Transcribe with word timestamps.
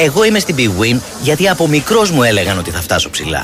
Εγώ 0.00 0.24
είμαι 0.24 0.38
στην 0.38 0.54
Big 0.58 0.82
Win 0.82 1.00
γιατί 1.22 1.48
από 1.48 1.68
μικρός 1.68 2.10
μου 2.10 2.22
έλεγαν 2.22 2.58
ότι 2.58 2.70
θα 2.70 2.80
φτάσω 2.80 3.10
ψηλά. 3.10 3.40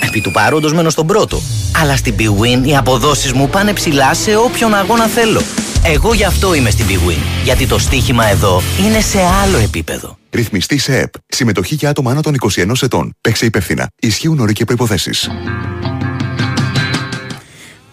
Επί 0.00 0.20
του 0.20 0.30
παρόντος 0.30 0.72
μένω 0.72 0.90
στον 0.90 1.06
πρώτο. 1.06 1.42
Αλλά 1.82 1.96
στην 1.96 2.14
Big 2.18 2.42
Win 2.42 2.66
οι 2.66 2.76
αποδόσεις 2.76 3.32
μου 3.32 3.48
πάνε 3.48 3.72
ψηλά 3.72 4.14
σε 4.14 4.36
όποιον 4.36 4.74
αγώνα 4.74 5.06
θέλω. 5.06 5.42
Εγώ 5.84 6.14
γι' 6.14 6.24
αυτό 6.24 6.54
είμαι 6.54 6.70
στην 6.70 6.86
Big 6.88 7.10
Win. 7.10 7.22
Γιατί 7.44 7.66
το 7.66 7.78
στοίχημα 7.78 8.26
εδώ 8.26 8.62
είναι 8.86 9.00
σε 9.00 9.18
άλλο 9.42 9.58
επίπεδο. 9.58 10.16
Ρυθμιστή 10.30 10.78
σε 10.78 10.98
ΕΠ. 10.98 11.12
Συμμετοχή 11.26 11.74
για 11.74 11.90
άτομα 11.90 12.10
άνω 12.10 12.20
των 12.20 12.34
21 12.54 12.72
ετών. 12.82 13.14
Παίξε 13.20 13.46
υπεύθυνα. 13.46 13.88
Ισχύουν 14.00 14.38
όροι 14.38 14.52
και 14.52 14.64
προποθέσει. 14.64 15.10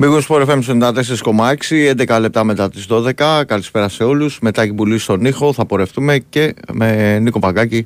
Μπήγω 0.01 0.19
Sport 0.27 0.45
FM 0.45 0.59
94,6, 0.61 1.95
11 2.07 2.19
λεπτά 2.19 2.43
μετά 2.43 2.69
τις 2.69 2.85
12. 2.89 3.43
Καλησπέρα 3.47 3.89
σε 3.89 4.03
όλους. 4.03 4.39
Μετά 4.39 4.61
την 4.61 4.75
πουλή 4.75 4.97
στον 4.97 5.25
ήχο 5.25 5.53
θα 5.53 5.65
πορευτούμε 5.65 6.17
και 6.29 6.53
με 6.71 7.19
Νίκο 7.19 7.39
Παγκάκη 7.39 7.85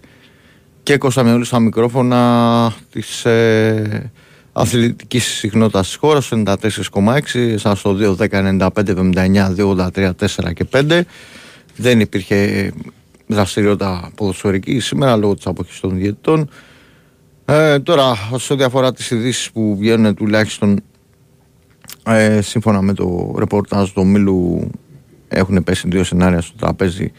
και 0.84 0.98
Κώστα 0.98 1.24
Μεούλη 1.24 1.46
στα 1.46 1.60
μικρόφωνα 1.60 2.74
της 2.92 3.26
ε, 3.26 4.12
αθλητικής 4.54 5.26
συχνότητας 5.26 5.88
της 5.88 5.96
χώρας 5.96 6.30
94,6, 6.34 7.56
σαν 7.56 7.76
στο 7.76 7.98
2, 8.00 8.16
10, 8.16 8.60
95, 8.60 8.70
79, 8.74 9.56
2, 9.56 9.66
83, 9.66 10.12
4 10.20 10.54
και 10.54 10.66
5. 10.72 11.02
Δεν 11.76 12.00
υπήρχε 12.00 12.72
δραστηριότητα 13.28 14.12
ποδοσφαιρική 14.16 14.80
σήμερα 14.80 15.16
λόγω 15.16 15.34
της 15.36 15.46
αποχής 15.46 15.80
των 15.80 15.98
διαιτητών. 15.98 16.50
Ε, 17.46 17.80
τώρα, 17.80 18.16
σε 18.36 18.54
ό,τι 18.54 18.64
αφορά 18.64 18.94
τις 18.94 19.12
ειδήσεις 19.12 19.52
που 19.52 19.78
βγαίνουν 19.80 20.16
τουλάχιστον 20.16 20.80
ε, 22.06 22.42
σύμφωνα 22.42 22.82
με 22.82 22.94
το 22.94 23.36
ρεπορτάζ 23.38 23.90
του 23.90 24.06
Μίλου 24.06 24.70
έχουν 25.28 25.64
πέσει 25.64 25.88
δύο 25.88 26.04
σενάρια 26.04 26.42
στο 26.42 26.58
τραπέζι 26.58 27.12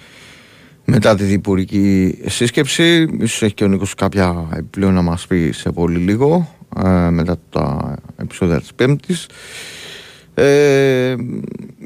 μετά 0.84 1.14
τη 1.14 1.24
διπουρική 1.24 2.18
σύσκεψη. 2.26 3.02
Ίσως 3.20 3.42
έχει 3.42 3.54
και 3.54 3.64
ο 3.64 3.68
Νίκος 3.68 3.94
κάποια 3.94 4.48
επιπλέον 4.52 4.94
να 4.94 5.02
μας 5.02 5.26
πει 5.26 5.50
σε 5.52 5.70
πολύ 5.70 5.98
λίγο 5.98 6.48
ε, 6.84 7.10
μετά 7.10 7.36
τα 7.50 7.94
επεισόδια 8.16 8.60
της 8.60 8.74
Πέμπτης. 8.74 9.26
Ε, 10.34 11.14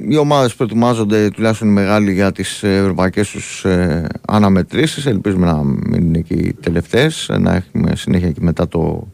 οι 0.08 0.16
ομάδες 0.16 0.54
προετοιμάζονται 0.54 1.30
τουλάχιστον 1.30 1.68
μεγάλοι 1.68 2.12
για 2.12 2.32
τις 2.32 2.62
ευρωπαϊκές 2.62 3.30
τους 3.30 3.64
ε, 3.64 4.06
αναμετρήσεις. 4.28 5.06
Ελπίζουμε 5.06 5.46
να 5.46 5.62
μην 5.64 6.02
είναι 6.02 6.20
και 6.20 6.34
οι 6.34 6.56
τελευταίες, 6.60 7.30
να 7.38 7.54
έχουμε 7.54 7.96
συνέχεια 7.96 8.30
και 8.30 8.40
μετά 8.42 8.68
το, 8.68 9.08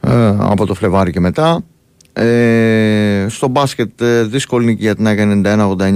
ε, 0.00 0.26
από 0.38 0.66
το 0.66 0.74
Φλεβάρι 0.74 1.12
και 1.12 1.20
μετά. 1.20 1.64
Ε, 2.12 3.26
στο 3.28 3.48
μπάσκετ 3.48 4.00
ε, 4.00 4.22
δύσκολη 4.22 4.64
νίκη 4.64 4.82
για 4.82 4.94
την 4.94 5.06
ΑΚΑ 5.06 5.40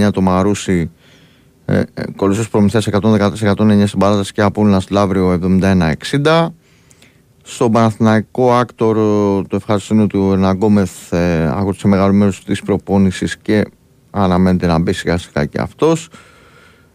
91-89 0.09 0.12
το 0.12 0.20
Μαρούσι 0.20 0.91
ε, 1.65 1.83
ε, 1.95 2.03
Κολοσσός 2.17 2.48
Προμηθέας 2.48 2.89
114-109 2.91 3.83
στην 3.87 3.98
παράταση 3.98 4.33
και 4.33 4.42
Απόλλωνας 4.42 4.91
Λαύριο 4.91 5.39
71-60 6.23 6.48
στο 7.47 7.70
Παναθηναϊκό 7.70 8.55
AKTOR 8.55 8.97
το 9.47 9.57
ευχαριστώ 9.57 10.07
του 10.07 10.31
Ερνανγκόμεθ 10.33 11.12
ε, 11.12 11.47
άγωσε 11.47 11.89
μεγάλο 11.89 12.12
μέρος 12.12 12.45
της 12.45 12.62
προπόνησης 12.62 13.37
και 13.37 13.65
αναμένεται 14.11 14.67
να 14.67 14.79
μπει 14.79 14.92
σιγά 14.92 15.19
σιγά 15.19 15.45
και 15.45 15.61
αυτός. 15.61 16.09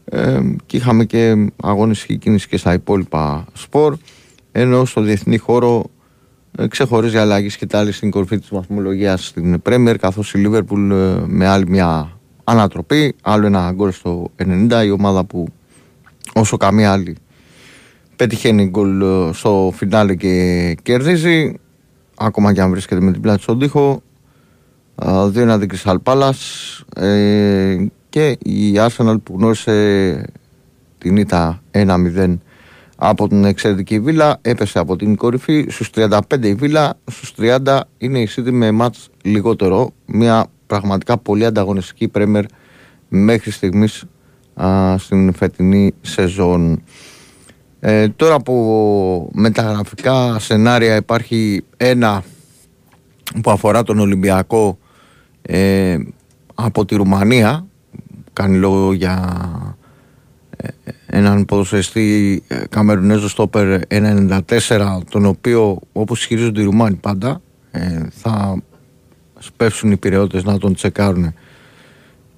Ε, 0.06 0.40
και 0.66 0.78
είχαμε 0.78 1.06
και 1.06 1.52
αγώνες 1.64 2.06
κίνηση 2.20 2.48
και 2.48 2.58
στα 2.58 2.74
υπόλοιπα 2.74 3.46
σπορ. 3.54 3.98
Ενώ 4.52 4.86
στο 4.86 5.02
διεθνή 5.02 5.38
χώρο 5.38 5.84
ε, 5.84 5.99
ξεχωρίζει 6.68 7.18
αλλαγή 7.18 7.50
σκυτάλη 7.50 7.92
στην 7.92 8.12
κορφή 8.12 8.40
της 8.40 8.50
βαθμολογίας 8.52 9.26
στην 9.26 9.62
Πρέμιερ 9.62 9.98
καθώς 9.98 10.34
η 10.34 10.38
Λίβερπουλ 10.38 10.92
ε, 10.92 11.24
με 11.26 11.48
άλλη 11.48 11.70
μια 11.70 12.20
ανατροπή 12.44 13.16
άλλο 13.22 13.46
ένα 13.46 13.72
γκολ 13.72 13.92
στο 13.92 14.32
90 14.70 14.84
η 14.86 14.92
ομάδα 14.92 15.26
που 15.26 15.48
όσο 16.34 16.58
καμία 16.58 16.92
άλλη 16.92 17.18
πετυχαίνει 18.20 18.66
γκολ 18.66 19.02
ε, 19.02 19.34
στο 19.34 19.74
φινάλε 19.76 20.16
και 20.16 20.76
κερδίζει. 20.84 21.54
Ακόμα 22.18 22.54
και 22.54 22.62
αν 22.62 22.70
βρίσκεται 22.70 23.02
με 23.02 23.12
την 23.12 23.22
πλάτη 23.22 23.42
στον 23.42 23.60
τοίχο. 23.60 24.02
Δύο 25.28 25.42
ένα 25.42 25.60
Crystal 25.60 25.96
Palace. 26.04 26.32
Και 28.10 28.38
η 28.44 28.74
Arsenal 28.76 29.16
που 29.24 29.36
γνώρισε 29.38 30.26
την 30.98 31.18
ήττα 31.18 31.62
1-0 31.72 32.38
από 33.02 33.28
την 33.28 33.44
εξαιρετική 33.44 34.00
Βίλα 34.00 34.38
έπεσε 34.42 34.80
από 34.80 34.96
την 34.96 35.16
κορυφή 35.16 35.66
στους 35.70 35.90
35 35.96 36.20
η 36.42 36.54
Βίλα 36.54 36.94
στους 37.06 37.34
30 37.38 37.80
είναι 37.98 38.20
η 38.20 38.28
City 38.36 38.52
με 38.52 38.72
μάτς 38.72 39.10
λιγότερο 39.24 39.92
μια 40.06 40.46
πραγματικά 40.68 41.18
πολύ 41.18 41.46
ανταγωνιστική 41.46 42.08
πρέμερ 42.08 42.44
μέχρι 43.10 43.52
στιγμής 43.52 44.04
α, 44.54 44.98
στην 44.98 45.34
φετινή 45.34 45.94
σεζόν. 46.02 46.84
Ε, 47.80 48.10
τώρα 48.10 48.34
από 48.34 49.30
μεταγραφικά 49.34 50.40
σενάρια 50.40 50.96
υπάρχει 50.96 51.64
ένα 51.78 52.24
που 53.42 53.52
αφορά 53.52 53.84
τον 53.84 54.00
Ολυμπιακό 54.00 54.78
ε, 55.42 55.98
από 56.56 56.86
τη 56.86 56.96
Ρουμανία 56.96 57.68
κάνει 58.34 58.58
λόγο 58.58 58.94
για 58.94 59.69
έναν 61.06 61.46
ποδοσφαιριστή 61.46 62.44
ε, 62.48 62.62
Καμερουνέζο 62.70 63.30
στόπερ 63.30 63.82
1.94 63.88 65.00
τον 65.10 65.26
οποίο 65.26 65.80
όπως 65.92 66.26
χειρίζονται 66.26 66.62
οι 66.62 66.64
Ρουμάνοι 66.64 66.96
πάντα 66.96 67.42
ε, 67.72 68.02
θα 68.10 68.62
σπεύσουν 69.40 69.92
οι 69.92 69.98
πυρεώτες 69.98 70.44
να 70.44 70.58
τον 70.58 70.74
τσεκάρουν 70.74 71.34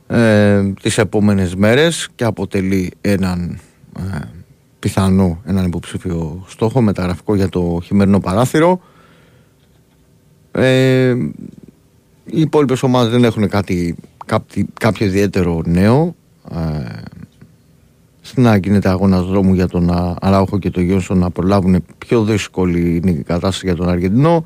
ε, 0.07 0.73
τις 0.81 0.97
επόμενες 0.97 1.55
μέρες 1.55 2.09
και 2.15 2.23
αποτελεί 2.23 2.91
έναν 3.01 3.59
ε, 3.99 4.19
πιθανό 4.79 5.41
έναν 5.45 5.65
υποψήφιο 5.65 6.45
στόχο 6.47 6.81
μεταγραφικό 6.81 7.35
για 7.35 7.49
το 7.49 7.79
χειμερινό 7.83 8.19
παράθυρο. 8.19 8.81
Ε, 10.51 11.15
οι 12.25 12.41
υπόλοιπες 12.41 12.83
ομάδες 12.83 13.11
δεν 13.11 13.23
έχουν 13.23 13.49
κάτι, 13.49 13.95
κάποιο, 14.25 14.65
κάποιο 14.79 15.05
ιδιαίτερο 15.05 15.61
νέο 15.65 16.15
να 18.35 18.55
γίνεται 18.55 18.89
αγώνα 18.89 19.21
δρόμου 19.21 19.53
για 19.53 19.67
τον 19.67 20.15
Αράουχο 20.21 20.59
και 20.59 20.69
τον 20.69 20.83
Γιόνσον 20.83 21.17
να 21.17 21.29
προλάβουν 21.29 21.83
πιο 21.97 22.23
δύσκολη 22.23 22.95
είναι 22.95 23.11
η 23.11 23.23
κατάσταση 23.23 23.65
για 23.65 23.75
τον 23.75 23.89
Αργεντινό. 23.89 24.45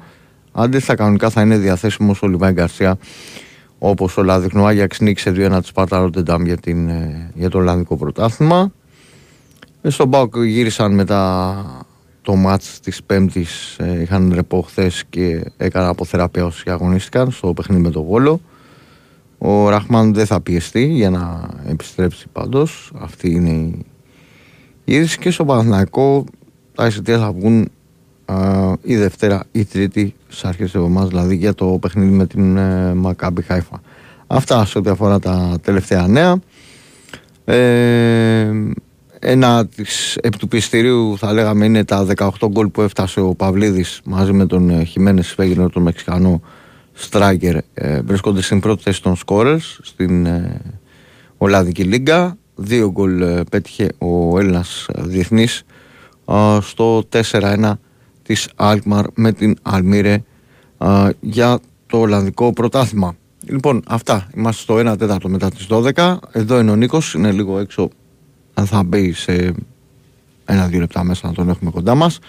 Αντίθετα, 0.51 0.95
κανονικά 0.95 1.29
θα 1.29 1.41
είναι 1.41 1.57
διαθέσιμος 1.57 2.21
ο 2.21 2.27
Λιβάη 2.27 2.51
Γκαρσία 2.51 2.97
όπως 3.79 4.17
όλα 4.17 4.39
δείχνουν. 4.39 4.63
Ο 4.63 4.67
Άγιαξ 4.67 4.99
νίκησε 4.99 5.33
2-1 5.35 5.59
τη 5.61 5.67
Σπάρτα 5.67 5.97
Ρόντενταμ 5.97 6.45
για, 6.45 6.57
την, 6.57 6.89
ε, 6.89 7.31
για 7.35 7.49
το 7.49 7.57
Ολλανδικό 7.57 7.97
πρωτάθλημα. 7.97 8.71
Ε, 9.81 9.89
στον 9.89 10.07
Μπάουκ 10.07 10.35
γύρισαν 10.37 10.93
μετά 10.93 11.85
το 12.21 12.35
μάτς 12.35 12.79
της 12.79 13.03
Πέμπτης 13.03 13.77
ε, 13.79 14.01
είχαν 14.01 14.31
ρεπό 14.35 14.61
χθες 14.61 15.03
και 15.09 15.51
έκαναν 15.57 15.89
αποθεραπεία 15.89 16.45
όσοι 16.45 16.69
αγωνίστηκαν 16.69 17.31
στο 17.31 17.53
παιχνίδι 17.53 17.81
με 17.81 17.89
τον 17.89 18.03
Βόλο. 18.03 18.41
Ο 19.47 19.69
Ραχμάν 19.69 20.13
δεν 20.13 20.25
θα 20.25 20.41
πιεστεί 20.41 20.85
για 20.85 21.09
να 21.09 21.49
επιστρέψει 21.67 22.25
πάντως. 22.31 22.91
Αυτή 22.99 23.31
είναι 23.31 23.49
η 23.49 23.85
είδηση 24.85 25.17
και 25.17 25.31
στο 25.31 25.45
Παναθηναϊκό 25.45 26.23
τα 26.75 26.85
εισιτήρια 26.85 27.19
θα 27.19 27.31
βγουν 27.31 27.69
α, 28.25 28.73
η 28.81 28.95
Δευτέρα 28.95 29.43
ή 29.51 29.59
η 29.59 29.65
Τρίτη 29.65 30.15
στις 30.27 30.45
αρχές 30.45 30.65
της 30.65 30.75
εβδομάδας, 30.75 31.09
δηλαδή 31.09 31.35
για 31.35 31.53
το 31.53 31.65
παιχνίδι 31.65 32.11
με 32.11 32.27
την 32.27 32.57
ε, 32.57 32.93
Μακάμπι 32.93 33.41
Χάιφα. 33.41 33.81
Αυτά 34.27 34.65
σε 34.65 34.77
ό,τι 34.77 34.89
αφορά 34.89 35.19
τα 35.19 35.57
τελευταία 35.61 36.07
νέα. 36.07 36.39
Ε, 37.45 38.51
ένα 39.19 39.67
της, 39.67 40.15
επί 40.15 40.37
του 40.37 40.47
πιστηρίου 40.47 41.17
θα 41.17 41.33
λέγαμε 41.33 41.65
είναι 41.65 41.83
τα 41.83 42.07
18 42.15 42.29
γκολ 42.47 42.67
που 42.67 42.81
έφτασε 42.81 43.19
ο 43.19 43.35
Παυλίδης 43.35 44.01
μαζί 44.05 44.33
με 44.33 44.45
τον 44.45 44.85
Χιμένες 44.85 45.33
Φέγγινο 45.33 45.69
τον 45.69 45.81
Μεξικανό 45.81 46.41
Στράγκερ 46.97 47.57
ε, 47.73 48.01
βρίσκονται 48.01 48.41
στην 48.41 48.59
πρώτη 48.59 48.83
θέση 48.83 49.01
των 49.01 49.15
σκόρες 49.15 49.79
στην 49.83 50.25
ε, 50.25 50.61
Ολλανδική 51.37 51.83
Λίγκα. 51.83 52.37
Δύο 52.55 52.91
γκολ 52.91 53.21
ε, 53.21 53.43
πέτυχε 53.51 53.87
ο 53.97 54.39
Έλληνας 54.39 54.85
διεθνής 54.95 55.63
ε, 56.27 56.57
στο 56.61 57.03
4-1 57.31 57.71
της 58.23 58.49
Αλκμαρ 58.55 59.05
με 59.13 59.31
την 59.31 59.55
Αλμύρε 59.61 60.23
για 61.19 61.59
το 61.87 61.97
Ολλανδικό 61.97 62.53
πρωτάθλημα. 62.53 63.15
Λοιπόν, 63.45 63.83
αυτά. 63.87 64.27
Είμαστε 64.35 64.61
στο 64.61 64.91
1 64.91 64.97
τέταρτο 64.97 65.29
μετά 65.29 65.49
τις 65.49 65.67
12. 65.69 66.17
Εδώ 66.31 66.59
είναι 66.59 66.71
ο 66.71 66.75
Νίκος, 66.75 67.13
είναι 67.13 67.31
λίγο 67.31 67.59
έξω. 67.59 67.89
Αν 68.53 68.65
θα 68.65 68.83
μπει 68.83 69.11
σε 69.13 69.53
ένα-δύο 70.45 70.79
λεπτά 70.79 71.03
μέσα 71.03 71.27
να 71.27 71.33
τον 71.33 71.49
έχουμε 71.49 71.71
κοντά 71.71 71.95
μας. 71.95 72.19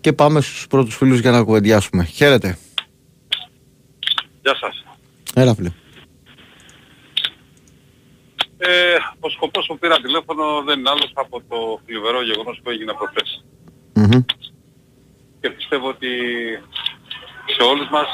Και 0.00 0.12
πάμε 0.12 0.40
στους 0.40 0.66
πρώτους 0.66 0.96
φίλους 0.96 1.20
για 1.20 1.30
να 1.30 1.42
κουβεντιάσουμε. 1.42 2.04
Χαίρετε. 2.04 2.58
Γεια 4.46 4.56
σας. 4.56 4.84
Έλα 5.34 5.54
φίλε. 5.54 5.70
Ε, 8.58 8.96
ο 9.20 9.28
σκοπός 9.28 9.66
που 9.66 9.78
πήρα 9.78 10.00
τηλέφωνο 10.00 10.62
δεν 10.62 10.78
είναι 10.78 10.90
άλλος 10.90 11.12
από 11.14 11.42
το 11.48 11.80
θλιβερό 11.86 12.22
γεγονός 12.22 12.60
που 12.62 12.70
έγινε 12.70 12.92
προχθές. 12.92 13.44
Mm-hmm. 13.94 14.24
Και 15.40 15.50
πιστεύω 15.50 15.88
ότι 15.88 16.08
σε 17.56 17.62
όλους 17.62 17.88
μας 17.88 18.08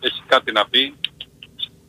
έχει 0.00 0.22
κάτι 0.26 0.52
να 0.52 0.66
πει. 0.68 0.94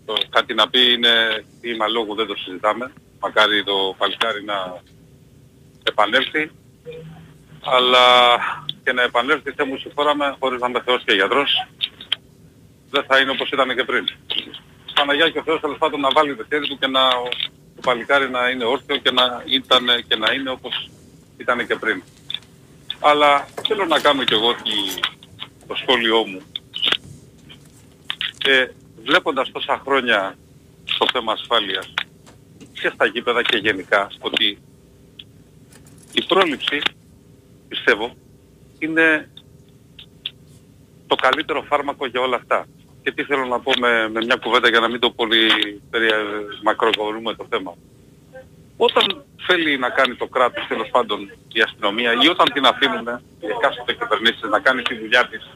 Το 0.06 0.14
κάτι 0.30 0.54
να 0.54 0.70
πει 0.70 0.92
είναι 0.92 1.46
τίημα 1.62 1.88
λόγου 1.88 2.16
δεν 2.16 2.28
το 2.28 2.36
συζητάμε. 2.36 2.94
Μακάρι 3.20 3.64
το 3.64 3.96
παλικάρι 3.98 4.44
να, 4.44 4.82
επανέλθει 5.84 6.52
αλλά 7.62 8.06
και 8.84 8.94
να 8.94 9.02
επανέλθει 9.02 9.52
θε 9.52 9.66
μου 9.66 9.78
συγχώραμε 9.78 10.36
χωρίς 10.40 10.60
να 10.62 10.68
είμαι 10.68 10.82
Θεός 10.82 11.04
και 11.06 11.14
γιατρός 11.14 11.68
δεν 12.92 13.04
θα 13.08 13.20
είναι 13.20 13.32
όπως 13.32 13.50
ήταν 13.50 13.76
και 13.76 13.84
πριν. 13.84 14.06
Παναγιά 14.94 15.30
και 15.30 15.40
ο 15.40 15.44
Θεός 15.44 15.60
τέλος 15.60 15.78
πάντων 15.78 16.00
να 16.00 16.10
βάλει 16.12 16.36
το 16.36 16.46
χέρι 16.50 16.68
του 16.68 16.78
και 16.78 16.88
να, 16.88 17.10
το 17.76 17.82
παλικάρι 17.82 18.30
να 18.30 18.50
είναι 18.50 18.66
όρθιο 18.66 18.98
και 18.98 19.12
να, 19.12 19.44
ήταν, 19.46 19.86
και 20.08 20.16
να 20.16 20.34
είναι 20.34 20.50
όπως 20.50 20.90
ήταν 21.38 21.68
και 21.68 21.76
πριν. 21.76 22.04
Αλλά 23.00 23.48
θέλω 23.68 23.86
να 23.86 24.00
κάνω 24.00 24.24
κι 24.24 24.34
εγώ 24.34 24.56
το 25.68 25.76
σχόλιο 25.76 26.28
μου. 26.28 26.42
Και 28.38 28.72
βλέποντας 29.04 29.52
τόσα 29.52 29.82
χρόνια 29.86 30.38
στο 30.84 31.06
θέμα 31.14 31.32
ασφάλειας 31.32 31.94
και 32.82 32.92
στα 32.94 33.06
γήπεδα 33.06 33.42
και 33.42 33.58
γενικά 33.58 34.12
ότι 34.20 34.58
η 36.12 36.24
πρόληψη 36.28 36.82
πιστεύω 37.68 38.16
είναι 38.80 39.30
το 41.08 41.16
καλύτερο 41.16 41.62
φάρμακο 41.62 42.06
για 42.06 42.22
όλα 42.22 42.36
αυτά. 42.36 42.68
Και 43.04 43.12
τι 43.12 43.24
θέλω 43.24 43.46
να 43.46 43.60
πω 43.60 43.72
με, 43.80 44.10
με 44.10 44.26
μια 44.26 44.36
κουβέντα 44.36 44.70
για 44.70 44.80
να 44.80 44.90
μην 44.90 45.00
το 45.00 45.12
πολύ 45.12 45.50
περι, 45.90 46.10
μακροκορούμε 46.64 47.36
το 47.36 47.46
θέμα. 47.50 47.74
Όταν 48.78 49.26
θέλει 49.48 49.78
να 49.78 49.90
κάνει 49.90 50.16
το 50.16 50.28
κράτος 50.28 50.68
τέλος 50.68 50.90
πάντων 50.90 51.32
η 51.54 51.62
αστυνομία 51.62 52.12
ή 52.24 52.28
όταν 52.28 52.52
την 52.54 52.66
αφήνουν 52.66 53.08
οι 53.40 53.48
εκάστοτε 53.58 53.94
κυβερνήσεις 53.94 54.42
να 54.50 54.60
κάνει 54.60 54.82
τη 54.82 54.96
δουλειά 54.96 55.28
της 55.28 55.50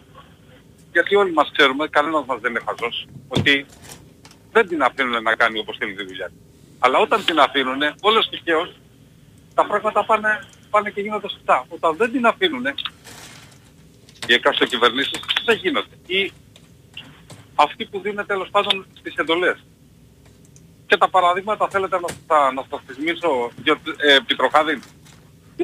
γιατί 0.95 1.15
όλοι 1.15 1.33
μας 1.33 1.51
ξέρουμε, 1.56 1.88
κανένας 1.88 2.25
μας 2.25 2.39
δεν 2.42 2.51
είναι 2.51 2.63
χαζός, 2.68 3.07
ότι 3.27 3.65
δεν 4.51 4.68
την 4.68 4.81
αφήνουν 4.81 5.24
να 5.24 5.36
κάνει 5.36 5.59
όπως 5.59 5.77
θέλει 5.80 5.94
τη 5.95 6.03
δουλειά 6.06 6.27
της. 6.27 6.38
Αλλά 6.80 6.98
όταν 7.00 7.25
την 7.25 7.39
αφήνουν, 7.39 7.81
όλος 8.01 8.30
τυχαίως, 8.30 8.69
τα 9.53 9.65
πράγματα 9.65 10.06
πάνε, 10.06 10.48
πάνε 10.69 10.89
και 10.89 11.01
γίνονται 11.01 11.30
σωστά. 11.30 11.65
Όταν 11.68 11.95
δεν 11.95 12.12
την 12.12 12.25
αφήνουν, 12.25 12.65
οι 14.27 14.33
εκάστοτε 14.33 14.65
κυβερνήσεις 14.65 15.19
δεν 15.45 15.57
γίνονται. 15.57 15.95
Ή 16.07 16.31
αυτοί 17.55 17.85
που 17.85 17.99
δίνουν 17.99 18.25
τέλος 18.25 18.49
πάντων 18.51 18.85
τις 19.03 19.15
εντολές. 19.15 19.65
Και 20.87 20.97
τα 20.97 21.09
παραδείγματα 21.09 21.67
θέλετε 21.71 21.99
να, 21.99 22.07
θα, 22.27 22.51
να 22.53 22.63
σας 22.69 22.81
θυμίσω, 22.95 23.51
ε, 23.97 24.17
Πιτροχάδη; 24.25 24.79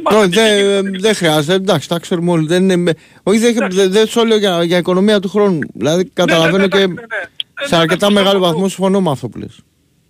Όχι, 0.04 0.28
δεν 0.28 1.00
δε 1.00 1.14
χρειάζεται, 1.14 1.54
εντάξει, 1.54 1.88
τα 1.88 2.00
ξέρουμε 2.00 2.32
όλοι. 2.32 2.48
Δεν 2.48 2.70
είναι, 2.70 2.94
όχι, 3.24 3.38
δεν 3.38 3.68
δε, 3.72 3.88
δε 3.88 4.06
σου 4.06 4.26
λέω 4.26 4.38
για, 4.38 4.64
για 4.64 4.78
οικονομία 4.78 5.20
του 5.20 5.30
χρόνου. 5.30 5.60
Δηλαδή, 5.74 6.10
καταλαβαίνω 6.10 6.58
ναι, 6.58 6.64
ναι, 6.64 6.68
και 6.68 6.78
ναι, 6.78 6.86
ναι, 6.86 7.02
ναι. 7.02 7.68
σε 7.68 7.76
αρκετά 7.76 8.12
μεγάλο 8.12 8.40
βαθμό 8.40 8.68
συμφωνώ 8.68 9.02
με 9.02 9.12
αυτό 9.12 9.30
που 9.30 9.38
λες. 9.38 9.60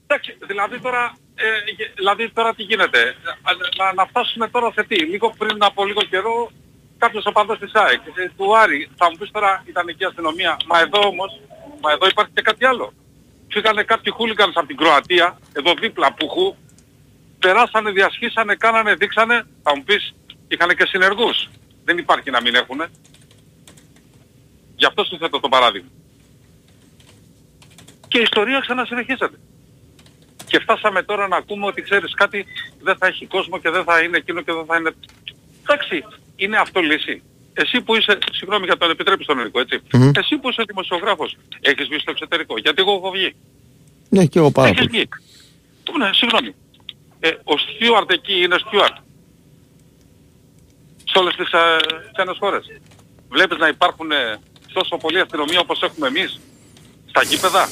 Εντάξει, 0.07 0.37
δηλαδή 0.47 0.79
τώρα, 0.79 1.17
ε, 1.35 1.45
δηλαδή 1.95 2.29
τώρα 2.29 2.53
τι 2.55 2.63
γίνεται. 2.63 3.15
Να, 3.77 3.93
να 3.93 4.05
φτάσουμε 4.05 4.47
τώρα 4.47 4.71
σε 4.71 4.83
τι; 4.83 5.05
Λίγο 5.05 5.33
πριν 5.37 5.57
από 5.59 5.85
λίγο 5.85 6.01
καιρό, 6.01 6.51
κάποιος 6.97 7.25
οπαδός 7.25 7.59
της 7.59 7.73
ΑΕΚ, 7.73 8.01
ε, 8.15 8.29
του 8.37 8.57
Άρη, 8.57 8.89
θα 8.95 9.05
μου 9.09 9.17
πεις 9.19 9.31
τώρα 9.31 9.63
ήταν 9.65 9.87
εκεί 9.87 10.03
αστυνομία. 10.05 10.57
Μα 10.67 10.79
εδώ 10.79 10.99
όμως, 11.07 11.39
μα 11.81 11.91
εδώ 11.91 12.07
υπάρχει 12.07 12.31
και 12.33 12.41
κάτι 12.41 12.65
άλλο. 12.65 12.93
Φύγανε 13.49 13.83
κάποιοι 13.83 14.13
χούλιγκανς 14.13 14.55
από 14.55 14.67
την 14.67 14.77
Κροατία, 14.77 15.39
εδώ 15.53 15.73
δίπλα 15.81 16.13
που 16.13 16.29
χου, 16.29 16.55
περάσανε, 17.39 17.91
διασχίσανε, 17.91 18.55
κάνανε, 18.55 18.95
δείξανε, 18.95 19.43
θα 19.63 19.75
μου 19.75 19.83
πεις, 19.83 20.13
είχαν 20.47 20.69
και 20.75 20.85
συνεργούς. 20.85 21.49
Δεν 21.83 21.97
υπάρχει 21.97 22.31
να 22.31 22.41
μην 22.41 22.55
έχουνε. 22.55 22.87
Γι' 24.75 24.85
αυτό 24.85 25.03
σου 25.03 25.17
θέτω 25.17 25.39
το 25.39 25.49
παράδειγμα. 25.49 25.89
Και 28.07 28.17
η 28.17 28.21
ιστορία 28.21 28.59
ξανασυνεχίζεται. 28.59 29.39
Και 30.45 30.59
φτάσαμε 30.59 31.03
τώρα 31.03 31.27
να 31.27 31.37
ακούμε 31.37 31.65
ότι 31.65 31.81
ξέρεις 31.81 32.13
κάτι 32.13 32.45
δεν 32.81 32.97
θα 32.97 33.07
έχει 33.07 33.25
κόσμο 33.25 33.59
και 33.59 33.69
δεν 33.69 33.83
θα 33.83 34.01
είναι 34.01 34.17
εκείνο 34.17 34.41
και 34.41 34.53
δεν 34.53 34.65
θα 34.65 34.77
είναι... 34.77 34.91
Εντάξει, 35.61 36.03
είναι 36.35 36.57
αυτό 36.57 36.79
λύση. 36.79 37.23
Εσύ 37.53 37.81
που 37.81 37.95
είσαι, 37.95 38.17
συγγνώμη 38.31 38.65
για 38.65 38.77
τον 38.77 38.89
επιτρέπεις 38.89 39.25
τον 39.25 39.37
ελληνικό 39.37 39.59
έτσι, 39.59 39.81
mm-hmm. 39.91 40.17
εσύ 40.17 40.37
που 40.37 40.49
είσαι 40.49 40.63
δημοσιογράφος, 40.67 41.37
έχεις 41.61 41.87
βγει 41.87 41.99
στο 41.99 42.11
εξωτερικό, 42.11 42.57
γιατί 42.57 42.81
εγώ 42.81 42.91
έχω 42.93 43.11
βγει. 43.11 43.35
Ναι, 44.09 44.25
και 44.25 44.39
εγώ 44.39 44.51
πάρα 44.51 44.67
Έχεις 44.67 44.85
βγει. 44.87 45.09
Ναι, 45.97 46.09
συγγνώμη. 46.13 46.55
Ε, 47.19 47.29
ο 47.43 47.57
Στιούαρτ 47.57 48.11
εκεί 48.11 48.41
είναι 48.41 48.57
Στιούαρτ. 48.57 48.95
Σε 51.03 51.17
όλες 51.17 51.35
τις 51.35 51.51
ε, 51.51 51.77
ξένες 52.13 52.37
χώρες. 52.39 52.65
Βλέπεις 53.29 53.57
να 53.57 53.67
υπάρχουν 53.67 54.11
ε, 54.11 54.39
τόσο 54.73 54.97
πολλή 54.97 55.19
αστυνομία 55.19 55.59
όπως 55.59 55.81
έχουμε 55.81 56.07
εμείς 56.07 56.39
στα 57.05 57.23
γήπεδα; 57.23 57.69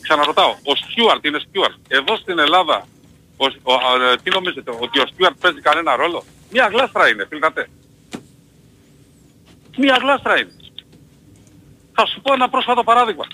Ξαναρωτάω, 0.00 0.50
ο 0.50 0.74
Στιούαρτ 0.76 1.24
είναι 1.24 1.38
Στιούαρτ. 1.38 1.74
Εδώ 1.88 2.16
στην 2.16 2.38
Ελλάδα, 2.38 2.86
ο, 3.36 3.44
ο, 3.44 3.74
ε, 4.12 4.16
τι 4.22 4.30
νομίζετε, 4.30 4.70
ότι 4.80 5.00
ο 5.00 5.06
Στιούαρτ 5.06 5.36
παίζει 5.40 5.60
κανένα 5.60 5.96
ρόλο; 5.96 6.24
Μία 6.50 6.68
γλάστρα 6.72 7.08
είναι, 7.08 7.26
φίλγατε. 7.28 7.68
Μία 9.76 9.98
γλάστρα 10.00 10.38
είναι. 10.40 10.52
Θα 11.92 12.06
σου 12.06 12.20
πω 12.20 12.32
ένα 12.32 12.48
πρόσφατο 12.48 12.84
παράδειγμα. 12.84 13.26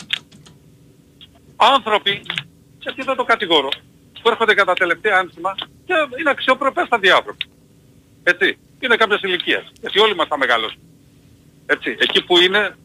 Άνθρωποι, 1.57 2.23
γιατί 2.79 3.03
δεν 3.03 3.17
το 3.17 3.25
κατηγορώ, 3.25 3.69
που 4.23 4.29
έρχονται 4.29 4.55
κατά 4.55 4.73
τελευταία 4.73 5.19
άνσημα 5.19 5.55
και 5.85 5.95
είναι 6.21 6.31
αξιοπρεπέστατοι 6.31 7.11
άνθρωποι. 7.11 7.45
Έτσι. 8.23 8.59
Είναι 8.81 8.97
κάποιας 8.97 9.21
ηλικίας. 9.23 9.73
Γιατί 9.81 9.99
όλοι 9.99 10.15
μας 10.15 10.27
θα 10.29 10.39
μεγαλώσουν. 10.39 10.81
Έτσι. 11.67 11.97
Εκεί 11.99 12.25
που 12.25 12.39
είναι, 12.39 12.77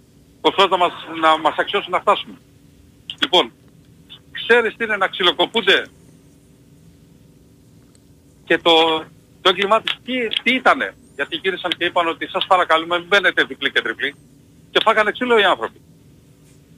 ο 0.41 0.51
Θεός 0.51 0.69
να 0.69 0.77
μας, 0.77 0.91
να 1.21 1.37
μας 1.37 1.55
αξιώσει 1.57 1.89
να 1.89 1.99
φτάσουμε. 1.99 2.37
Λοιπόν, 3.21 3.51
ξέρεις 4.31 4.75
τι 4.75 4.83
είναι 4.83 4.97
να 4.97 5.07
ξυλοκοπούνται 5.07 5.87
και 8.45 8.57
το, 8.57 9.03
το 9.41 9.49
έγκλημά 9.49 9.81
της 9.81 9.97
τι, 10.03 10.27
τι 10.43 10.53
ήτανε; 10.55 10.95
Γιατί 11.17 11.35
γύρισαν 11.35 11.71
και 11.77 11.85
είπαν 11.85 12.07
ότι 12.07 12.29
σας 12.29 12.45
παρακαλούμε 12.47 12.97
μην 12.97 13.07
μπαίνετε 13.07 13.43
διπλή 13.43 13.71
και 13.71 13.81
τριπλή 13.81 14.15
και 14.71 14.79
φάγανε 14.83 15.11
ξύλο 15.11 15.37
οι 15.39 15.43
άνθρωποι. 15.43 15.81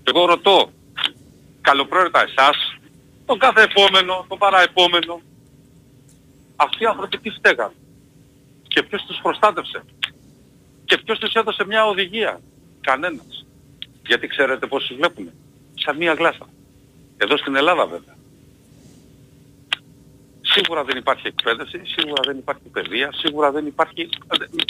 Εγώ 0.03 0.25
ρωτώ, 0.25 0.71
καλοπρόεδρε 1.61 2.23
εσάς, 2.23 2.57
τον 3.25 3.39
κάθε 3.39 3.61
επόμενο, 3.61 4.25
τον 4.29 4.37
παραεπόμενο. 4.37 5.21
Αυτοί 6.55 6.83
οι 6.83 6.85
άνθρωποι 6.85 7.17
τι 7.17 7.29
φταίγαν. 7.29 7.71
Και 8.67 8.83
ποιος 8.83 9.05
τους 9.07 9.19
προστάτευσε; 9.21 9.83
Και 10.85 10.97
ποιος 10.97 11.19
τους 11.19 11.33
έδωσε 11.33 11.65
μια 11.65 11.85
οδηγία; 11.85 12.41
Κανένας. 12.81 13.45
Γιατί 14.05 14.27
ξέρετε 14.27 14.67
πώς 14.67 14.85
τους 14.85 14.95
βλέπουμε; 14.95 15.33
Σαν 15.73 15.97
μια 15.97 16.13
γλάσσα. 16.13 16.49
Εδώ 17.17 17.37
στην 17.37 17.55
Ελλάδα 17.55 17.85
βέβαια. 17.85 18.15
Σίγουρα 20.59 20.83
δεν 20.83 20.97
υπάρχει 20.97 21.27
εκπαίδευση, 21.27 21.81
σίγουρα 21.95 22.21
δεν 22.25 22.37
υπάρχει 22.37 22.67
παιδεία, 22.71 23.09
σίγουρα 23.13 23.51
δεν 23.51 23.65
υπάρχει... 23.65 24.09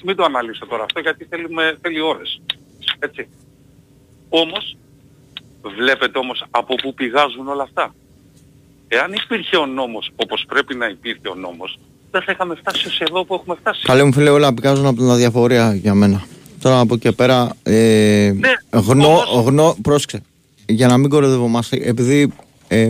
Μην 0.04 0.16
το 0.16 0.24
αναλύσω 0.24 0.66
τώρα 0.66 0.84
αυτό 0.84 1.00
γιατί 1.00 1.26
θέλουμε, 1.30 1.78
θέλει 1.82 2.02
ώρες. 2.02 2.42
Έτσι. 3.00 3.28
Όμως, 4.30 4.78
βλέπετε 5.78 6.18
όμως 6.18 6.46
από 6.52 6.76
πού 6.76 6.94
πηγάζουν 6.94 7.48
όλα 7.48 7.64
αυτά. 7.64 7.96
Εάν 8.88 9.14
υπήρχε 9.14 9.58
ο 9.58 9.66
νόμος 9.66 10.12
όπως 10.16 10.46
πρέπει 10.48 10.76
να 10.76 10.88
υπήρχε 10.88 11.28
ο 11.30 11.36
νόμος, 11.36 11.80
δεν 12.12 12.22
θα 12.22 12.32
είχαμε 12.32 12.56
φτάσει 12.56 12.90
σε 12.90 13.04
εδώ 13.10 13.26
που 13.26 13.34
έχουμε 13.34 13.56
φτάσει. 13.60 13.82
Καλέ 13.84 14.04
μου 14.04 14.14
φίλε, 14.14 14.30
όλα 14.30 14.54
πηγάζουν 14.54 14.86
από 14.86 14.98
την 14.98 15.10
αδιαφορία 15.10 15.74
για 15.74 15.94
μένα. 15.94 16.26
Τώρα 16.62 16.80
από 16.80 16.94
εκεί 16.94 17.14
πέρα, 17.14 17.56
ε, 17.64 18.32
ναι, 18.36 18.80
γνώ, 18.80 19.08
όμως... 19.08 19.46
γνώ, 19.46 19.76
πρόσεξε, 19.82 20.22
για 20.66 20.88
να 20.88 20.98
μην 20.98 21.10
κοροϊδευόμαστε, 21.10 21.78
επειδή 21.78 22.34
ε, 22.68 22.90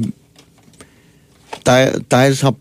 τα, 1.63 1.91
τα 2.07 2.21
έζησα 2.21 2.57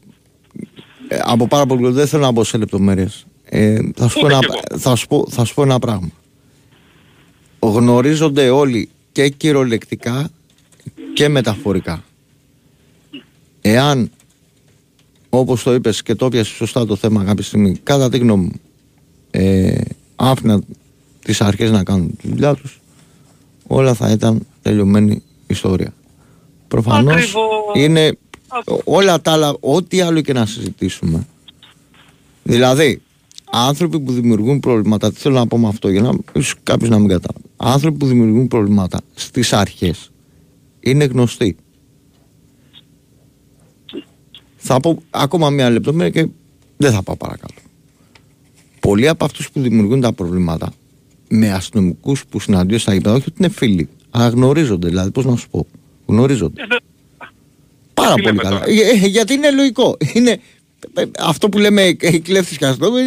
ε, 1.09 1.19
από 1.23 1.47
πάρα 1.47 1.67
πολύ 1.67 1.91
δεν 1.91 2.07
θέλω 2.07 2.23
να 2.23 2.31
μπω 2.31 2.45
σε 2.45 2.59
λεπτομέρειες. 2.59 3.27
Ε, 3.45 3.79
θα, 3.97 4.09
σου 4.09 4.21
πω 4.21 4.27
ένα, 4.27 4.39
θα, 4.79 4.95
σου 4.95 5.07
πω, 5.07 5.27
θα 5.31 5.45
σου 5.45 5.55
πω 5.55 5.63
ένα 5.63 5.79
πράγμα. 5.79 6.11
Γνωρίζονται 7.59 8.51
όλοι 8.51 8.89
και 9.13 9.29
κυριολεκτικά 9.29 10.31
και 11.15 11.29
μεταφορικά 11.29 12.05
εάν 13.61 14.11
όπως 15.29 15.63
το 15.63 15.75
είπες 15.75 16.03
και 16.03 16.15
το 16.15 16.27
έπιασε 16.27 16.55
σωστά 16.55 16.87
το 16.87 16.97
θέμα 16.97 17.25
κάποια 17.25 17.45
στιγμή 17.45 17.77
κατά 17.83 18.09
τη 18.09 18.19
γνώμη 18.19 18.45
μου 18.45 18.61
ε, 19.31 19.81
άφηνα 20.17 20.61
τις 21.25 21.41
αρχές 21.41 21.71
να 21.71 21.83
κάνουν 21.83 22.17
τη 22.17 22.29
δουλειά 22.29 22.55
τους 22.55 22.81
όλα 23.67 23.95
θα 23.95 24.11
ήταν 24.11 24.47
τελειωμένη 24.63 25.23
ιστορία 25.47 25.93
προφανώς 26.69 27.35
είναι 27.75 28.19
όλα 28.85 29.21
τα 29.21 29.33
άλλα 29.33 29.57
ό,τι 29.61 30.01
άλλο 30.01 30.21
και 30.21 30.33
να 30.33 30.47
συζητήσουμε 30.47 31.27
δηλαδή 32.43 33.03
άνθρωποι 33.51 34.01
που 34.01 34.13
δημιουργούν 34.13 34.61
προβλήματα 34.61 35.13
τι 35.13 35.21
θέλω 35.21 35.35
να 35.35 35.47
πω 35.47 35.59
με 35.59 35.69
αυτό 35.69 35.89
για 35.89 36.01
να 36.01 36.11
κάποιος 36.63 36.91
να 36.91 36.99
μην 36.99 37.09
κατάλαβει 37.09 37.45
άνθρωποι 37.57 37.97
που 37.99 38.07
δημιουργούν 38.07 38.49
προβλήματα 38.49 39.01
στις 39.15 39.53
αρχές 39.53 40.11
είναι 40.81 41.05
γνωστοί 41.05 41.57
θα 44.57 44.81
πω 44.81 45.03
ακόμα 45.11 45.51
μία 45.51 45.71
λεπτομέρεια 45.71 46.11
και 46.11 46.29
δεν 46.77 46.93
θα 46.93 47.03
πάω 47.03 47.17
παρακάτω. 47.17 47.55
Πολλοί 48.81 49.09
από 49.09 49.25
αυτούς 49.25 49.51
που 49.51 49.61
δημιουργούν 49.61 50.01
τα 50.01 50.13
προβλήματα 50.13 50.73
με 51.29 51.53
αστυνομικούς 51.53 52.27
που 52.27 52.41
συναντιόνται 52.41 52.79
στα 52.79 52.95
γήπεδα, 52.95 53.15
όχι 53.15 53.25
ότι 53.29 53.37
είναι 53.39 53.49
φίλοι, 53.49 53.89
αλλά 54.11 54.29
γνωρίζονται. 54.29 54.89
Δηλαδή, 54.89 55.11
πώς 55.11 55.25
να 55.25 55.37
σου 55.37 55.49
πω, 55.51 55.67
γνωρίζονται. 56.07 56.63
Ε, 58.17 58.23
Πάρα 58.23 58.35
πολύ 58.35 58.39
καλά. 58.39 58.63
Ε, 58.67 58.89
ε, 58.91 59.07
γιατί 59.07 59.33
είναι 59.35 59.51
λογικό. 59.51 59.97
Είναι 60.13 60.41
ε, 60.95 61.05
αυτό 61.19 61.49
που 61.49 61.59
λέμε 61.59 61.83
οι 61.83 62.21
κλέφτες 62.21 62.57
και 62.59 62.67
αστυνομοί 62.67 63.01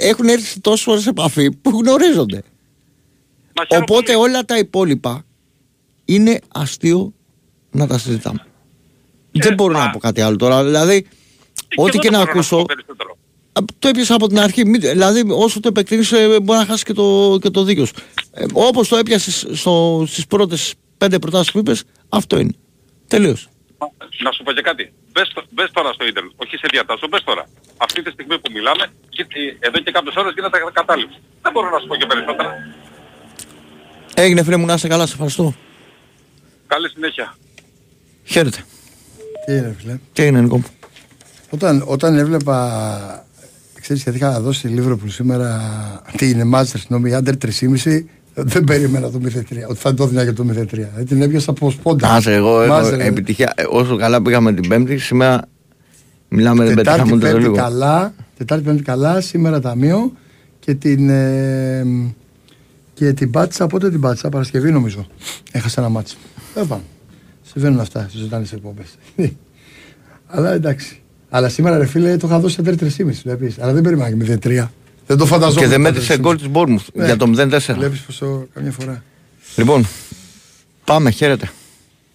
έχουν 0.00 0.28
έρθει 0.28 0.60
τόσες 0.60 0.82
φορές 0.82 1.02
σε 1.02 1.08
επαφή 1.08 1.50
που 1.52 1.70
γνωρίζονται. 1.70 2.42
Μα 3.56 3.64
χαίρομαι 3.68 3.86
Οπότε 3.90 4.12
πολύ. 4.12 4.24
όλα 4.28 4.44
τα 4.44 4.58
υπόλοιπα 4.58 5.24
είναι 6.04 6.38
αστείο 6.48 7.12
να 7.70 7.86
τα 7.86 7.98
συζητάμε. 7.98 8.46
Δεν 9.32 9.54
μπορώ 9.54 9.72
μα- 9.72 9.84
να 9.84 9.90
πω 9.90 9.98
κάτι 9.98 10.20
άλλο 10.20 10.36
τώρα. 10.36 10.64
Δηλαδή, 10.64 11.02
Και 11.02 11.08
ό,τι 11.76 11.76
εγώ 11.76 11.88
και 11.88 11.98
δεν 12.10 12.12
να 12.12 12.24
μπορώ 12.24 12.42
σου 12.42 12.48
πω 12.48 12.56
ακούσω, 12.56 12.74
περισσότερο. 12.74 13.16
Α, 13.52 13.60
Το 13.78 13.88
έπιασα 13.88 14.14
από 14.14 14.26
την 14.28 14.38
αρχή. 14.38 14.66
Μην- 14.66 14.80
Δηλαδή, 14.80 15.22
όσο 15.28 15.60
το 15.60 15.68
επεκτείνεις, 15.68 16.10
μπορεί 16.42 16.58
να 16.58 16.64
χάσει 16.66 16.84
και 16.84 16.92
το, 16.92 17.38
και 17.40 17.50
το 17.50 17.62
δίκιο 17.64 17.84
σου. 17.84 17.94
Ε, 18.30 18.44
Όπως 18.52 18.88
το 18.88 18.96
έπιασες 18.96 19.46
στις 20.06 20.26
πρώτες 20.26 20.74
πέντε 20.98 21.18
προτάσεις 21.18 21.52
που 21.52 21.58
είπες, 21.58 21.82
αυτό 22.08 22.38
είναι. 22.38 22.52
Τελείω. 23.08 23.36
Να 24.22 24.30
σου 24.32 24.42
πω 24.42 24.52
και 24.52 24.60
κάτι. 24.62 24.92
Μπες, 25.12 25.28
το- 25.34 25.44
μπες 25.50 25.70
τώρα 25.72 25.92
στο 25.92 26.04
ίντερνετ, 26.06 26.32
όχι 26.36 26.56
σε 26.56 26.66
διατάσσω, 26.70 27.06
μπες 27.10 27.22
τώρα. 27.24 27.48
Αυτή 27.76 28.02
τη 28.02 28.10
στιγμή 28.10 28.38
που 28.38 28.50
μιλάμε, 28.52 28.84
και- 29.08 29.26
ε, 29.60 29.66
εδώ 29.66 29.78
και 29.78 29.90
κάποιες 29.90 30.14
ώρες 30.16 30.32
γίνεται 30.34 30.58
κατάληψη. 30.72 31.18
Δεν 31.42 31.52
μπορώ 31.52 31.70
να 31.70 31.78
σου 31.78 31.86
πω 31.86 31.94
και 31.96 32.06
περισσότερα. 32.06 32.50
Έγινε 34.14 34.42
φίλε 34.42 34.56
μου, 34.56 34.66
να 34.66 34.74
είσαι 34.74 34.88
καλά, 34.88 35.06
σε 35.06 35.12
ευχαριστώ. 35.12 35.54
Καλή 36.66 36.88
συνέχεια. 36.88 37.36
Χαίρετε. 38.24 38.64
Τι 39.46 39.52
είναι, 39.52 39.76
φίλε; 39.78 39.98
Τι 40.12 40.22
έγινε, 40.22 40.40
Νικό 40.40 40.56
μου; 40.56 40.64
Όταν, 41.50 41.82
όταν 41.86 42.18
έβλεπα. 42.18 43.26
Ξέρεις, 43.80 44.02
γιατί 44.02 44.18
είχα 44.18 44.40
δώσει 44.40 44.66
Λίβροπουλ 44.68 45.08
σήμερα. 45.08 45.48
Τι 46.16 46.30
είναι, 46.30 46.44
Μάστερ, 46.44 46.80
συγγνώμη, 46.80 47.14
άντερ 47.14 47.36
3,5. 47.36 48.08
Δεν 48.34 48.64
περίμενα 48.64 49.10
το 49.10 49.20
0-3. 49.24 49.28
Ότι 49.68 49.78
θα 49.78 49.94
το 49.94 50.04
έδινα 50.04 50.22
για 50.22 50.32
το 50.32 50.44
0-3. 50.50 50.66
Δεν 50.96 51.06
την 51.06 51.22
έπιασα 51.22 51.50
από 51.50 51.70
σπόντα. 51.70 52.08
Άσε, 52.12 52.34
εγώ 52.34 52.62
έχω 52.62 52.72
Μάζερ, 52.72 53.00
ε. 53.00 53.04
επιτυχία. 53.06 53.52
Ε, 53.56 53.64
Όσο 53.68 53.96
καλά 53.96 54.22
πήγαμε 54.22 54.52
την 54.52 54.68
Πέμπτη, 54.68 54.98
σήμερα 54.98 55.42
μιλάμε, 56.28 56.64
δεν 56.64 56.74
πετύχαμε 56.74 56.98
Τετάρτη, 56.98 57.14
ούτε 57.14 57.26
το 57.26 57.32
πέμπτη 57.32 57.42
λίγο. 57.48 57.54
καλά. 57.62 58.14
Τετάρτη, 58.38 58.64
πέμπτη 58.64 58.82
καλά. 58.82 59.20
Σήμερα 59.20 59.60
ταμείο. 59.60 60.12
Και 60.60 60.74
την. 60.74 61.08
Ε, 61.08 61.86
και 62.94 63.12
την 63.12 63.30
πάτησα, 63.30 63.66
πότε 63.66 63.90
την 63.90 64.00
πάτησα, 64.00 64.28
Παρασκευή 64.28 64.70
νομίζω. 64.70 65.06
Έχασα 65.52 65.80
ένα 65.80 65.90
μάτσο. 65.90 66.16
Δεν 66.54 66.66
πάμε. 66.66 66.82
Συμβαίνουν 67.42 67.80
αυτά, 67.80 68.08
συζητάνε 68.10 68.44
σε 68.44 68.54
εκπομπές. 68.54 68.98
Αλλά 70.26 70.52
εντάξει. 70.52 70.98
Αλλά 71.30 71.48
σήμερα 71.48 71.78
ρε 71.78 71.86
φίλε 71.86 72.16
το 72.16 72.26
είχα 72.26 72.38
δώσει 72.38 72.54
σε 72.54 72.76
3,5 72.80 73.12
βλέπεις. 73.22 73.58
Αλλά 73.58 73.72
δεν 73.72 73.82
περίμενα 73.82 74.24
και 74.24 74.38
0-3. 74.42 74.66
Δεν 75.06 75.16
το 75.18 75.26
φανταζόμουν. 75.26 75.62
Και 75.62 75.66
δεν 75.68 75.76
το 75.76 75.82
μέτρησε 75.82 76.14
3,5. 76.14 76.20
γκολ 76.20 76.36
της 76.36 76.48
Μπόρμουθ 76.48 76.88
Ναι. 76.94 77.04
για 77.04 77.16
το 77.16 77.26
0-4. 77.26 77.74
Βλέπεις 77.74 78.00
πόσο 78.00 78.46
καμιά 78.54 78.70
φορά. 78.72 79.04
Λοιπόν, 79.56 79.86
πάμε, 80.84 81.10
χαίρετε. 81.10 81.50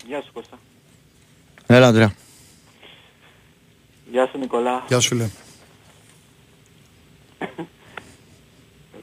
Γεια 0.08 0.22
σου 0.22 0.29
Κώστα. 0.34 0.60
Έλα, 1.67 1.88
Αντρέα. 1.88 2.13
Γεια 4.12 4.27
σου 4.31 4.38
Νικολά. 4.38 4.84
Γεια 4.88 5.00
σου 5.00 5.15
λέω. 5.15 5.29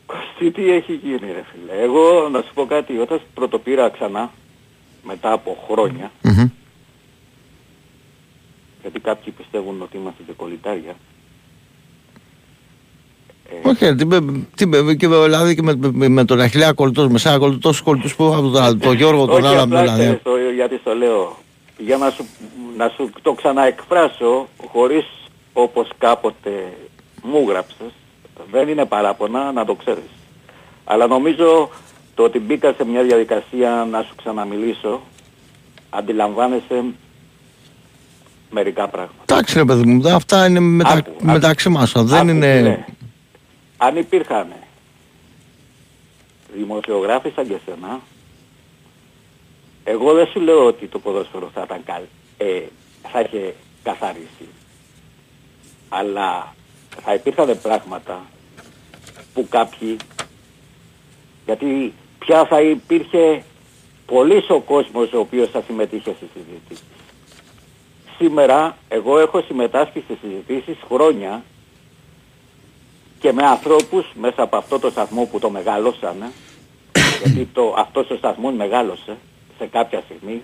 Κωστή 0.06 0.50
τι 0.50 0.70
έχει 0.70 0.92
γίνει 0.92 1.32
ρε 1.32 1.44
φίλε. 1.52 1.82
Εγώ 1.82 2.28
να 2.28 2.40
σου 2.42 2.50
πω 2.54 2.66
κάτι, 2.66 2.98
όταν 2.98 3.20
πρωτοπήρα 3.34 3.90
ξανά, 3.90 4.30
μετά 5.04 5.32
από 5.32 5.64
χρόνια, 5.70 6.10
Μμμ. 6.22 6.48
γιατί 8.80 9.00
κάποιοι 9.00 9.32
πιστεύουν 9.32 9.82
ότι 9.82 9.96
είμαστε 9.96 10.22
και 10.26 10.32
κολλητάρια, 10.32 10.90
Ε, 10.90 10.94
Όχι, 13.62 13.94
τι, 13.94 14.06
με- 14.06 14.46
τι, 14.56 14.66
με- 14.66 14.94
και, 14.94 15.08
με- 15.08 15.22
δηλαδή 15.22 15.54
και 15.54 15.62
με, 15.62 15.74
με, 15.92 16.08
με 16.08 16.24
τον 16.24 16.40
Αχιλέα 16.40 16.72
κολλητός, 16.72 17.08
με 17.08 17.18
σένα 17.18 17.38
κολλητός, 17.38 17.60
τόσους 17.62 17.80
κολλητούς 17.82 18.14
που 18.14 18.24
είχα 18.24 18.36
από 18.36 18.48
τον, 18.48 18.78
τον 18.78 18.94
Γιώργο, 18.94 19.26
τον 19.26 19.34
όχι 19.44 19.46
Άλλα, 19.46 19.62
απλά 19.62 19.80
δηλαδή. 19.80 20.00
ξέρεις 20.02 20.22
το, 20.22 20.30
γιατί 20.54 20.78
το 20.84 20.94
λέω, 20.94 21.36
για 21.78 21.96
να 21.96 22.10
σου, 22.10 22.24
να 22.76 22.88
σου 22.96 23.10
το 23.22 23.32
ξαναεκφράσω 23.32 24.48
χωρίς 24.72 25.04
όπως 25.52 25.88
κάποτε 25.98 26.50
μου 27.22 27.44
γράψες, 27.48 27.92
δεν 28.52 28.68
είναι 28.68 28.84
παράπονα 28.84 29.52
να 29.52 29.64
το 29.64 29.74
ξέρεις. 29.74 30.10
Αλλά 30.84 31.06
νομίζω 31.06 31.70
το 32.14 32.22
ότι 32.22 32.38
μπήκα 32.38 32.74
σε 32.76 32.84
μια 32.84 33.02
διαδικασία 33.02 33.86
να 33.90 34.02
σου 34.02 34.14
ξαναμιλήσω, 34.16 35.00
αντιλαμβάνεσαι 35.90 36.84
μερικά 38.50 38.88
πράγματα. 38.88 39.14
Εντάξει 39.26 39.58
ρε 39.58 39.64
παιδί 39.64 39.84
μου, 39.86 40.08
αυτά 40.08 40.46
είναι 40.46 40.60
μετα, 40.60 40.88
Άκου, 40.90 41.10
άκου. 41.16 41.24
μεταξύ 41.24 41.68
μας, 41.68 41.92
δεν 41.96 42.14
Άκου, 42.20 42.28
είναι... 42.28 42.56
φίλε. 42.56 42.84
Αν 43.76 43.96
υπήρχαν 43.96 44.52
δημοσιογράφοι 46.52 47.32
σαν 47.34 47.48
και 47.48 47.58
σένα, 47.64 48.00
εγώ 49.84 50.12
δεν 50.12 50.26
σου 50.26 50.40
λέω 50.40 50.66
ότι 50.66 50.86
το 50.86 50.98
ποδόσφαιρο 50.98 51.50
θα 51.54 51.62
ήταν 51.64 51.84
καλ, 51.84 52.02
ε, 52.36 52.62
θα 53.02 53.20
είχε 53.20 53.54
καθαρίσει. 53.82 54.48
Αλλά 55.88 56.54
θα 57.02 57.14
υπήρχαν 57.14 57.60
πράγματα 57.62 58.24
που 59.34 59.46
κάποιοι, 59.48 59.96
γιατί 61.44 61.92
πια 62.18 62.46
θα 62.46 62.60
υπήρχε 62.60 63.44
πολύς 64.06 64.50
ο 64.50 64.60
κόσμος 64.60 65.12
ο 65.12 65.18
οποίος 65.18 65.50
θα 65.50 65.62
συμμετείχε 65.66 66.14
στις 66.16 66.28
συζητήσεις. 66.32 66.84
Σήμερα 68.18 68.76
εγώ 68.88 69.18
έχω 69.18 69.40
συμμετάσχει 69.40 70.00
στις 70.00 70.16
συζητήσεις 70.20 70.76
χρόνια 70.88 71.44
και 73.18 73.32
με 73.32 73.42
ανθρώπους 73.46 74.06
μέσα 74.14 74.42
από 74.42 74.56
αυτό 74.56 74.78
το 74.78 74.90
σταθμό 74.90 75.24
που 75.24 75.38
το 75.38 75.50
μεγάλωσαν 75.50 76.32
γιατί 77.24 77.48
το, 77.52 77.74
αυτός 77.78 78.10
ο 78.10 78.16
σταθμός 78.16 78.54
μεγάλωσε 78.54 79.16
σε 79.58 79.66
κάποια 79.66 80.02
στιγμή 80.04 80.42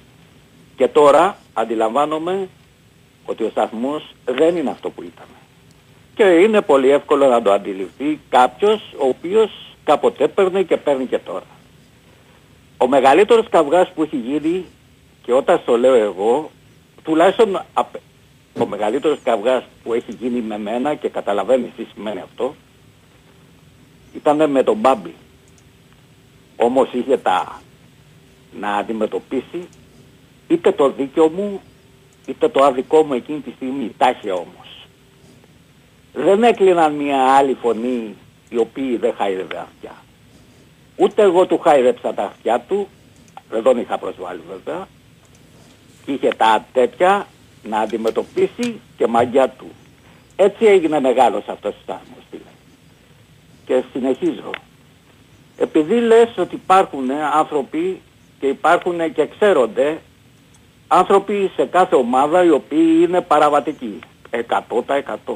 και 0.76 0.88
τώρα 0.88 1.37
αντιλαμβάνομαι 1.52 2.49
ότι 3.25 3.45
ο 3.45 3.49
σταθμός 3.50 4.14
δεν 4.25 4.57
είναι 4.57 4.71
αυτό 4.71 4.91
που 4.91 5.02
ήταν. 5.02 5.26
Και 6.14 6.23
είναι 6.25 6.61
πολύ 6.61 6.91
εύκολο 6.91 7.26
να 7.26 7.43
το 7.43 7.52
αντιληφθεί 7.52 8.21
κάποιος 8.29 8.81
ο 8.99 9.07
οποίος 9.09 9.50
κάποτε 9.85 10.25
έπαιρνε 10.25 10.62
και 10.62 10.76
παίρνει 10.76 11.07
και 11.07 11.19
τώρα. 11.19 11.47
Ο 12.76 12.88
μεγαλύτερος 12.88 13.49
καυγάς 13.50 13.91
που 13.95 14.02
έχει 14.02 14.17
γίνει 14.17 14.64
και 15.23 15.33
όταν 15.33 15.59
στο 15.62 15.76
λέω 15.79 15.95
εγώ, 15.95 16.50
τουλάχιστον 17.02 17.62
απ- 17.75 17.97
ο 18.59 18.66
μεγαλύτερος 18.66 19.18
καυγάς 19.23 19.64
που 19.82 19.92
έχει 19.92 20.12
γίνει 20.12 20.40
με 20.40 20.59
μένα 20.59 20.94
και 20.94 21.09
καταλαβαίνεις 21.09 21.71
τι 21.76 21.85
σημαίνει 21.94 22.21
αυτό, 22.21 22.54
ήταν 24.14 24.50
με 24.50 24.62
τον 24.62 24.76
Μπάμπη. 24.76 25.14
Όμως 26.56 26.92
είχε 26.92 27.16
τα 27.16 27.61
να 28.59 28.76
αντιμετωπίσει 28.76 29.68
είτε 30.49 30.73
το 30.73 30.90
δίκαιο 30.90 31.28
μου 31.28 31.61
είτε 32.26 32.49
το 32.49 32.64
άδικό 32.64 33.02
μου 33.02 33.12
εκείνη 33.12 33.40
τη 33.40 33.50
στιγμή. 33.50 33.94
Τα 33.99 34.11
είχε 34.11 34.30
όμως. 34.30 34.87
Δεν 36.14 36.42
έκλειναν 36.42 36.94
μια 36.94 37.35
άλλη 37.35 37.56
φωνή 37.61 38.16
οι 38.49 38.56
οποίοι 38.56 38.97
δεν 38.97 39.14
χάιδευε 39.16 39.59
αυτιά. 39.59 39.94
Ούτε 40.97 41.23
εγώ 41.23 41.47
του 41.47 41.59
χάιδεψα 41.59 42.14
τα 42.14 42.23
αυτιά 42.23 42.61
του, 42.61 42.88
δεν 43.50 43.62
τον 43.62 43.78
είχα 43.78 43.99
προσβάλει 43.99 44.40
βέβαια, 44.50 44.88
και 46.04 46.12
είχε 46.12 46.28
τα 46.37 46.66
τέτοια 46.73 47.26
να 47.62 47.78
αντιμετωπίσει 47.78 48.81
και 48.97 49.07
μαγιά 49.07 49.49
του. 49.49 49.66
Έτσι 50.37 50.64
έγινε 50.64 51.00
μεγάλος 51.00 51.45
αυτός 51.49 51.75
ο 51.75 51.78
στάθμος, 51.83 52.25
φίλε. 52.31 52.42
Και 53.66 53.83
συνεχίζω. 53.92 54.50
Επειδή 55.57 55.95
λες 56.00 56.28
ότι 56.37 56.54
υπάρχουν 56.54 57.11
άνθρωποι 57.35 58.00
και 58.40 58.47
υπάρχουν 58.47 59.12
και 59.14 59.26
ξέρονται 59.38 59.99
άνθρωποι 60.88 61.50
σε 61.57 61.64
κάθε 61.64 61.95
ομάδα 61.95 62.45
οι 62.45 62.50
οποίοι 62.50 63.04
είναι 63.09 63.21
παραβατικοί. 63.21 63.99
100%. 64.31 65.35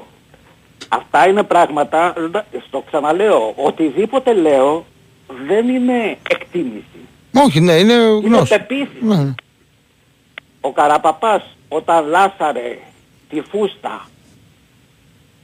Αυτά 0.88 1.28
είναι 1.28 1.42
πράγματα, 1.42 2.14
στο 2.66 2.84
ξαναλέω, 2.86 3.52
οτιδήποτε 3.56 4.32
λέω 4.34 4.84
δεν 5.46 5.68
είναι 5.68 6.16
εκτίμηση. 6.30 6.84
Όχι, 7.46 7.60
ναι, 7.60 7.72
είναι 7.72 7.92
Είναι 7.92 8.26
γνώση. 8.26 8.48
πεποίθηση. 8.56 9.04
Ναι. 9.04 9.34
Ο 10.60 10.72
Καραπαπάς 10.72 11.55
όταν 11.68 12.06
λάσαρε 12.06 12.78
τη 13.28 13.40
φούστα 13.40 14.08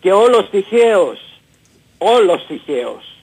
και 0.00 0.12
όλος 0.12 0.50
τυχαίος, 0.50 1.40
όλος 1.98 2.46
τυχαίος, 2.46 3.16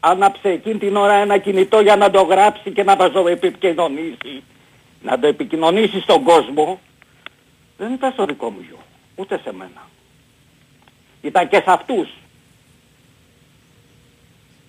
άναψε 0.00 0.48
εκείνη 0.48 0.78
την 0.78 0.96
ώρα 0.96 1.12
ένα 1.12 1.38
κινητό 1.38 1.80
για 1.80 1.96
να 1.96 2.10
το 2.10 2.22
γράψει 2.22 2.70
και 2.70 2.82
να 2.82 2.96
το 2.96 3.28
επικοινωνήσει, 3.28 4.42
να 5.02 5.18
το 5.18 5.26
επικοινωνήσει 5.26 6.00
στον 6.00 6.22
κόσμο, 6.22 6.80
δεν 7.76 7.92
ήταν 7.92 8.12
στο 8.12 8.24
δικό 8.24 8.50
μου 8.50 8.60
γιο, 8.68 8.78
ούτε 9.14 9.40
σε 9.44 9.52
μένα. 9.52 9.88
Ήταν 11.22 11.48
και 11.48 11.56
σε 11.56 11.70
αυτούς. 11.70 12.08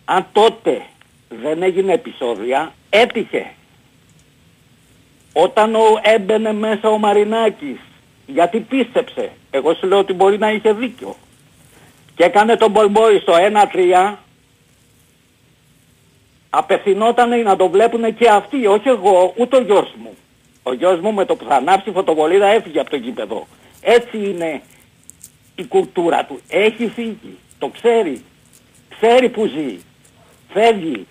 Αν 0.06 0.26
τότε 0.32 0.86
δεν 1.30 1.64
έγινε 1.64 1.94
επεισόδια, 1.94 2.74
έτυχε 2.90 3.54
όταν 5.44 5.76
ο, 5.76 6.00
έμπαινε 6.02 6.54
μέσα 6.54 6.90
ο 6.90 6.98
Μαρινάκης 6.98 7.80
γιατί 8.26 8.60
πίστεψε 8.60 9.32
εγώ 9.52 9.74
σου 9.74 9.88
λέω 9.88 9.98
ότι 9.98 10.14
μπορεί 10.14 10.38
να 10.38 10.52
είχε 10.52 10.74
δίκιο 10.74 11.16
και 12.16 12.24
έκανε 12.24 12.56
τον 12.56 12.72
Μπολμπόη 12.72 13.20
στο 13.20 13.34
1-3 14.12 14.16
απευθυνόταν 16.50 17.42
να 17.42 17.56
το 17.56 17.70
βλέπουν 17.70 18.16
και 18.16 18.30
αυτοί 18.30 18.68
όχι 18.68 18.88
εγώ 18.88 19.34
ούτε 19.38 19.58
ο 19.58 19.62
γιος 19.62 19.94
μου 20.02 20.16
ο 20.64 20.74
γιος 20.74 21.00
μου 21.00 21.14
με 21.14 21.26
το 21.26 21.36
που 21.36 21.46
θα 21.48 21.56
ανάψει 21.56 21.92
φωτοβολίδα 21.92 22.48
έφυγε 22.48 22.80
από 22.80 22.90
το 22.90 22.96
γήπεδο 22.96 23.48
έτσι 23.82 24.18
είναι 24.18 24.62
η 25.60 25.66
κουλτούρα 25.66 26.26
του. 26.26 26.40
Έχει 26.48 26.88
φύγει. 26.88 27.38
Το 27.60 27.68
ξέρει. 27.68 28.24
Ξέρει 28.90 29.30
που 29.30 29.46
ζει. 29.46 29.80
Φεύγει. 30.54 31.08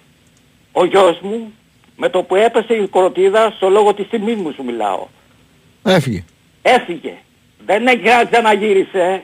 Ο 0.73 0.85
γιος 0.85 1.21
μου 1.21 1.53
με 2.01 2.09
το 2.09 2.23
που 2.23 2.35
έπεσε 2.37 2.75
η 2.75 2.87
κοροτίδα 2.87 3.51
στο 3.57 3.69
λόγο 3.69 3.95
της 3.95 4.09
τιμής 4.09 4.37
μου 4.37 4.53
σου 4.53 4.65
μιλάω. 4.65 5.07
Έφυγε. 5.85 6.25
Έφυγε. 6.63 7.15
Δεν 7.67 7.87
έχει 7.87 8.03
ξαναγύρισε. 8.31 9.23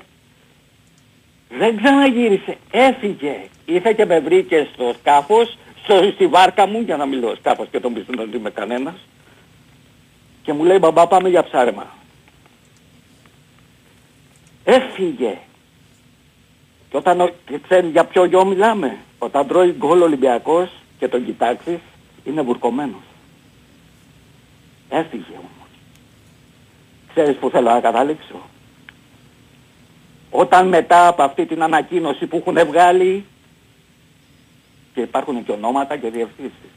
Δεν 1.58 1.76
ξαναγύρισε. 1.76 2.56
Έφυγε. 2.70 3.36
Ήρθε 3.64 3.92
και 3.92 4.04
με 4.04 4.20
βρήκε 4.20 4.68
στο 4.72 4.94
σκάφος, 5.00 5.58
στο, 5.82 6.10
στη 6.14 6.26
βάρκα 6.26 6.66
μου, 6.66 6.80
για 6.80 6.96
να 6.96 7.06
μιλώ 7.06 7.34
σκάφος 7.38 7.66
και 7.70 7.80
τον 7.80 7.92
πιστούν 7.94 8.18
ότι 8.18 8.36
είμαι 8.36 8.50
κανένας. 8.50 8.94
Και 10.42 10.52
μου 10.52 10.64
λέει 10.64 10.78
μπαμπά 10.80 11.06
πάμε 11.06 11.28
για 11.28 11.42
ψάρεμα. 11.44 11.86
Έφυγε. 14.64 15.38
Και 16.90 16.96
όταν 16.96 17.20
ο- 17.20 17.30
και 17.46 17.58
ξέρεις 17.68 17.90
για 17.90 18.04
ποιο 18.04 18.24
γιο 18.24 18.44
μιλάμε; 18.44 18.96
Όταν 19.18 19.46
τρώει 19.46 19.70
γκολ 19.78 20.02
Ολυμπιακός 20.02 20.70
και 20.98 21.08
τον 21.08 21.24
κοιτάξεις, 21.24 21.78
είναι 22.24 22.42
βουρκωμένος. 22.42 23.02
Έφυγε 24.88 25.32
όμως. 25.32 25.68
Ξέρεις 27.08 27.36
που 27.36 27.50
θέλω 27.50 27.70
να 27.70 27.80
καταλήξω; 27.80 28.40
Όταν 30.30 30.68
μετά 30.68 31.06
από 31.06 31.22
αυτή 31.22 31.46
την 31.46 31.62
ανακοίνωση 31.62 32.26
που 32.26 32.36
έχουν 32.36 32.66
βγάλει 32.66 33.24
και 34.94 35.00
υπάρχουν 35.00 35.44
και 35.44 35.52
ονόματα 35.52 35.96
και 35.96 36.10
διευθύνσεις. 36.10 36.70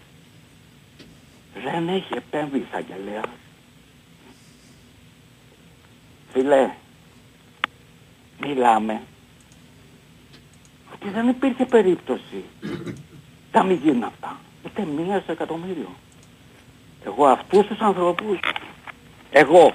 Δεν 1.64 1.88
έχει 1.88 2.14
επέμβει 2.14 2.66
εισαγγελέα. 2.68 3.22
Φίλε, 6.34 6.72
μιλάμε 8.40 9.02
ότι 10.94 11.10
δεν 11.10 11.28
υπήρχε 11.28 11.66
περίπτωση 11.66 12.44
να 13.54 13.64
μην 13.64 13.80
γίνουν 13.84 14.04
αυτά. 14.04 14.40
Ούτε 14.68 14.88
μία 14.98 15.20
στο 15.20 15.32
εκατομμύριο. 15.32 15.90
Εγώ 17.06 17.26
αυτούς 17.26 17.68
τους 17.68 17.80
ανθρώπους, 17.80 18.40
εγώ, 19.32 19.74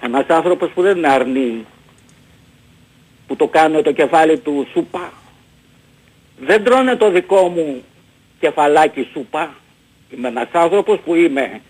ένας 0.00 0.26
άνθρωπος 0.28 0.70
που 0.70 0.82
δεν 0.82 0.96
είναι 0.96 1.08
αρνή, 1.08 1.64
που 3.26 3.36
το 3.36 3.46
κάνω 3.46 3.82
το 3.82 3.92
κεφάλι 3.92 4.38
του 4.38 4.66
σούπα, 4.72 5.12
δεν 6.40 6.64
τρώνε 6.64 6.96
το 6.96 7.10
δικό 7.10 7.48
μου 7.48 7.82
κεφαλάκι 8.40 9.08
σούπα. 9.12 9.54
Είμαι 10.16 10.28
ένας 10.28 10.48
άνθρωπος 10.52 10.98
που 11.04 11.14
είμαι 11.14 11.60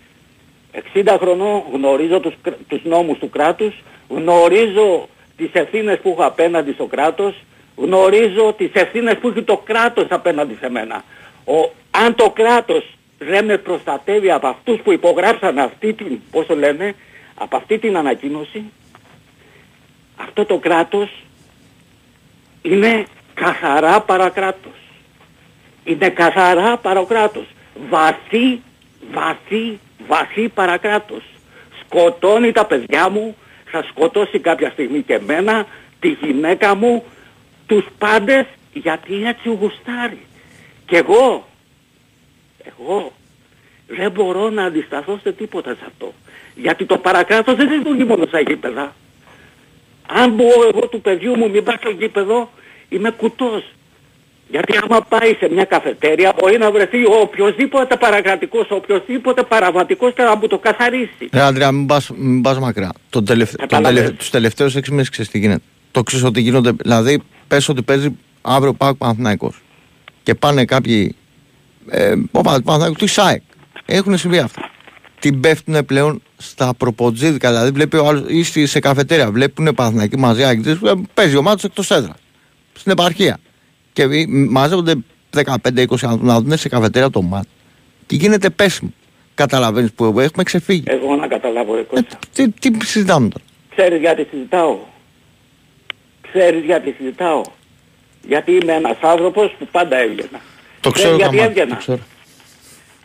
60 0.93 1.17
χρονών, 1.19 1.63
γνωρίζω 1.73 2.19
τους, 2.19 2.33
κρα- 2.41 2.57
τους 2.67 2.83
νόμους 2.83 3.17
του 3.17 3.29
κράτους, 3.29 3.75
γνωρίζω 4.09 5.09
τις 5.37 5.49
ευθύνες 5.53 5.99
που 5.99 6.09
έχω 6.09 6.23
απέναντι 6.25 6.71
στο 6.71 6.85
κράτος, 6.85 7.35
γνωρίζω 7.75 8.53
τις 8.57 8.69
ευθύνες 8.73 9.17
που 9.17 9.27
έχει 9.27 9.43
το 9.43 9.57
κράτος 9.57 10.05
απέναντι 10.09 10.57
σε 10.61 10.69
μένα. 10.69 11.03
Ο, 11.49 11.71
αν 11.91 12.15
το 12.15 12.29
κράτος 12.29 12.97
δεν 13.17 13.45
με 13.45 13.57
προστατεύει 13.57 14.31
από 14.31 14.47
αυτούς 14.47 14.79
που 14.81 14.91
υπογράψαν 14.91 15.59
αυτή 15.59 15.93
την, 15.93 16.19
πώς 16.31 16.45
το 16.45 16.55
λένε, 16.55 16.95
από 17.35 17.55
αυτή 17.55 17.77
την 17.77 17.97
ανακοίνωση, 17.97 18.63
αυτό 20.15 20.45
το 20.45 20.57
κράτος 20.57 21.23
είναι 22.61 23.05
καθαρά 23.33 24.01
παρακράτος. 24.01 24.77
Είναι 25.83 26.09
καθαρά 26.09 26.77
παρακράτος. 26.77 27.45
Βαθύ, 27.89 28.61
βαθύ, 29.11 29.79
βαθύ 30.07 30.49
παρακράτος. 30.49 31.23
Σκοτώνει 31.85 32.51
τα 32.51 32.65
παιδιά 32.65 33.09
μου, 33.09 33.35
θα 33.65 33.85
σκοτώσει 33.89 34.39
κάποια 34.39 34.69
στιγμή 34.69 35.01
και 35.01 35.13
εμένα, 35.13 35.65
τη 35.99 36.07
γυναίκα 36.07 36.75
μου, 36.75 37.03
τους 37.65 37.85
πάντες, 37.97 38.45
γιατί 38.73 39.25
έτσι 39.25 39.49
γουστάρει. 39.49 40.19
Και 40.85 40.97
εγώ, 40.97 41.47
εγώ 42.63 43.11
δεν 43.87 44.11
μπορώ 44.11 44.49
να 44.49 44.63
αντισταθώ 44.63 45.19
σε 45.23 45.31
τίποτα 45.31 45.69
σε 45.73 45.83
αυτό. 45.87 46.13
Γιατί 46.55 46.85
το 46.85 46.97
παρακράτος 46.97 47.55
δεν 47.55 47.71
λειτουργεί 47.71 48.03
μόνο 48.03 48.25
στα 48.25 48.39
γήπεδα. 48.39 48.95
Αν 50.07 50.31
μπω 50.31 50.45
εγώ 50.73 50.87
του 50.87 51.01
παιδιού 51.01 51.37
μου 51.37 51.49
μην 51.49 51.63
πάει 51.63 51.75
στο 51.79 51.89
γήπεδο, 51.89 52.49
είμαι 52.89 53.11
κουτός. 53.11 53.63
Γιατί 54.51 54.77
άμα 54.83 55.01
πάει 55.01 55.33
σε 55.33 55.49
μια 55.51 55.63
καφετέρια 55.63 56.33
μπορεί 56.39 56.57
να 56.57 56.71
βρεθεί 56.71 57.05
ο 57.05 57.19
οποιοσδήποτε 57.21 57.97
παρακρατικός, 57.97 58.69
ο 58.69 58.75
οποιοσδήποτε 58.75 59.43
παραβατικός 59.43 60.13
και 60.13 60.21
να 60.21 60.35
μου 60.35 60.47
το 60.47 60.57
καθαρίσει. 60.57 61.29
Ρε 61.31 61.41
Αντρέα, 61.41 61.71
μην 61.71 61.85
πας, 61.85 62.09
μην 62.15 62.41
πας 62.41 62.59
μακριά. 62.59 62.91
Τον 63.09 63.25
τελευ... 63.25 63.49
τον 63.49 63.67
Κατάλαβες. 63.67 64.01
τελευ... 64.01 64.17
Τους 64.17 64.29
τελευταίους 64.29 64.75
έξι 64.75 64.91
μήνες 64.91 65.09
ξέρεις 65.09 65.31
τι 65.31 65.39
γίνεται. 65.39 65.61
Το 65.91 66.03
ξέρεις 66.03 66.25
ότι 66.25 66.41
γίνονται, 66.41 66.71
δηλαδή 66.71 67.21
πες 67.47 67.69
ότι 67.69 67.81
παίζει 67.81 68.15
αύριο 68.41 68.73
Πάοκ 68.73 68.97
Παναθηναϊκός 68.97 69.61
και 70.23 70.35
πάνε 70.35 70.65
κάποιοι 70.65 71.15
ε, 71.89 72.13
ο 72.31 72.41
Πα- 72.41 72.61
Παναθηναϊκός, 72.61 72.97
του 72.97 73.07
ΣΑΕΚ. 73.07 73.41
Έχουν 73.85 74.17
συμβεί 74.17 74.37
αυτά. 74.39 74.69
Την 75.19 75.39
πέφτουν 75.39 75.85
πλέον 75.85 76.21
στα 76.37 76.73
προποτζίδικα, 76.77 77.49
δηλαδή 77.49 77.71
βλέπει 77.71 77.97
ο 77.97 78.07
άλλος, 78.07 78.23
ή 78.27 78.43
στη- 78.43 78.65
σε 78.65 78.79
καφετέρια, 78.79 79.31
βλέπουν 79.31 79.71
Παναθηναϊκοί 79.75 80.17
μαζί, 80.17 80.43
άγγιτες, 80.43 80.77
ε, 80.85 80.91
παίζει 81.13 81.35
ο 81.35 81.41
μάτος 81.41 81.63
εκτός 81.63 81.91
έδρας. 81.91 82.15
Στην 82.73 82.91
επαρχία. 82.91 83.37
Και 83.93 84.03
ε, 84.03 84.25
μαζεύονται 84.27 84.93
15-20 85.35 86.03
άνθρωποι 86.03 86.25
να 86.25 86.41
δουν 86.41 86.57
σε 86.57 86.69
καφετέρια 86.69 87.09
το 87.09 87.21
μάτς. 87.21 87.47
Και 88.05 88.15
γίνεται 88.15 88.49
πέσιμο. 88.49 88.93
Καταλαβαίνεις 89.35 89.91
που 89.91 90.19
έχουμε 90.19 90.43
ξεφύγει. 90.43 90.83
Εγώ 90.85 91.15
να 91.15 91.27
καταλάβω 91.27 91.73
ρε 91.75 91.79
Ε, 91.81 91.83
Κώστα. 91.83 92.19
τι, 92.33 92.49
τι 92.49 92.85
συζητάμε 92.85 93.27
τώρα; 93.29 93.43
Ξέρεις 93.75 93.99
γιατί 93.99 94.27
συζητάω; 94.31 94.77
Ξέρεις 96.31 96.63
γιατί 96.65 96.95
συζητάω; 96.97 97.41
Γιατί 98.27 98.51
είμαι 98.51 98.73
ένας 98.73 98.97
άνθρωπος 99.01 99.55
που 99.59 99.67
πάντα 99.71 99.97
έβγαινα. 99.97 100.39
Το 100.81 100.91
Ξέρεις 100.91 101.11
ξέρω 101.11 101.15
γιατί 101.15 101.35
καμά. 101.37 101.49
έβγαινα. 101.49 101.69
Το 101.69 101.75
ξέρω. 101.75 101.99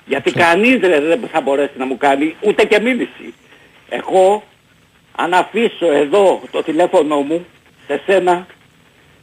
Γιατί 0.06 0.32
κανείς 0.32 0.80
ρε, 0.80 1.00
δεν 1.00 1.20
θα 1.32 1.40
μπορέσει 1.40 1.72
να 1.76 1.86
μου 1.86 1.96
κάνει 1.96 2.36
ούτε 2.40 2.64
και 2.64 2.80
μίληση. 2.80 3.34
Εγώ 3.88 4.42
αν 5.16 5.34
αφήσω 5.34 5.92
εδώ 5.92 6.42
το 6.50 6.62
τηλέφωνο 6.62 7.16
μου 7.20 7.46
σε 7.86 8.02
σένα 8.06 8.46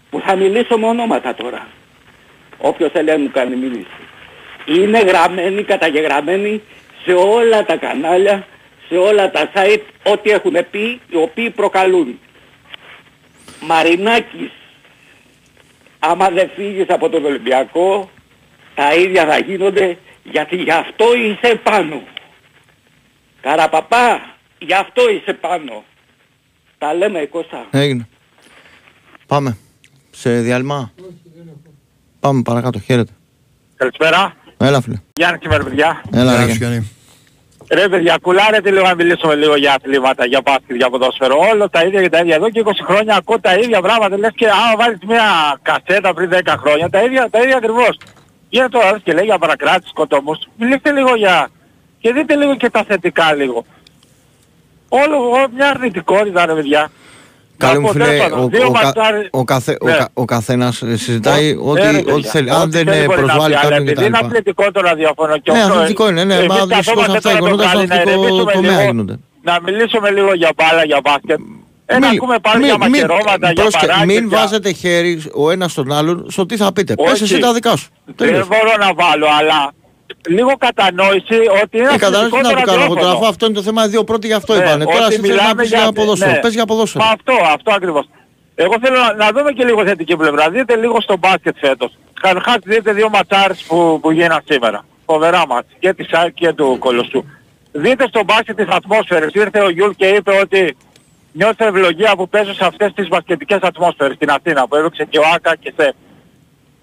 που 0.09 0.21
θα 0.25 0.35
μιλήσω 0.35 0.77
με 0.77 0.87
ονόματα 0.87 1.35
τώρα. 1.35 1.67
Όποιος 2.57 2.91
θέλει 2.91 3.09
να 3.09 3.17
μου 3.17 3.29
κάνει 3.31 3.55
μίληση. 3.55 3.85
Είναι 4.65 4.99
γραμμένοι, 4.99 5.63
καταγεγραμμένοι 5.63 6.61
σε 7.05 7.13
όλα 7.13 7.65
τα 7.65 7.75
κανάλια, 7.75 8.47
σε 8.87 8.97
όλα 8.97 9.31
τα 9.31 9.51
site, 9.55 9.81
ό,τι 10.11 10.29
έχουν 10.29 10.55
πει, 10.71 10.99
οι 11.09 11.15
οποίοι 11.15 11.49
προκαλούν. 11.49 12.19
Μαρινάκης, 13.61 14.51
άμα 15.99 16.29
δεν 16.29 16.49
φύγεις 16.55 16.85
από 16.89 17.09
τον 17.09 17.25
Ολυμπιακό, 17.25 18.09
τα 18.81 18.93
ίδια 18.93 19.25
θα 19.25 19.37
γίνονται, 19.37 19.97
γιατί 20.23 20.55
γι' 20.55 20.71
αυτό 20.71 21.05
είσαι 21.15 21.55
πάνω. 21.63 22.01
Καραπαπά, 23.41 24.21
γι' 24.57 24.73
αυτό 24.73 25.09
είσαι 25.09 25.33
πάνω. 25.33 25.83
Τα 26.77 26.93
λέμε 26.93 27.19
Κώστα. 27.19 27.65
Έγινε. 27.71 28.07
Πάμε. 29.27 29.57
Σε 30.11 30.39
διάλειμμα. 30.39 30.91
Πάμε 32.19 32.41
παρακάτω. 32.41 32.79
Χαίρετε. 32.79 33.11
Καλησπέρα. 33.75 34.35
Έλα 34.57 34.81
φίλε. 34.81 34.95
Γιάννη 35.13 35.39
σήμερα 35.41 35.63
παιδιά. 35.63 36.01
Έλα 36.13 36.35
Γεια 36.35 36.45
ρε. 36.45 36.51
σου, 36.51 36.57
Γιάννη. 36.57 36.75
Γιάννη. 36.75 36.91
Ρε 37.71 37.89
παιδιά, 37.89 38.17
κουλάρετε 38.21 38.71
λίγο 38.71 38.83
να 38.83 38.95
μιλήσουμε 38.95 39.35
λίγο 39.35 39.55
για 39.55 39.73
αθλήματα, 39.73 40.25
για 40.25 40.41
μπάσκετ, 40.45 40.75
για 40.75 40.89
ποδόσφαιρο. 40.89 41.35
Όλο 41.51 41.69
τα 41.69 41.83
ίδια 41.83 42.01
και 42.01 42.09
τα 42.09 42.19
ίδια. 42.19 42.35
Εδώ 42.35 42.49
και 42.49 42.63
20 42.65 42.69
χρόνια 42.85 43.15
ακούω 43.15 43.39
τα 43.39 43.53
ίδια 43.53 43.81
πράγματα. 43.81 44.17
Λες 44.17 44.31
και 44.35 44.47
άμα 44.47 44.75
βάλεις 44.77 44.99
μια 45.07 45.59
κασέτα 45.61 46.13
πριν 46.13 46.29
10 46.29 46.55
χρόνια, 46.57 46.89
τα 46.89 47.03
ίδια, 47.03 47.29
τα 47.29 47.39
ίδια 47.41 47.57
ακριβώς. 47.57 47.97
Γίνεται 48.53 48.77
τώρα 48.77 48.99
και 49.03 49.13
λέει 49.13 49.25
για 49.25 49.37
παρακράτηση, 49.37 49.89
σκοτωμούς. 49.89 50.37
Μιλήστε 50.57 50.91
λίγο 50.91 51.15
για... 51.15 51.49
και 51.99 52.13
δείτε 52.13 52.35
λίγο 52.35 52.55
και 52.55 52.69
τα 52.69 52.83
θετικά 52.87 53.33
λίγο. 53.33 53.65
Όλο 54.89 55.29
όλο 55.29 55.47
μια 55.55 55.67
αρνητικότητα 55.69 56.45
ρε 56.45 56.53
παιδιά. 56.53 56.91
Καλέ 57.57 57.73
Να 57.73 57.79
μου 57.79 57.85
πω, 57.85 57.91
φίλε, 57.91 58.05
τέλος 58.05 58.21
πάντων, 58.23 58.39
ο, 58.43 58.47
δύο 58.47 58.65
ο, 58.67 58.71
κα- 58.71 58.81
ματσάρι- 58.83 59.27
ο, 59.31 59.43
καθέ, 59.43 59.77
ο, 59.81 59.85
Ναι. 59.85 59.91
κα- 59.93 60.09
ο 60.13 60.25
καθένας 60.25 60.81
ε, 60.81 60.97
συζητάει 60.97 61.55
Ω, 61.55 61.69
ό,τι, 61.69 61.81
ναι, 61.81 61.91
ρε, 61.91 61.97
ό,τι 61.97 62.11
παιδιά, 62.11 62.29
θέλει. 62.31 62.49
Αν 62.49 62.61
ό,τι 62.61 62.69
δεν 62.71 62.85
θέλει 62.85 63.01
ε, 63.01 63.05
μπορεί 63.05 63.21
να 63.21 63.25
προσβάλλει 63.25 63.53
πει, 63.53 63.59
αλλά 63.59 63.69
κάποιον 63.69 63.87
Επειδή 63.87 64.05
είναι 64.05 64.17
κτλ. 64.17 64.25
αθλητικό 64.25 64.71
το 64.71 64.81
ραδιόφωνο 64.81 65.37
και 65.37 65.51
Ναι, 65.51 65.59
αυτό, 65.61 65.73
αθλητικό 65.73 66.09
είναι, 66.09 66.23
ναι, 66.23 66.35
εμείς 66.35 66.47
μα 66.47 66.55
καθόμαστε 66.55 66.75
δυστυχώς 66.75 67.07
αυτά 67.15 67.19
τώρα 67.29 67.35
γινόνται 67.39 67.63
το 67.63 67.69
στο 67.69 67.77
βράδυ 67.77 67.87
να 67.87 67.95
αθλητικό 67.95 68.21
ηρεμήσουμε 68.21 68.51
τομέα 68.53 68.71
λίγο, 68.71 68.81
γίνονται. 68.91 69.15
Να 69.41 69.59
μιλήσουμε 69.61 70.11
λίγο 70.11 70.33
για 70.33 70.51
μπάλα, 70.55 70.83
για 70.85 70.99
μπάσκετ. 71.03 71.39
Ε, 71.95 71.99
να 71.99 72.07
Μην- 72.07 72.17
ακούμε 72.17 72.39
πάλι 72.39 72.57
μην- 72.57 72.65
για 72.65 72.77
μην- 72.77 72.89
μαχαιρώματα, 72.89 73.51
για 73.51 73.61
πρόσεχε, 73.63 73.85
παράκια. 73.85 74.05
Μην 74.05 74.29
βάζετε 74.29 74.71
χέρι 74.71 75.23
ο 75.33 75.51
ένας 75.51 75.71
στον 75.71 75.91
άλλον 75.91 76.25
στο 76.29 76.45
τι 76.45 76.57
θα 76.57 76.73
πείτε. 76.73 76.93
Πες 76.95 77.11
Όχι. 77.11 77.23
εσύ 77.23 77.39
τα 77.39 77.53
δικά 77.53 77.75
σου. 77.75 77.89
Δεν 78.05 78.15
Τελείως. 78.15 78.47
μπορώ 78.47 78.73
να 78.79 78.93
βάλω, 78.93 79.27
αλλά 79.39 79.71
λίγο 80.29 80.51
κατανόηση 80.57 81.35
ότι 81.63 81.77
είναι 81.77 81.87
Ε, 81.93 81.97
κατάλαβες 81.97 82.29
τι 82.31 82.37
να 82.41 82.43
το 82.43 82.49
κάνω 82.49 82.61
εγώ 82.61 82.65
τώρα, 82.65 82.83
αφού 82.83 82.93
ραδιόφωνο. 82.93 83.27
αυτό 83.29 83.45
είναι 83.45 83.55
το 83.55 83.61
θέμα, 83.61 83.85
οι 83.85 83.87
δύο 83.87 84.03
πρώτοι 84.03 84.27
γι' 84.27 84.33
αυτό 84.33 84.53
Ναι, 84.55 84.59
είπανε. 84.63 84.83
Τώρα 84.83 84.97
ότι 85.05 85.13
εσύ 85.13 85.21
θέλεις 85.21 85.35
να 85.35 85.41
μιλάμε 85.41 85.61
πεις 85.61 85.69
για 85.71 85.91
ποδόσφαιρο. 85.91 86.31
ναι. 86.31 86.39
Πες 86.39 86.53
για 86.53 86.65
ποδόσφαιρο. 86.65 87.03
Μα 87.03 87.09
αυτό, 87.11 87.33
αυτό 87.53 87.71
ακριβώς. 87.73 88.05
Εγώ 88.55 88.73
θέλω 88.83 88.97
να, 88.99 89.13
να 89.13 89.31
δούμε 89.35 89.51
και 89.51 89.63
λίγο 89.63 89.85
θετική 89.85 90.15
πλευρά. 90.15 90.49
Δείτε 90.49 90.75
λίγο 90.75 91.01
στο 91.01 91.17
μπάσκετ 91.17 91.55
φέτος. 91.59 91.97
Καταρχάς 92.21 92.55
δείτε 92.63 92.93
δύο 92.93 93.09
ματσάρες 93.09 93.61
που, 93.67 93.99
που 94.01 94.11
γίναν 94.11 94.41
σήμερα. 94.49 94.85
Φοβερά 95.05 95.47
ματς. 95.47 95.67
Και 95.79 95.93
της 95.93 96.07
ΑΕΚ 96.11 96.33
και 96.33 96.53
του 96.53 96.75
Κολοσσού. 96.79 97.23
Δείτε 97.71 98.05
στο 98.07 98.23
μπάσκετ 98.23 98.55
τις 98.55 98.67
ατμόσφαιρες. 98.69 99.29
Ήρθε 99.33 99.59
ο 99.59 99.69
Γιούλ 99.69 99.91
και 99.97 100.05
είπε 100.07 100.31
ότι 100.41 100.77
νιώθω 101.33 101.65
ευλογία 101.65 102.15
που 102.15 102.29
παίζω 102.29 102.53
σε 102.53 102.65
αυτές 102.65 102.93
τις 102.93 103.07
μπασκετικές 103.07 103.59
ατμόσφαιρες 103.61 104.15
στην 104.15 104.29
Αθήνα 104.29 104.67
που 104.67 104.75
έπαιξε 104.75 105.05
και 105.09 105.19
ο 105.19 105.23
Άκα 105.33 105.55
και 105.55 105.73
σε. 105.77 105.95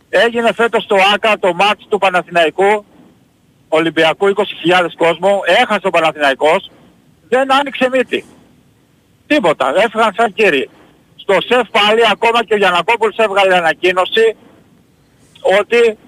Έγινε 0.08 0.52
φέτος 0.52 0.86
το 0.86 0.96
Άκα 1.14 1.38
το 1.38 1.54
μάτς 1.54 1.86
του 1.88 1.98
Παναθηναϊκού 1.98 2.84
Ολυμπιακού 3.68 4.32
20.000 4.34 4.42
κόσμο, 4.96 5.40
έχασε 5.44 5.86
ο 5.86 5.90
Παναθηναϊκός, 5.90 6.70
δεν 7.28 7.54
άνοιξε 7.54 7.88
μύτη. 7.92 8.24
Τίποτα, 9.26 9.72
έφυγαν 9.76 10.12
σαν 10.16 10.32
κύριοι. 10.32 10.70
Στο 11.16 11.36
ΣΕΦ 11.46 11.68
πάλι 11.70 12.00
ακόμα 12.12 12.44
και 12.44 12.54
ο 12.54 12.56
Γιανακόπουλος 12.56 13.16
έβγαλε 13.16 13.56
ανακοίνωση 13.56 14.36
ότι 15.58 15.98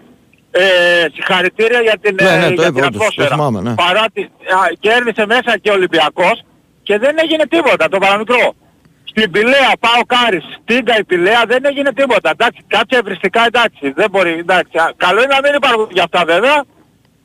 ε, 0.51 1.07
συγχαρητήρια 1.15 1.81
για 1.81 1.99
την, 2.01 2.17
Ναι, 2.23 2.37
ναι, 2.37 2.47
ε, 2.47 2.49
το 2.49 2.55
για 2.55 2.67
είπε, 2.67 2.73
την 2.73 2.85
όντως, 2.85 2.91
το 2.91 2.97
ατμόσφαιρα. 2.97 3.29
θυμάμαι, 3.29 3.61
ναι. 3.61 3.75
Παρά 3.75 4.05
τη, 4.13 4.23
α, 4.23 4.29
κέρδισε 4.81 5.27
μέσα 5.27 5.59
και 5.59 5.71
ο 5.71 5.73
Ολυμπιακός 5.73 6.43
και 6.91 6.99
δεν 6.99 7.15
έγινε 7.25 7.45
τίποτα, 7.55 7.89
το 7.89 7.99
παραμικρό. 7.99 8.45
Στην 9.11 9.31
Πυλαία, 9.31 9.73
ΠΑΟΚ 9.85 10.01
Άρης, 10.15 10.45
τίγκα 10.65 10.95
η 10.99 11.05
Πυλαία, 11.05 11.43
δεν 11.53 11.61
έγινε 11.71 11.93
τίποτα. 11.93 12.31
Εντάξει, 12.37 12.61
κάποια 12.77 12.99
ευριστικά 13.03 13.41
εντάξει, 13.51 13.85
δεν 14.01 14.09
μπορεί, 14.11 14.33
εντάξει. 14.45 14.77
Α, 14.79 14.93
Καλό 14.97 15.19
είναι 15.23 15.35
να 15.37 15.41
μην 15.45 15.53
υπάρχουν 15.61 15.89
για 15.97 16.05
αυτά 16.09 16.21
βέβαια. 16.33 16.59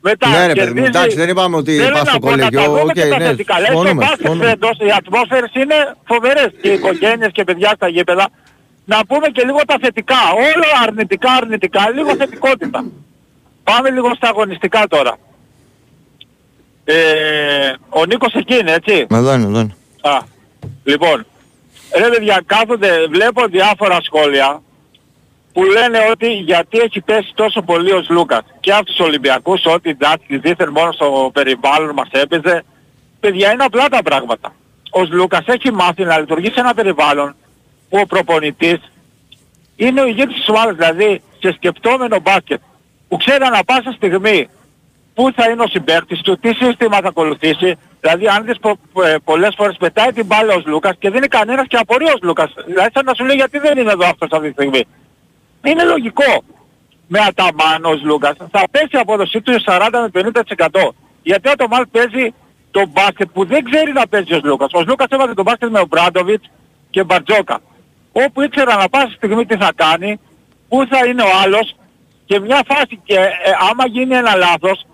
Μετά 0.08 0.28
Ναι, 0.28 0.46
ρε 0.46 0.52
παιδί 0.52 0.58
μου, 0.60 0.64
κερδίζει- 0.74 0.88
εντάξει, 0.96 1.16
δεν 1.22 1.28
είπαμε 1.28 1.56
ότι 1.56 1.72
Θέλω 1.76 1.96
πας 1.96 2.04
να 2.04 2.10
στο 2.10 2.18
πω, 2.18 2.30
να 2.30 2.36
κολεγιό, 2.36 2.60
τα 2.60 2.66
δούμε 2.68 2.80
οκ, 2.80 2.92
και 2.98 3.06
τα 3.14 3.18
ναι, 3.18 3.24
θετικά. 3.24 3.54
Λέει, 3.54 3.64
στο 3.66 3.76
συμφωνούμε, 3.76 4.00
μπάσκετ 4.04 4.18
συμφωνούμε. 4.20 4.48
φέτος 4.48 4.76
οι 4.86 4.90
ατμόσφαιρες 5.00 5.50
είναι 5.62 5.78
φοβερές 6.10 6.50
και 6.60 6.68
οι 6.70 6.72
οικογένειες 6.78 7.30
και 7.36 7.44
παιδιά 7.48 7.70
στα 7.78 7.88
γήπεδα. 7.88 8.26
Να 8.92 8.98
πούμε 9.08 9.26
και 9.34 9.42
λίγο 9.48 9.60
τα 9.70 9.76
θετικά. 9.82 10.20
Όλα 10.48 10.68
αρνητικά, 10.86 11.30
αρνητικά, 11.40 11.82
λίγο 11.96 12.10
θετικότητα. 12.20 12.80
Πάμε 13.68 13.90
λίγο 13.90 14.08
στα 14.18 14.28
αγωνιστικά 14.28 14.82
τώρα. 14.94 15.12
Ε, 16.88 17.72
ο 17.88 18.04
Νίκος 18.04 18.34
εκεί 18.34 18.58
είναι, 18.58 18.72
έτσι; 18.72 19.06
Εδώ 19.10 19.34
είναι, 19.34 19.44
εδώ 19.44 19.60
είναι. 19.60 19.76
Α, 20.00 20.18
λοιπόν, 20.84 21.26
ρε 21.96 22.08
παιδιά, 22.08 22.42
κάθονται, 22.46 23.06
βλέπω 23.06 23.46
διάφορα 23.46 23.98
σχόλια 24.02 24.62
που 25.52 25.64
λένε 25.64 25.98
ότι 26.10 26.32
γιατί 26.32 26.78
έχει 26.78 27.00
πέσει 27.00 27.32
τόσο 27.34 27.62
πολύ 27.62 27.92
ο 27.92 28.04
Λούκας 28.08 28.42
και 28.60 28.72
από 28.72 28.84
τους 28.84 28.98
Ολυμπιακούς 28.98 29.66
ότι 29.66 29.90
εντάξει 29.90 30.38
δίθεν 30.38 30.68
μόνο 30.68 30.92
στο 30.92 31.30
περιβάλλον 31.32 31.94
μας 31.94 32.08
έπαιζε. 32.10 32.64
Παιδιά 33.20 33.52
είναι 33.52 33.64
απλά 33.64 33.88
τα 33.88 34.02
πράγματα. 34.02 34.54
Ο 34.90 35.02
Λούκας 35.10 35.44
έχει 35.46 35.72
μάθει 35.72 36.04
να 36.04 36.18
λειτουργεί 36.18 36.50
σε 36.50 36.60
ένα 36.60 36.74
περιβάλλον 36.74 37.34
που 37.88 37.98
ο 38.02 38.06
προπονητής 38.06 38.78
είναι 39.76 40.00
ο 40.00 40.06
ηγέτης 40.06 40.36
της 40.36 40.48
ομάδας, 40.48 40.76
δηλαδή 40.76 41.22
σε 41.38 41.52
σκεπτόμενο 41.52 42.18
μπάσκετ 42.20 42.60
που 43.08 43.16
ξέρει 43.16 43.44
ανά 43.44 43.64
πάσα 43.64 43.92
στιγμή 43.96 44.48
πού 45.16 45.32
θα 45.36 45.44
είναι 45.50 45.62
ο 45.62 45.66
συμπαίκτης 45.66 46.20
του, 46.20 46.38
τι 46.38 46.54
σύστημα 46.54 46.96
θα 47.00 47.08
ακολουθήσει. 47.08 47.70
Δηλαδή 48.00 48.26
αν 48.28 48.44
δεις 48.44 48.58
πο, 48.60 48.76
πο- 48.92 49.02
ε, 49.02 49.16
πολλές 49.24 49.54
φορές 49.56 49.76
πετάει 49.78 50.12
την 50.12 50.26
μπάλα 50.26 50.54
ο 50.54 50.62
Λούκας 50.66 50.92
και 50.98 51.08
δεν 51.08 51.16
είναι 51.18 51.26
κανένας 51.26 51.66
και 51.68 51.76
απορεί 51.76 52.04
ο 52.04 52.18
Λούκας. 52.22 52.52
Δηλαδή 52.66 52.90
σαν 52.94 53.04
να 53.04 53.14
σου 53.14 53.24
λέει 53.24 53.36
γιατί 53.36 53.58
δεν 53.58 53.78
είναι 53.78 53.90
εδώ 53.90 54.06
αυτός 54.06 54.28
αυτή 54.32 54.46
τη 54.46 54.52
στιγμή. 54.52 54.82
Είναι 55.64 55.84
λογικό. 55.84 56.42
Με 57.08 57.18
αταμάνο 57.28 57.88
ο 57.88 58.00
Λούκας 58.02 58.36
θα 58.50 58.62
πέσει 58.70 58.88
η 58.90 58.98
απόδοσή 58.98 59.40
του 59.40 59.52
40 59.66 59.88
με 59.92 60.08
50%. 60.10 60.94
Γιατί 61.22 61.48
ο 61.48 61.50
Αταμάν 61.50 61.88
παίζει 61.90 62.34
το 62.70 62.86
μπάσκετ 62.92 63.28
που 63.32 63.44
δεν 63.46 63.64
ξέρει 63.70 63.92
να 63.92 64.08
παίζει 64.08 64.34
ο 64.34 64.40
Λούκας. 64.44 64.70
Ο 64.74 64.82
Λούκας 64.86 65.06
έβαζε 65.10 65.34
το 65.34 65.42
μπάσκετ 65.42 65.70
με 65.70 65.78
ο 65.80 65.86
Μπράντοβιτς 65.86 66.50
και 66.90 67.04
Μπαρτζόκα. 67.04 67.58
Όπου 68.12 68.42
ήξερα 68.42 68.76
να 68.76 68.88
πάσα 68.88 69.12
στιγμή 69.16 69.46
τι 69.46 69.56
θα 69.56 69.70
κάνει, 69.74 70.20
πού 70.68 70.86
θα 70.90 71.06
είναι 71.06 71.22
ο 71.22 71.30
άλλος 71.44 71.76
και 72.24 72.40
μια 72.40 72.60
φάση 72.66 73.00
και 73.04 73.14
ε, 73.14 73.28
άμα 73.70 73.86
γίνει 73.86 74.14
ένα 74.14 74.36
λάθος 74.36 74.86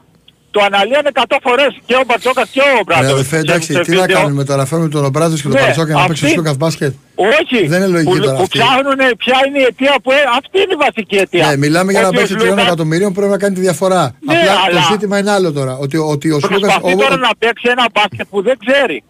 το 0.54 0.60
αναλύανε 0.68 1.08
100 1.14 1.36
φορές 1.46 1.70
και 1.88 1.94
ο 2.00 2.02
Μπαρτζόκας 2.06 2.48
και 2.54 2.60
ο 2.60 2.76
Ρε 2.76 2.82
Μπράντοβιτς. 2.86 3.12
αδερφέ, 3.12 3.36
Σε- 3.36 3.42
εντάξει, 3.46 3.72
σε 3.72 3.80
τι 3.80 3.90
να 3.94 4.00
βίντεο. 4.00 4.16
κάνουμε 4.20 4.44
τώρα, 4.50 4.62
φέρουμε 4.70 4.88
τον 4.88 5.04
Ομπράδο 5.04 5.34
και 5.36 5.42
τον 5.42 5.50
Ναι, 5.52 5.60
Παρτσόκα 5.60 5.92
να 5.94 6.06
παίξει 6.06 6.24
ο 6.24 6.26
αυτή- 6.26 6.38
Σλούκα 6.38 6.52
μπάσκετ. 6.60 6.92
Όχι, 7.38 7.58
Δεν 7.72 7.78
είναι 7.80 7.90
λογική 7.96 8.10
που, 8.18 8.24
τώρα 8.24 8.36
που 8.36 8.42
αυτή. 8.42 8.58
ψάχνουν 8.58 9.00
ποια 9.22 9.36
είναι 9.46 9.58
η 9.58 9.62
αιτία 9.68 9.94
που... 10.02 10.10
ε- 10.12 10.16
Αυτή 10.38 10.56
είναι 10.62 10.72
η 10.78 10.80
βασική 10.86 11.16
αιτία. 11.22 11.46
Ναι, 11.46 11.56
μιλάμε 11.64 11.90
για 11.92 12.00
να 12.00 12.06
Ότι 12.06 12.16
ο 12.16 12.18
παίξει 12.18 12.34
τριών 12.34 12.48
Σλούκας 12.48 12.66
εκατομμυρίων 12.66 13.12
πρέπει 13.12 13.30
να 13.30 13.38
κάνει 13.42 13.54
τη 13.54 13.60
διαφορά. 13.60 14.02
Ναι, 14.20 14.34
Απλά 14.38 14.52
αλλά- 14.66 14.80
το 14.80 14.86
ζήτημα 14.92 15.18
είναι 15.18 15.30
άλλο 15.30 15.52
τώρα. 15.52 15.76
Ότι, 15.84 15.96
ότι 15.96 16.30
ο 16.30 16.38
Σλούκα. 16.40 16.58
Προσπαθεί 16.58 16.96
τώρα 16.96 17.16
να 17.16 17.30
παίξει 17.38 17.66
ένα 17.70 17.86
μπάσκετ 17.94 18.26
που 18.30 18.42
δεν 18.42 18.56
ξέρει. 18.66 19.02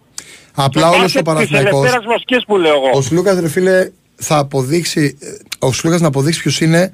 Απλά 0.55 0.81
Το 0.81 0.87
όλος 0.87 0.97
ο 0.97 1.01
μπάσκετ 1.01 1.13
της 1.13 1.21
Παναθηναϊκός 1.21 1.79
ελευθέρας 1.79 2.05
βοσκής 2.05 2.43
που 2.47 2.57
λέω 2.57 2.71
εγώ. 2.73 2.89
Ο 2.93 3.01
Σλούκα, 3.01 3.39
ρε 3.39 3.49
φίλε, 3.49 3.89
θα 4.15 4.37
αποδείξει. 4.37 5.17
ε, 5.21 5.27
Ο 5.59 5.71
Σλούκα 5.73 5.97
να 5.99 6.07
αποδείξει 6.07 6.41
ποιος 6.41 6.61
είναι. 6.61 6.93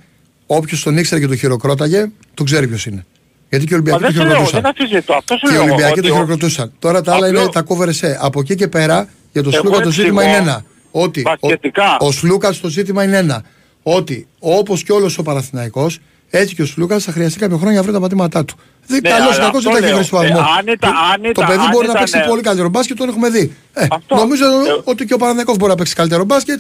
Όποιος 0.51 0.83
τον 0.83 0.97
ήξερε 0.97 1.21
και 1.21 1.27
τον 1.27 1.37
χειροκρόταγε, 1.37 2.11
τον 2.33 2.45
ξέρει 2.45 2.67
ποιος 2.67 2.85
είναι. 2.85 3.05
Γιατί 3.49 3.65
και 3.65 3.73
οι 3.75 3.77
Μα 3.77 3.83
Ολυμπιακοί 3.93 4.03
δεν 4.03 4.13
τον 4.13 4.21
σου 4.21 4.27
λέω, 4.27 4.45
χειροκροτούσαν. 4.45 4.61
δεν 4.61 4.71
αφιζητώ. 4.71 5.13
Αυτό 5.13 5.33
σου 5.35 5.39
Και 5.45 5.47
οι 5.47 5.51
λέω 5.53 5.61
εγώ, 5.63 5.71
Ολυμπιακοί 5.73 5.99
ότι 5.99 6.07
τον 6.07 6.11
ο- 6.11 6.13
χειροκροτούσαν. 6.21 6.71
Τώρα 6.79 7.01
τα 7.01 7.13
άλλα 7.13 7.27
Απλό- 7.27 7.41
είναι 7.41 7.51
τα 7.51 7.63
cover 7.67 7.87
σε. 7.93 8.17
Από 8.21 8.39
εκεί 8.39 8.55
και 8.55 8.67
πέρα 8.67 9.07
για 9.31 9.43
τον 9.43 9.53
Εγώ 9.53 9.61
Σλούκα 9.61 9.79
το 9.81 9.91
ζήτημα 9.91 10.21
εξηγώ 10.23 10.39
είναι 10.41 10.49
ένα. 10.51 10.63
Ότι 10.91 11.21
μπασκετικά. 11.21 11.97
ο, 11.99 12.05
ο 12.05 12.11
Σλούκας 12.11 12.59
το 12.59 12.67
ζήτημα 12.69 13.03
είναι 13.03 13.17
ένα. 13.17 13.43
Ότι 13.83 14.27
όπως 14.39 14.83
και 14.83 14.91
όλος 14.91 15.17
ο 15.17 15.23
Παναθηναϊκός 15.23 15.99
έτσι 16.29 16.55
και 16.55 16.61
ο 16.61 16.65
Σλούκας 16.65 17.03
θα 17.03 17.11
χρειαστεί 17.11 17.39
κάποιο 17.39 17.55
χρόνο 17.55 17.71
για 17.71 17.79
να 17.79 17.85
βρει 17.85 17.93
τα 17.95 17.99
πατήματά 18.01 18.45
του. 18.45 18.55
Δεν 18.87 18.99
Ναι, 19.03 19.09
καλό 19.09 19.23
αλλά 19.23 19.35
ή 19.35 19.37
κακό 19.37 19.57
αυτό 19.57 19.71
δεν 19.71 19.71
τα 19.71 19.77
έχει 19.77 19.85
λέω. 19.87 19.95
βρει 19.95 20.05
στο 20.05 20.15
βαθμό. 20.17 20.37
Ε, 20.37 20.41
αν 20.59 20.67
ήταν- 20.67 20.93
αν 21.13 21.21
Το 21.21 21.29
ήταν- 21.29 21.47
παιδί 21.47 21.59
αν 21.59 21.69
μπορεί 21.71 21.85
να 21.85 21.91
ήταν, 21.91 22.03
παίξει 22.03 22.17
ε, 22.23 22.27
πολύ 22.27 22.41
καλύτερο 22.41 22.69
μπάσκετ, 22.69 22.97
τον 22.97 23.09
έχουμε 23.09 23.29
δει. 23.29 23.55
Ε, 23.73 23.85
Αυτό. 23.91 24.15
νομίζω 24.15 24.45
Ε, 24.45 24.81
ότι 24.83 25.05
και 25.05 25.13
ο 25.13 25.17
Παναθηναϊκός 25.17 25.57
μπορεί 25.57 25.71
να 25.71 25.77
παίξει 25.77 25.95
καλύτερο 25.95 26.23
μπάσκετ. 26.23 26.59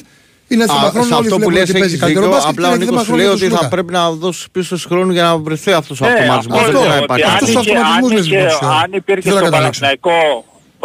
Είναι 0.51 0.65
θέμα 0.65 0.79
Α, 0.87 0.89
χρόνου 0.89 1.05
σε 1.05 1.13
όλοι 1.13 1.25
αυτό 1.27 1.35
που 1.35 1.49
βλέπουν 1.49 1.53
λες 1.59 1.69
ότι 1.69 1.79
παίζει 1.79 1.85
έχεις 1.93 1.99
καλύτερο 2.03 2.25
δίκιο, 2.25 2.37
μπάσκετ. 2.39 2.53
απλά 2.53 2.67
και 2.67 2.73
ο 2.73 2.75
είναι 2.75 2.85
θέμα 2.85 2.91
Νίκος 3.01 3.05
σου 3.07 3.11
χρόνου 3.13 3.21
λέει 3.21 3.27
για 3.29 3.39
τον 3.39 3.47
ότι 3.47 3.55
θα 3.55 3.61
Σλούκα. 3.61 3.75
πρέπει 3.75 3.91
να 3.97 4.03
δώσεις 4.23 4.45
πίσω 4.55 4.75
χρόνο 4.89 5.11
για 5.17 5.23
να 5.23 5.37
βρεθεί 5.47 5.71
αυτός 5.81 5.97
ο 6.01 6.05
Ναι, 6.05 6.11
αυτοματισμός. 6.11 6.59
αυτό 6.61 6.65
Δεν 6.65 6.71
λέω, 6.73 6.81
μπορεί 6.81 6.89
να 6.89 6.95
ότι 6.95 7.03
υπάρχει. 7.07 7.23
αν 7.29 7.33
Αυτός 7.33 7.47
ο 7.55 7.59
είχε- 7.59 7.59
αυτοματισμός 7.77 8.09
αν 8.11 8.15
λες, 8.17 8.25
είχε- 8.25 8.37
δημοσιό. 8.37 8.67
Αν 8.83 8.89
υπήρχε 8.99 9.21
Θέλω 9.27 9.35
να 9.39 9.41
στο 9.45 9.49
καταλήξω. 9.51 9.81
Παναθηναϊκό 9.81 10.17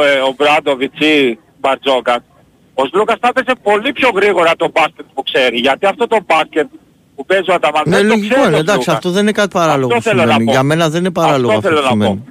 ε, 0.06 0.18
ο 0.28 0.30
Μπράντοβιτς 0.38 0.98
ή 1.12 1.14
Μπαρτζόκα, 1.60 2.14
ο 2.80 2.82
Σλούκας 2.90 3.18
θα 3.22 3.28
έπαιζε 3.32 3.52
πολύ 3.68 3.90
πιο 3.98 4.08
γρήγορα 4.18 4.52
το 4.62 4.66
μπάσκετ 4.74 5.06
που 5.14 5.22
ξέρει. 5.28 5.56
Γιατί 5.66 5.84
αυτό 5.92 6.04
το 6.12 6.18
μπάσκετ 6.28 6.68
που 7.16 7.22
παίζει 7.30 7.48
ο 7.52 7.54
Αταμάν 7.58 7.82
Ναι, 7.86 7.96
δεν 7.96 8.06
το 8.08 8.14
λογικό 8.14 8.34
ξέρει 8.34 8.46
είναι. 8.48 8.56
ο 8.56 8.64
Εντάξει, 8.64 8.82
Σλούκας. 8.82 8.94
αυτό 8.98 9.08
δεν 9.16 9.22
είναι 9.24 9.36
κάτι 9.40 9.52
παράλογο 9.60 9.90
Αυτό 9.94 9.96
που 9.96 10.02
θέλω 10.08 10.20
να 10.24 10.32
σημαίνει. 10.32 10.44
πω. 10.48 10.50
Για 10.56 10.62
μένα 10.70 10.84
δεν 10.92 11.00
είναι 11.02 11.14
παράλογο 11.20 11.52
Αυτό 11.56 11.68
αυτό 11.68 11.68
θέλω 11.68 11.80
που 11.90 11.96
να 11.98 12.04
πω. 12.04 12.10
σημαίνει. 12.12 12.22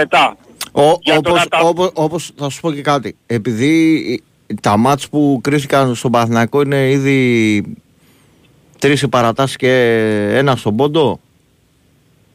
Μετά. 0.00 0.24
Ο, 0.72 0.82
Για 1.00 1.20
το 1.20 1.30
όπως, 1.30 1.38
να 1.42 1.46
τα- 1.46 1.58
όπως, 1.70 1.90
όπως 1.94 2.30
θα 2.38 2.48
σου 2.48 2.60
πω 2.60 2.72
και 2.72 2.82
κάτι. 2.92 3.16
Επειδή 3.26 4.22
τα 4.60 4.76
μάτς 4.76 5.08
που 5.08 5.38
κρίθηκαν 5.42 5.94
στον 5.94 6.10
Παναθηναϊκό 6.10 6.60
είναι 6.60 6.90
ήδη 6.90 7.62
τρεις 8.78 8.98
σε 8.98 9.08
παρατάσεις 9.08 9.56
και 9.56 9.70
ένα 10.32 10.56
στον 10.56 10.76
πόντο; 10.76 11.20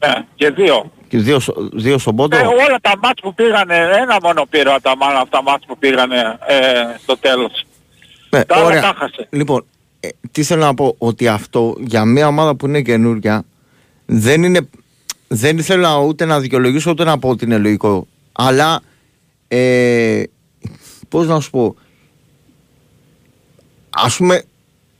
Ναι, 0.06 0.24
και 0.34 0.50
δύο. 0.50 0.92
και 1.08 1.18
δύο, 1.18 1.40
στο- 1.40 1.68
δύο 1.72 1.98
στον 1.98 2.16
πόντο; 2.16 2.36
Ε, 2.36 2.40
όλα 2.40 2.78
τα 2.80 2.92
μάτς 3.02 3.20
που 3.22 3.34
πήγανε, 3.34 3.76
ένα 3.76 4.18
μόνο 4.22 4.46
πήρε 4.50 4.68
ο 4.68 4.74
Αταμάν 4.74 5.16
αυτά 5.16 5.28
τα 5.30 5.42
μάτς 5.42 5.66
που 5.66 5.78
πήγανε 5.78 6.16
ε, 6.46 6.54
στο 7.02 7.16
τέλος. 7.18 7.66
Ναι, 8.30 8.44
τα 8.44 8.54
άλλα 8.56 8.64
ωραία. 8.64 8.80
τα 8.80 8.94
χάσε. 8.98 9.26
Λοιπόν, 9.30 9.64
ε, 10.00 10.08
τι 10.30 10.42
θέλω 10.42 10.64
να 10.64 10.74
πω, 10.74 10.94
ότι 10.98 11.28
αυτό 11.28 11.74
για 11.78 12.04
μια 12.04 12.26
ομάδα 12.26 12.54
που 12.54 12.66
είναι 12.66 12.82
καινούρια 12.82 13.44
δεν 14.06 14.42
είναι. 14.42 14.68
Δεν 15.28 15.62
θέλω 15.62 15.82
να- 15.82 15.98
ούτε 15.98 16.24
να 16.24 16.40
δικαιολογήσω 16.40 16.90
ούτε 16.90 17.04
να 17.04 17.18
πω 17.18 17.28
ότι 17.28 17.44
είναι 17.44 17.58
λογικό. 17.58 18.06
Αλλά 18.32 18.80
ε, 19.48 20.22
πώς 21.08 21.26
να 21.26 21.40
σου 21.40 21.50
πω. 21.50 21.74
Ας 23.90 24.16
πούμε, 24.16 24.42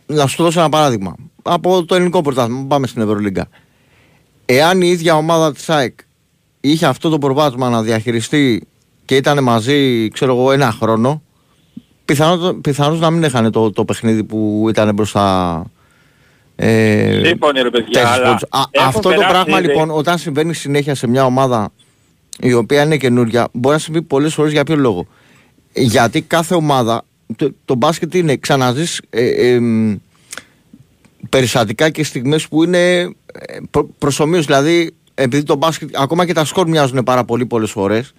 να 0.07 0.27
σου 0.27 0.43
δώσω 0.43 0.61
ένα 0.61 0.69
παράδειγμα. 0.69 1.15
Από 1.43 1.85
το 1.85 1.95
ελληνικό 1.95 2.23
πρωτάθλημα, 2.23 2.65
πάμε 2.69 2.87
στην 2.87 3.03
Ευρωλίγκα. 3.03 3.49
Εάν 4.45 4.81
η 4.83 4.89
ίδια 4.89 5.17
ομάδα 5.17 5.53
της 5.53 5.69
ΑΕΚ 5.69 5.99
είχε 6.61 6.87
αυτό 6.87 7.09
το 7.09 7.19
προβάδισμα 7.19 7.69
να 7.69 7.83
διαχειριστεί 7.83 8.67
και 9.05 9.17
ήταν 9.17 9.43
μαζί, 9.43 10.09
ξέρω 10.09 10.33
εγώ, 10.33 10.53
ένα 10.53 10.73
χρόνο, 10.73 11.23
πιθανώς, 12.05 12.57
πιθανώς 12.61 13.01
να 13.01 13.11
μην 13.11 13.25
έχανε 13.25 13.51
το, 13.51 13.71
το 13.71 13.85
παιχνίδι 13.85 14.25
που 14.25 14.67
ήταν 14.69 14.95
μπροστά. 14.95 15.65
Ε, 16.57 17.21
Σύμφωνοι, 17.25 17.61
ρε 17.61 17.71
παιδιά, 17.71 18.01
τέσσερις 18.01 18.17
αλλά 18.17 18.27
πόντους. 18.27 18.43
Α, 18.43 18.63
έχουν 18.71 18.89
αυτό 18.89 19.01
το 19.01 19.09
περάσει 19.09 19.29
πράγμα 19.29 19.59
ήδη. 19.59 19.67
λοιπόν, 19.67 19.91
όταν 19.91 20.19
συμβαίνει 20.19 20.55
συνέχεια 20.55 20.95
σε 20.95 21.07
μια 21.07 21.25
ομάδα 21.25 21.71
η 22.41 22.53
οποία 22.53 22.83
είναι 22.83 22.97
καινούρια, 22.97 23.49
μπορεί 23.53 23.75
να 23.75 23.81
συμβεί 23.81 24.03
πολλές 24.03 24.35
φορές 24.35 24.53
για 24.53 24.65
ποιο 24.65 24.77
λόγο. 24.77 25.07
Γιατί 25.73 26.23
κάθε 26.23 26.55
ομάδα, 26.55 27.05
το, 27.37 27.51
το 27.65 27.75
μπάσκετ 27.75 28.15
είναι 28.15 28.37
ξαναζείς 28.37 29.01
ε, 29.11 29.49
ε, 29.51 29.61
μ, 29.61 29.95
περιστατικά 31.29 31.91
και 31.91 32.05
στιγμές 32.05 32.49
που 32.49 32.63
είναι 32.65 33.01
ε, 33.01 33.09
προ, 33.71 33.85
προσωμείως. 33.99 34.47
Δηλαδή, 34.47 34.95
επειδή 35.15 35.43
το 35.43 35.57
μπάσκετ, 35.57 35.97
ακόμα 35.97 36.27
και 36.27 36.33
τα 36.33 36.45
σκορ 36.45 36.69
μοιάζουν 36.69 37.03
πάρα 37.05 37.25
πολύ 37.25 37.47
πολλές 37.47 37.71
φορές, 37.71 38.13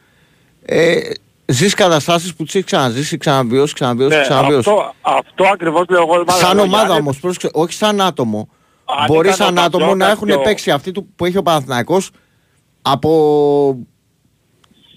ε, 0.65 0.99
ζεις 1.45 1.73
καταστάσεις 1.73 2.33
που 2.33 2.43
τις 2.43 2.53
έχεις 2.55 2.65
ξαναζήσει, 2.65 3.17
ξαναβιώσεις, 3.17 3.73
ξαναβιώσεις, 3.73 4.17
Ναι, 4.17 4.23
ξαναβιώσεις. 4.23 4.67
αυτό, 4.67 4.93
αυτό 5.01 5.43
ακριβώς 5.53 5.85
λέω 5.89 6.01
εγώ. 6.01 6.13
με 6.15 6.23
άλλα 6.27 6.31
Σαν 6.39 6.57
λόγια. 6.57 6.71
ομάδα 6.77 6.93
Αν- 6.93 6.99
όμως, 6.99 7.19
όχι 7.51 7.73
σαν 7.73 8.01
άτομο. 8.01 8.49
Αν 8.99 9.05
Μπορείς 9.07 9.35
ήταν 9.35 9.47
ο 9.47 9.49
σαν 9.55 9.65
άτομο 9.65 9.85
να 9.85 9.89
Μπαρτζόκας 9.95 10.13
έχουν 10.15 10.27
και 10.27 10.33
ο- 10.33 10.41
παίξει 10.41 10.71
αυτοί 10.71 10.91
του 10.91 11.07
που 11.15 11.25
έχει 11.25 11.37
ο 11.37 11.41
Παναθηναϊκός 11.43 12.11
από 12.81 13.77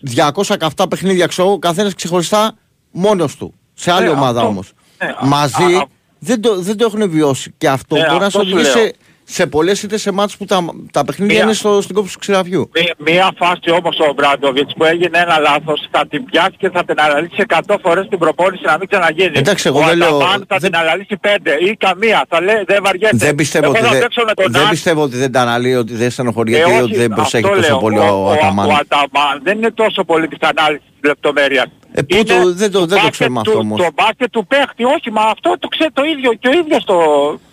200 0.00 0.56
καυτά 0.56 0.88
παιχνίδια 0.88 1.26
ξέρω 1.26 1.52
ο 1.52 1.58
καθένας 1.58 1.94
ξεχωριστά 1.94 2.54
μόνος 2.90 3.36
του. 3.36 3.54
Σε 3.82 3.90
άλλη 3.92 4.04
Ναι, 4.06 4.10
ομάδα 4.12 4.38
αυτό- 4.38 4.50
όμως. 4.50 4.72
ναι, 4.98 5.08
α- 5.08 5.26
Μαζί 5.26 5.74
α- 5.74 5.86
δεν, 6.18 6.40
το, 6.40 6.60
δεν 6.60 6.76
το 6.76 6.84
έχουν 6.84 7.10
βιώσει. 7.10 7.54
Και 7.58 7.68
αυτό 7.68 7.96
Ναι, 7.96 8.00
μπορεί 8.06 8.12
να 8.12 8.18
σε 8.20 8.26
αυτό 8.26 8.38
σου 8.40 8.46
οδηγήσει 8.54 8.78
λέω. 8.78 8.90
Σε, 9.24 9.34
σε 9.34 9.46
πολλές 9.46 9.82
είτε 9.82 9.96
σε 9.96 10.10
μάτς 10.12 10.36
που 10.36 10.44
τα, 10.44 10.64
τα 10.92 11.04
παιχνίδια 11.04 11.34
Μία- 11.34 11.44
είναι 11.44 11.52
στο, 11.52 11.80
στην 11.80 11.94
κόψη 11.94 12.12
του 12.12 12.18
ξηραφιού. 12.18 12.70
Μία, 12.74 12.94
μία 12.98 13.32
φάση 13.38 13.70
όμως 13.70 13.98
ο 14.08 14.12
Μπράντοβιτς 14.12 14.72
που 14.76 14.84
έγινε 14.84 15.18
ένα 15.18 15.38
λάθος 15.38 15.88
θα 15.90 16.06
την 16.06 16.24
πιάσει 16.24 16.54
και 16.58 16.70
θα 16.70 16.84
την 16.84 17.00
αναλύσει 17.00 17.44
100 17.66 17.76
φορές 17.82 18.08
την 18.08 18.18
προπόνηση 18.18 18.62
να 18.66 18.76
μην 18.78 18.88
ξαναγίνει. 18.88 19.32
Εντάξει, 19.38 19.68
εγώ 19.68 19.78
ο 19.80 19.84
δεν 19.84 19.96
λέω- 19.96 20.16
Αταμάν 20.16 20.44
θα 20.48 20.56
δεν- 20.58 20.70
την 20.70 20.80
αναλύσει 20.80 21.16
5 21.20 21.58
ή 21.70 21.76
καμία. 21.76 22.24
Θα 22.28 22.40
λέει 22.42 22.62
δεν 22.66 22.82
βαριέται. 22.84 23.16
Δεν 23.16 23.34
πιστεύω, 23.34 23.64
Εγώ 23.64 23.74
ότι 23.74 23.84
θα 23.84 23.90
δεν, 23.90 24.00
παίξω 24.00 24.22
με 24.26 24.34
τον 24.34 24.52
δεν 24.52 24.62
Άν. 24.62 24.68
πιστεύω 24.68 25.02
ότι 25.02 25.16
δεν 25.16 25.32
τα 25.32 25.40
αναλύει, 25.40 25.74
ότι 25.78 25.94
δεν 25.94 26.10
στενοχωριέται 26.10 26.70
Ε, 26.70 26.72
ή 26.72 26.74
όχι, 26.74 26.82
ότι 26.82 26.96
δεν 26.96 27.08
προσέχει 27.10 27.44
αυτό 27.44 27.56
τόσο 27.56 27.68
λέω. 27.68 27.78
πολύ 27.78 27.98
ο, 27.98 28.24
ο 28.26 28.30
Αταμάν. 28.30 28.68
Ο 28.68 28.72
Αταμάν 28.80 29.40
δεν 29.42 29.56
είναι 29.56 29.70
τόσο 29.70 30.04
πολύ 30.04 30.28
της 30.28 30.38
ανάλυσης 30.40 30.86
της 31.00 31.08
λεπτομέρειας. 31.08 31.66
Ε, 31.92 32.02
πού 32.02 32.14
Είναι 32.14 32.24
το- 32.24 32.52
δεν 32.52 32.70
το- 32.70 32.78
δεν 32.78 32.88
το 32.88 32.94
μπάσκετ 32.94 33.10
ξέρουμε 33.12 33.42
του- 33.42 33.50
αυτό 33.50 33.60
όμως. 33.62 33.80
Το 33.80 33.88
μπάσκετ 33.94 34.30
του 34.30 34.46
παίχτη, 34.46 34.84
όχι, 34.84 35.10
μα 35.10 35.22
αυτό 35.22 35.56
το 35.58 35.68
ξέρει 35.68 35.90
το 35.92 36.02
ίδιο 36.04 36.32
και 36.32 36.48
ο 36.48 36.52
ίδιος 36.52 36.84
το... 36.84 36.96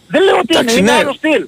Δεν 0.08 0.24
λέω 0.24 0.36
ότι 0.38 0.46
Εντάξει, 0.50 0.78
είναι, 0.80 0.92
είναι 0.92 0.98
ναι. 0.98 1.04
άλλο 1.04 1.14
στυλ. 1.14 1.48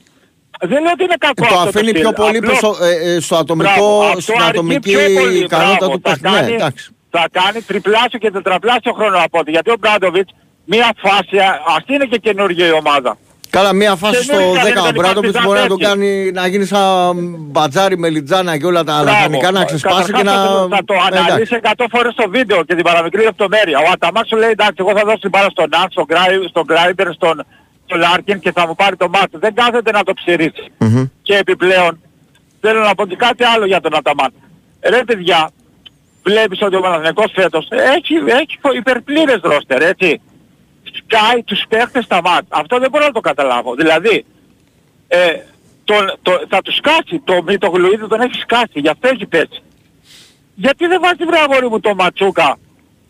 Δεν 0.62 0.82
λέω 0.84 0.92
ότι 0.94 1.04
είναι 1.04 1.16
κακό 1.20 1.46
το 1.48 1.56
αυτό 1.56 1.70
αφήνει 1.70 1.88
στυλ. 1.90 2.02
πιο 2.02 2.12
πολύ 2.14 2.38
Απλώς- 2.38 2.60
προς 2.60 2.78
το- 2.78 2.86
ε, 2.86 3.16
ε, 3.16 3.20
στο 3.20 3.36
ατομικό, 3.36 3.70
Μπράβο, 3.74 4.02
αυτό 4.04 4.22
στην 4.22 4.34
αρκεί 4.42 4.50
ατομική 4.50 4.80
πιο 4.80 5.00
πολύ, 5.22 5.38
ικανότητα 5.38 5.78
μπράβο. 5.86 5.94
του 5.94 6.02
Θα 6.04 6.10
παίχτη. 6.10 6.30
Ναι, 6.30 6.40
κάνει- 6.40 6.54
εντάξει. 6.54 6.90
Θα 7.10 7.26
κάνει 7.32 7.62
τριπλάσιο 7.62 8.20
και 8.20 8.32
τετραπλάσιο 8.32 8.94
χρόνο 8.94 9.18
από 9.26 9.40
ό,τι. 9.40 9.52
Γιατί 9.52 9.70
ο 9.72 9.76
Μπράντοβιτς 9.80 10.32
μία 10.66 10.90
φάση, 11.04 11.38
ας 11.78 11.84
είναι 11.88 12.06
και 12.06 12.18
καινούργια 12.18 12.68
η 12.68 12.72
ομάδα. 12.72 13.18
Καλά, 13.50 13.74
μία 13.74 13.96
φάση 13.96 14.18
Και 14.18 14.24
στο 14.24 14.36
δεν 14.38 14.48
ήταν 14.50 14.64
10 14.64 14.68
ο 14.68 14.84
ήταν 14.84 14.94
Μπράντοβιτς 14.96 15.30
υπάρξει 15.30 15.48
μπορεί 15.48 15.60
να 15.60 15.68
το 15.68 15.76
τέτοιο. 15.76 15.88
κάνει 15.90 16.32
να 16.32 16.48
γίνει 16.48 16.66
σαν 16.66 17.16
μπατζάρι 17.40 17.98
με 17.98 18.10
λιτζάνα 18.10 18.58
και 18.58 18.66
όλα 18.66 18.84
τα 18.84 18.94
Μπράβο. 18.94 19.06
λαχανικά 19.18 19.52
να 19.52 19.66
ξεσπάσει 19.66 20.12
και 20.12 20.24
να... 20.24 20.32
Καταρχάς 20.32 20.48
Θα 20.60 20.68
το, 20.70 20.76
θα 20.76 20.84
το 20.86 20.94
Ε, 20.94 21.08
εντάξει. 21.08 21.30
αναλύσει 21.32 21.56
100 21.62 21.86
φορές 21.92 22.14
στο 22.14 22.26
βίντεο 22.30 22.64
και 22.64 22.76
την 22.76 22.84
παραμικρή 22.84 23.24
λεπτομέρεια. 23.24 23.78
Ο 23.80 23.90
Αταμάκ 23.94 24.26
σου 24.28 24.38
λέει 24.38 24.50
εντάξει 24.50 24.76
εγώ 24.84 24.92
θα 24.98 25.04
δώσω 25.06 25.18
την 25.26 25.30
μπάλα 25.30 25.50
στον 25.50 25.68
Νάξ, 25.76 25.88
στον, 25.96 26.06
Γκράι, 26.10 26.36
στον 26.50 26.64
Γκράιμπερ, 26.70 27.08
στον, 27.14 27.36
στον 27.92 28.00
Λάρκιν 28.00 28.40
και 28.40 28.52
θα 28.52 28.68
μου 28.68 28.76
πάρει 28.76 28.96
το 28.96 29.10
μάτι. 29.10 29.38
Δεν 29.38 29.54
κάθεται 29.54 29.92
να 29.92 30.04
το 30.04 30.14
ψειρίσει. 30.14 30.66
Μμμ. 30.78 31.06
Και 31.22 31.36
επιπλέον 31.36 32.02
θέλω 32.62 32.80
να 32.80 32.96
πω 32.96 33.06
και 33.08 33.16
κάτι 33.16 33.44
άλλο 33.44 33.66
για 33.66 33.80
τον 33.82 33.96
Αταμάν. 33.96 34.32
Ρε 34.82 35.04
παιδιά, 35.04 35.50
βλέπεις 36.24 36.62
ότι 36.62 36.76
ο 36.76 36.82
Παναθηναϊκός 36.82 37.32
φέτος 37.36 37.68
έχει, 37.70 38.14
έχει 38.42 38.78
υπερπλήρες 38.78 39.40
ρόστερ, 39.42 39.82
έτσι. 39.82 40.22
Σκάει 40.84 41.44
τους 41.44 41.62
παίχτες 41.70 42.04
στα 42.04 42.22
ματς. 42.22 42.44
Αυτό 42.50 42.80
δεν 42.80 42.90
μπορώ 42.90 43.06
να 43.06 43.12
το 43.12 43.20
καταλάβω. 43.20 43.76
Δηλαδή, 43.76 44.26
ε, 45.08 45.18
τον, 45.84 46.18
το, 46.22 46.32
θα 46.50 46.62
τους 46.62 46.76
σκάσει. 46.76 47.22
Το 47.24 47.44
Μήτογλου 47.44 47.90
ήδη 47.90 48.08
τον 48.08 48.22
έχει 48.22 48.40
σκάσει. 48.42 48.80
Γι' 48.80 48.90
αυτό 48.90 49.08
έχει 49.08 49.26
πέσει. 49.26 49.62
Γιατί 50.56 50.88
δεν 50.88 51.00
βάζει 51.02 51.24
βρε 51.30 51.40
αγόρι 51.40 51.70
μου 51.70 51.80
το 51.80 51.96
Μαντζούκα 51.96 52.58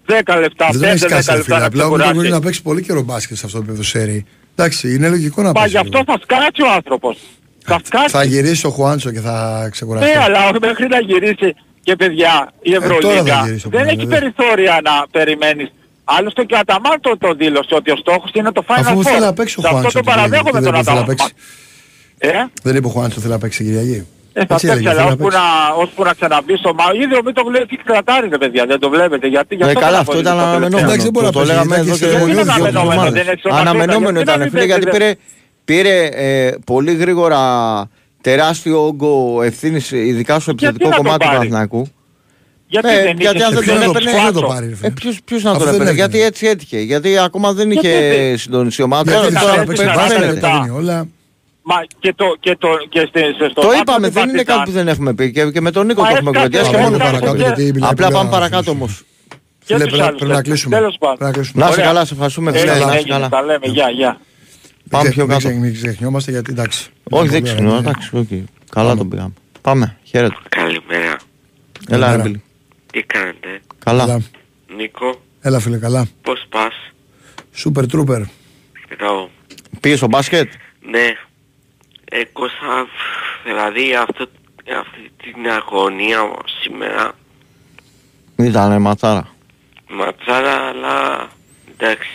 10 0.08 0.38
λεπτά, 0.40 0.68
5-10 0.70 0.72
Δεν 0.72 0.82
τον 0.82 0.90
έχει 0.90 1.02
λεπτά 1.02 1.22
σκάσει, 1.22 1.42
φίλε. 1.42 1.58
να 1.58 1.66
Απλά 1.66 1.86
ο 1.86 1.90
Μίτογλου 1.90 1.98
ξεκουράσει. 1.98 2.14
μπορεί 2.14 2.30
να 2.30 2.40
παίξει 2.40 2.62
πολύ 2.62 2.82
καιρό 2.82 3.02
μπάσκετ 3.02 3.38
σε 3.38 3.46
αυτό 3.46 3.58
το 3.58 3.64
επίπεδο 3.64 3.84
σέρι. 3.84 4.26
Εντάξει, 4.62 4.94
είναι 4.94 5.10
λογικό 5.10 5.42
να 5.42 5.48
Μα 5.48 5.54
παίξει. 5.54 5.70
γι' 5.70 5.78
αυτό 5.78 6.04
θα 6.06 6.20
σκάσει 6.24 6.62
ο 6.62 6.72
άνθρωπος. 6.76 7.18
Θα 7.66 7.80
σκάσει. 7.84 8.10
Θα 8.10 8.24
γυρίσει 8.24 8.66
ο 8.66 8.70
Χουάντσο 8.70 9.12
και 9.12 9.20
θα 9.20 9.68
ξεκουραστεί. 9.72 10.10
Ναι, 10.18 10.24
αλλά 10.24 10.40
όχι 10.50 10.58
μέχρι 10.62 10.88
να 10.88 11.00
γυρίσει 11.00 11.56
και 11.84 11.96
παιδιά 11.96 12.52
η 12.62 12.74
Ε, 12.74 12.80
τώρα 12.80 12.86
Ευρωλίγα 12.96 13.36
θα 13.36 13.46
γυρίσει 13.46 13.68
ο 13.68 13.70
δεν 13.70 13.80
Παπαδόπουλος, 13.80 13.88
έχει 13.92 14.06
βέβαια. 14.06 14.20
περιθώρια 14.20 14.80
να 14.84 15.08
περιμένεις. 15.12 15.72
Άλλωστε 16.04 16.44
και 16.44 16.54
ο 16.54 16.58
Αταμάν 16.58 16.98
το, 17.02 17.18
το 17.18 17.34
δήλωσε 17.34 17.76
ότι 17.76 17.92
ο 17.92 17.96
στόχος 17.96 18.32
είναι 18.34 18.52
το 18.52 18.64
Final 18.68 18.74
Αφού 18.80 19.00
Four. 19.00 19.04
θέλει 19.04 19.20
να 19.20 19.34
παίξει 19.34 19.56
ο 19.60 19.62
Σε 19.62 19.68
αυτό 19.68 19.80
Χουάντσο. 19.80 20.00
το 20.00 20.04
την 20.04 20.14
Κυριακή, 20.14 20.30
παραδέχομαι 20.32 20.60
δεν 20.62 20.72
τον 20.72 20.74
είπε, 20.74 20.84
θέλει 20.84 20.96
να 20.98 21.02
Αταμάν. 21.02 21.16
παίξει. 21.16 21.34
Ε, 22.18 22.30
Δεν 22.64 22.76
είπε 22.76 22.88
ο 22.88 22.90
Χουάντσο 22.90 23.20
θέλει 23.20 23.32
να 23.34 23.40
παίξει 23.40 23.58
την 23.64 23.68
Κυριακή. 23.68 24.08
Ε, 24.34 24.46
θα 24.46 24.54
Έτσι 24.54 24.68
παίξει, 24.68 24.68
έλεγε, 24.68 24.90
αλλά 24.90 24.98
θέλει 24.98 25.08
να 25.08 25.14
ώσπου 25.14 25.24
παίξει. 25.24 25.38
να, 25.38 25.82
ώσπου 25.84 26.04
να 26.04 26.14
ξαναμπεί 26.14 26.56
στο 26.58 26.74
μάτι. 26.74 26.98
Ήδη 27.04 27.16
ο 27.16 27.22
Μίτογλου 27.26 27.56
έχει 27.64 27.78
κρατάρει 27.90 28.28
ρε 28.30 28.38
παιδιά, 28.38 28.66
δεν 28.66 28.80
το 28.80 28.90
βλέπετε. 28.90 29.28
Γιατί, 29.28 29.56
γι' 29.56 29.64
Ε, 29.64 29.66
αυτό 29.66 29.80
καλά, 29.80 29.92
δεν 29.92 30.00
αυτό 30.00 30.12
αποδίδει 30.12 30.36
ήταν 30.36 30.38
το 30.38 30.44
τελευταίο. 30.44 30.58
αναμενόμενο. 30.58 30.88
Εντάξει, 30.88 31.04
δεν 31.08 31.14
μπορεί 31.16 31.26
Το- 31.26 31.32
να 31.32 31.38
Το 31.38 31.40
παίζει, 31.40 31.52
λέγαμε 31.52 31.76
εντάξει, 31.76 32.06
εδώ 32.06 32.18
και 32.26 32.32
είναι 32.32 32.42
δύο 32.44 32.52
αναμενόμενο, 32.52 32.92
εβδομάδες. 32.92 33.14
δεν 33.14 33.22
είναι 33.22 33.60
αναμενόμενο, 33.60 33.60
δεν 33.60 33.60
είναι 33.60 33.70
Αναμενόμενο 33.70 34.18
γιατί 34.18 34.28
ήταν, 34.28 34.38
να 34.40 34.44
μην 34.44 34.52
φίλε, 34.54 34.66
γιατί 34.72 34.86
παίζει, 34.86 34.98
πήρε, 34.98 35.80
πήρε 35.82 35.96
ε, 36.48 36.54
πολύ 36.72 36.94
γρήγορα 37.02 37.42
τεράστιο 38.22 38.86
όγκο 38.86 39.42
ευθύνης, 39.50 39.92
ειδικά 39.92 40.40
στο 40.40 40.52
επιθετικό 40.52 40.90
να 40.90 40.96
το 40.96 41.02
κομμάτι 41.02 41.20
του 41.20 41.26
πάρει; 41.26 41.38
Παναθηναϊκού. 41.38 41.82
Γιατί 42.74 42.88
Ε, 42.90 42.92
δεν 43.04 43.16
γιατί 43.20 43.38
είχε 43.38 43.46
αν 43.46 43.54
δεν 43.54 43.64
Ποιος 43.64 43.66
τον 43.66 43.76
να 43.80 43.84
το- 43.86 43.90
έπαιρνε- 43.90 44.12
ποιος 44.12 44.24
να 44.24 44.32
το 44.32 44.40
Χουάντσο. 44.40 44.54
πάρει, 44.54 44.66
ρε 44.66 44.72
Ε, 44.72 44.76
φίλε; 44.76 44.90
ποιος, 44.92 45.16
ποιος 45.26 45.44
να 45.44 45.52
Αυτό 45.52 45.64
τον 45.64 45.72
δεν 45.74 45.82
έπαιρνε, 45.82 46.02
έγινε. 46.02 46.18
γιατί 46.18 46.28
έτσι 46.30 46.48
έτυχε. 46.48 46.80
Γιατί 46.80 47.18
ακόμα 47.18 47.54
δεν 47.54 47.72
είχε 47.72 47.90
δεν- 47.90 48.38
συντονίσει 48.38 48.82
η 48.82 48.84
ομάδα. 48.84 49.12
Γιατί 49.12 49.18
Τώρα- 49.18 49.32
δεν 49.32 49.40
τώρα 49.42 49.54
θέλει 49.54 49.60
να 49.60 49.66
παίξει 49.74 49.84
παίζει 49.84 50.00
μπάσκετ, 50.00 50.20
μπάσκετ, 50.26 50.42
τα 50.42 50.48
τα- 50.50 50.62
δίνει 50.64 50.76
όλα. 50.78 51.08
Μα 51.64 51.76
και 52.00 52.14
το, 52.14 52.26
και 52.40 52.56
το, 52.60 52.68
και 52.90 53.00
στη, 53.10 53.20
σε- 53.20 53.50
στο 53.52 53.62
Το 53.62 53.68
μάτι 53.68 53.80
είπαμε, 53.80 54.08
του 54.08 54.14
δεν 54.14 54.24
είναι 54.30 54.32
Παρτιζάν. 54.44 54.58
κάτι 54.58 54.70
που 54.70 54.76
δεν 54.78 54.88
έχουμε 54.88 55.14
πει 55.14 55.32
και, 55.32 55.52
και 55.52 55.62
με 55.62 55.72
τον 55.72 55.86
Νίκο 55.86 56.02
Μα 56.02 56.08
το 56.10 56.16
έχουμε 56.16 56.30
έφτασε, 56.30 56.48
κουβεντιάσει 56.48 56.70
και 56.72 56.78
μα 56.78 56.84
Πάμε 56.84 56.98
μόνο. 56.98 57.04
έφτασε 57.04 57.22
παρακάτω, 57.26 57.54
και- 57.54 57.62
γιατί 57.62 57.74
μιλάει 57.74 57.92
Απλά 57.92 58.06
πολύ 58.06 58.18
πάμε 58.18 58.30
ο 58.30 58.32
παρακάτω 58.32 58.58
άνθρωπος. 58.72 58.82
όμως. 58.82 59.04
Και 59.66 59.74
Φίλε, 59.74 59.78
τους 59.80 59.88
πρέπει- 59.90 60.04
άλλους 60.08 60.18
πρέπει 60.18 60.32
να 60.32 60.38
παίκτες. 60.38 60.52
κλείσουμε. 60.54 60.76
Τέλος 60.78 60.96
πάντων. 61.00 61.18
Πρέπει 61.18 61.32
να 61.32 61.38
κλείσουμε. 61.38 61.60
Να 61.64 61.70
είσαι 61.70 61.80
Ωραία. 61.80 61.92
καλά, 61.92 62.06
σε 62.06 62.14
ευχαριστούμε. 62.14 62.50
Έγινε, 62.52 62.62
φίλε, 62.72 62.74
να 62.86 62.90
είσαι 62.92 62.98
έγινε, 62.98 63.14
καλά. 63.14 63.30
Τα 63.30 63.42
λέμε, 63.42 63.66
γεια, 63.68 63.90
γεια. 63.90 64.12
Πάμε 64.90 65.04
Μην 65.04 65.14
πιο 65.14 65.26
ξε- 65.28 65.38
κάτω. 65.42 65.48
Μην, 65.54 65.62
ξε- 65.62 65.82
μην 65.82 65.90
ξεχνιόμαστε 65.92 66.32
γιατί 66.32 66.52
εντάξει. 66.52 66.82
Όχι, 67.10 67.24
είναι 67.24 67.32
δεν 67.32 67.42
πολύ 67.42 67.54
ξεχνώ, 67.54 67.68
ωραία. 67.70 67.80
εντάξει, 67.80 68.10
οκ. 68.18 68.28
Καλά 68.70 68.96
τον 68.96 69.10
πήγαμε. 69.10 69.34
Πάμε, 69.62 69.98
χαίρετε. 70.04 70.36
Καλημέρα. 70.50 71.04
Έλα, 71.06 71.18
Καλημέρα. 71.90 72.16
ρε 72.16 72.22
Μπίλη. 72.22 72.44
Τι 72.92 73.02
κάνετε, 73.04 73.62
Καλά. 73.86 74.06
Καλά. 74.06 74.22
Νίκο, 74.78 75.22
Έλα 75.42 75.60
φίλε, 75.60 75.78
καλά. 75.78 76.08
πώς 76.22 76.46
πας, 76.50 76.74
Σούπερ 77.54 77.86
τρούπερ. 77.88 78.22
Μπράβο. 78.98 79.30
Πήγες 79.80 79.98
στο 79.98 80.08
μπάσκετ; 80.08 80.52
Ναι, 80.92 81.06
ε, 82.14 82.24
Κώστα, 82.34 82.88
δηλαδή 83.46 83.96
αυτό, 83.96 84.26
αυτή 84.80 85.12
την 85.24 85.50
αγωνία 85.52 86.20
σήμερα, 86.62 87.12
Ήτανε 88.36 88.78
ματσάρα. 88.80 89.28
ματσάρα, 89.90 90.56
αλλά 90.56 91.28
εντάξει. 91.78 92.10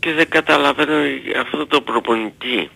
Και 0.00 0.12
δεν 0.12 0.28
καταλαβαίνω 0.28 0.92
αυτό 1.40 1.66
το 1.66 1.80
προπονητή. 1.80 2.70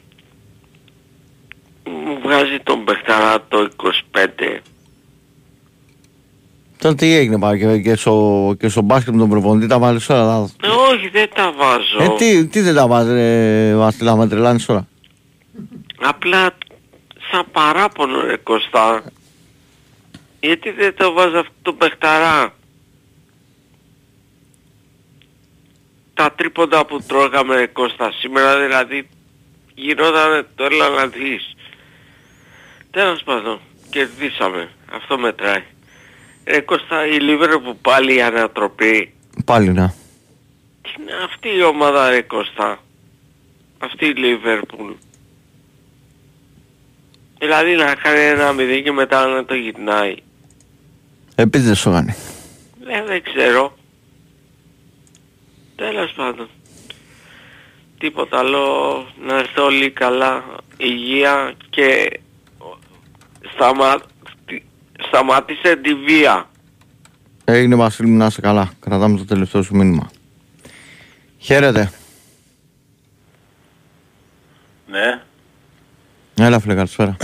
Μου 1.85 2.19
βγάζει 2.23 2.59
τον 2.63 2.83
Μπεχταρά 2.83 3.45
το 3.49 3.69
25. 3.77 4.59
Τώρα 6.79 6.95
τι 6.95 7.15
έγινε 7.15 7.39
πάλι 7.39 7.59
και, 7.59 7.79
και, 7.79 7.97
στο, 7.97 8.55
και 8.59 8.69
στο 8.69 8.83
μπάσκετ 8.83 9.13
με 9.13 9.19
τον 9.21 9.29
προπονητή 9.29 9.67
τα 9.67 9.79
βάλεις 9.79 10.07
τώρα. 10.07 10.25
λάθος. 10.25 10.51
Ε, 10.63 10.69
όχι, 10.69 11.09
δεν 11.09 11.29
τα 11.35 11.53
βάζω. 11.57 12.13
Ε, 12.13 12.17
τι, 12.17 12.47
τι 12.47 12.61
δεν 12.61 12.75
τα 12.75 12.87
βάζεις 12.87 13.13
ρε 13.13 13.75
Βασιλά, 13.75 14.17
με 14.17 14.29
τρελάνεις 14.29 14.65
τώρα. 14.67 14.87
Απλά 16.01 16.57
σαν 17.31 17.47
παράπονο 17.53 18.21
ρε 18.21 18.37
Κωστά. 18.37 19.05
Γιατί 20.41 20.71
δεν 20.71 20.97
το 20.97 21.13
βάζω 21.13 21.39
αυτό 21.39 21.53
το 21.63 21.73
παιχταρά; 21.73 22.55
Τα 26.15 26.33
τρίποντα 26.33 26.87
που 26.87 27.03
τρώγαμε 27.07 27.57
ρε 27.57 27.67
Κώστα 27.67 28.13
σήμερα 28.13 28.61
δηλαδή 28.61 29.09
γινόταν 29.75 30.47
το 30.55 30.65
έλα 30.65 30.89
να 30.89 31.07
δεις. 31.07 31.57
Τέλος 32.91 33.23
πάντων, 33.23 33.61
κερδίσαμε. 33.91 34.71
Αυτό 34.93 35.19
μετράει. 35.19 35.63
Ρε 36.45 36.61
Κώστα, 36.61 37.07
η 37.07 37.19
Λίβερ 37.21 37.59
που 37.59 37.77
πάλι 37.77 38.15
η 38.15 38.23
ανατροπή. 38.23 39.15
Πάλι 39.45 39.73
ναι. 39.73 39.89
Τι 40.83 40.91
είναι 40.99 41.13
αυτή 41.25 41.49
η 41.49 41.63
ομάδα 41.63 42.11
ρε 42.11 42.23
Κώστα; 42.23 42.79
Αυτή 43.79 44.07
η 44.07 44.15
Λίβερπουλ. 44.15 44.93
Δηλαδή 47.39 47.75
να 47.75 47.95
κάνει 47.95 48.21
ένα 48.21 48.53
μηδί 48.53 48.83
και 48.83 48.93
μετά 48.93 49.27
να 49.27 49.45
το 49.45 49.55
γυρνάει. 49.55 50.15
Επίσης 51.35 51.67
δεν 51.67 51.75
σου 51.75 51.91
κάνει. 51.91 52.15
Ε, 52.87 53.03
δεν 53.05 53.23
ξέρω. 53.23 53.77
Τέλος 55.77 56.13
πάντων. 56.13 56.49
Τίποτα 57.99 58.39
άλλο. 58.39 59.07
Να 59.27 59.39
έρθει 59.39 59.61
όλοι 59.61 59.91
καλά. 59.91 60.45
Υγεία 60.77 61.55
και 61.71 62.21
σταμα... 63.55 64.01
σταμάτησε 65.09 65.77
τη 65.77 65.95
βία. 65.95 66.51
Έγινε 67.45 67.75
Βασίλη 67.75 68.09
μου 68.09 68.17
να 68.17 68.27
είσαι 68.27 68.41
καλά. 68.41 68.73
Κρατάμε 68.81 69.19
το 69.19 69.25
τελευταίο 69.25 69.63
σου 69.63 69.77
μήνυμα. 69.77 70.11
Χαίρετε. 71.39 71.93
Ναι, 74.87 75.23
Έλα 76.41 76.61
φίλε 76.61 76.75
καλησπέρα. 76.75 77.17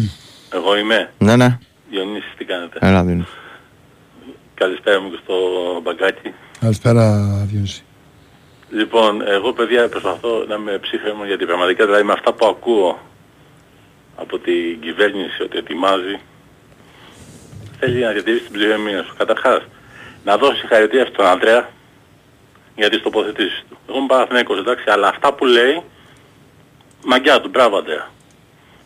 εγώ 0.56 0.76
είμαι. 0.76 1.12
ναι 1.18 1.36
ναι. 1.36 1.58
Διονύσης, 1.90 2.34
τι 2.36 2.44
κάνετε; 2.44 2.78
Έλα 2.80 3.04
δίνω. 3.04 3.26
Καλησπέρα 4.54 5.00
μου 5.00 5.10
και 5.10 5.18
στο 5.22 5.34
μπαγκάκι. 5.82 6.34
Καλησπέρα 6.60 7.24
Διονύση. 7.46 7.84
Λοιπόν, 8.70 9.22
εγώ 9.28 9.52
παιδιά 9.52 9.88
προσπαθώ 9.88 10.44
να 10.48 10.54
είμαι 10.54 10.78
ψύχρεμο 10.78 11.24
γιατί 11.24 11.44
πραγματικά 11.44 11.84
δηλαδή 11.84 12.04
με 12.04 12.12
αυτά 12.12 12.32
που 12.32 12.46
ακούω 12.46 12.98
από 14.16 14.38
την 14.38 14.80
κυβέρνηση 14.80 15.42
ότι 15.42 15.58
ετοιμάζει 15.58 16.20
θέλει 17.78 18.00
να 18.00 18.10
διατηρήσει 18.10 18.44
την 18.44 18.52
ψυχραιμία 18.52 19.02
σου. 19.02 19.14
Καταρχάς, 19.18 19.62
να 20.24 20.36
δώσει 20.36 20.58
συγχαρητήρια 20.58 21.06
στον 21.06 21.26
Αντρέα 21.26 21.68
για 22.76 22.90
τις 22.90 23.02
τοποθετήσεις 23.02 23.64
του. 23.68 23.78
Εγώ 23.88 23.98
είμαι 23.98 24.06
Παναθηναίκος 24.06 24.58
εντάξει, 24.58 24.84
αλλά 24.86 25.08
αυτά 25.08 25.32
που 25.32 25.46
λέει 25.46 25.82
μαγκιά 27.04 27.40
του, 27.40 27.48
μπράβο 27.48 27.76
Αντρέα. 27.76 28.08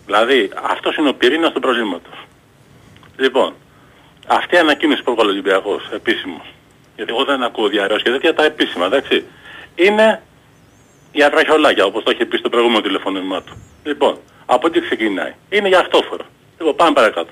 Δηλαδή, 0.04 0.50
αυτός 0.62 0.96
είναι 0.96 1.08
ο 1.08 1.14
πυρήνας 1.14 1.52
του 1.52 1.60
προβλήματος. 1.60 2.26
Λοιπόν, 3.16 3.54
αυτή 4.26 4.54
η 4.54 4.58
ανακοίνωση 4.58 5.02
που 5.02 5.10
έβγαλε 5.10 5.28
ο 5.28 5.32
Ολυμπιακός, 5.32 5.88
επίσημος, 5.92 6.46
γιατί 6.96 7.12
εγώ 7.12 7.24
δεν 7.24 7.42
ακούω 7.42 7.68
διαρρώσεις 7.68 8.02
και 8.02 8.10
τέτοια 8.10 8.34
τα 8.34 8.44
επίσημα, 8.44 8.86
εντάξει, 8.86 9.24
είναι 9.74 10.22
η 11.12 11.22
ατραχιολάκια, 11.22 11.84
όπως 11.84 12.02
το 12.02 12.10
είχε 12.10 12.24
πει 12.24 12.36
στο 12.36 12.48
προηγούμενο 12.48 12.80
τηλεφωνήμα 12.80 13.42
του. 13.42 13.62
Λοιπόν, 13.84 14.18
από 14.46 14.70
τι 14.70 14.80
ξεκινάει. 14.80 15.34
Είναι 15.48 15.68
για 15.68 15.78
αυτόφορο. 15.78 16.24
Λοιπόν, 16.58 16.76
πάμε 16.76 16.92
παρακάτω. 16.92 17.30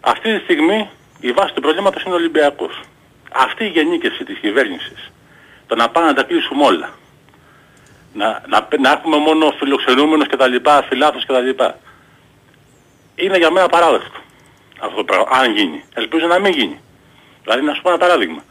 Αυτή 0.00 0.36
τη 0.36 0.42
στιγμή 0.42 0.90
η 1.20 1.32
βάση 1.32 1.54
του 1.54 1.60
προβλήματος 1.60 2.02
είναι 2.02 2.14
ο 2.14 2.16
Ολυμπιακός. 2.16 2.80
Αυτή 3.32 3.64
η 3.64 3.68
γενίκευση 3.68 4.24
της 4.24 4.38
κυβέρνησης, 4.38 5.10
το 5.66 5.74
να 5.74 5.88
πάμε 5.88 6.06
να 6.06 6.14
τα 6.14 6.22
κλείσουμε 6.22 6.64
όλα, 6.64 6.90
να, 8.14 8.42
να, 8.48 8.68
να 8.80 8.90
έχουμε 8.90 9.16
μόνο 9.16 9.52
φιλοξενούμενους 9.58 10.26
και 10.28 10.36
τα 10.36 10.46
λοιπά, 10.46 10.84
φιλάθους 10.88 11.26
και 11.26 11.32
τα 11.32 11.40
λοιπά, 11.40 11.78
είναι 13.14 13.38
για 13.38 13.50
μένα 13.50 13.66
παράδεκτο. 13.68 14.18
Αυτό 14.80 14.96
το 14.96 15.04
πράγμα, 15.04 15.26
αν 15.30 15.56
γίνει. 15.56 15.84
Ελπίζω 15.94 16.26
να 16.26 16.38
μην 16.38 16.52
γίνει. 16.52 16.80
Δηλαδή 17.42 17.62
να 17.64 17.74
σου 17.74 17.82
πω 17.82 17.88
ένα 17.88 17.98
παράδειγμα. 17.98 18.42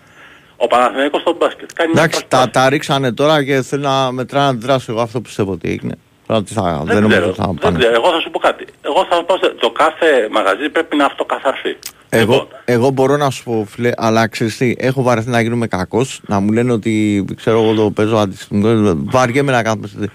Ο 0.58 0.68
Παναθηναϊκός 0.68 1.22
στο 1.22 1.36
μπάσκετ 1.40 1.70
κάνει 1.74 1.92
μια 1.94 2.04
Εντάξει, 2.04 2.26
τα, 2.28 2.50
τα 2.50 2.70
ρίξανε 2.70 3.14
τώρα 3.14 3.44
και 3.44 3.62
θέλω 3.62 3.82
να 3.90 4.12
μετράνε 4.12 4.48
αντιδράσει. 4.50 4.86
Εγώ 4.90 5.02
αυτό 5.02 5.22
πιστεύω 5.22 5.52
ότι 5.52 5.70
έγινε. 5.70 5.96
Τώρα 6.28 6.44
τι 6.44 6.54
θα, 6.54 6.62
δεν, 6.62 6.86
Δεν, 6.86 7.02
νομίζω 7.02 7.08
ξέρω, 7.20 7.28
ότι 7.30 7.40
θα 7.40 7.46
δεν 7.48 7.56
πάνε. 7.62 7.78
ξέρω. 7.80 7.94
Εγώ 7.94 8.12
θα 8.12 8.20
σου 8.20 8.30
πω 8.30 8.40
κάτι. 8.40 8.66
Εγώ 8.82 9.06
θα 9.10 9.24
πω 9.24 9.38
σε- 9.38 9.50
το 9.60 9.70
κάθε 9.72 10.28
μαγαζί 10.32 10.70
πρέπει 10.70 10.96
να 10.96 11.06
αυτοκαθαρθεί. 11.06 11.78
Εγώ, 12.14 12.32
Λοιπόν, 12.34 12.48
εγώ 12.66 12.90
μπορώ 12.90 13.18
να 13.18 13.30
σου 13.30 13.44
πω, 13.44 13.66
φίλε, 13.70 13.92
αλλά 13.98 14.28
ξέρεις 14.28 14.58
τι, 14.58 14.76
έχω 14.78 15.02
βαρεθεί 15.02 15.30
να 15.30 15.42
γίνουμε 15.42 15.68
κακός, 15.68 16.22
να 16.28 16.40
μου 16.40 16.52
λένε 16.52 16.72
ότι 16.72 17.26
ξέρω 17.36 17.62
εγώ 17.64 17.74
το 17.74 17.92
παίζω 17.92 18.18
αντιστοιχείο. 18.18 19.04
Βαριέμαι 19.10 19.52
να 19.52 19.64
κάθομαι. 19.64 19.88
στη- 19.88 20.10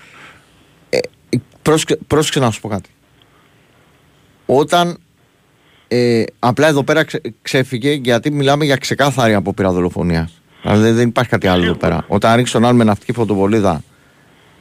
Ε, 0.88 0.98
πρόσεξε, 1.62 1.98
πρόσεξε 2.06 2.40
να 2.40 2.50
σου 2.50 2.60
πω 2.60 2.68
κάτι. 2.68 2.88
Όταν 4.46 4.96
ε, 5.88 6.22
απλά 6.38 6.66
εδώ 6.68 6.82
πέρα 6.84 7.04
ξε, 7.04 7.20
ξέφυγε 7.42 7.92
γιατί 7.92 8.30
μιλάμε 8.30 8.64
για 8.64 8.76
ξεκάθαρη 8.76 9.34
απόπειρα 9.34 9.70
δολοφονίας. 9.72 10.40
Δηλαδή 10.62 10.82
δεν- 10.82 10.94
δεν 10.94 11.08
υπάρχει 11.08 11.30
κάτι 11.30 11.46
άλλο 11.46 11.64
εδώ 11.64 11.74
πέρα. 11.74 12.04
Όταν 12.08 12.34
ρίξεις 12.36 12.52
τον 12.54 12.64
άλλο 12.64 12.76
με 12.76 12.84
ναυτική 12.84 13.12
φωτοβολίδα, 13.12 13.82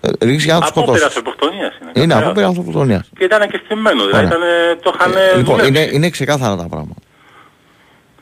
ε, 0.02 0.10
ρίξεις 0.26 0.44
για 0.44 0.54
να 0.54 0.60
του 0.60 0.68
απόπειρα 0.70 0.96
σκοτώσει. 0.98 1.18
αυτοκτονίας 1.20 1.78
είναι. 1.82 1.92
Είναι 1.96 2.06
καθαρά. 2.06 2.26
απόπειρα 2.26 2.48
ανθρωποκτονίας. 2.48 3.10
Και 3.18 3.24
ήταν 3.24 3.50
και 3.50 3.62
στημένο. 3.66 4.06
Δηλαδή 4.06 4.26
Ωραία. 4.26 4.38
ήταν, 4.38 4.42
το 4.82 4.94
είχαν 4.96 5.12
Ε, 5.12 5.38
λοιπόν, 5.38 5.44
δουλέψεις. 5.58 5.70
είναι, 5.86 5.96
είναι 5.96 6.10
ξεκάθαρα 6.10 6.56
τα 6.56 6.68
πράγματα. 6.68 7.00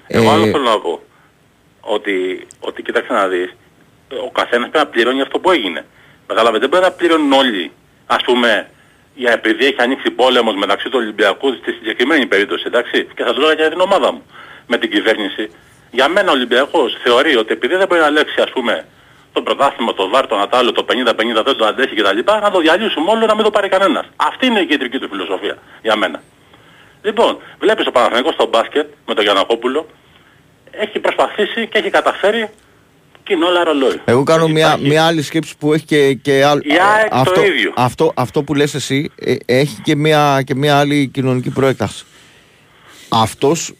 Εγώ 0.08 0.32
άλλο 0.32 0.46
Ε, 0.46 0.52
θέλω 0.52 0.64
να 0.64 0.80
πω. 0.80 1.02
Ότι, 1.82 2.48
ότι 2.60 2.82
κοίταξε 2.82 3.14
να 3.14 3.28
δεις, 3.28 3.56
ο 4.26 4.32
καθένας 4.32 4.70
πρέπει 4.70 4.86
να 4.86 4.92
πληρώνει 4.92 5.22
αυτό 5.22 5.40
που 5.40 5.52
έγινε. 5.52 5.86
Κατάλαβες, 6.28 6.60
δεν 6.60 6.70
πρέπει 6.70 6.86
να 6.86 6.92
πληρώνουν 6.92 7.32
όλοι, 7.32 7.72
ας 8.06 8.24
πούμε, 8.24 8.70
για 9.16 9.32
επειδή 9.32 9.66
έχει 9.66 9.82
ανοίξει 9.82 10.12
πόλεμος 10.12 10.56
μεταξύ 10.56 10.90
του 10.90 10.98
Ολυμπιακού 11.02 11.54
στη 11.54 11.72
συγκεκριμένη 11.72 12.26
περίπτωση, 12.26 12.64
εντάξει. 12.68 13.08
Και 13.16 13.24
θα 13.24 13.34
το 13.34 13.40
λέγα 13.42 13.56
και 13.56 13.62
για 13.62 13.70
την 13.70 13.80
ομάδα 13.80 14.12
μου, 14.12 14.24
με 14.68 14.78
την 14.78 14.90
κυβέρνηση. 14.92 15.52
Για 15.92 16.08
μένα 16.08 16.32
ο 16.32 16.34
Ολυμπιακός 16.34 16.98
θεωρεί 17.04 17.36
ότι 17.36 17.54
επειδή 17.54 17.76
δεν 17.76 17.88
μπορεί 17.88 18.02
να 18.02 18.10
λέξει, 18.10 18.42
ας 18.42 18.50
πούμε, 18.50 18.86
το 19.34 19.42
πρωτάθλημα, 19.42 19.94
το 19.94 20.10
βάρ, 20.10 20.28
το 20.28 20.36
Νατάλο, 20.38 20.72
το 20.72 20.86
50-50 20.90 21.44
δεν 21.44 21.56
το 21.56 21.66
αντέχει 21.66 21.96
κτλ. 21.96 22.20
Να 22.42 22.52
το 22.52 22.60
διαλύσουμε 22.60 23.12
όλο 23.12 23.26
να 23.26 23.36
μην 23.36 23.44
το 23.44 23.50
πάρει 23.50 23.70
κανένας. 23.70 24.06
Αυτή 24.16 24.46
είναι 24.46 24.60
η 24.60 24.66
κεντρική 24.66 25.00
του 25.00 25.08
φιλοσοφία 25.10 25.58
για 25.82 25.96
μένα. 25.96 26.22
Λοιπόν, 27.04 27.38
βλέπεις 27.60 27.88
ο 27.88 27.92
Παναθηναϊκός 27.92 28.34
στο 28.34 28.48
μπάσκετ 28.48 28.88
με 29.08 29.14
τον 29.14 29.24
Γιανακόπουλο 29.24 29.88
έχει 30.72 31.00
προσπαθήσει 31.00 31.68
και 31.68 31.78
έχει 31.78 31.90
καταφέρει 31.90 32.50
και 33.24 33.34
είναι 33.34 33.46
όλα 33.46 33.64
ρολόι. 33.64 34.02
Εγώ 34.06 34.24
κάνω 34.24 34.44
Δεν 34.46 34.52
μια, 34.54 34.68
υπάρχει- 34.68 34.88
μια 34.88 35.06
άλλη 35.06 35.22
σκέψη 35.22 35.58
που 35.58 35.74
έχει 35.74 35.86
και, 35.86 36.14
και 36.14 36.44
άλλο. 36.46 36.62
Η 36.64 36.72
ΑΕΚ 36.96 37.10
το 37.10 37.16
αυτό, 37.18 37.44
ίδιο. 37.46 37.74
Αυτό, 37.76 38.12
αυτό 38.16 38.44
που 38.44 38.54
λες 38.56 38.74
εσύ 38.76 39.12
ε, 39.20 39.36
έχει 39.46 39.82
και 39.82 39.96
μια, 39.96 40.42
και 40.46 40.56
μια 40.56 40.80
άλλη 40.80 41.08
κοινωνική 41.14 41.50
προέκταση. 41.50 42.06
Αυτός 43.10 43.74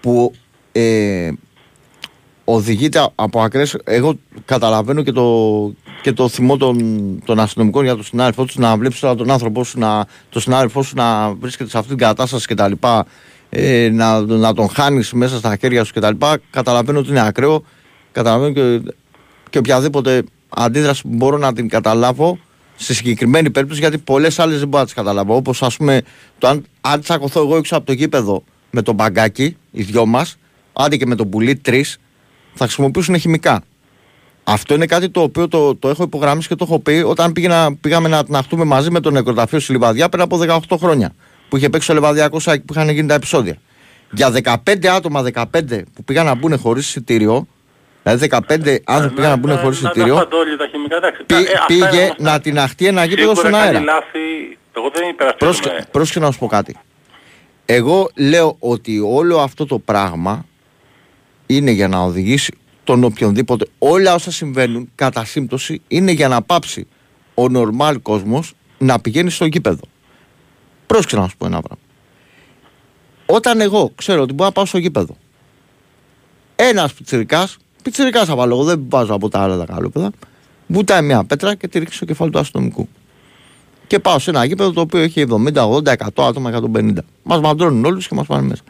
που 0.00 0.34
ε, 0.72 1.30
οδηγείται 2.50 3.08
από 3.14 3.40
ακραίες, 3.40 3.76
εγώ 3.84 4.18
καταλαβαίνω 4.44 5.02
και 5.02 5.12
το, 5.12 5.26
και 6.02 6.12
το 6.12 6.28
θυμό 6.28 6.56
των, 6.56 6.78
των 7.24 7.40
αστυνομικών 7.40 7.84
για 7.84 7.94
τον 7.94 8.04
συνάδελφό 8.04 8.44
τους 8.44 8.56
να 8.56 8.76
βλέπεις 8.76 8.98
τώρα 8.98 9.14
τον 9.14 9.30
άνθρωπό 9.30 9.64
σου, 9.64 9.78
να, 9.78 10.06
τον 10.28 10.42
συνάδελφό 10.42 10.82
σου 10.82 10.92
να 10.96 11.34
βρίσκεται 11.34 11.70
σε 11.70 11.78
αυτή 11.78 11.88
την 11.88 11.98
κατάσταση 11.98 12.46
κτλ. 12.46 12.72
Ε, 13.48 13.88
να, 13.92 14.20
να 14.20 14.54
τον 14.54 14.68
χάνεις 14.68 15.12
μέσα 15.12 15.38
στα 15.38 15.56
χέρια 15.56 15.84
σου 15.84 15.92
κτλ. 15.94 16.26
Καταλαβαίνω 16.50 16.98
ότι 16.98 17.10
είναι 17.10 17.26
ακραίο. 17.26 17.62
Καταλαβαίνω 18.12 18.52
και, 18.52 18.92
και 19.50 19.58
οποιαδήποτε 19.58 20.22
αντίδραση 20.48 21.02
που 21.02 21.10
μπορώ 21.12 21.38
να 21.38 21.52
την 21.52 21.68
καταλάβω 21.68 22.38
σε 22.76 22.94
συγκεκριμένη 22.94 23.50
περίπτωση 23.50 23.80
γιατί 23.80 23.98
πολλές 23.98 24.38
άλλες 24.38 24.58
δεν 24.58 24.68
μπορώ 24.68 24.78
να 24.78 24.84
τις 24.84 24.94
καταλάβω. 24.94 25.34
Όπως 25.34 25.62
ας 25.62 25.76
πούμε 25.76 26.02
το 26.38 26.48
αν, 26.48 26.64
αν 26.80 27.00
τσακωθώ 27.00 27.40
εγώ 27.40 27.56
έξω 27.56 27.76
από 27.76 27.86
το 27.86 27.92
γήπεδο 27.92 28.44
με 28.70 28.82
τον 28.82 28.94
μπαγκάκι, 28.94 29.56
οι 29.70 29.82
δυο 29.82 30.06
μας, 30.06 30.36
άντε 30.72 30.96
και 30.96 31.06
με 31.06 31.14
τον 31.14 31.28
πουλί 31.28 31.56
τρεις, 31.56 31.98
θα 32.58 32.64
χρησιμοποιήσουν 32.64 33.18
χημικά. 33.18 33.62
Αυτό 34.44 34.74
είναι 34.74 34.86
κάτι 34.86 35.08
το 35.10 35.20
οποίο 35.22 35.48
το, 35.48 35.74
το 35.76 35.88
έχω 35.88 36.02
υπογραμμίσει 36.02 36.48
και 36.48 36.54
το 36.54 36.64
έχω 36.68 36.78
πει 36.78 37.02
όταν 37.06 37.32
πήγαινα, 37.32 37.74
πήγαμε 37.80 38.08
να 38.08 38.24
τναχτούμε 38.24 38.64
μαζί 38.64 38.90
με 38.90 39.00
τον 39.00 39.12
νεκροταφείο 39.12 39.60
στη 39.60 39.72
Λιβαδιά 39.72 40.08
πριν 40.08 40.22
από 40.22 40.38
18 40.70 40.76
χρόνια. 40.78 41.14
Που 41.48 41.56
είχε 41.56 41.68
παίξει 41.70 41.90
ο 41.90 41.94
Λεβαδιακό 41.94 42.40
Σάκη 42.40 42.64
που 42.64 42.72
είχαν 42.72 42.88
γίνει 42.88 43.08
τα 43.08 43.14
επεισόδια. 43.14 43.56
Για 44.10 44.32
15 44.64 44.86
άτομα, 44.86 45.24
15 45.34 45.42
που 45.94 46.04
πήγαν 46.04 46.26
να 46.26 46.34
μπουν 46.34 46.58
χωρίς 46.58 46.86
εισιτήριο, 46.86 47.46
δηλαδή 48.02 48.28
15 48.48 48.76
άνθρωποι 48.84 49.14
πήγαν 49.14 49.30
να 49.30 49.36
μπουν 49.36 49.58
χωρίς 49.58 49.80
Να 49.82 49.88
τα 49.88 49.92
εισιτήριο, 49.94 50.16
φαντώ 50.16 50.36
όλοι 50.38 50.56
τα 50.56 50.66
χημικά, 50.70 50.96
εντάξει. 50.96 51.22
πή- 51.26 51.32
Ε, 51.34 51.36
αυτά 51.38 51.74
είναι 51.74 51.86
πήγε 51.88 52.02
γνωστά. 52.04 52.14
να 52.32 52.40
την 52.40 52.58
αχτεί 52.58 52.86
ένα 52.86 53.04
γήπεδο 53.04 53.20
Σίγουρα 53.34 53.40
στον 53.40 53.52
κάνει 53.52 53.76
αέρα. 53.76 53.80
λάθη, 53.80 54.18
εγώ 54.76 54.90
δεν 54.94 55.08
υπερασπίζομαι. 55.08 55.56
Πρόσεχε, 55.60 55.86
πρόσεχε 55.90 56.20
να 56.20 56.30
σου 56.30 56.38
πω 56.38 56.46
κάτι. 56.46 56.76
Εγώ 57.64 58.10
λέω 58.16 58.56
ότι 58.58 58.98
όλο 59.06 59.38
αυτό 59.40 59.66
το 59.66 59.78
πράγμα 59.78 60.44
είναι 61.48 61.70
για 61.70 61.88
να 61.88 61.98
οδηγήσει 61.98 62.52
τον 62.84 63.04
οποιονδήποτε. 63.04 63.66
Όλα 63.78 64.14
όσα 64.14 64.30
συμβαίνουν 64.30 64.90
κατά 64.94 65.24
σύμπτωση 65.24 65.80
είναι 65.88 66.12
για 66.12 66.28
να 66.28 66.42
πάψει 66.42 66.86
ο 67.34 67.48
νορμάλ 67.48 68.02
κόσμος 68.02 68.54
να 68.78 69.00
πηγαίνει 69.00 69.30
στο 69.30 69.44
γήπεδο. 69.44 69.82
Πρόσεξε 70.86 71.16
να 71.16 71.28
σου 71.28 71.36
πω 71.36 71.46
ένα 71.46 71.60
πράγμα. 71.60 71.84
Όταν 73.26 73.60
εγώ 73.60 73.92
ξέρω 73.94 74.22
ότι 74.22 74.32
μπορώ 74.32 74.48
να 74.48 74.52
πάω 74.54 74.64
στο 74.64 74.78
γήπεδο, 74.78 75.16
ένας 76.56 76.92
πιτσιρικάς, 76.92 77.56
πιτσιρικάς 77.82 78.26
θα 78.26 78.36
βάλω, 78.36 78.54
εγώ 78.54 78.64
δεν 78.64 78.84
βάζω 78.88 79.14
από 79.14 79.28
τα 79.28 79.40
άλλα 79.40 79.56
τα 79.56 79.64
καλόπεδα, 79.64 80.10
βουτάει 80.66 81.02
μια 81.02 81.24
πέτρα 81.24 81.54
και 81.54 81.68
τη 81.68 81.78
ρίξει 81.78 81.96
στο 81.96 82.04
κεφάλι 82.04 82.30
του 82.30 82.38
αστυνομικού. 82.38 82.88
Και 83.86 83.98
πάω 83.98 84.18
σε 84.18 84.30
ένα 84.30 84.44
γήπεδο 84.44 84.72
το 84.72 84.80
οποίο 84.80 85.00
έχει 85.00 85.24
70, 85.28 85.68
80, 85.68 85.92
100 85.96 86.26
άτομα, 86.28 86.50
150. 86.74 86.92
Μας 87.22 87.40
μαντρώνουν 87.40 87.84
όλους 87.84 88.08
και 88.08 88.14
μας 88.14 88.26
πάνε 88.26 88.46
μέσα. 88.46 88.62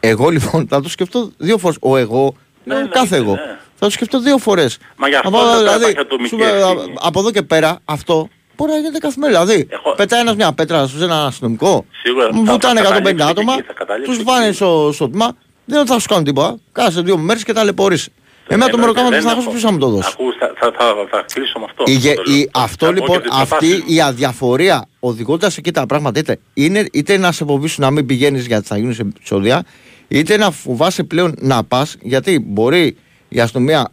Εγώ 0.00 0.28
λοιπόν 0.28 0.66
θα 0.68 0.80
το 0.82 0.88
σκεφτώ 0.88 1.30
δύο 1.36 1.58
φορές. 1.58 1.76
Ο 1.80 1.96
εγώ, 1.96 2.34
Ναι, 2.64 2.74
ο 2.74 2.78
ναι, 2.78 2.86
κάθε 2.86 3.18
ναι, 3.18 3.24
εγώ. 3.24 3.32
ναι. 3.34 3.40
Θα 3.78 3.86
το 3.86 3.90
σκεφτώ 3.90 4.20
δύο 4.20 4.38
φορές. 4.38 4.78
Μα 4.96 5.08
γι' 5.08 5.14
αυτό 5.14 5.30
δεν 5.30 5.66
υπάρχει 5.76 5.98
ατομική 5.98 6.34
ευθύνη. 6.34 6.92
από 7.00 7.18
εδώ 7.20 7.30
και 7.30 7.42
πέρα 7.42 7.78
αυτό 7.84 8.28
μπορεί 8.56 8.70
να 8.70 8.76
γίνεται 8.76 8.98
καθημερινά. 8.98 9.44
Δηλαδή, 9.44 9.66
Εγώ- 9.70 9.94
πετάει 9.96 10.20
ένας 10.20 10.34
μια 10.36 10.52
πέτρα 10.52 10.86
σε 10.86 11.04
ένα 11.04 11.24
αστυνομικό. 11.26 11.84
Σίγουρα 12.02 12.34
Μου 12.34 12.44
θα- 12.46 12.52
βουτάνε 12.52 12.80
θα 12.80 12.86
150 12.88 12.94
καταλήξει 12.98 13.30
άτομα, 13.30 13.52
εκεί, 13.52 13.62
θα 13.62 13.72
καταλήξει 13.72 14.10
τους 14.10 14.20
εκεί. 14.20 14.30
βάνε 14.30 14.52
στο, 14.52 14.90
στο 14.94 15.08
τμήμα, 15.08 15.36
δεν 15.64 15.86
θα 15.86 15.98
σου 15.98 16.08
κάνουν 16.08 16.24
τίποτα. 16.24 16.56
Κάτσε 16.72 17.00
δύο 17.00 17.16
μέρες 17.16 17.44
και 17.44 17.52
ταλαιπωρήσει. 17.52 18.12
Εμένα 18.50 18.70
το 18.70 18.76
Εννοείται, 18.76 18.80
μεροκάμα 18.80 19.08
δεν 19.08 19.18
δεν 19.18 19.28
θα 19.28 19.30
έχω- 19.30 19.40
έχω 19.40 19.50
πίσω 19.50 19.66
να 19.66 19.72
μου 19.72 19.78
το 19.78 19.88
δώσει. 19.88 20.08
Ακούς, 20.12 20.34
θα, 20.38 20.52
θα, 20.58 20.72
θα, 20.78 20.94
θα 21.10 21.24
κλείσω 21.32 21.58
με 21.58 21.64
αυτό. 21.68 21.84
Η 21.86 21.92
γε- 21.92 22.18
Αυτό 22.18 22.22
το 22.24 22.30
η- 22.32 22.36
λέω. 22.38 22.48
αυτό 22.64 22.86
Θα 22.86 22.92
πω 22.92 22.98
λοιπόν, 23.00 23.22
και 23.22 23.28
τις 23.28 23.38
αυτή 23.38 23.48
προτάσεις 23.56 23.78
μου. 23.78 23.94
η 23.94 24.00
αδιαφορία 24.00 24.86
οδηγώντας 25.00 25.56
εκεί 25.56 25.70
τα 25.70 25.86
πράγματα 25.86 26.18
είτε, 26.20 26.38
είναι, 26.54 26.86
είτε 26.92 27.16
να 27.16 27.32
σε 27.32 27.44
φοβήσουν 27.44 27.84
να 27.84 27.90
μην 27.90 28.06
πηγαίνεις 28.06 28.46
γιατί 28.46 28.66
θα 28.66 28.76
γίνουν 28.78 28.94
σε 28.94 29.02
επεισόδια, 29.02 29.62
είτε 30.08 30.36
να 30.36 30.50
φοβάσαι 30.50 31.02
πλέον 31.04 31.34
να 31.38 31.64
πας 31.64 31.96
γιατί 32.00 32.38
μπορεί 32.46 32.96
η 33.28 33.40
αστυνομία 33.40 33.92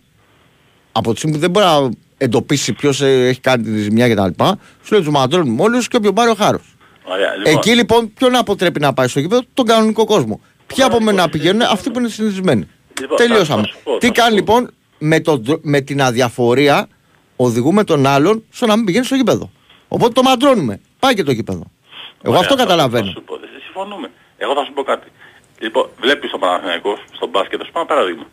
από 0.92 1.12
τη 1.12 1.18
στιγμή 1.18 1.36
που 1.36 1.42
δεν 1.42 1.50
μπορεί 1.52 1.66
να 1.66 1.90
εντοπίσει 2.18 2.74
ποιος 2.74 3.02
έχει 3.02 3.40
κάνει 3.40 3.64
τη 3.64 3.78
ζημιά 3.78 4.10
κτλ. 4.14 4.44
Σου 4.84 4.92
λέει 4.92 5.00
τους 5.02 5.10
μαντρώνουμε 5.10 5.62
όλου 5.62 5.80
και 5.80 5.96
όποιον 5.98 6.14
πάρει 6.14 6.30
ο 6.30 6.34
χάρος. 6.36 6.76
Ωραία, 7.04 7.36
λοιπόν, 7.36 7.54
Εκεί 7.54 7.76
λοιπόν 7.76 8.14
ποιον 8.14 8.36
αποτρέπει 8.36 8.80
να 8.80 8.94
πάει 8.94 9.08
στο 9.08 9.20
γήπεδο, 9.20 9.42
τον 9.54 9.66
κανονικό 9.66 10.06
κόσμο. 10.06 10.40
Ποιοι 10.68 10.84
από 10.84 11.00
μένα 11.02 11.22
να 11.22 11.30
πηγαίνουν, 11.30 11.62
αυτοί 11.62 11.90
που 11.92 12.00
είναι 12.00 12.08
συνηθισμένοι. 12.10 12.68
Λοιπόν, 13.02 13.18
Τελειώσαμε. 13.18 13.62
θα- 13.62 13.68
θα 13.68 13.74
σου 13.78 13.84
πω, 13.84 13.98
Τι 13.98 14.08
θα 14.08 14.14
σου 14.14 14.22
κάνει 14.22 14.30
πω. 14.30 14.36
λοιπόν 14.36 14.72
με, 14.98 15.20
το, 15.20 15.40
ντρο- 15.40 15.60
με 15.64 15.82
την 15.82 16.02
αδιαφορία, 16.02 16.88
οδηγούμε 17.36 17.84
τον 17.84 18.06
άλλον 18.06 18.44
στο 18.50 18.66
να 18.66 18.76
μην 18.76 18.86
πηγαίνει 18.86 19.06
στο 19.06 19.16
γήπεδο. 19.16 19.52
Οπότε 19.88 20.14
το 20.14 20.24
μαντρώνουμε. 20.24 20.80
Πάει 21.00 21.14
και 21.14 21.24
το 21.24 21.32
γήπεδο. 21.32 21.64
Εγώ 22.22 22.34
Ωραία, 22.34 22.40
αυτό 22.40 22.56
θα- 22.56 22.62
καταλαβαίνω. 22.64 23.06
θα 23.06 23.12
σου 23.12 23.24
πω, 23.24 23.38
δεν 23.38 23.50
συμφωνούμε. 23.64 24.12
Εγώ 24.38 24.54
θα 24.54 24.64
σου 24.66 24.74
πω 24.74 24.84
κάτι. 24.84 25.08
Λοιπόν, 25.66 25.90
βλέπεις 26.00 26.32
το 26.32 26.38
Παναθηναϊκός 26.38 27.00
στο 27.16 27.28
μπάσκετ, 27.28 27.62
ας 27.62 27.68
πούμε 27.68 27.80
ένα 27.80 27.86
παράδειγμα. 27.94 28.26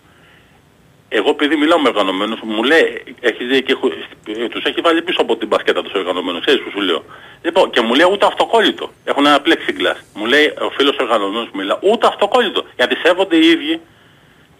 Εγώ 1.08 1.30
επειδή 1.30 1.56
μιλάω 1.56 1.80
με 1.80 1.88
οργανωμένους, 1.88 2.40
μου 2.42 2.62
λέει, 2.62 3.02
έχεις 3.20 3.46
δει 3.46 3.62
και 3.62 3.72
έχω- 3.72 3.92
ε, 4.26 4.48
τους 4.48 4.64
έχει 4.64 4.80
βάλει 4.80 5.02
πίσω 5.02 5.20
από 5.20 5.36
την 5.36 5.48
μπασκέτα 5.48 5.82
τους 5.82 5.92
οργανωμένους, 5.92 6.40
ξέρεις 6.44 6.62
που 6.62 6.70
σου 6.70 6.80
λέω. 6.80 7.04
Λοιπόν, 7.42 7.70
και 7.70 7.80
μου 7.80 7.94
λέει 7.94 8.08
ούτε 8.12 8.26
αυτοκόλλητο. 8.26 8.90
Έχουν 9.04 9.26
ένα 9.26 9.42
plexiglass. 9.46 9.98
Μου 10.14 10.26
λέει 10.26 10.46
ο 10.66 10.70
φίλος 10.76 10.96
οργανωμένος 10.96 11.48
που 11.50 11.56
μιλά, 11.56 11.78
ούτε 11.82 12.06
αυτοκόλλητο. 12.06 12.64
Γιατί 12.76 12.96
σέβονται 12.96 13.36
οι 13.36 13.46
ίδιοι 13.46 13.80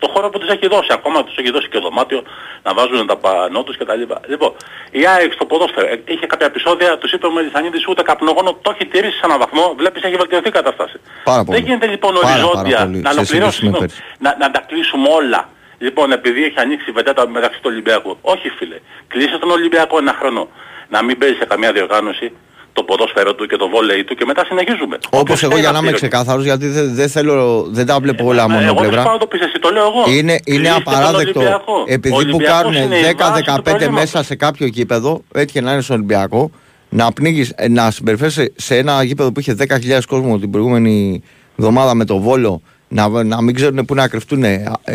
το 0.03 0.09
χώρο 0.13 0.27
που 0.31 0.39
τους 0.39 0.51
έχει 0.57 0.67
δώσει. 0.75 0.91
Ακόμα 0.99 1.25
τους 1.25 1.37
έχει 1.41 1.51
δώσει 1.51 1.69
και 1.73 1.79
δωμάτιο 1.79 2.21
να 2.67 2.71
βάζουν 2.77 3.07
τα 3.07 3.17
πανό 3.17 3.63
τους 3.67 3.77
κτλ. 3.79 4.03
Λοιπόν, 4.33 4.53
η 4.91 5.07
ΑΕΚ 5.07 5.33
στο 5.33 5.45
ποδόσφαιρο 5.51 5.87
ε, 5.87 6.03
είχε 6.13 6.27
κάποια 6.27 6.47
επεισόδια, 6.47 6.99
τους 6.99 7.13
είπε 7.13 7.27
ο 7.27 7.33
Μελισανίδης 7.37 7.89
ούτε 7.89 8.03
καπνογόνο, 8.03 8.51
το 8.65 8.71
έχει 8.75 8.85
τηρήσει 8.93 9.17
σε 9.21 9.25
έναν 9.29 9.39
βαθμό, 9.39 9.75
βλέπεις 9.81 10.03
έχει 10.03 10.17
βελτιωθεί 10.23 10.49
η 10.49 10.57
κατάσταση. 10.61 10.97
Πάρα 11.25 11.45
πολύ. 11.45 11.59
Δεν 11.59 11.67
γίνεται 11.69 11.87
λοιπόν 11.87 12.13
Πάρα, 12.15 12.27
πάρα 12.27 12.35
οριζόντια 12.35 12.79
πολύ, 12.79 12.99
να 12.99 13.11
σε 13.11 13.17
ολοκληρώσουμε, 13.19 13.71
σύγκριση 13.71 14.03
με 14.19 14.29
να, 14.29 14.37
να 14.43 14.51
τα 14.51 14.61
κλείσουμε 14.69 15.09
όλα. 15.19 15.49
Λοιπόν, 15.79 16.13
επειδή 16.13 16.45
έχει 16.45 16.61
ανοίξει 16.61 16.91
η 16.91 16.93
βεντέτα 16.93 17.29
μεταξύ 17.29 17.59
του 17.63 17.69
Ολυμπιακού. 17.73 18.19
Όχι 18.21 18.49
φίλε. 18.49 18.79
Κλείσε 19.09 19.39
τον 19.39 19.51
Ολυμπιακό 19.51 19.99
ένα 19.99 20.15
χρόνο. 20.19 20.49
Να 20.89 21.03
μην 21.03 21.19
παίζει 21.19 21.37
σε 21.37 21.45
καμία 21.45 21.73
διοργάνωση 21.73 22.33
το 22.73 22.83
ποδόσφαιρο 22.83 23.35
του 23.35 23.47
και 23.47 23.57
το 23.57 23.69
βόλεϊ 23.69 24.05
του 24.05 24.15
και 24.15 24.25
μετά 24.25 24.45
συνεχίζουμε. 24.45 24.97
Όπως 25.11 25.21
Όποιος 25.21 25.43
εγώ 25.43 25.51
θέλει 25.51 25.63
για 25.63 25.73
να 25.73 25.81
να 25.81 25.87
είμαι 25.87 25.91
πληρώνει. 25.97 26.11
ξεκάθαρος, 26.13 26.45
γιατί 26.45 26.67
δεν 26.67 26.95
δεν 26.95 27.09
θέλω, 27.09 27.67
δεν 27.71 27.87
τα 27.87 27.99
βλέπω 28.01 28.25
όλα 28.27 28.43
Ε, 28.45 28.47
μόνο 28.47 28.65
Εγώ 28.65 28.75
δεν 28.75 28.83
πλευρά. 28.83 29.03
πάω 29.03 29.13
να 29.13 29.19
το 29.19 29.27
πεις 29.27 29.41
εσύ, 29.41 29.59
το 29.61 29.71
λέω 29.71 29.83
εγώ. 29.83 30.03
Είναι, 30.19 30.33
είναι 30.45 30.57
Κλείστε 30.69 30.69
τον 30.85 30.95
απαράδεκτο 30.95 31.39
Ολυμπιακό. 31.41 31.73
Ο 31.73 31.85
επειδή 31.87 32.09
που 32.15 32.17
Ολυμπιακός 32.17 32.49
κάνουν 32.63 32.73
είναι 32.83 32.97
η 32.97 33.03
βάση 33.03 33.15
του 33.15 33.23
10-15 33.23 33.63
προβλήματος. 33.63 34.01
μέσα 34.01 34.23
σε 34.23 34.35
κάποιο 34.35 34.67
γήπεδο, 34.67 35.23
έτυχε 35.35 35.61
να 35.61 35.73
είναι 35.73 35.81
στον 35.83 35.97
Ολυμπιακό, 35.97 36.51
να 36.89 37.13
πνίγεις, 37.13 37.53
ε, 37.57 37.69
να 37.69 37.91
συμπεριφέρεσαι 37.91 38.53
σε 38.57 38.77
ένα 38.77 39.03
γήπεδο 39.03 39.33
που 39.33 39.41
είχε 39.41 39.55
10.000 39.55 40.07
κόσμο 40.09 40.39
την 40.39 40.51
προηγούμενη 40.51 41.23
εβδομάδα 41.59 41.95
με 41.95 42.05
το 42.05 42.19
Βόλο, 42.19 42.63
να, 42.89 43.09
να 43.25 43.43
μην 43.43 43.55
ξέρουν 43.55 43.85
πού 43.85 43.95
να 43.95 44.09
κρυφτούν 44.09 44.45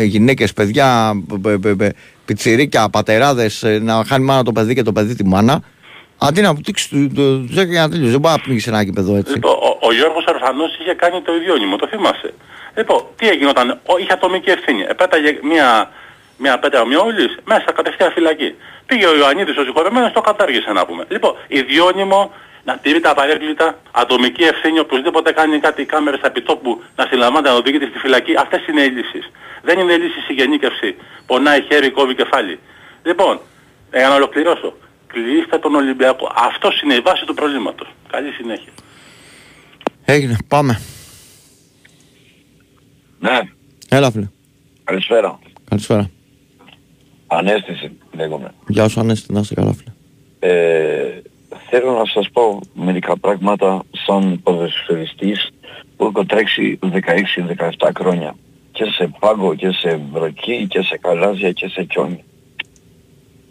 γυναίκες, 0.04 0.52
παιδιά, 0.52 1.12
π- 1.42 1.48
π- 1.58 1.68
π- 1.76 1.92
πιτσιρίκια, 2.24 2.88
πατεράδες, 2.88 3.64
να 3.80 4.04
χάνει 4.06 4.24
μάνα 4.24 4.42
το 4.42 4.52
παιδί 4.52 4.74
και 4.74 4.82
το 4.82 4.92
παιδί 4.92 5.14
τη 5.14 5.24
μάνα. 5.24 5.62
Αντί 6.18 6.40
να 6.40 6.54
βουτήξει 6.54 6.88
του 6.88 7.12
το, 7.14 7.54
το, 7.54 7.64
και 7.64 7.78
να 7.78 7.88
τελειώσει. 7.88 8.10
Δεν 8.10 8.20
μπορεί 8.20 8.34
να 8.34 8.42
πνίγει 8.42 8.68
ένα 8.68 8.82
γήπεδο 8.82 9.16
έτσι. 9.16 9.32
Λοιπόν, 9.32 9.52
ο, 9.52 9.78
ο 9.80 9.92
Γιώργος 9.92 10.24
Ορφανός 10.28 10.78
είχε 10.80 10.94
κάνει 10.94 11.20
το 11.22 11.34
ιδιώνυμο, 11.34 11.76
το 11.76 11.86
θυμάσαι. 11.86 12.34
Λοιπόν, 12.76 13.00
τι 13.16 13.28
έγινε 13.28 13.48
όταν 13.48 13.80
ο, 13.86 13.98
είχε 13.98 14.12
ατομική 14.12 14.50
ευθύνη. 14.50 14.84
Επέταγε 14.88 15.38
μια, 15.42 15.90
μια 16.36 16.58
πέτρα 16.58 16.80
ομοιόλης 16.80 17.38
μέσα 17.44 17.72
κατευθείαν 17.72 18.12
φυλακή. 18.12 18.54
Πήγε 18.86 19.06
ο 19.06 19.16
Ιωαννίδης 19.16 19.56
ο 19.56 19.62
συγχωρεμένος, 19.62 20.12
το 20.12 20.20
κατάργησε 20.20 20.72
να 20.72 20.86
πούμε. 20.86 21.04
Λοιπόν, 21.08 21.32
ιδιώνυμο 21.48 22.32
να 22.64 22.78
τηρεί 22.82 23.00
τα 23.00 23.10
απαραίτητα, 23.10 23.78
ατομική 23.90 24.42
ευθύνη, 24.42 24.78
οπωσδήποτε 24.78 25.32
κάνει 25.32 25.58
κάτι 25.58 25.82
οι 25.82 25.84
κάμερες 25.84 26.20
επιτόπου 26.20 26.82
να 26.96 27.06
συλλαμβάνεται 27.06 27.52
να 27.52 27.58
οδηγείται 27.58 27.86
στη 27.90 27.98
φυλακή. 27.98 28.34
Αυτές 28.36 28.66
είναι 28.66 28.80
οι 28.82 28.88
λύσεις. 28.88 29.30
Δεν 29.62 29.78
είναι 29.78 29.96
λύσεις 29.96 30.28
η 30.28 30.32
γενίκευση. 30.32 30.96
Πονάει 31.26 31.62
χέρι, 31.62 31.90
κόβει 31.90 32.14
κεφάλι. 32.14 32.58
Λοιπόν, 33.02 33.40
ε, 33.90 33.98
για 33.98 34.08
να 34.08 34.14
ολοκληρώσω. 34.14 34.74
Κλείστε 35.12 35.58
τον 35.58 35.74
Ολυμπιακό. 35.74 36.32
Αυτός 36.34 36.80
είναι 36.80 36.94
η 36.94 37.00
βάση 37.00 37.24
του 37.24 37.34
προβλήματος. 37.34 37.88
Καλή 38.10 38.30
συνέχεια. 38.32 38.72
Έγινε, 40.04 40.36
πάμε. 40.48 40.80
Ναι, 43.20 43.38
Έλα, 43.88 44.10
φίλε. 44.10 44.28
καλησπέρα. 44.84 45.38
Καλησπέρα. 45.68 46.10
Ανέστηση 47.26 47.92
λέγομαι. 48.12 48.54
Γεια 48.68 48.88
σου, 48.88 49.00
Ανέστη, 49.00 49.32
να 49.32 49.40
είσαι 49.40 49.54
καλά, 49.54 49.72
φίλε. 49.72 49.92
Ε, 50.38 51.20
θέλω 51.70 51.92
να 51.98 52.04
σας 52.04 52.28
πω 52.32 52.60
μερικά 52.74 53.18
πράγματα 53.18 53.82
σαν 54.06 54.40
ποδοσφαιριστής 54.42 55.48
που 55.96 56.04
έχω 56.04 56.24
τρέξει 56.24 56.78
16-17 56.82 57.90
χρόνια 57.98 58.34
και 58.72 58.84
σε 58.84 59.10
πάγκο 59.18 59.54
και 59.54 59.70
σε 59.70 60.00
βροχή 60.12 60.66
και 60.70 60.82
σε 60.82 60.98
καλάζια 60.98 61.52
και 61.52 61.68
σε 61.68 61.86
χιόνι. 61.90 62.24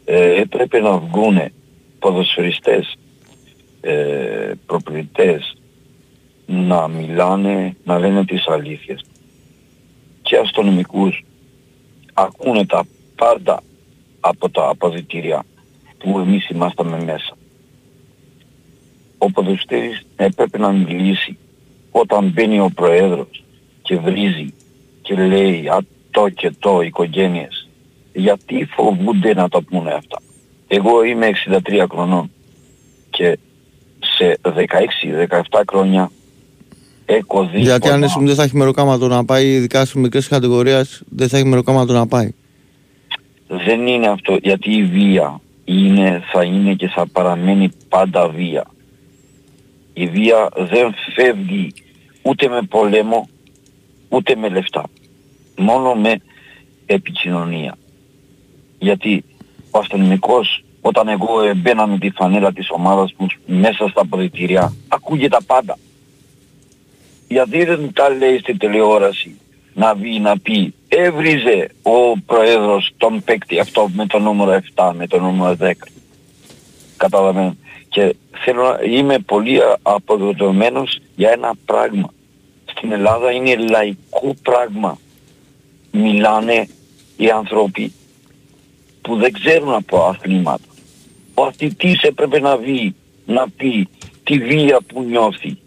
Ε, 0.09 0.41
έπρεπε 0.41 0.79
να 0.79 0.97
βγούνε 0.97 1.51
ποδοσφαιριστές, 1.99 2.97
ε, 3.81 4.51
προπλητές 4.65 5.57
να 6.45 6.87
μιλάνε, 6.87 7.75
να 7.83 7.99
λένε 7.99 8.25
τις 8.25 8.47
αλήθειες. 8.47 9.05
Και 10.21 10.37
αστυνομικούς 10.37 11.25
ακούνε 12.13 12.65
τα 12.65 12.85
πάντα 13.15 13.63
από 14.19 14.49
τα 14.49 14.67
αποδητήρια 14.69 15.45
που 15.97 16.19
εμείς 16.19 16.49
ήμασταν 16.49 16.87
μέσα. 16.87 17.37
Ο 19.17 19.31
ποδοσφαίρης 19.31 20.05
έπρεπε 20.15 20.57
να 20.57 20.71
μιλήσει 20.71 21.37
όταν 21.91 22.29
μπαίνει 22.29 22.59
ο 22.59 22.71
Προέδρος 22.75 23.43
και 23.81 23.95
βρίζει 23.95 24.53
και 25.01 25.15
λέει 25.15 25.67
«Α, 25.67 25.85
το 26.11 26.29
και 26.29 26.51
το 26.59 26.81
οικογένειες». 26.81 27.66
Γιατί 28.13 28.65
φοβούνται 28.75 29.33
να 29.33 29.49
τα 29.49 29.61
πούνε 29.61 29.93
αυτά. 29.93 30.21
Εγώ 30.67 31.03
είμαι 31.03 31.29
63 31.47 31.85
χρονών 31.91 32.31
και 33.09 33.37
σε 33.99 34.37
16-17 34.43 35.61
χρόνια 35.71 36.11
έχω 37.05 37.45
δει 37.45 37.59
Γιατί 37.59 37.87
αν 37.87 37.93
πολλά- 37.93 38.05
ήσουν 38.05 38.25
δεν 38.25 38.35
θα 38.35 38.43
έχει 38.43 38.55
μεροκάματο 38.55 39.07
να 39.07 39.25
πάει, 39.25 39.47
ειδικά 39.53 39.85
στις 39.85 40.01
μικρές 40.01 40.27
κατηγορίες, 40.27 41.03
δεν 41.09 41.27
θα 41.29 41.37
έχει 41.37 41.47
μεροκάματο 41.47 41.93
να 41.93 42.07
πάει. 42.07 42.31
Δεν 43.47 43.87
είναι 43.87 44.07
αυτό, 44.07 44.37
γιατί 44.41 44.71
η 44.75 44.83
βία 44.83 45.41
είναι, 45.65 46.23
θα 46.31 46.43
είναι 46.43 46.73
και 46.73 46.87
θα 46.87 47.07
παραμένει 47.07 47.69
πάντα 47.89 48.29
βία. 48.29 48.65
Η 49.93 50.07
βία 50.07 50.49
δεν 50.55 50.93
φεύγει 51.15 51.73
ούτε 52.21 52.47
με 52.47 52.61
πολέμο, 52.61 53.29
ούτε 54.09 54.35
με 54.35 54.49
λεφτά. 54.49 54.83
Μόνο 55.57 55.93
με 55.95 56.15
επικοινωνία. 56.85 57.75
Γιατί 58.79 59.23
ο 59.71 59.79
αστυνομικός 59.79 60.63
όταν 60.81 61.07
εγώ 61.07 61.41
έμπαινα 61.41 61.87
με 61.87 61.97
τη 61.97 62.09
φανέλα 62.09 62.53
της 62.53 62.67
ομάδας 62.69 63.13
μου 63.17 63.27
μέσα 63.45 63.87
στα 63.87 64.01
αποδητήρια 64.01 64.73
ακούγε 64.87 65.27
τα 65.27 65.43
πάντα. 65.45 65.77
Γιατί 67.27 67.65
δεν 67.65 67.93
τα 67.93 68.09
λέει 68.09 68.37
στην 68.37 68.57
τηλεόραση 68.57 69.39
να 69.73 69.95
βγει 69.95 70.19
να 70.19 70.39
πει 70.39 70.73
έβριζε 70.87 71.69
ο 71.81 72.19
πρόεδρος 72.25 72.91
τον 72.97 73.23
παίκτη 73.23 73.59
αυτό 73.59 73.89
με 73.93 74.05
το 74.05 74.19
νούμερο 74.19 74.59
7, 74.75 74.91
με 74.95 75.07
το 75.07 75.19
νούμερο 75.19 75.57
10. 75.59 75.71
Καταλαβαίνω. 76.97 77.55
Και 77.89 78.15
θέλω 78.43 78.63
να 78.63 78.77
είμαι 78.81 79.19
πολύ 79.19 79.59
αποδοτωμένος 79.81 80.99
για 81.15 81.31
ένα 81.31 81.53
πράγμα. 81.65 82.13
Στην 82.65 82.91
Ελλάδα 82.91 83.31
είναι 83.31 83.55
λαϊκό 83.55 84.35
πράγμα. 84.41 84.97
Μιλάνε 85.91 86.67
οι 87.17 87.29
άνθρωποι 87.29 87.93
που 89.07 89.15
δεν 89.15 89.31
ξέρουν 89.33 89.73
από 89.73 89.97
αθλήματα. 90.03 90.63
Ο 91.33 91.43
αθλητής 91.43 92.01
έπρεπε 92.01 92.39
να 92.39 92.57
βγει 92.57 92.95
να 93.25 93.45
πει 93.57 93.87
τη 94.23 94.37
βία 94.37 94.79
που 94.87 95.03
νιώθει. 95.09 95.57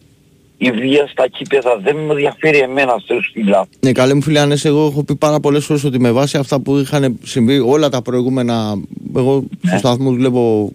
Η 0.59 0.71
βία 0.71 1.07
στα 1.07 1.29
κήπεδα 1.29 1.79
δεν 1.83 1.97
με 1.97 2.13
ενδιαφέρει 2.13 2.59
εμένα 2.59 2.95
στους 2.99 3.31
φιλάθλους. 3.33 3.77
Ναι, 3.81 3.93
καλέ 3.93 4.15
μου 4.15 4.23
φίλε 4.23 4.39
Ανέση, 4.41 4.69
εγώ 4.69 4.87
έχω 4.87 5.05
πει 5.05 5.17
πάρα 5.17 5.41
πολλές 5.41 5.65
φορές 5.65 5.85
ότι 5.85 6.01
με 6.01 6.11
βάση 6.11 6.37
αυτά 6.37 6.61
που 6.61 6.77
είχαν 6.77 7.19
συμβεί 7.23 7.59
όλα 7.59 7.89
τα 7.89 8.03
προηγούμενα. 8.03 8.75
Εγώ 9.17 9.45
στο 9.67 9.79
σταθμό 9.79 10.11
δουλεύω 10.11 10.73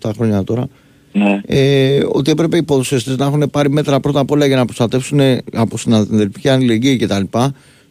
26-27 0.00 0.10
χρόνια 0.14 0.44
τώρα. 0.44 0.68
Ναι. 1.12 1.40
Ε, 1.46 2.04
ότι 2.12 2.30
έπρεπε 2.30 2.56
οι 2.56 2.62
ποδοσφαιριστές 2.62 3.16
να 3.16 3.26
έχουν 3.26 3.50
πάρει 3.50 3.70
μέτρα 3.70 4.00
πρώτα 4.00 4.20
απ' 4.20 4.30
όλα 4.30 4.46
για 4.46 4.56
να 4.56 4.64
προστατεύσουν 4.64 5.20
από 5.52 5.78
συναδελφική 5.78 6.48
αλληλεγγύη 6.48 6.96
κτλ. 6.96 7.22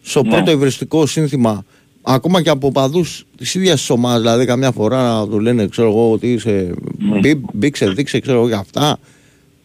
Στο 0.02 0.24
Ναι. 0.24 0.30
πρώτο 0.30 0.52
ευρεστικό 0.52 1.06
σύνθημα, 1.06 1.66
ακόμα 2.04 2.42
και 2.42 2.50
από 2.50 2.72
παδούς 2.72 3.26
της 3.38 3.56
ίδιας 3.56 3.80
της 3.80 3.90
ομάδας, 3.90 4.22
δηλαδή 4.22 4.46
καμιά 4.46 4.72
φορά 4.72 5.04
να 5.20 5.28
του 5.28 5.40
λένε, 5.40 5.68
ξέρω 5.68 5.88
εγώ, 5.90 6.12
ότι 6.12 6.32
είσαι. 6.32 6.74
Ναι. 6.98 7.20
Μπή, 7.20 7.42
μπήξε, 7.54 7.90
δείξε, 7.90 8.20
ξέρω 8.20 8.38
εγώ 8.38 8.48
για 8.48 8.58
αυτά 8.58 8.98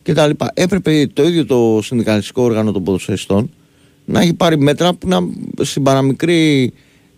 κτλ. 0.03 0.31
Έπρεπε 0.55 1.07
το 1.13 1.23
ίδιο 1.23 1.47
το 1.47 1.81
συνδικαλιστικό 1.83 2.43
όργανο 2.43 2.73
των 2.73 2.85
ποδοσφαιριστών 2.85 3.51
να 4.05 4.21
έχει 4.21 4.35
πάρει 4.35 4.59
μέτρα 4.59 4.95
που 4.95 5.09
να 5.09 5.19
στην 5.65 5.83
παραμικρή 5.83 6.73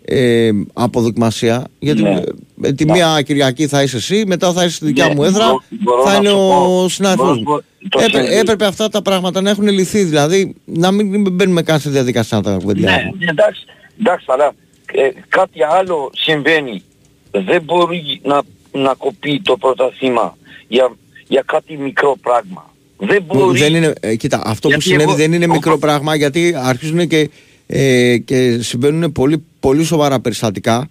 ε, 0.05 0.51
αποδοκιμασία. 0.73 1.65
Γιατί 1.79 2.03
Ναι. 2.03 2.23
ε, 2.63 2.73
τη 2.73 2.85
μία 2.91 3.23
Κυριακή 3.23 3.67
θα 3.67 3.83
είσαι 3.83 3.97
εσύ, 3.97 4.25
μετά 4.27 4.53
θα 4.53 4.65
είσαι 4.65 4.75
στη 4.75 4.87
δικιά 4.87 5.07
Ναι, 5.09 5.15
μου 5.15 5.25
έδρα, 5.25 5.45
μπορώ- 5.47 5.63
μπορώ 5.71 6.03
θα 6.03 6.11
να 6.11 6.17
είναι 6.17 6.29
σου 6.29 6.35
πω- 6.35 6.83
ο 6.85 6.89
συνάδελφος 6.89 7.27
μπορώ- 7.27 7.37
μου. 7.39 7.43
μπορώ- 7.43 7.63
το 7.89 8.01
Έπρε- 8.01 8.23
συνδυ- 8.25 8.39
έπρεπε 8.41 8.65
αυτά 8.65 8.89
τα 8.89 9.03
πράγματα 9.03 9.41
να 9.41 9.51
έχουν 9.51 9.69
λυθεί, 9.69 10.03
δηλαδή 10.03 10.55
να 10.65 10.91
μην 10.91 11.07
μην 11.07 11.33
μπαίνουμε 11.33 11.63
καν 11.63 11.81
σε 11.81 11.91
διαδικασία 11.91 12.37
να 12.37 12.43
τα 12.43 12.51
Ναι, 12.51 12.57
κουβεντιάζουμε. 12.59 13.13
εντάξει, 13.21 13.65
εντάξει, 14.01 14.27
αλλά 14.29 14.55
ε, 14.93 15.11
κάτι 15.29 15.63
άλλο 15.63 16.11
συμβαίνει. 16.15 16.83
Δεν 17.31 17.63
μπορεί 17.63 18.21
να, 18.23 18.43
να 18.73 18.95
κοπεί 18.95 19.41
το 19.45 19.57
πρωταθλήμα 19.57 20.37
για, 20.69 20.97
για 21.29 21.43
κάτι 21.47 21.77
μικρό 21.77 22.17
πράγμα. 22.23 22.71
Δεν 22.99 23.27
Που 23.27 23.35
μπορεί. 23.39 23.59
Δεν 23.59 23.75
είναι, 23.75 23.93
ε, 24.01 24.17
κοίτα, 24.17 24.43
αυτό 24.45 24.61
που 24.69 24.69
Γιατί 24.69 24.83
συνέβη 24.85 25.03
εγώ- 25.03 25.15
δεν 25.15 25.33
είναι 25.33 25.45
εγώ- 25.45 25.53
μικρό 25.55 25.79
πράγμα 25.79 26.15
γιατί 26.15 26.55
αρχίζουν 26.57 27.09
και, 27.09 27.31
ε, 27.67 28.19
και 28.19 28.59
συμβαίνουν 28.63 29.13
πολύ, 29.13 29.45
πολύ 29.61 29.85
σοβαρά 29.85 30.21
περιστατικά 30.21 30.89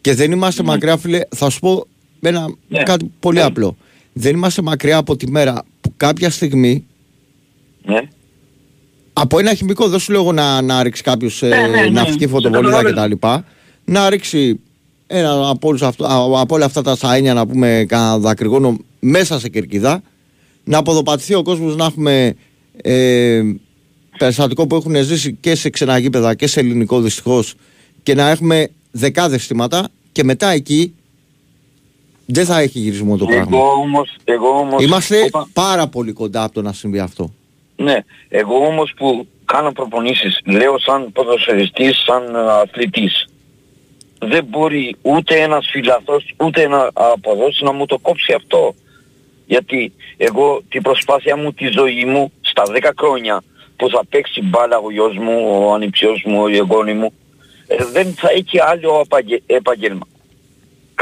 και 0.00 0.14
δεν 0.14 0.32
είμαστε 0.32 0.62
μακριά, 0.62 0.96
φίλε. 0.96 1.20
Θα 1.36 1.50
σου 1.50 1.60
πω 1.60 1.86
ένα, 2.20 2.54
Ναι. 2.68 2.82
κάτι 2.82 3.10
πολύ 3.20 3.38
Ναι. 3.38 3.44
απλό. 3.44 3.76
Δεν 4.12 4.34
είμαστε 4.34 4.62
μακριά 4.62 4.96
από 4.96 5.16
τη 5.16 5.30
μέρα 5.30 5.64
που 5.80 5.92
κάποια 5.96 6.30
στιγμή 6.30 6.84
Ναι. 7.82 8.00
Από 9.20 9.38
ένα 9.38 9.54
χημικό, 9.54 9.88
δεν 9.88 9.98
σου 9.98 10.12
λέω 10.12 10.20
εγώ 10.20 10.32
να, 10.32 10.62
να 10.62 10.82
ρίξει 10.82 11.02
κάποιος 11.02 11.42
ε, 11.42 11.48
Ναι, 11.48 11.56
ναι, 11.56 11.80
ναι. 11.80 11.88
ναυτική 11.88 12.22
Σε 12.24 12.28
φωτοβολίδα 12.28 12.82
καταλαβαίνω. 12.82 13.16
κτλ. 13.16 13.26
Να 13.84 14.10
ρίξει 14.10 14.60
ένα 15.06 15.48
από, 15.48 15.68
όλους 15.68 15.82
αυτού- 15.82 16.06
α- 16.06 16.40
από 16.40 16.54
όλα 16.54 16.64
αυτά 16.64 16.82
τα 16.82 16.96
σαΐνια 16.96 17.34
να 17.34 17.46
πούμε 17.46 17.84
κανένα 17.88 18.18
δακρυγόνο 18.18 18.76
μέσα 19.00 19.40
σε 19.40 19.48
κερκίδα. 19.48 20.02
Να 20.64 20.78
αποδοπατηθεί 20.78 21.34
ο 21.34 21.42
κόσμος 21.42 21.76
να 21.76 21.84
έχουμε 21.84 22.34
ε, 22.82 23.42
περιστατικό 24.18 24.66
που 24.66 24.74
έχουν 24.76 24.96
ζήσει 25.04 25.36
και 25.40 25.54
σε 25.54 25.70
ξενά 25.70 25.98
γήπεδα 25.98 26.34
και 26.34 26.46
σε 26.46 26.60
ελληνικό 26.60 27.00
δυστυχώς 27.00 27.54
και 28.02 28.14
να 28.14 28.28
έχουμε 28.30 28.68
δεκάδες 28.90 29.46
θύματα 29.46 29.88
και 30.12 30.24
μετά 30.24 30.48
εκεί 30.50 30.94
δεν 32.26 32.44
θα 32.44 32.58
έχει 32.60 32.78
γυρισμό 32.78 33.16
το 33.16 33.24
πράγμα. 33.24 33.58
Εγώ 33.58 33.66
όμως, 33.72 34.16
εγώ 34.24 34.48
όμως 34.48 34.82
Είμαστε 34.84 35.22
όταν- 35.26 35.46
πάρα 35.52 35.86
πολύ 35.88 36.12
κοντά 36.12 36.42
από 36.42 36.54
το 36.54 36.62
να 36.62 36.72
συμβεί 36.72 36.98
αυτό. 36.98 37.32
Ναι, 37.80 37.96
εγώ 38.28 38.66
όμως 38.66 38.92
που 38.96 39.26
κάνω 39.44 39.72
προπονήσεις, 39.72 40.40
λέω 40.44 40.78
σαν 40.78 41.12
ποδοσφαιριστής, 41.12 42.02
σαν 42.06 42.34
ε, 42.34 42.38
αθλητής. 42.38 43.28
δεν 44.18 44.44
μπορεί 44.44 44.96
ούτε 45.02 45.34
ένας 45.40 45.68
φιλαθός 45.70 46.34
ούτε 46.36 46.62
ένα 46.62 46.90
αποδόση 46.92 47.64
να 47.64 47.72
μου 47.72 47.86
το 47.86 47.98
κόψει 47.98 48.32
αυτό. 48.32 48.74
Γιατί 49.46 49.92
εγώ 50.16 50.62
την 50.68 50.82
προσπάθεια 50.82 51.36
μου, 51.36 51.52
τη 51.52 51.66
ζωή 51.66 52.04
μου, 52.04 52.32
στα 52.40 52.62
10 52.66 52.90
χρόνια 52.98 53.42
που 53.76 53.88
θα 53.88 54.04
παίξει 54.10 54.40
μπάλα 54.42 54.78
ο 54.78 54.90
γιος 54.90 55.16
μου, 55.16 55.64
ο 55.66 55.72
ανιψιός 55.74 56.22
μου, 56.26 56.42
ο 56.42 56.48
εγγόνι 56.48 56.92
μου, 56.92 57.12
ε, 57.66 57.76
δεν 57.92 58.14
θα 58.14 58.30
έχει 58.30 58.60
άλλο 58.60 59.00
επαγγε- 59.04 59.42
επάγγελμα. 59.46 60.06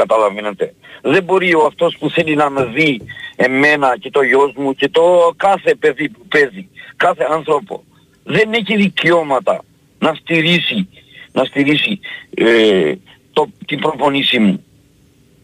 Καταλαβαίνετε. 0.01 0.73
Δεν 1.01 1.23
μπορεί 1.23 1.53
ο 1.53 1.65
αυτός 1.65 1.97
που 1.99 2.09
θέλει 2.09 2.35
να 2.35 2.49
με 2.49 2.65
δει 2.65 3.01
εμένα 3.35 3.97
και 3.97 4.09
το 4.09 4.21
γιος 4.21 4.53
μου 4.55 4.73
και 4.73 4.89
το 4.89 5.33
κάθε 5.37 5.75
παιδί 5.75 6.09
που 6.09 6.25
παίζει, 6.27 6.69
κάθε 6.95 7.25
άνθρωπο, 7.29 7.83
δεν 8.23 8.53
έχει 8.53 8.75
δικαιώματα 8.75 9.63
να 9.99 10.13
στηρίσει, 10.13 10.89
να 11.31 11.43
στηρίσει 11.43 11.99
ε, 12.35 12.93
το, 13.33 13.47
την 13.65 13.79
προπονήση 13.79 14.39
μου 14.39 14.63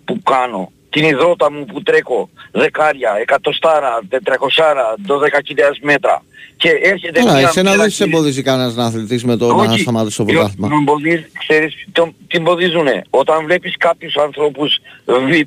που 0.06 0.22
κάνω, 0.24 0.72
την 0.90 1.04
υδρότα 1.04 1.52
μου 1.52 1.66
που 1.66 1.84
τρέχω, 1.84 2.30
δεκάρια, 2.60 3.18
εκατοστάρα, 3.22 4.00
τετρακοσάρα, 4.10 4.96
δώδεκα 5.06 5.40
χιλιάδες 5.46 5.80
μέτρα. 5.82 6.24
Και 6.58 6.70
έρχεται 6.84 7.20
Καλά, 7.20 7.32
μια 7.38 7.48
εσένα 7.48 7.70
μέρα 7.70 7.82
δεν 7.82 7.92
σε 7.92 8.04
και- 8.04 8.10
εμποδίζει 8.10 8.42
κανένας 8.42 8.76
να 8.76 8.86
αθλητής 8.86 9.24
με 9.24 9.36
το 9.38 9.48
να 9.56 9.64
όχι, 9.64 9.80
σταματήσει 9.80 10.18
το 10.18 10.24
διότι 10.24 10.38
πρωτάθλημα. 10.40 10.68
με 10.68 10.76
εμποδίζει, 10.76 11.26
ξέρεις, 11.40 11.74
το, 11.92 12.12
τι 12.28 12.38
εμποδίζουνε. 12.38 13.02
Όταν 13.10 13.46
βλέπεις 13.46 13.76
κάποιους 13.78 14.16
ανθρώπους 14.16 14.80
VIP 15.08 15.44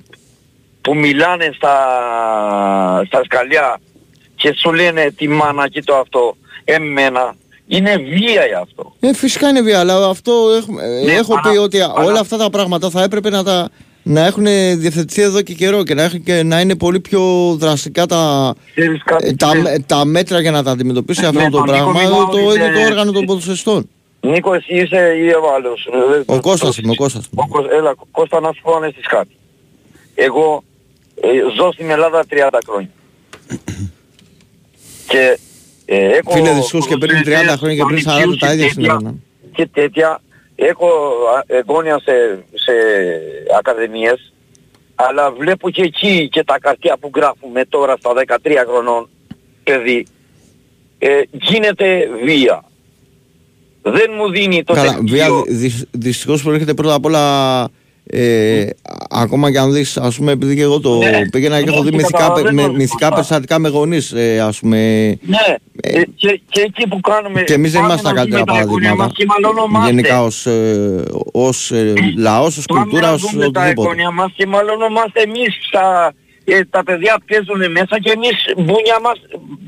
που 0.80 0.96
μιλάνε 0.96 1.50
στα, 1.56 1.74
στα 3.06 3.24
σκαλιά 3.24 3.80
και 4.36 4.54
σου 4.58 4.72
λένε 4.72 5.10
τη 5.16 5.28
μάνα 5.28 5.68
και 5.68 5.82
το 5.82 5.94
αυτό, 5.96 6.36
εμένα, 6.64 7.34
είναι 7.66 7.96
βία 7.96 8.42
αυτό. 8.62 8.92
Ε, 9.00 9.14
φυσικά 9.14 9.48
είναι 9.48 9.60
βία, 9.62 9.80
αλλά 9.80 10.08
αυτό 10.08 10.32
έχουμε, 10.56 10.82
ε, 10.84 11.04
Ναι, 11.04 11.12
έχω 11.12 11.32
αλλά- 11.42 11.50
πει 11.52 11.56
ότι 11.58 11.80
αλλά- 11.80 11.92
όλα 11.94 12.20
αυτά 12.20 12.36
τα 12.36 12.50
πράγματα 12.50 12.90
θα 12.90 13.02
έπρεπε 13.02 13.30
να, 13.30 13.42
τα, 13.44 13.68
να 14.08 14.26
έχουν 14.26 14.44
διευθετηθεί 14.78 15.22
εδώ 15.22 15.42
και 15.42 15.54
καιρό 15.54 15.82
και 15.82 15.94
να, 15.94 16.02
έχουν 16.02 16.22
και 16.22 16.42
να 16.42 16.60
είναι 16.60 16.76
πολύ 16.76 17.00
πιο 17.00 17.54
δραστικά 17.58 18.06
τα, 18.06 18.54
Ξέρεις 18.74 19.02
κάτι, 19.04 19.26
ε, 19.28 19.32
τα, 19.32 19.46
ξέρεις. 19.46 19.62
με- 19.62 19.78
τα 19.86 20.04
μέτρα 20.04 20.40
για 20.40 20.50
να 20.50 20.62
τα 20.62 20.70
αντιμετωπίσει 20.70 21.24
αυτό 21.24 21.40
Ναι, 21.40 21.50
το 21.50 21.56
τον 21.56 21.60
Νίκο 21.62 21.72
πράγμα 21.76 21.92
μιλάω, 22.02 22.26
το 22.26 22.38
ίδιο 22.38 22.54
είναι- 22.54 22.74
το 22.74 22.80
όργανο 22.80 23.12
των 23.12 23.24
ποδοσφαιριστών. 23.24 23.88
Νίκο, 24.20 24.54
εσύ 24.54 24.74
είσαι 24.74 25.14
ή 25.18 25.28
ο 25.28 25.54
άλλος. 25.56 25.88
Ε, 26.26 26.32
Ο 26.34 26.40
Κώστας 26.40 26.76
είμαι, 26.78 26.90
ο 26.90 26.94
Κώστας. 26.94 27.24
Ο 27.34 27.46
Κω- 27.48 27.70
Έλα, 27.72 27.94
Κώστα 28.10 28.40
να 28.40 28.52
σου 28.52 28.60
πω 28.62 28.74
αν 28.74 28.82
έχεις 28.82 29.06
κάτι. 29.06 29.36
Εγώ 30.14 30.62
ε, 31.20 31.28
ζω 31.56 31.72
στην 31.72 31.90
Ελλάδα 31.90 32.24
30 32.28 32.58
χρόνια. 32.66 32.90
και 35.08 35.38
ε, 35.84 36.06
έχω... 36.06 36.30
Φίλε, 36.32 36.52
δυστυχώς 36.52 36.86
και 36.86 36.96
πριν 36.96 37.16
30 37.24 37.54
χρόνια 37.58 37.76
και 37.76 37.84
πριν 37.86 38.02
40 38.06 38.36
τα 38.38 38.52
ίδια 38.52 38.68
συνέβαιναν. 38.68 39.22
Και 39.52 39.66
τέτοια. 39.72 40.20
Έχω 40.60 40.86
α, 40.86 41.42
εγγόνια 41.46 42.00
σε, 42.04 42.44
σε 42.54 42.72
ακαδημίες. 43.58 44.32
Αλλά 44.94 45.30
βλέπω 45.32 45.70
και 45.70 45.82
εκεί 45.82 46.28
και 46.28 46.44
τα 46.44 46.58
καρτιά 46.60 46.96
που 47.00 47.10
γράφουμε 47.14 47.64
τώρα 47.64 47.96
στα 47.96 48.12
13 48.44 48.50
χρονών 48.68 49.08
παιδί. 49.64 50.06
Ε, 50.98 51.20
γίνεται 51.30 52.08
βία. 52.24 52.64
Δεν 53.82 54.10
μου 54.16 54.30
δίνει 54.30 54.64
το 54.64 54.72
Καλά, 54.72 54.92
δελτίο. 54.92 55.14
βία 55.14 55.28
δυ- 55.48 55.88
δυστυχώς 55.90 56.42
προέρχεται 56.42 56.74
πρώτα 56.74 56.94
απ' 56.94 57.04
όλα 57.04 57.68
ε, 58.10 58.66
ακόμα 59.10 59.50
και 59.50 59.58
αν 59.58 59.72
δεις, 59.72 59.96
ας 59.96 60.16
πούμε, 60.16 60.32
επειδή 60.32 60.54
και 60.54 60.62
εγώ 60.62 60.80
το 60.80 60.98
Ναι, 60.98 61.28
πήγαινα 61.30 61.58
και 61.58 61.64
ναι, 61.64 61.72
έχω 61.72 61.82
δει 61.82 61.90
και 61.90 61.96
μυθικά, 61.96 62.18
καταλαβαίνω 62.18 62.62
με, 62.62 62.68
μυθικά 62.68 62.86
σωστά. 62.88 63.14
περιστατικά 63.14 63.58
με 63.58 63.68
γονείς, 63.68 64.12
ε, 64.12 64.40
ας 64.40 64.58
πούμε, 64.58 64.78
Ναι, 65.20 65.54
ε, 65.82 66.02
και, 66.14 66.40
και 66.48 66.60
εκεί 66.60 66.88
που 66.88 67.00
κάνουμε... 67.00 67.42
Και 67.42 67.52
εμείς 67.52 67.72
δεν 67.72 67.80
πάμε 67.80 67.92
είμαστε 67.92 68.08
τα 68.08 68.14
να 68.14 68.22
δούμε 68.22 68.34
καλύτερα 68.36 68.56
τα 68.56 68.60
εγγόνια 68.62 68.94
παραδείγματα. 68.94 69.04
μας 69.04 69.12
και 69.16 69.26
μαλωνόμαστε. 69.26 69.90
Γενικά 69.90 70.22
ως, 70.22 70.46
ε, 70.46 71.04
ως 71.32 71.70
ε, 71.70 71.92
λαός, 72.16 72.56
ως 72.56 72.64
Πάμε 72.64 72.80
κουλτούρα, 72.80 73.06
να 73.06 73.12
ως 73.12 73.20
δούμε 73.20 73.50
τα 73.50 73.60
οτιδήποτε. 73.60 73.88
εγγόνια 73.88 74.10
μας 74.10 74.32
και 74.36 74.46
μαλωνόμαστε 74.46 75.20
εμείς 75.20 75.52
τα, 75.70 76.12
ε, 76.44 76.60
τα 76.70 76.82
παιδιά 76.84 77.18
παίζουν 77.28 77.70
μέσα 77.70 78.00
και 78.00 78.10
εμείς 78.10 78.36
μπουνιά 78.56 78.98
μας, 79.02 79.16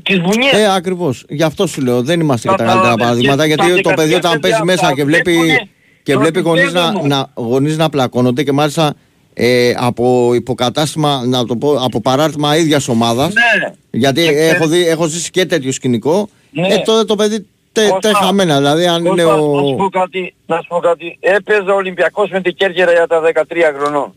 τις 0.03 0.21
μπουνιές. 0.21 0.53
Ε, 0.53 0.73
ακριβώς. 0.75 1.25
Γι' 1.29 1.43
αυτό 1.43 1.67
σου 1.67 1.81
λέω, 1.81 2.01
δεν 2.01 2.19
είμαστε 2.19 2.47
και 2.49 2.55
τα 2.55 2.63
Κατάλαβες. 2.63 2.87
καλύτερα 2.87 3.05
παραδείγματα, 3.05 3.47
Και 3.47 3.53
γιατί 3.53 3.81
τα 3.81 3.89
το 3.89 3.95
παιδί 3.95 4.09
δεκαετία 4.09 4.29
όταν 4.29 4.39
παιδιά 4.39 4.57
παίζει 4.59 4.63
μέσα 4.63 4.87
τα 4.87 4.93
και 4.93 5.03
βλέπει, 5.03 5.31
βλέπουνε, 5.31 5.69
και 6.03 6.11
τώρα 6.13 6.19
βλέπει 6.25 6.41
τι 6.41 6.47
γονείς 6.47 6.73
να, 6.73 6.81
παίζουνε. 6.91 7.07
να, 7.15 7.27
γονείς 7.33 7.77
να 7.77 7.89
πλακώνονται 7.89 8.43
και 8.43 8.51
μάλιστα 8.51 8.93
ε, 9.33 9.73
από 9.77 10.31
υποκατάστημα, 10.33 11.25
να 11.25 11.45
το 11.45 11.55
πω, 11.55 11.73
από 11.75 12.01
παράρτημα 12.01 12.57
ίδιας 12.57 12.87
ομάδας, 12.87 13.33
Ναι. 13.33 13.73
γιατί 13.91 14.21
Και 14.23 14.29
έχω, 14.29 14.65
ξέρεις- 14.65 14.67
δει, 14.85 14.87
έχω 14.87 15.05
ζήσει 15.07 15.29
και 15.29 15.45
τέτοιο 15.45 15.71
σκηνικό, 15.71 16.29
Ναι. 16.51 16.67
ε, 16.73 16.77
τότε 16.85 17.03
το 17.05 17.15
παιδί 17.15 17.45
τε, 17.71 17.87
Κώστα, 17.87 17.99
τε 17.99 18.13
χαμένα, 18.15 18.57
δηλαδή 18.57 18.87
αν 18.87 19.05
είναι 19.05 19.23
Κώστα, 19.23 19.35
Να 19.35 19.41
σου 19.41 19.67
ο... 19.71 19.75
πω 19.75 19.89
κάτι, 19.89 20.33
να 20.45 20.55
σου 20.55 20.67
πω 20.67 20.79
κάτι. 20.79 21.17
Έπαιζε 21.19 21.69
ο 21.71 21.75
Ολυμπιακός 21.75 22.29
με 22.29 22.41
την 22.41 22.55
Κέρκυρα 22.55 22.91
για 22.91 23.07
τα 23.07 23.21
13 23.21 23.73
χρονών. 23.79 24.13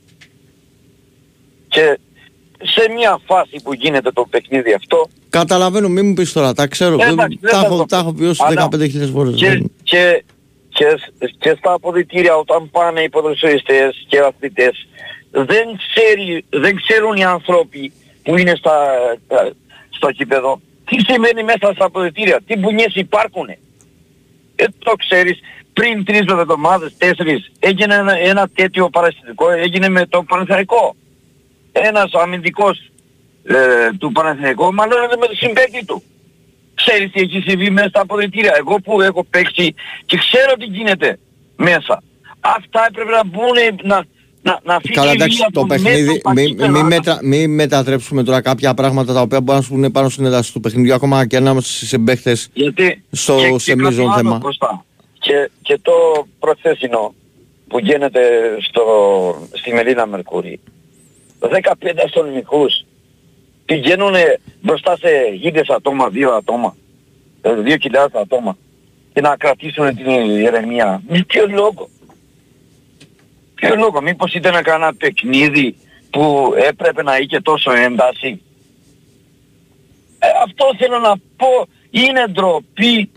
Και 1.68 1.98
σε 2.62 2.90
μια 2.96 3.18
φάση 3.26 3.56
που 3.62 3.74
γίνεται 3.74 4.10
το 4.12 4.26
παιχνίδι 4.30 4.72
αυτό, 4.72 5.08
Καταλαβαίνω, 5.28 5.88
μην 5.88 6.06
μου 6.06 6.14
πεις 6.14 6.32
τώρα, 6.32 6.52
τα 6.54 6.66
ξέρω, 6.66 6.94
Ε, 6.94 6.96
δεν- 6.96 7.08
εντάξει, 7.12 7.38
δεν 7.40 7.50
τα, 7.50 7.58
θα 7.58 7.64
έχω, 7.66 7.76
το 7.76 7.84
τα 7.84 7.96
πω. 7.96 8.02
έχω 8.02 8.12
βιώσει 8.16 8.42
Αλλά 8.46 8.68
15.000 8.72 9.10
φορές. 9.12 9.34
και, 9.34 9.48
δεν- 9.48 9.70
και, 9.82 10.24
και, 10.74 10.86
και 11.38 11.54
στα 11.58 11.72
αποδητήρια 11.72 12.34
όταν 12.36 12.70
πάνε 12.70 13.00
οι 13.00 13.08
ποδοσφαιριστές 13.08 14.04
και 14.08 14.16
οι 14.16 14.20
αθλητές 14.20 14.88
δεν, 15.30 15.66
ξέρει, 15.86 16.44
δεν 16.48 16.76
ξέρουν 16.76 17.16
οι 17.16 17.24
άνθρωποι 17.24 17.92
που 18.22 18.38
είναι 18.38 18.54
στα, 18.54 18.76
στο 19.90 20.10
κήπεδο 20.10 20.60
τι 20.84 21.12
σημαίνει 21.12 21.42
μέσα 21.42 21.72
στα 21.74 21.84
αποδητήρια, 21.84 22.40
τι 22.46 22.56
μπουνιές 22.56 22.94
υπάρχουν. 22.94 23.48
Ε, 24.56 24.64
το 24.78 24.92
ξέρεις, 24.96 25.38
πριν 25.72 26.04
τρεις 26.04 26.20
εβδομάδες, 26.20 26.96
τέσσερις, 26.98 27.52
έγινε 27.58 27.94
ένα, 27.94 28.18
ένα 28.18 28.48
τέτοιο 28.54 28.88
παραστατικό, 28.88 29.50
έγινε 29.50 29.88
με 29.88 30.06
το 30.06 30.22
Παναθηναϊκό. 30.22 30.96
Ένας 31.72 32.12
αμυντικός 32.12 32.90
ε, 33.44 33.56
του 33.98 34.12
Παναθηναϊκού 34.12 34.74
μάλλον 34.74 34.98
με 35.20 35.26
το 35.26 35.34
συμπέκτη 35.34 35.84
του. 35.84 36.02
Ξέρεις 36.86 37.10
τι 37.12 37.20
έχει 37.20 37.40
συμβεί 37.46 37.70
μέσα 37.70 37.88
στα 37.88 38.00
αποδητήρια. 38.00 38.52
Εγώ 38.58 38.76
που 38.80 39.00
έχω 39.00 39.24
παίξει 39.30 39.74
και 40.06 40.16
ξέρω 40.16 40.52
τι 40.58 40.64
γίνεται 40.64 41.18
μέσα. 41.56 42.02
Αυτά 42.40 42.86
έπρεπε 42.88 43.10
να 43.10 43.24
μπουν 43.24 43.56
να, 43.82 44.04
να, 44.42 44.60
να 44.64 44.78
φύγει 44.80 44.94
Καλά, 44.94 45.10
η 45.10 45.14
εντάξει, 45.14 45.36
βία 45.36 45.46
το 45.52 45.60
από 45.60 45.66
μέσα 45.68 45.82
παιχνίδι, 45.82 46.18
στα 46.18 46.32
μην 46.32 46.46
κύπελα. 46.46 46.70
μη 46.70 46.82
μετα, 46.82 47.20
μη 47.22 47.46
μετατρέψουμε 47.46 48.22
τώρα 48.22 48.40
κάποια 48.40 48.74
πράγματα 48.74 49.12
τα 49.12 49.20
οποία 49.20 49.40
μπορούν 49.40 49.60
να 49.60 49.66
σου 49.66 49.72
πούνε 49.74 49.90
πάνω 49.90 50.08
στην 50.08 50.24
ένταση 50.24 50.52
του 50.52 50.60
παιχνιδιού, 50.60 50.94
ακόμα 50.94 51.26
και 51.26 51.36
ανάμεσα 51.36 51.68
στις 51.72 51.92
εμπαίχτες 51.92 52.48
Γιατί 52.52 53.02
στο 53.10 53.36
και- 53.38 53.50
και 53.50 53.58
σε 53.58 53.70
κάτι 53.74 53.82
μείζον 53.84 54.04
άλλο, 54.04 54.16
θέμα. 54.16 54.38
Κωστά. 54.42 54.84
Και, 55.18 55.50
και 55.62 55.78
το 55.82 55.92
προθέσινο 56.38 57.14
που 57.68 57.78
γίνεται 57.78 58.20
στο, 58.60 58.84
στη 59.52 59.72
Μελίνα 59.74 60.06
Μερκούρη. 60.06 60.60
15 61.38 61.48
αστυνομικούς 62.04 62.84
πηγαίνουν 63.64 64.14
μπροστά 64.60 64.96
σε 64.96 65.08
γίδες 65.34 65.68
ατόμα, 65.68 66.08
δύο 66.08 66.30
ατόμα, 66.34 66.76
ε, 67.42 67.54
δύο 67.54 67.76
χιλιάδες 67.76 68.20
ατόμα 68.20 68.56
και 69.12 69.20
να 69.20 69.36
κρατήσουν 69.36 69.96
την 69.96 70.06
ηρεμία. 70.30 71.02
Με 71.08 71.24
ποιο 71.26 71.46
λόγο; 71.46 71.88
Ποιο 73.54 73.76
λόγο; 73.76 74.02
Μήπως 74.02 74.34
ήταν 74.34 74.62
κανένα 74.62 74.94
παιχνίδι 74.94 75.76
που 76.10 76.52
έπρεπε 76.56 77.02
να 77.02 77.18
είχε 77.18 77.40
τόσο 77.40 77.72
ένταση; 77.72 78.40
Ε, 80.18 80.26
αυτό 80.44 80.64
θέλω 80.78 80.98
να 80.98 81.16
πω. 81.36 81.68
Είναι 81.90 82.26
ντροπή. 82.26 83.10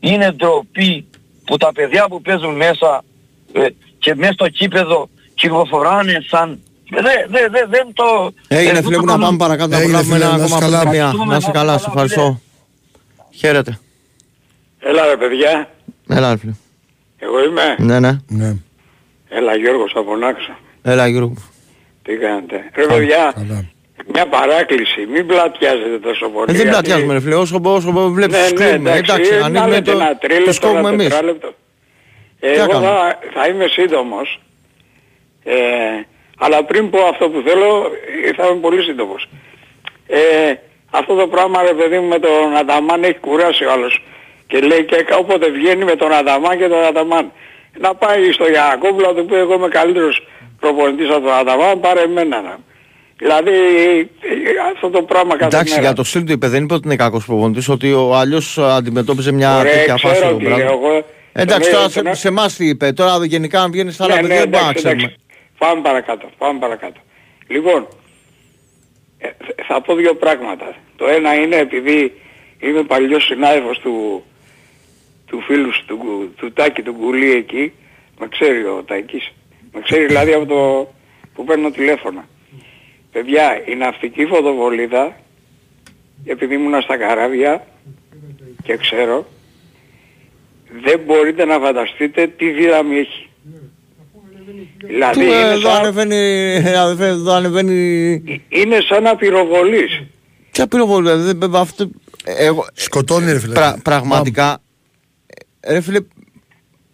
Είναι 0.00 0.32
ντροπή 0.32 1.06
που 1.44 1.56
τα 1.56 1.72
παιδιά 1.72 2.08
που 2.08 2.20
παίζουν 2.20 2.54
μέσα 2.56 3.04
ε, 3.52 3.66
και 3.98 4.14
μέσα 4.14 4.32
στο 4.32 4.48
κήπεδο 4.48 5.08
κυκλοφοράνε 5.34 6.24
σαν... 6.28 6.62
Δεν 6.94 7.04
δε, 7.28 7.48
δε, 7.48 7.66
δεν 7.68 7.92
το... 7.92 8.32
Έγινε 8.48 8.78
ε, 8.78 8.82
φίλε 8.82 8.96
μου 8.98 9.00
το 9.00 9.06
να 9.06 9.12
κάνω- 9.12 9.24
πάμε 9.24 9.36
παρακάτω 9.36 9.68
να 9.70 9.76
Έγινε, 9.76 9.92
προλάβουμε 9.92 10.14
φίλε, 10.14 10.24
ένα 10.28 10.36
να 10.36 10.44
είσαι 10.44 10.54
ακόμα 10.54 10.60
καλά. 10.70 10.76
πανδημία. 10.82 11.00
Ευχαριστούμε, 11.02 11.32
Να 11.32 11.36
είσαι 11.38 11.46
να 11.46 11.52
καλά, 11.52 11.74
είσαι 11.74 11.82
σε 11.84 11.90
καλά, 11.90 12.02
ευχαριστώ. 12.04 12.40
Χαίρετε. 13.40 13.78
Έλα 14.80 15.06
ρε 15.06 15.16
παιδιά, 15.16 15.68
Έλα 16.08 16.30
ρε 16.32 16.38
φίλε. 16.38 16.52
εγώ 17.18 17.44
είμαι. 17.44 17.76
Ναι, 17.78 18.00
ναι. 18.00 18.12
Ναι, 18.28 18.54
Έλα 19.28 19.56
Γιώργος 19.56 19.92
από 19.96 20.16
Νάξο. 20.16 20.52
Έλα 20.82 21.06
Γιώργο. 21.08 21.34
Τι 22.02 22.16
κάνετε. 22.16 22.56
Ρε 22.74 22.86
παιδιά, 22.86 23.32
καλά. 23.34 23.64
μια 24.14 24.26
παράκληση. 24.28 25.00
Μην 25.12 25.26
πλατιάζετε 25.26 25.98
τόσο 26.02 26.28
πολύ. 26.28 26.44
Ε, 26.50 26.52
δεν 26.52 26.54
γιατί- 26.54 26.68
πλατιάζουμε 26.70 27.12
ρε 27.12 27.20
φίλε, 27.20 27.34
όσο, 27.34 27.60
όσο 27.62 27.90
βλέπεις 28.10 28.36
Ναι, 28.36 28.42
τους 28.50 28.60
ναι, 28.60 28.66
κρίνουμε. 28.66 28.90
εντάξει, 28.90 29.12
Εντάξει, 29.12 29.34
ε, 29.34 29.38
να 29.38 29.46
ανοίγουμε 29.46 29.70
λέτε 29.70 29.90
το, 29.92 29.96
ένα 29.98 30.08
τους 30.16 30.18
τρίλεπτο, 30.28 30.60
κόβουμε 30.66 30.78
ένα 30.80 30.88
εμείς. 30.88 31.08
τετράλεπτο. 31.08 31.54
Ε, 32.40 32.52
Τι 32.52 32.58
εγώ 32.60 32.72
να 32.72 32.80
θα, 32.80 33.18
θα 33.34 33.46
είμαι 33.48 33.66
σύντομος. 33.68 34.40
Ε, 35.44 35.54
αλλά 36.44 36.64
πριν 36.64 36.90
πω 36.90 36.98
αυτό 37.12 37.24
που 37.30 37.42
θέλω, 37.46 37.70
ε, 38.26 38.32
θα 38.36 38.44
είμαι 38.46 38.60
πολύ 38.66 38.82
σύντομος. 38.82 39.28
Ε, 40.06 40.20
αυτό 40.90 41.14
το 41.14 41.26
πράγμα 41.26 41.62
ρε 41.62 41.74
παιδί 41.78 41.98
μου 41.98 42.08
με 42.08 42.18
τον 42.18 42.56
Ανταμάν 42.60 43.02
έχει 43.04 43.18
κουράσει 43.26 43.64
ο 43.64 43.72
άλλος. 43.72 44.02
Και 44.46 44.58
λέει 44.58 44.84
και 44.84 44.96
όποτε 45.20 45.50
βγαίνει 45.50 45.84
με 45.84 45.96
τον 45.96 46.12
Ανταμάν 46.12 46.58
και 46.58 46.68
τον 46.68 46.84
Ανταμάν. 46.84 47.32
Να 47.80 47.94
πάει 47.94 48.32
στο 48.32 48.46
Γιακόπουλο 48.48 49.06
να 49.06 49.14
του 49.14 49.24
πει 49.26 49.34
εγώ 49.34 49.54
είμαι 49.54 49.68
καλύτερος 49.68 50.26
προπονητής 50.60 51.08
από 51.10 51.20
τον 51.20 51.32
Ανταμάν, 51.40 51.80
πάρε 51.80 52.00
εμένα. 52.00 52.40
να». 52.42 52.58
Δηλαδή 53.16 53.52
ε, 54.20 54.70
αυτό 54.74 54.90
το 54.90 55.02
πράγμα 55.02 55.36
κάθε 55.36 55.56
Εντάξει, 55.56 55.72
μέρα. 55.74 55.86
για 55.86 55.92
το 55.92 56.04
στυλ 56.04 56.24
του 56.24 56.32
είπε, 56.32 56.48
δεν 56.48 56.62
είπε 56.62 56.74
ότι 56.74 56.82
είναι 56.86 56.96
κακός 56.96 57.24
προπονητής, 57.24 57.68
ότι 57.68 57.92
ο 57.92 58.14
άλλος 58.14 58.58
αντιμετώπιζε 58.58 59.32
μια 59.32 59.58
Ωραία, 59.58 59.72
τέτοια 59.72 59.96
φάση 59.96 60.14
ξέρω 60.14 60.28
τον 60.30 60.38
τι 60.38 60.44
λέω 60.44 60.56
πράγμα. 60.56 60.72
εγώ. 60.72 61.04
Εντάξει, 61.32 61.70
Τον- 61.70 61.78
τώρα 61.80 61.90
τον- 61.90 62.14
σε, 62.14 62.20
σε 62.20 62.28
εμάς 62.28 62.54
τι 62.56 62.68
είπε. 62.68 62.92
Τώρα 62.92 63.24
γενικά 63.24 63.60
αν 63.62 63.70
βγαίνεις 63.70 63.94
στα 63.94 64.04
άλλα 64.04 64.14
Ναι, 64.14 64.20
παιδιά 64.20 64.44
ναι, 64.44 64.80
δεν 64.82 65.12
μπορούμε 65.66 65.88
να 65.88 65.88
εντάξει, 65.88 66.10
εντάξει. 66.10 66.28
ξέρουμε. 66.28 66.28
Πάμε 66.28 66.28
παρακάτω, 66.28 66.30
πάμε 66.38 66.58
παρακάτω. 66.58 67.00
Λοιπόν, 67.46 67.88
ε, 69.18 69.28
θ- 69.28 69.60
θα 69.66 69.80
πω 69.80 69.94
δύο 69.94 70.14
πράγματα. 70.14 70.74
Το 70.96 71.06
ένα 71.06 71.34
είναι 71.34 71.56
επειδή 71.56 72.12
είμαι 72.60 72.82
παλιός 72.82 73.24
συνάδελφος 73.24 73.78
του, 73.78 74.24
του 75.26 75.40
φίλου 75.40 75.72
σου, 75.74 75.84
του, 75.86 75.96
Γκου- 75.96 76.36
του 76.36 76.52
Τάκη 76.52 76.82
του 76.82 76.92
Γκουλή 76.92 77.30
εκεί, 77.30 77.72
με 78.18 78.28
ξέρει 78.28 78.64
ο 78.64 78.82
Τάκης, 78.86 79.32
με 79.72 79.80
ξέρει 79.80 80.06
δηλαδή 80.06 80.32
από 80.32 80.46
το 80.46 80.92
που 81.34 81.44
παίρνω 81.44 81.70
τηλέφωνα. 81.70 82.28
Παιδιά, 83.12 83.62
η 83.66 83.74
ναυτική 83.74 84.26
φωτοβολίδα, 84.26 85.16
επειδή 86.24 86.54
ήμουνα 86.54 86.80
στα 86.80 86.96
καράβια 86.96 87.66
και 88.62 88.76
ξέρω, 88.76 89.26
δεν 90.82 91.00
μπορείτε 91.00 91.44
να 91.44 91.58
φανταστείτε 91.58 92.26
τι 92.26 92.50
δύναμη 92.50 92.96
έχει. 92.98 93.28
Δηλαδή 94.86 95.14
Του, 95.14 95.20
ε, 95.20 95.24
είναι 95.24 95.50
Εδώ 95.52 95.60
σαν, 95.70 95.76
ανεβαίνει, 95.84 96.16
αδερφέ, 96.76 97.06
εδώ 97.06 97.32
ανεβαίνει... 97.32 97.74
είναι 98.48 98.78
σαν 98.88 99.02
να 99.02 99.16
πυροβολείς. 99.16 100.02
Ποια 100.50 100.66
πυροβολία, 100.66 101.16
δεν- 101.16 101.38
δεν- 101.38 101.54
αυτό... 101.54 101.90
Εγώ, 102.24 102.66
Σκοτώνει 102.74 103.32
ρε 103.32 103.38
φίλε. 103.38 103.54
πρα- 103.54 103.78
πραγματικά, 103.82 104.58
ε, 105.60 105.72
ρε 105.72 105.80
φίλε, 105.80 105.98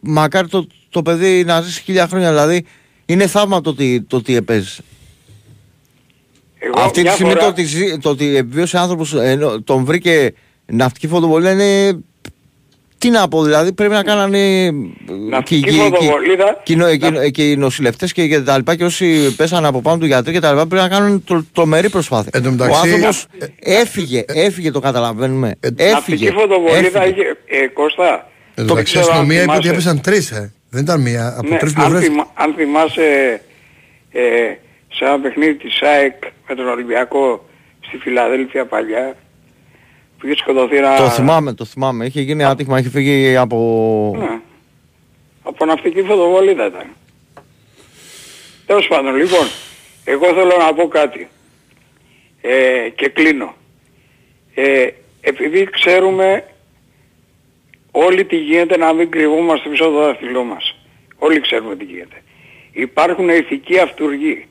μακάρι 0.01 0.49
το, 0.49 0.67
το 0.91 1.03
παιδί 1.03 1.45
να 1.45 1.61
ζήσει 1.61 1.83
χίλια 1.83 2.07
χρόνια, 2.09 2.29
δηλαδή 2.29 2.65
είναι 3.07 3.27
θαύμα 3.27 3.61
το 3.61 3.71
ότι, 3.71 4.03
το 4.03 4.17
ότι 4.17 4.37
έπαιζε. 4.37 4.81
Εγώ 6.59 6.73
Αυτή 6.81 6.93
τη 6.93 7.01
μια 7.03 7.13
στιγμή 7.13 7.31
φορά- 7.33 7.43
το 7.45 7.49
ότι, 7.51 7.65
ζει- 7.65 7.99
το 7.99 8.09
ότι 8.11 8.37
επιβίωσε 8.37 8.79
άνθρωπος, 8.79 9.15
ενώ 9.15 9.63
τον 9.63 9.85
βρήκε 9.85 10.33
ναυτική 10.67 11.07
φωτοβολία 11.09 11.53
είναι... 11.53 11.99
Τι 12.99 13.11
να 13.11 13.29
πω, 13.29 13.43
δηλαδή 13.43 13.73
πρέπει 13.73 13.93
να 13.93 14.03
κάνανε 14.03 14.71
Ναυτική 15.31 15.71
φωτοβολίδα, 15.71 16.61
και, 16.63 16.73
οι- 16.73 16.99
και, 16.99 17.07
οι- 17.27 17.31
και 17.31 17.51
οι 17.51 17.57
νοσηλευτές 17.57 18.13
και, 18.13 18.27
και 18.29 18.41
τα 18.41 18.57
λοιπά 18.57 18.75
και 18.77 18.85
όσοι 18.85 19.35
πέσανε 19.37 19.67
από 19.67 19.81
πάνω 19.83 19.99
του 19.99 20.07
γιατροί 20.07 20.33
και 20.33 20.41
τα 20.41 20.51
λοιπά 20.53 20.67
πρέπει 20.67 20.83
να 20.83 20.89
κάνουν 20.89 21.25
τρο, 21.25 21.45
τρομερή 21.53 21.89
προσπάθεια. 21.91 22.31
Εν 22.35 22.43
τω 22.43 22.49
Ο 22.49 22.53
μεταξύ- 22.53 22.83
άνθρωπος 22.93 23.27
έφυγε, 23.59 24.25
έφυγε 24.27 24.71
το 24.71 24.81
καταλαβαίνουμε. 24.81 25.55
έφυγε. 25.61 25.91
Ναυτική 25.93 26.31
φωτοβολίδα 26.31 27.03
έφυγε. 27.03 27.21
είχε, 27.21 27.37
ε, 27.65 27.67
Κώστα, 27.67 28.31
Εν 28.55 28.55
το 28.55 28.65
τω 28.65 28.75
μεταξύ 28.75 28.97
η 28.97 29.01
ξέρω 29.01 29.15
αν 29.15 29.21
αστυνομία 29.21 29.43
είπε 29.43 29.51
ότι 29.53 29.61
θυμάσαι. 29.69 29.89
έπεσαν 29.89 30.01
τρεις, 30.01 30.31
ε. 30.31 30.53
Δεν 30.71 30.83
ήταν 30.83 31.01
μία. 31.01 31.35
Από 31.39 31.49
Ναι, 31.49 31.57
τρεις 31.57 31.75
αν, 31.77 31.83
πλευρές. 31.83 32.09
θυμα- 32.09 32.31
αν 32.35 32.55
θυμάσαι 32.57 33.41
ε, 34.13 34.21
σε 34.97 35.05
ένα 35.05 35.21
παιχνίδι 35.21 35.55
της 35.55 35.83
ΑΕΚ 35.83 36.15
με 36.49 36.55
τον 36.55 36.69
Ολυμπιακό 36.69 37.49
στη 37.87 37.97
Φιλαδέλφια 37.97 38.67
παλιά 38.67 39.17
που 40.19 40.27
είχε 40.27 40.37
σκοτωθεί 40.37 40.77
ένα... 40.77 40.97
Το 40.97 41.09
θυμάμαι, 41.09 41.53
το 41.53 41.65
θυμάμαι. 41.65 42.05
Είχε 42.05 42.21
γίνει 42.21 42.45
άτυχημα, 42.45 42.79
είχε 42.79 42.89
φύγει 42.89 43.37
από... 43.37 44.15
Ναι. 44.19 44.41
Από 45.43 45.65
ναυτική 45.65 46.03
φωτοβολίδα 46.03 46.67
ήταν. 46.67 46.87
Τέλος 48.67 48.87
πάντων, 48.87 49.17
λοιπόν, 49.17 49.47
εγώ 50.05 50.27
θέλω 50.27 50.57
να 50.59 50.75
πω 50.75 50.89
κάτι. 50.89 51.29
Ε, 52.41 52.89
και 52.95 53.09
κλείνω. 53.09 53.55
Ε, 54.55 54.89
επειδή 55.21 55.65
ξέρουμε 55.65 56.45
όλοι 57.91 58.25
τι 58.25 58.37
γίνεται 58.37 58.77
να 58.77 58.93
μην 58.93 59.11
κρυβόμαστε 59.11 59.69
πίσω 59.69 59.85
από 59.85 59.93
το 59.93 60.01
δάχτυλό 60.01 60.45
μας. 60.45 60.75
Όλοι 61.19 61.41
ξέρουμε 61.41 61.77
τι 61.77 61.85
γίνεται. 61.85 62.23
Υπάρχουν 62.73 63.29
ηθικοί 63.29 63.79
αυτούργοι. 63.79 64.47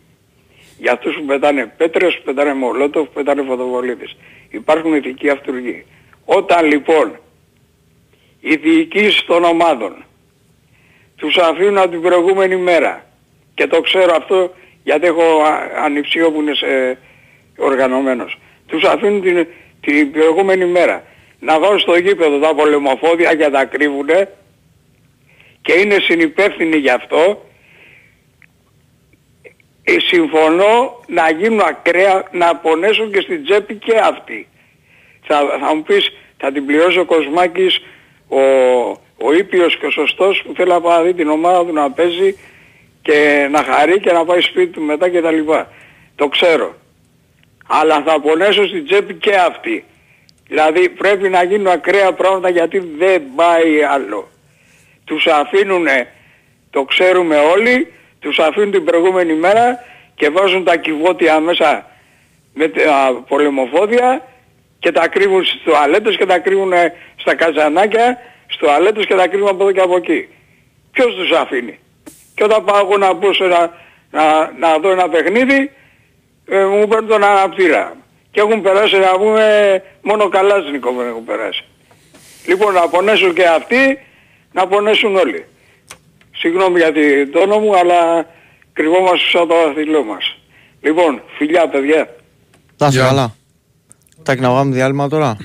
Για 0.80 0.92
αυτούς 0.92 1.16
που 1.16 1.26
πετάνε 1.26 1.74
πέτρες, 1.78 2.16
που 2.18 2.24
πετάνε 2.24 2.54
μολότοφ, 2.54 3.08
που 3.08 3.14
πετάνε 3.14 3.42
φωτοβολίδες. 3.42 4.16
Υπάρχουν 4.50 4.94
ηθικοί 4.94 5.30
αυτούργοι. 5.30 5.86
Όταν 6.26 6.66
λοιπόν 6.66 7.20
οι 8.40 8.56
διοικήσεις 8.56 9.26
των 9.26 9.44
ομάδων 9.44 10.04
τους 11.16 11.38
αφήνουν 11.38 11.78
από 11.78 11.90
την 11.90 12.02
προηγούμενη 12.02 12.56
μέρα 12.56 13.06
και 13.54 13.68
το 13.68 13.82
ξέρω 13.82 14.16
αυτό 14.16 14.54
γιατί 14.84 15.06
έχω 15.06 15.22
α- 15.22 15.84
ανιψίο 15.84 16.32
που 16.32 16.42
είναι 16.42 16.54
σε 16.54 16.98
οργανωμένος 17.58 18.38
τους 18.68 18.84
αφήνουν 18.84 19.22
την, 19.22 19.48
την 19.82 20.12
προηγούμενη 20.12 20.66
μέρα 20.66 21.04
να 21.40 21.60
βάλουν 21.60 21.80
στο 21.80 21.96
γήπεδο 21.96 22.40
τα 22.40 22.56
πολεμοφόδια 22.56 23.36
και 23.36 23.50
τα 23.50 23.66
κρύβουνε 23.66 24.30
και 25.62 25.74
είναι 25.74 25.98
συνυπεύθυνοι 26.00 26.78
γι' 26.78 26.90
αυτό 26.90 27.20
ε, 27.30 27.47
συμφωνώ 29.98 31.04
να 31.08 31.30
γίνουν 31.30 31.60
ακραία 31.60 32.24
να 32.32 32.56
πονέσουν 32.56 33.12
και 33.12 33.22
στην 33.22 33.44
τσέπη 33.44 33.76
και 33.76 33.98
αυτοί 34.04 34.48
θα, 35.28 35.58
θα 35.60 35.76
μου 35.76 35.84
πεις 35.84 36.12
θα 36.38 36.52
την 36.52 36.66
πληρώσει 36.66 37.00
ο 37.00 37.06
Κοσμάκης 37.06 37.80
ο, 38.28 38.40
ο 39.18 39.34
ήπιος 39.34 39.78
και 39.78 39.86
ο 39.86 39.92
σωστός 39.92 40.44
που 40.46 40.54
θέλει 40.56 40.70
να 40.70 40.82
πάει 40.82 40.98
να 40.98 41.04
δει 41.04 41.14
την 41.14 41.30
ομάδα 41.30 41.66
του 41.66 41.74
να 41.74 41.92
παίζει 41.92 42.38
και 43.02 43.48
να 43.52 43.64
χαρεί 43.64 44.00
και 44.00 44.12
να 44.12 44.26
πάει 44.26 44.42
σπίτι 44.42 44.72
του 44.72 44.82
μετά 44.82 45.10
και 45.10 45.22
τα 45.22 45.32
λοιπά. 45.32 45.72
Το 46.16 46.28
ξέρω. 46.28 46.76
Αλλά 47.68 48.04
θα 48.06 48.20
πονέσω 48.20 48.68
στην 48.68 48.86
τσέπη 48.86 49.14
και 49.14 49.36
αυτοί. 49.36 49.84
Δηλαδή 50.48 50.90
πρέπει 50.90 51.30
να 51.30 51.44
γίνουν 51.44 51.68
ακραία 51.68 52.12
πράγματα 52.14 52.50
γιατί 52.50 52.80
δεν 52.98 53.22
πάει 53.36 53.84
άλλο. 53.84 54.30
Τους 55.06 55.28
αφήνουνε, 55.28 56.14
το 56.70 56.84
ξέρουμε 56.84 57.38
όλοι, 57.38 57.94
τους 58.28 58.40
αφήνουν 58.40 58.72
την 58.72 58.84
προηγούμενη 58.84 59.34
μέρα 59.34 59.84
και 60.16 60.30
βάζουν 60.30 60.64
τα 60.64 60.76
κυβότια 60.76 61.40
μέσα 61.40 61.86
με 62.54 62.68
τα 62.68 63.24
πολεμοφόδια 63.28 64.26
και 64.80 64.92
τα 64.92 65.08
κρύβουν 65.08 65.46
στις 65.46 65.62
τουαλέτες 65.62 66.18
και 66.18 66.26
τα 66.26 66.40
κρύβουν 66.40 66.74
ε, 66.74 66.94
στα 67.16 67.36
καζανάκια, 67.36 68.18
στις 68.46 68.58
τουαλέτες 68.58 69.06
και 69.06 69.16
τα 69.16 69.28
κρύβουν 69.28 69.48
από 69.48 69.64
εδώ 69.64 69.72
και 69.72 69.80
από 69.80 69.96
εκεί. 69.96 70.28
Ποιος 70.92 71.16
τους 71.16 71.32
αφήνει; 71.32 71.80
Και 72.36 72.44
όταν 72.44 72.64
πάω 72.66 72.80
εγώ 72.80 72.98
να 72.98 73.14
μπω 73.14 73.34
σε 73.34 73.44
ένα, 73.44 73.74
να, 74.12 74.52
να 74.60 74.78
δω 74.78 74.90
ένα 74.90 75.10
παιχνίδι, 75.10 75.72
ε, 76.48 76.66
μου 76.66 76.88
παίρνουν 76.88 77.10
τον 77.10 77.24
αναπτήρα. 77.24 77.96
Και 78.32 78.40
έχουν 78.40 78.62
περάσει 78.62 78.98
να 78.98 79.18
πούμε 79.18 79.84
μόνο 80.02 80.30
καλά 80.30 80.60
στην 80.60 80.82
δεν 80.98 81.08
έχουν 81.08 81.26
περάσει. 81.26 81.64
Λοιπόν 82.48 82.74
να 82.74 82.88
πονέσουν 82.90 83.34
και 83.34 83.46
αυτοί, 83.46 84.00
να 84.52 84.68
πονέσουν 84.68 85.16
όλοι. 85.16 85.46
Συγγνώμη 86.38 86.80
για 86.80 86.92
την 86.92 87.32
τόνο 87.32 87.60
μου, 87.60 87.78
αλλά 87.78 88.26
κρυβόμαστε 88.74 89.28
σαν 89.32 89.48
το 89.48 89.54
δαχτυλό 89.66 90.04
μας. 90.04 90.38
Λοιπόν, 90.82 91.22
φιλιά 91.38 91.70
παιδιά. 91.70 92.16
Να 92.78 92.88
είσαι 92.88 92.98
Γεια. 92.98 93.08
καλά. 93.08 93.36
Τάκι 94.24 94.42
να 94.42 94.50
βγάλουμε 94.50 94.76
διάλειμμα 94.76 95.10
τώρα; 95.10 95.38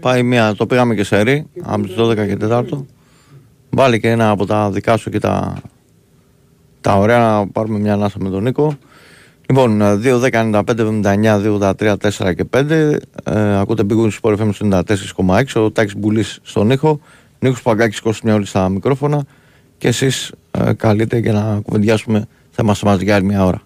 Πάει 0.00 0.22
μία, 0.22 0.54
το 0.54 0.66
πήγαμε 0.66 0.94
και 0.94 1.04
σε 1.04 1.20
ρί, 1.22 1.46
από 1.62 1.82
τις 1.82 1.94
12 1.98 2.14
και 2.26 2.36
4. 2.36 2.86
Βάλει 3.70 4.00
και 4.00 4.08
ένα 4.10 4.30
από 4.30 4.46
τα 4.46 4.70
δικά 4.70 4.96
σου 4.96 5.10
και 5.10 5.18
τα, 5.18 5.62
τα 6.80 6.94
ωραία 6.94 7.18
να 7.18 7.46
πάρουμε 7.46 7.78
μια 7.78 7.92
ανάσα 7.92 8.16
με 8.20 8.30
τον 8.30 8.42
Νίκο. 8.42 8.78
Λοιπόν, 9.48 9.80
ε, 9.80 9.96
2, 9.96 10.18
10, 10.18 10.30
95, 10.30 10.78
79, 10.78 11.38
2, 11.38 11.52
83, 11.52 11.96
4 11.96 12.34
και 12.34 12.44
5. 12.44 12.96
Ε, 13.24 13.58
ακούτε 13.58 13.82
Big 13.90 13.96
Wings 13.96 14.18
Sport 14.22 14.36
FM 14.36 14.50
94,6. 14.50 15.62
Ο 15.62 15.70
Τάκης 15.70 15.96
Μπουλής 15.96 16.38
στον 16.42 16.70
ήχο. 16.70 17.00
Νίκος 17.38 17.62
Παγκάκης 17.62 18.00
Κώστας 18.00 18.22
μια 18.22 18.34
όλοι 18.34 18.46
στα 18.46 18.68
μικρόφωνα. 18.68 19.24
Και 19.80 19.88
εσείς 19.88 20.32
ε, 20.50 20.72
καλείτε 20.72 21.18
για 21.18 21.32
να 21.32 21.60
κουβεντιάσουμε. 21.64 22.26
Θα 22.50 22.62
είμαστε 22.62 22.86
μαζί 22.86 23.04
για 23.04 23.14
άλλη 23.14 23.24
μια 23.24 23.44
ώρα. 23.44 23.62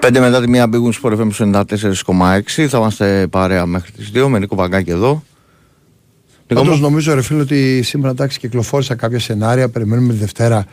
5 0.00 0.10
μετά 0.12 0.40
τη 0.40 0.48
μία 0.48 0.66
μπήκουν 0.66 0.92
στο 0.92 1.30
FM 1.38 1.62
94,6. 1.62 2.40
Θα 2.68 2.78
είμαστε 2.78 3.26
παρέα 3.30 3.66
μέχρι 3.66 3.92
τις 3.92 4.10
2 4.14 4.26
με 4.28 4.38
Νίκο 4.38 4.54
Παγκάκη 4.54 4.90
εδώ. 4.90 5.22
Νίκο 6.48 6.62
Πάντως 6.62 6.76
μου. 6.76 6.82
νομίζω 6.82 7.14
ρε 7.14 7.22
φίλε 7.22 7.40
ότι 7.40 7.82
σήμερα 7.82 8.10
εντάξει 8.10 8.38
κυκλοφόρησα 8.38 8.94
κάποια 8.94 9.18
σενάρια. 9.18 9.68
Περιμένουμε 9.68 10.12
τη 10.12 10.18
Δευτέρα 10.18 10.66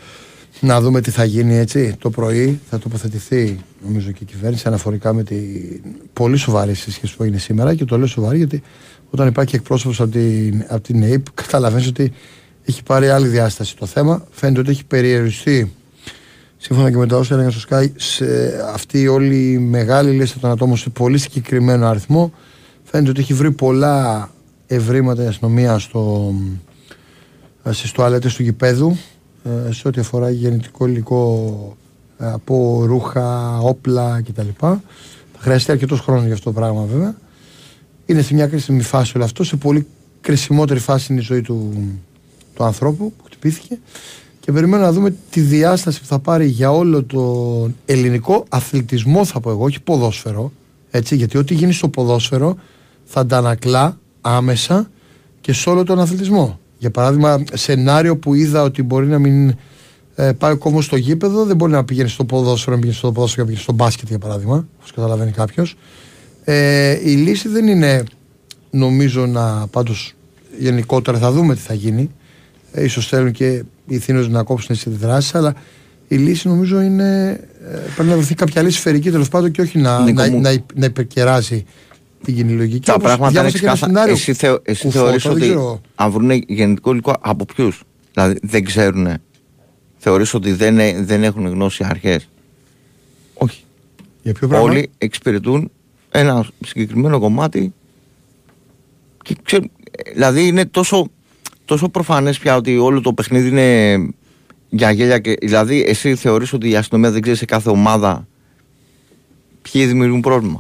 να 0.60 0.82
δούμε 0.82 1.02
τι 1.02 1.12
θα 1.12 1.24
γίνει 1.24 1.56
έτσι. 1.56 1.96
Το 2.00 2.10
πρωί 2.10 2.60
θα 2.70 2.80
τοποθετηθεί 2.80 3.60
νομίζω 3.86 4.12
και 4.12 4.20
η 4.22 4.26
κυβέρνηση 4.26 4.68
αναφορικά 4.68 5.14
με 5.14 5.24
την 5.24 5.82
πολύ 6.14 6.38
σοβαρή 6.38 6.74
σύσκεψη 6.74 7.16
που 7.16 7.24
έγινε 7.24 7.40
σήμερα. 7.40 7.76
Και 7.76 7.86
το 7.86 7.98
λέω 7.98 8.08
σοβαρή 8.08 8.38
γιατί 8.38 8.64
όταν 9.16 9.28
υπάρχει 9.28 9.56
εκπρόσωπος 9.56 10.02
από 10.02 10.12
την, 10.12 10.66
από 10.68 10.82
την 10.82 11.04
ΑΕΠ, 11.04 11.26
καταλαβαίνεις 11.34 11.88
ότι 11.88 12.12
έχει 12.66 12.84
πάρει 12.84 13.10
άλλη 13.10 13.28
διάσταση 13.28 13.78
το 13.78 13.86
θέμα. 13.86 14.28
Φαίνεται 14.32 14.60
ότι 14.60 14.70
έχει 14.70 14.86
περιοριστεί 14.86 15.74
σύμφωνα 16.58 16.90
και 16.92 16.98
με 16.98 17.08
τα 17.08 17.18
όσα 17.18 17.34
έλεγαν 17.34 17.52
στο 17.52 17.78
Sky, 17.78 17.86
σε 17.96 18.26
αυτή 18.74 19.08
όλη 19.08 19.52
η 19.52 19.58
μεγάλη 19.58 20.12
λίστα 20.12 20.40
των 20.40 20.52
ατόμων 20.52 20.78
σε 20.78 20.90
πολύ 20.90 21.18
συγκεκριμένο 21.18 21.88
αριθμό. 21.88 22.34
Φαίνεται 22.84 23.10
ότι 23.10 23.20
έχει 23.20 23.34
βρει 23.34 23.52
πολλά 23.52 24.30
ευρήματα 24.68 25.24
η 25.24 25.28
αστυνομία 25.28 25.80
στο, 25.80 26.34
στις 27.70 27.92
τουαλέτες 27.92 28.34
του 28.34 28.44
γηπέδου 28.44 28.98
ε, 29.44 29.72
σε 29.72 29.88
ό,τι 29.88 30.00
αφορά 30.00 30.30
γεννητικό 30.30 30.88
υλικό 30.88 31.78
ε, 32.18 32.32
από 32.32 32.84
ρούχα, 32.86 33.58
όπλα 33.60 34.22
κτλ. 34.28 34.48
Θα 34.58 34.82
χρειαστεί 35.38 35.72
αρκετός 35.72 36.00
χρόνος 36.00 36.24
για 36.24 36.34
αυτό 36.34 36.52
το 36.52 36.60
πράγμα 36.60 36.84
βέβαια. 36.84 37.16
Είναι 38.06 38.22
σε 38.22 38.34
μια 38.34 38.48
κρίσιμη 38.48 38.82
φάση 38.82 39.12
όλο 39.16 39.26
αυτό. 39.26 39.44
Σε 39.44 39.56
πολύ 39.56 39.88
κρισιμότερη 40.22 40.80
φάση 40.80 41.12
είναι 41.12 41.22
η 41.22 41.24
ζωή 41.24 41.42
του, 41.42 41.74
του 42.54 42.64
ανθρώπου 42.64 43.14
που 43.18 43.24
χτυπήθηκε. 43.26 43.80
Και 44.40 44.52
περιμένω 44.52 44.84
να 44.84 44.92
δούμε 44.92 45.16
τη 45.30 45.42
διάσταση 45.42 46.00
που 46.00 46.06
θα 46.06 46.20
πάρει 46.20 46.46
για 46.46 46.72
όλο 46.72 47.04
τον 47.04 47.76
ελληνικό 47.86 48.46
αθλητισμό, 48.50 49.26
θα 49.26 49.40
πω 49.40 49.50
εγώ, 49.50 49.64
όχι 49.64 49.82
ποδόσφαιρο. 49.82 50.52
Έτσι, 50.92 51.16
γιατί 51.16 51.38
ό,τι 51.38 51.54
γίνει 51.54 51.74
στο 51.74 51.90
ποδόσφαιρο 51.90 52.58
θα 53.06 53.20
αντανακλά 53.20 54.00
άμεσα 54.22 54.90
και 55.42 55.54
σε 55.54 55.70
όλο 55.70 55.84
τον 55.84 56.00
αθλητισμό. 56.00 56.60
Για 56.78 56.92
παράδειγμα, 56.92 57.44
σενάριο 57.54 58.18
που 58.18 58.34
είδα 58.34 58.64
ότι 58.64 58.84
μπορεί 58.84 59.08
να 59.08 59.20
μην 59.20 59.56
ε, 60.16 60.32
πάει 60.32 60.52
ο 60.52 60.58
κόσμος 60.58 60.86
στο 60.86 60.96
γήπεδο, 60.96 61.46
δεν 61.46 61.56
μπορεί 61.56 61.72
να 61.72 61.84
πηγαίνει 61.84 62.10
στο 62.10 62.26
ποδόσφαιρο, 62.26 62.76
να 62.76 62.82
πηγαίνει 62.82 62.98
στο 62.98 63.12
ποδόσφαιρο 63.12 63.36
και 63.36 63.40
να 63.42 63.46
πηγαίνει 63.46 63.64
στο 63.64 63.74
μπάσκετ 63.74 64.08
για 64.08 64.20
παράδειγμα, 64.20 64.68
όπως 64.78 64.92
καταλαβαίνει 64.92 65.32
κάποιος. 65.32 65.76
Ε, 66.48 67.10
η 67.10 67.16
λύση 67.16 67.48
δεν 67.48 67.68
είναι, 67.68 68.04
νομίζω, 68.72 69.26
να 69.26 69.68
πάντως 69.68 70.14
γενικότερα 70.60 71.18
θα 71.18 71.32
δούμε 71.32 71.56
τι 71.56 71.62
θα 71.62 71.74
γίνει. 71.74 72.12
Ε, 72.72 72.84
ίσως 72.84 73.08
θέλουν 73.08 73.32
και 73.32 73.64
οι 73.88 73.98
θύνονε 73.98 74.28
να 74.28 74.44
κόψουν 74.44 74.76
τις 74.76 74.98
δράσει, 74.98 75.38
αλλά 75.38 75.56
η 76.08 76.16
λύση 76.16 76.48
νομίζω 76.48 76.82
είναι. 76.82 77.40
Ε, 77.72 77.78
πρέπει 77.96 78.10
να 78.10 78.16
βρεθεί 78.16 78.34
κάποια 78.36 78.62
λύση 78.62 78.78
σφαιρική 78.78 79.12
τέλος 79.12 79.30
πάντων 79.30 79.52
και 79.52 79.62
όχι 79.62 79.78
να, 79.78 80.00
Νίκο 80.00 80.22
να, 80.22 80.30
μου. 80.32 80.42
να, 80.42 80.56
να 80.76 80.86
υπερκεράσει 80.86 81.66
την 82.24 82.36
κοινή 82.36 82.52
λογική. 82.52 82.86
Τα 82.86 82.94
Όπως 82.94 83.04
πράγματα 83.06 83.40
είναι 83.40 83.50
διάβασα 83.50 83.58
και 83.60 83.66
ένα 83.66 83.74
ξεκάθαρα. 83.74 83.94
σενάριο 83.94 84.14
Εσύ, 84.14 84.34
θεω, 84.34 84.60
εσύ 84.64 84.82
κουφό, 84.86 85.00
θεωρείς 85.00 85.24
τώρα 85.24 85.36
δεν 85.36 85.44
ότι 85.44 85.56
ξέρω. 85.56 85.82
αν 85.96 86.12
βρουν 86.12 86.32
γενετικό 86.48 86.92
υλικό 86.92 87.14
από 87.20 87.46
ποιους; 87.46 87.84
Δηλαδή 88.14 88.40
δεν 88.42 88.64
ξέρουν. 88.64 89.08
Θεωρείς 89.98 90.34
ότι 90.34 90.52
δεν, 90.52 90.80
ε- 90.80 91.02
δεν 91.02 91.24
έχουν 91.24 91.48
γνώση 91.48 91.84
αρχές; 91.90 92.30
Όχι. 93.34 93.64
Για 94.24 94.34
ποιο 94.34 94.48
πράγμα; 94.48 94.66
Όλοι 94.70 94.90
εξυπηρετούν 94.98 95.72
ένα 96.16 96.48
συγκεκριμένο 96.66 97.20
κομμάτι 97.20 97.74
και 99.24 99.36
ξέρουν, 99.44 99.72
ε, 99.92 100.12
δηλαδή 100.12 100.48
είναι 100.48 100.66
τόσο, 100.66 101.10
τόσο 101.66 101.90
προφανές 101.90 102.40
πια 102.40 102.56
ότι 102.56 102.78
όλο 102.78 103.02
το 103.02 103.14
παιχνίδι 103.14 103.48
είναι 103.48 103.98
για 104.70 104.92
γέλια 104.92 105.20
και, 105.20 105.36
δηλαδή 105.42 105.84
εσύ 105.88 106.16
θεωρείς 106.16 106.54
ότι 106.54 106.70
η 106.70 106.76
αστυνομία 106.76 107.12
δεν 107.12 107.22
ξέρει 107.22 107.38
σε 107.38 107.46
κάθε 107.46 107.70
ομάδα 107.70 108.28
ποιοι 109.62 109.86
δημιουργούν 109.86 110.22
πρόβλημα; 110.22 110.60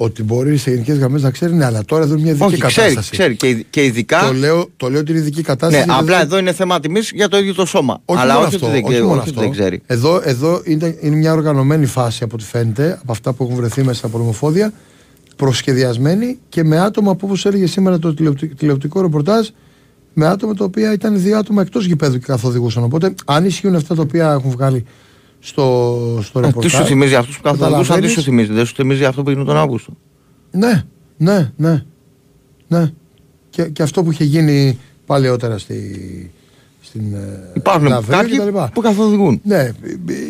Ότι 0.00 0.22
μπορεί 0.22 0.56
σε 0.56 0.70
γενικές 0.70 0.98
γραμμές 0.98 1.22
να 1.22 1.30
ξέρει, 1.30 1.54
ναι, 1.54 1.64
αλλά 1.64 1.84
τώρα 1.84 2.02
εδώ 2.02 2.12
είναι 2.12 2.22
μια 2.22 2.30
ειδική 2.30 2.46
Όχι, 2.46 2.56
ξέρει, 2.56 2.74
κατάσταση. 2.74 3.10
ξέρει 3.10 3.36
και, 3.36 3.48
ειδ- 3.48 3.64
και 3.70 3.84
ειδικά 3.84 4.20
Το 4.26 4.32
λέω, 4.32 4.68
το 4.76 4.90
λέω 4.90 5.00
ότι 5.00 5.10
είναι 5.10 5.20
ειδική 5.20 5.42
κατάσταση. 5.42 5.86
Ναι, 5.86 5.92
γιατί 5.92 6.00
απλά 6.02 6.16
δεν- 6.18 6.26
εδώ 6.26 6.38
είναι 6.38 6.52
θέμα 6.52 6.80
τιμής 6.80 7.10
για 7.14 7.28
το 7.28 7.38
ίδιο 7.38 7.54
το 7.54 7.66
σώμα. 7.66 8.00
Όχι 8.04 8.20
Αλλά 8.20 8.34
μόνο 8.34 8.46
όχι 8.46 8.54
αυτό, 8.54 8.66
ότι 8.66 8.74
δεν, 8.74 8.84
όχι 8.84 8.92
ξέρει, 8.92 9.06
μόνο 9.08 9.20
όχι 9.20 9.28
ότι 9.30 9.38
αυτό. 9.38 9.50
δεν 9.50 9.60
ξέρει. 9.60 9.82
Εδώ, 9.86 10.20
εδώ 10.24 10.60
είναι, 10.64 10.96
είναι 11.00 11.16
μια 11.16 11.32
οργανωμένη 11.32 11.86
φάση 11.86 12.22
από 12.24 12.34
ό,τι 12.34 12.44
φαίνεται, 12.44 12.98
από 13.02 13.12
αυτά 13.12 13.32
που 13.32 13.44
έχουν 13.44 13.56
βρεθεί 13.56 13.82
μέσα 13.82 14.06
από 14.06 14.18
νομοφόδια, 14.18 14.72
προσχεδιασμένη 15.36 16.38
και 16.48 16.64
με 16.64 16.78
άτομα 16.80 17.14
που 17.14 17.20
όπως 17.26 17.46
έλεγε 17.46 17.66
σήμερα 17.66 17.98
το 17.98 18.14
τηλεοπτικό, 18.14 18.54
τηλεοπτικό 18.54 19.00
ρεπορτάζ, 19.00 19.48
με 20.14 20.26
άτομα 20.26 20.54
τα 20.54 20.64
οποία 20.64 20.92
ήταν 20.92 21.20
δύο 21.22 21.38
άτομα 21.38 21.62
εκτός 21.62 21.86
γηπέδου 21.86 22.18
και 22.18 22.24
καθοδηγούσαν. 22.26 22.82
Οπότε, 22.82 23.14
αν 23.24 23.44
ισχύουν 23.44 23.74
αυτά 23.74 23.94
τα 23.94 24.02
οποία 24.02 24.32
έχουν 24.32 24.50
βγάλει 24.50 24.84
στο, 25.40 25.98
στο 26.22 26.38
Ε, 26.38 26.42
Τι 26.42 26.46
ρεπορτάζ. 26.48 26.72
σου 26.72 26.84
θυμίζει 26.84 27.14
αυτούς 27.14 27.36
που 27.36 27.42
καθοδηγούσαν, 27.42 27.76
τι 27.76 27.82
καταλαβαίνεις- 27.84 28.12
σου 28.16 28.22
θυμίζει. 28.22 28.52
Δεν 28.52 28.66
σου 28.66 28.74
θυμίζει 28.74 29.04
αυτό 29.04 29.22
που 29.22 29.28
έγινε 29.30 29.44
τον 29.44 29.56
Αύγουστο; 29.56 29.92
Ναι, 30.50 30.84
ναι, 31.16 31.52
ναι. 31.56 31.84
ναι. 32.68 32.92
Και, 33.50 33.62
και 33.64 33.82
αυτό 33.82 34.02
που 34.02 34.10
είχε 34.10 34.24
γίνει 34.24 34.78
παλαιότερα 35.06 35.58
στη, 35.58 36.30
στην 36.80 37.14
ε, 37.14 37.50
Υπάρχουν 37.54 37.88
Λαβρέα 37.88 38.16
κάποιοι 38.18 38.32
και 38.32 38.38
τα 38.38 38.44
λοιπά. 38.44 38.70
που 38.74 38.80
καθοδηγούν. 38.80 39.40
Ναι, 39.44 39.58
ε, 39.58 39.72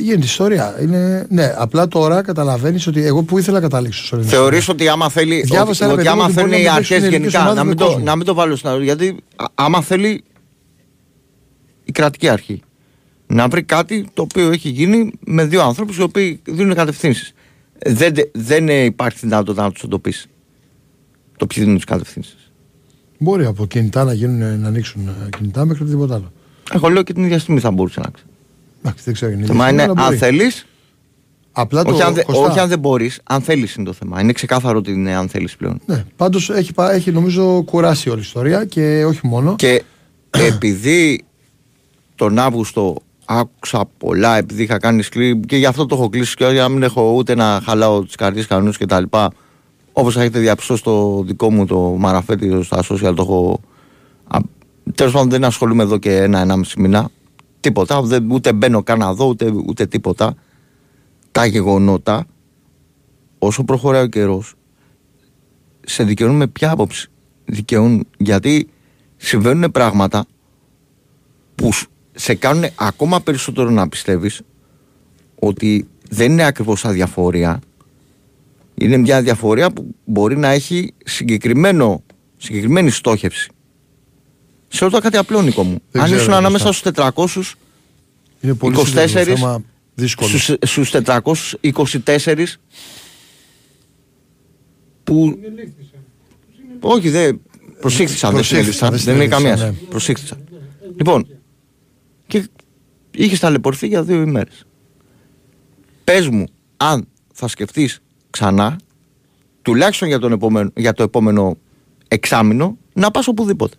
γίνεται 0.03 0.25
ιστορία. 0.25 0.77
Είναι, 0.83 1.27
ναι, 1.31 1.55
απλά 1.57 1.89
τώρα 1.89 2.23
καταλαβαίνεις 2.23 2.87
ότι 2.87 3.05
εγώ 3.05 3.23
που 3.23 3.39
ήθελα 3.39 3.57
να 3.57 3.63
καταλήξω. 3.63 4.05
σε 4.05 4.15
όλη 4.15 4.25
την 4.25 4.33
Θεωρείς 4.33 4.59
ιστορία. 4.59 4.85
ότι 4.85 4.93
άμα 4.95 5.09
θέλει. 5.09 5.41
Διάβασα, 5.43 5.87
ότι, 5.87 5.95
ρε 5.95 6.01
ότι 6.01 6.03
παιδί 6.03 6.09
μου, 6.09 6.13
άμα 6.15 6.25
ότι 6.25 6.33
μπορεί 6.33 6.35
θέλουν 6.35 6.51
να 6.51 6.57
οι 6.57 6.61
μην 6.61 6.71
αρχές 6.71 6.89
παίξουν 6.89 7.07
ελληνικές 7.07 7.33
γενικά. 7.33 7.41
ομάδες 7.41 7.57
Να 7.59 7.63
με 7.65 7.69
μην, 7.69 7.79
το, 7.79 7.85
κόσμο. 7.85 8.05
να 8.05 8.17
μην 8.17 8.27
το 8.27 8.35
βάλω 8.35 8.57
στην 8.57 8.83
Γιατί 8.83 9.17
α- 9.37 9.45
άμα 9.55 9.81
θέλει 9.83 10.25
η 11.85 11.93
κρατική 11.93 12.29
αρχή 12.29 12.61
να 13.29 13.49
βρει 13.49 13.63
κάτι 13.63 14.07
το 14.15 14.23
οποίο 14.23 14.51
έχει 14.51 14.69
γίνει 14.69 15.11
με 15.27 15.45
δύο 15.45 15.63
άνθρωπου 15.63 15.95
οι 15.99 16.03
οποίοι 16.03 16.41
δίνουν 16.45 16.75
κατευθύνσεις. 16.75 17.33
Δεν, 17.87 18.15
δεν 18.33 18.69
ε, 18.69 18.85
υπάρχει 18.85 19.19
δυνατότητα 19.21 19.63
να 19.63 19.73
τους 19.73 19.83
εντοπίσει 19.83 20.29
το 21.37 21.47
ποιοι 21.47 21.63
δίνουν 21.63 21.77
τις 21.77 21.85
κατευθύνσεις. 21.87 22.53
Μπορεί 23.19 23.45
από 23.45 23.67
κινητά 23.67 24.05
να, 24.05 24.13
γίνουν, 24.13 24.61
να 24.61 24.69
ανοίξουν 24.69 25.09
ε, 25.09 25.29
κινητά 25.37 25.65
μέχρι 25.65 25.83
οτιδήποτε 25.83 26.15
άλλο. 26.15 26.33
Εγώ 26.73 26.89
λέω 26.89 27.03
και 27.03 27.13
την 27.13 27.25
ίδια 27.25 27.39
στιγμή 27.39 27.61
θα 27.61 27.71
μπορούσε 27.71 28.01
να 28.01 28.11
ξέρει. 28.11 28.29
Εντάξει, 28.83 29.03
δεν 29.05 29.15
ξέρω. 29.15 29.33
είναι 29.33 29.41
Το 29.41 29.47
θέμα 29.47 29.69
ίδιο, 29.69 29.73
είναι 29.75 29.83
αλλά 29.83 30.01
αν 30.01 30.07
μπορεί. 30.07 30.17
θέλεις. 30.17 30.67
Απλά 31.53 31.85
το 31.85 31.93
Όχι, 31.93 32.03
αν, 32.03 32.15
δε- 32.15 32.23
Κωστά, 32.23 32.43
όχι 32.43 32.59
αν 32.59 32.69
δεν 32.69 32.79
μπορείς, 32.79 33.21
αν 33.25 33.41
θέλεις 33.41 33.75
είναι 33.75 33.85
το 33.87 33.93
θέμα. 33.93 34.21
Είναι 34.21 34.33
ξεκάθαρο 34.33 34.79
ότι 34.79 34.91
είναι 34.93 35.15
αν 35.15 35.29
θέλεις 35.29 35.57
πλέον. 35.57 35.81
Ναι, 35.87 36.05
πάντως 36.17 36.51
έχει, 36.51 36.73
πα- 36.73 36.93
έχει 36.93 37.11
νομίζω 37.13 37.63
κουράσει 37.63 38.09
όλη 38.11 38.19
η 38.19 38.23
ιστορία 38.23 38.65
και 38.65 39.05
όχι 39.05 39.21
μόνο. 39.27 39.57
Και 39.57 39.83
επειδή 40.51 41.25
τον 42.15 42.39
Αύγουστο 42.39 42.97
άκουσα 43.31 43.85
πολλά, 43.99 44.37
επειδή 44.37 44.63
είχα 44.63 44.79
κάνει 44.79 45.03
σκληρή 45.03 45.41
και 45.41 45.57
γι' 45.57 45.67
αυτό 45.67 45.87
το 45.87 45.95
έχω 45.95 46.09
κλείσει 46.09 46.35
και 46.35 46.45
για 46.45 46.63
να 46.63 46.69
μην 46.69 46.83
έχω 46.83 47.13
ούτε 47.13 47.35
να 47.35 47.61
χαλάω 47.65 48.05
τις 48.05 48.15
καρδιές 48.15 48.47
κανόνε 48.47 48.73
κτλ. 48.79 49.03
Όπως 49.93 50.17
έχετε 50.17 50.39
διαπιστώσει 50.39 50.83
το 50.83 51.23
δικό 51.23 51.51
μου 51.51 51.67
το 51.67 51.79
μαραφέτη 51.79 52.63
στα 52.63 52.83
social, 52.83 53.13
το 53.15 53.23
έχω. 53.23 53.61
Τέλος 54.95 55.13
πάντων 55.13 55.31
δεν 55.31 55.45
ασχολούμαι 55.45 55.83
εδώ 55.83 55.99
και 55.99 56.17
ένα-ενάμιση 56.17 56.81
μήνα. 56.81 57.09
Τίποτα. 57.61 58.03
Δεν, 58.03 58.31
ούτε 58.31 58.53
μπαίνω 58.53 58.83
καν 58.83 58.99
να 58.99 59.15
δω, 59.15 59.27
ούτε, 59.27 59.53
ούτε 59.67 59.87
τίποτα. 59.87 60.35
Τα 61.33 61.47
γεγονότα, 61.47 62.27
όσο 63.39 63.65
προχωράει 63.65 64.03
ο 64.03 64.07
καιρός, 64.07 64.55
σε 65.81 66.05
δικαιώνουν 66.05 66.37
με 66.37 66.47
ποια 66.47 66.71
άποψη; 66.71 67.11
Δικαιώνουν 67.45 68.07
γιατί 68.19 68.69
συμβαίνουν 69.17 69.71
πράγματα 69.71 70.27
που 71.55 71.73
σ- 71.73 71.87
σε 72.21 72.35
κάνουν 72.35 72.65
ακόμα 72.75 73.21
περισσότερο 73.21 73.71
να 73.71 73.89
πιστεύεις 73.89 74.41
ότι 75.39 75.89
δεν 76.09 76.33
είναι 76.33 76.45
ακριβώς 76.45 76.85
αδιαφορία. 76.85 77.61
Είναι 78.75 78.97
μια 78.97 79.23
διαφορία 79.23 79.71
που 79.71 79.95
μπορεί 80.05 80.37
να 80.37 80.49
έχει 80.49 80.95
συγκεκριμένο, 81.05 82.03
συγκεκριμένη 82.37 82.91
στόχευση. 82.91 83.51
Σε 84.69 84.85
ρωτάω 84.85 85.01
κάτι 85.01 85.17
απλό 85.17 85.43
Νίκο 85.43 85.63
μου. 85.63 85.79
Δεν 85.91 86.03
αν 86.03 86.07
ξέρω, 86.07 86.21
ήσουν 86.23 86.33
ανάμεσα 86.35 86.65
Κώστα. 86.65 86.91
στους 86.91 87.55
400 87.55 87.57
είναι 88.41 88.55
πολύ 88.55 88.77
24 88.77 88.85
σύντομος 88.87 89.13
το 89.13 89.19
θέμα, 89.37 89.63
δύσκολος. 89.95 90.43
στους, 90.43 90.57
στους 90.71 90.91
424 90.91 92.59
που 95.05 95.39
όχι 96.81 97.09
δεν 97.11 97.41
προσήχθησαν 97.81 98.31
δεν 98.35 98.39
Προσήχθησαν, 98.39 98.45
συνέλησαν 98.45 98.91
δεν 98.91 99.01
δεν 99.01 99.15
είναι 99.15 99.27
καμία. 99.27 99.57
συνέλησαν, 99.57 99.75
σχέση. 99.75 99.91
προσήχθησαν. 99.91 100.45
Λοιπόν 100.97 101.27
και 102.29 102.49
είχες 103.11 103.39
ταλαιπωρηθεί 103.39 103.87
για 103.87 104.03
δύο 104.03 104.21
ημέρες 104.23 104.65
πες 106.05 106.29
μου 106.29 106.45
αν 106.77 107.09
θα 107.33 107.49
σκεφτείς 107.49 108.01
ξανά 108.31 108.79
τουλάχιστον 109.63 110.09
για, 110.09 110.19
τον 110.19 110.33
επόμενο, 110.33 110.71
για 110.77 110.93
το 110.93 111.03
επόμενο 111.03 111.57
εξάμηνο 112.09 112.77
να 112.93 113.11
πας 113.11 113.27
οπουδήποτε 113.29 113.77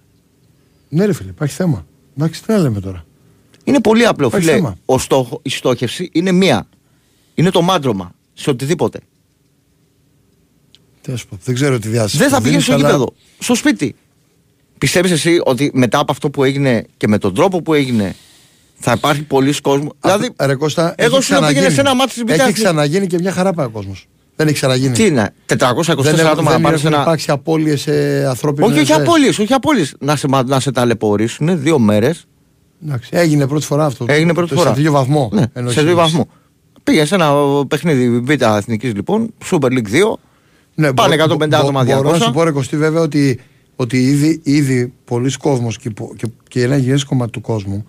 Ναι, 0.90 1.06
ρε 1.06 1.14
φίλε, 1.14 1.30
υπάρχει 1.30 1.56
θέμα. 1.56 1.86
Εντάξει, 2.18 2.44
τι 2.44 2.52
να 2.52 2.58
λέμε 2.58 2.80
τώρα. 2.80 3.06
Είναι 3.64 3.82
πολύ 3.82 4.06
απλό, 4.06 4.28
Υπάρχει 4.28 4.46
φίλε. 4.46 4.58
θέμα. 4.58 4.78
Ο 4.86 4.98
στόχο, 5.00 5.40
η 5.44 5.50
στόχευση 5.50 6.10
είναι 6.14 6.32
μία. 6.32 6.68
Είναι 7.36 7.50
το 7.50 7.62
μάντρωμα 7.62 8.12
σε 8.34 8.50
οτιδήποτε. 8.50 9.00
Τι 11.02 11.12
να 11.12 11.18
σου 11.18 11.28
πω, 11.28 11.38
δεν 11.44 11.56
ξέρω 11.56 11.80
τι 11.80 11.88
διάσταση. 11.88 12.18
Δεν 12.18 12.30
θα 12.30 12.42
πηγαίνει 12.42 12.62
στο 12.62 12.74
αλλά- 12.74 12.86
γήπεδο. 12.88 13.14
Στο 13.40 13.56
σπίτι. 13.56 13.96
Πιστεύεις 14.78 15.12
εσύ 15.12 15.42
ότι 15.46 15.72
μετά 15.74 16.00
από 16.00 16.12
αυτό 16.12 16.30
που 16.30 16.44
έγινε 16.44 16.86
και 16.98 17.08
με 17.08 17.18
τον 17.18 17.34
τρόπο 17.34 17.62
που 17.62 17.74
έγινε 17.74 18.16
θα 18.80 18.92
υπάρχει 18.98 19.22
πολλοί 19.24 19.62
κόσμος. 19.62 19.92
Δηλαδή, 20.02 20.30
Α, 20.36 20.46
ρε 20.46 20.56
Κώστα, 20.56 20.94
εγώ 20.98 21.16
έχει 21.16 21.24
σου 21.26 21.32
λέω 21.32 21.40
πήγαινε 21.42 21.54
ξαναγίνει. 21.68 21.74
σε 21.74 21.80
ένα 21.82 21.96
μάτι 21.96 22.12
στην 22.12 22.24
Έχει 22.28 22.32
Πιτάχνη. 22.38 22.54
ξαναγίνει 22.54 23.08
και 23.08 23.18
μια 23.20 23.32
χαρά 23.32 23.54
πάει 23.54 23.66
ο 23.66 23.70
κόσμος. 23.70 24.08
Δεν 24.36 24.48
έχει 24.48 24.56
ξαναγίνει. 24.56 24.94
Τι 24.94 25.06
είναι, 25.06 25.34
424 25.46 26.16
δεν 26.16 26.28
άτομα 26.28 26.30
έχουν, 26.30 26.44
να 26.44 26.52
δεν 26.52 26.62
πάρει 26.62 26.78
σε 26.78 26.82
έχουν 26.88 26.94
ένα. 26.94 27.02
υπάρξει 27.02 27.32
απώλειες 27.32 27.82
σε 27.82 28.26
ανθρώπινες 28.28 28.70
Όχι, 28.72 28.80
όχι 28.80 28.92
απόλυε, 28.94 29.30
όχι 29.30 29.54
απόλυες. 29.54 29.96
Να 30.00 30.16
σε, 30.16 30.28
μα- 30.28 30.44
να 30.44 30.60
σε 30.60 30.72
ταλαιπωρήσουν 30.72 31.62
δύο 31.62 31.80
μέρες. 31.80 32.26
Έγινε 33.10 33.48
πρώτη 33.48 33.66
φορά 33.66 33.86
αυτό. 33.86 34.06
Έγινε 34.08 34.34
πρώτη 34.34 34.50
Το- 34.50 34.56
φορά. 34.56 34.74
Σε 34.74 34.82
δύο 34.82 34.92
βαθμό. 34.92 35.30
Ναι, 35.34 35.44
εννοείς 35.54 35.76
σε 35.76 35.82
δύο 35.82 35.92
εσείς. 35.92 36.02
βαθμό. 36.04 36.28
Πήγε 36.84 37.06
σε 37.06 37.16
ένα 37.16 37.32
παιχνίδι 37.68 38.20
Β' 38.20 38.42
Εθνικής 38.42 38.94
λοιπόν, 38.94 39.34
Super 39.52 39.66
League 39.68 39.88
2. 39.92 40.20
Ναι, 40.76 40.94
Πάνε 40.94 41.16
μπο- 41.16 41.24
150 41.24 41.48
μπο- 41.50 41.58
άτομα, 41.58 41.84
Μπορώ 41.84 42.10
να 42.10 42.18
200. 42.18 42.22
σου 42.26 42.32
πω, 42.32 42.44
ρε 42.44 42.52
Κωστή, 42.52 42.78
βέβαια 42.78 43.02
ότι, 43.02 43.40
ότι 43.76 43.98
ήδη, 44.04 44.40
ήδη 44.44 44.94
πολλοί 45.06 45.32
κόσμος 45.38 45.78
και, 45.78 45.90
πο- 45.90 46.14
και, 46.18 46.28
και 46.48 46.64
ένα 46.64 46.76
υγιές 46.78 47.04
κομμάτι 47.04 47.32
του 47.32 47.42
κόσμου 47.42 47.86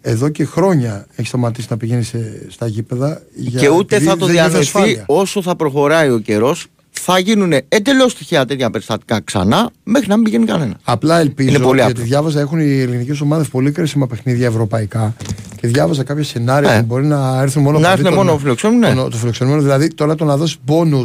εδώ 0.00 0.28
και 0.28 0.44
χρόνια 0.44 1.06
έχει 1.16 1.28
σταματήσει 1.28 1.66
να 1.70 1.76
πηγαίνει 1.76 2.02
σε, 2.02 2.46
στα 2.48 2.66
γήπεδα. 2.66 3.22
Για, 3.34 3.60
και 3.60 3.68
ούτε 3.68 3.94
επειδή 3.96 4.10
θα 4.10 4.16
το 4.16 4.26
δεν 4.26 4.34
νιώθει 4.34 4.48
διανοηθεί 4.50 4.76
ασφάλεια. 4.78 5.04
όσο 5.06 5.42
θα 5.42 5.56
προχωράει 5.56 6.10
ο 6.10 6.18
καιρός. 6.18 6.66
Θα 6.90 7.18
γίνουν 7.18 7.52
εντελώς 7.68 8.14
τυχαία 8.14 8.44
τέτοια 8.44 8.70
περιστατικά 8.70 9.20
ξανά 9.24 9.70
μέχρι 9.84 10.08
να 10.08 10.14
μην 10.14 10.24
πηγαίνει 10.24 10.44
κανένα. 10.46 10.78
Απλά 10.84 11.18
ελπίζω, 11.20 11.48
Είναι 11.48 11.58
πολύ 11.58 11.76
γιατί 11.80 11.92
απλό. 11.92 12.04
διάβαζα, 12.04 12.40
έχουν 12.40 12.58
οι 12.60 12.80
ελληνικές 12.80 13.20
ομάδες 13.20 13.48
πολύ 13.48 13.70
κρίσιμα 13.72 14.06
παιχνίδια 14.06 14.46
ευρωπαϊκά 14.46 15.14
και 15.60 15.66
διάβαζα 15.68 16.02
κάποια 16.02 16.24
σενάρια 16.24 16.72
Ε. 16.72 16.80
που 16.80 16.86
μπορεί 16.86 17.06
να 17.06 17.40
έρθουν 17.42 17.62
μόνο 17.62 17.78
Να 17.78 17.86
οπαδοί 17.86 18.00
έρθουν 18.02 18.16
των- 18.16 18.26
μόνο 18.26 18.38
φιλοξενούμενοι, 18.38 18.94
ναι. 18.94 19.00
των- 19.00 19.10
Το 19.10 19.16
φιλοξενούμενο, 19.16 19.62
δηλαδή 19.62 19.88
τώρα 19.94 20.14
το 20.14 20.24
να 20.24 20.36
δώσεις 20.36 20.56
πόνου 20.64 21.02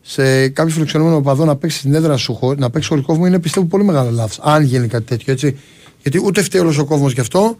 σε 0.00 0.48
κάποιο 0.48 0.72
φιλοξενούμενο 0.72 1.16
οπαδό 1.16 1.44
να 1.44 1.56
παίξει 1.56 1.78
στην 1.78 1.94
έδρα 1.94 2.16
σου, 2.16 2.34
χω- 2.34 2.54
να 2.58 2.70
παίξει 2.70 2.88
χωρί 2.88 3.00
κόσμο 3.02 3.26
είναι 3.26 3.38
πιστεύω 3.38 3.66
πολύ 3.66 3.84
μεγάλο 3.84 4.10
λάθος. 4.10 4.38
Αν 4.42 4.62
γίνει 4.64 4.86
κάτι 4.88 5.04
τέτοιο 5.04 5.32
έτσι. 5.32 5.56
Γιατί 6.02 6.20
ούτε 6.24 6.42
φταίει 6.42 6.60
όλος 6.60 6.78
ο 6.78 6.84
κόσμος 6.84 7.12
γι' 7.12 7.20
αυτό. 7.20 7.56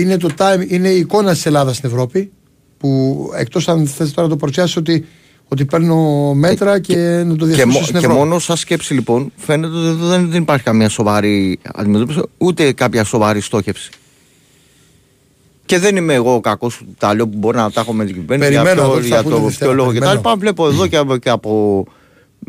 Είναι, 0.00 0.16
το 0.16 0.28
time, 0.38 0.64
είναι 0.68 0.88
η 0.88 0.98
εικόνα 0.98 1.32
της 1.32 1.46
Ελλάδας 1.46 1.76
στην 1.76 1.88
Ευρώπη. 1.88 2.30
Που 2.78 3.30
εκτός 3.36 3.68
αν 3.68 3.86
θες 3.86 4.12
τώρα 4.12 4.22
να 4.28 4.32
το 4.32 4.38
παρουσιάσεις 4.38 4.76
ότι 4.76 5.06
ότι 5.48 5.64
παίρνω 5.64 6.32
μέτρα 6.34 6.78
και, 6.80 6.96
να 7.26 7.36
το 7.36 7.46
Και, 7.46 7.52
διαθέσω 7.54 7.66
μο- 7.78 7.80
στην 7.82 7.92
και 7.92 7.98
Ευρώπη. 7.98 8.18
μόνο 8.18 8.38
σαν 8.38 8.56
σκέψη 8.56 8.94
λοιπόν 8.94 9.32
φαίνεται 9.36 9.76
ότι 9.76 10.02
δεν, 10.04 10.30
δεν 10.30 10.42
υπάρχει 10.42 10.64
καμία 10.64 10.88
σοβαρή 10.88 11.58
αντιμετώπιση 11.74 12.20
ούτε 12.38 12.72
κάποια 12.72 13.04
σοβαρή 13.04 13.40
στόχευση. 13.40 13.90
Και 15.66 15.78
δεν 15.78 15.96
είμαι 15.96 16.14
εγώ 16.14 16.34
ο 16.34 16.40
κακός 16.40 16.80
τα 16.98 17.14
λέω 17.14 17.28
που 17.28 17.36
μπορεί 17.38 17.56
να 17.56 17.70
τα 17.70 17.80
έχω 17.80 17.92
με 17.92 18.04
την 18.04 18.14
κυβέρνηση 18.14 18.50
για, 18.50 18.62
Περιμένω, 18.62 18.86
ποιο- 18.88 18.96
αυτό 18.96 19.02
θα 19.08 19.14
για 19.14 19.22
πούνε 19.22 19.34
το 19.36 19.42
Δευτέρα, 19.42 19.70
ποιο 19.70 19.78
λόγο 19.80 19.92
και 19.92 19.98
τα 19.98 20.04
περιμένω. 20.04 20.28
λοιπά. 20.30 20.40
Βλέπω 20.40 20.66
εδώ 20.68 20.86
και, 20.86 20.96
από- 20.96 21.16
και 21.16 21.30
από 21.30 21.84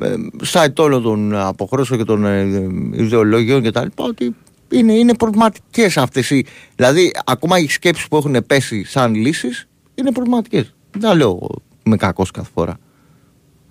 ε, 0.01 0.13
site 0.53 0.75
όλων 0.77 1.01
των 1.03 1.35
αποχρώσεων 1.35 1.99
και 1.99 2.05
των 2.05 2.25
ε, 2.25 2.39
ε, 2.39 2.67
ιδεολογιών 3.03 3.61
και 3.61 3.71
τα 3.71 3.83
λοιπά 3.83 4.03
ότι 4.03 4.35
είναι, 4.71 4.93
είναι 4.93 5.13
προβληματικές 5.13 5.97
αυτές. 5.97 6.31
Δηλαδή, 6.75 7.11
ακόμα 7.25 7.59
οι 7.59 7.67
σκέψεις 7.67 8.07
που 8.07 8.17
έχουν 8.17 8.45
πέσει 8.47 8.83
σαν 8.83 9.15
λύσεις 9.15 9.67
είναι 9.95 10.11
προβληματικές. 10.11 10.73
Δεν 10.91 11.01
τα 11.01 11.15
λέω 11.15 11.27
εγώ 11.27 11.49
με 11.83 11.97
κακός 11.97 12.31
κάθε 12.31 12.49
φορά. 12.53 12.77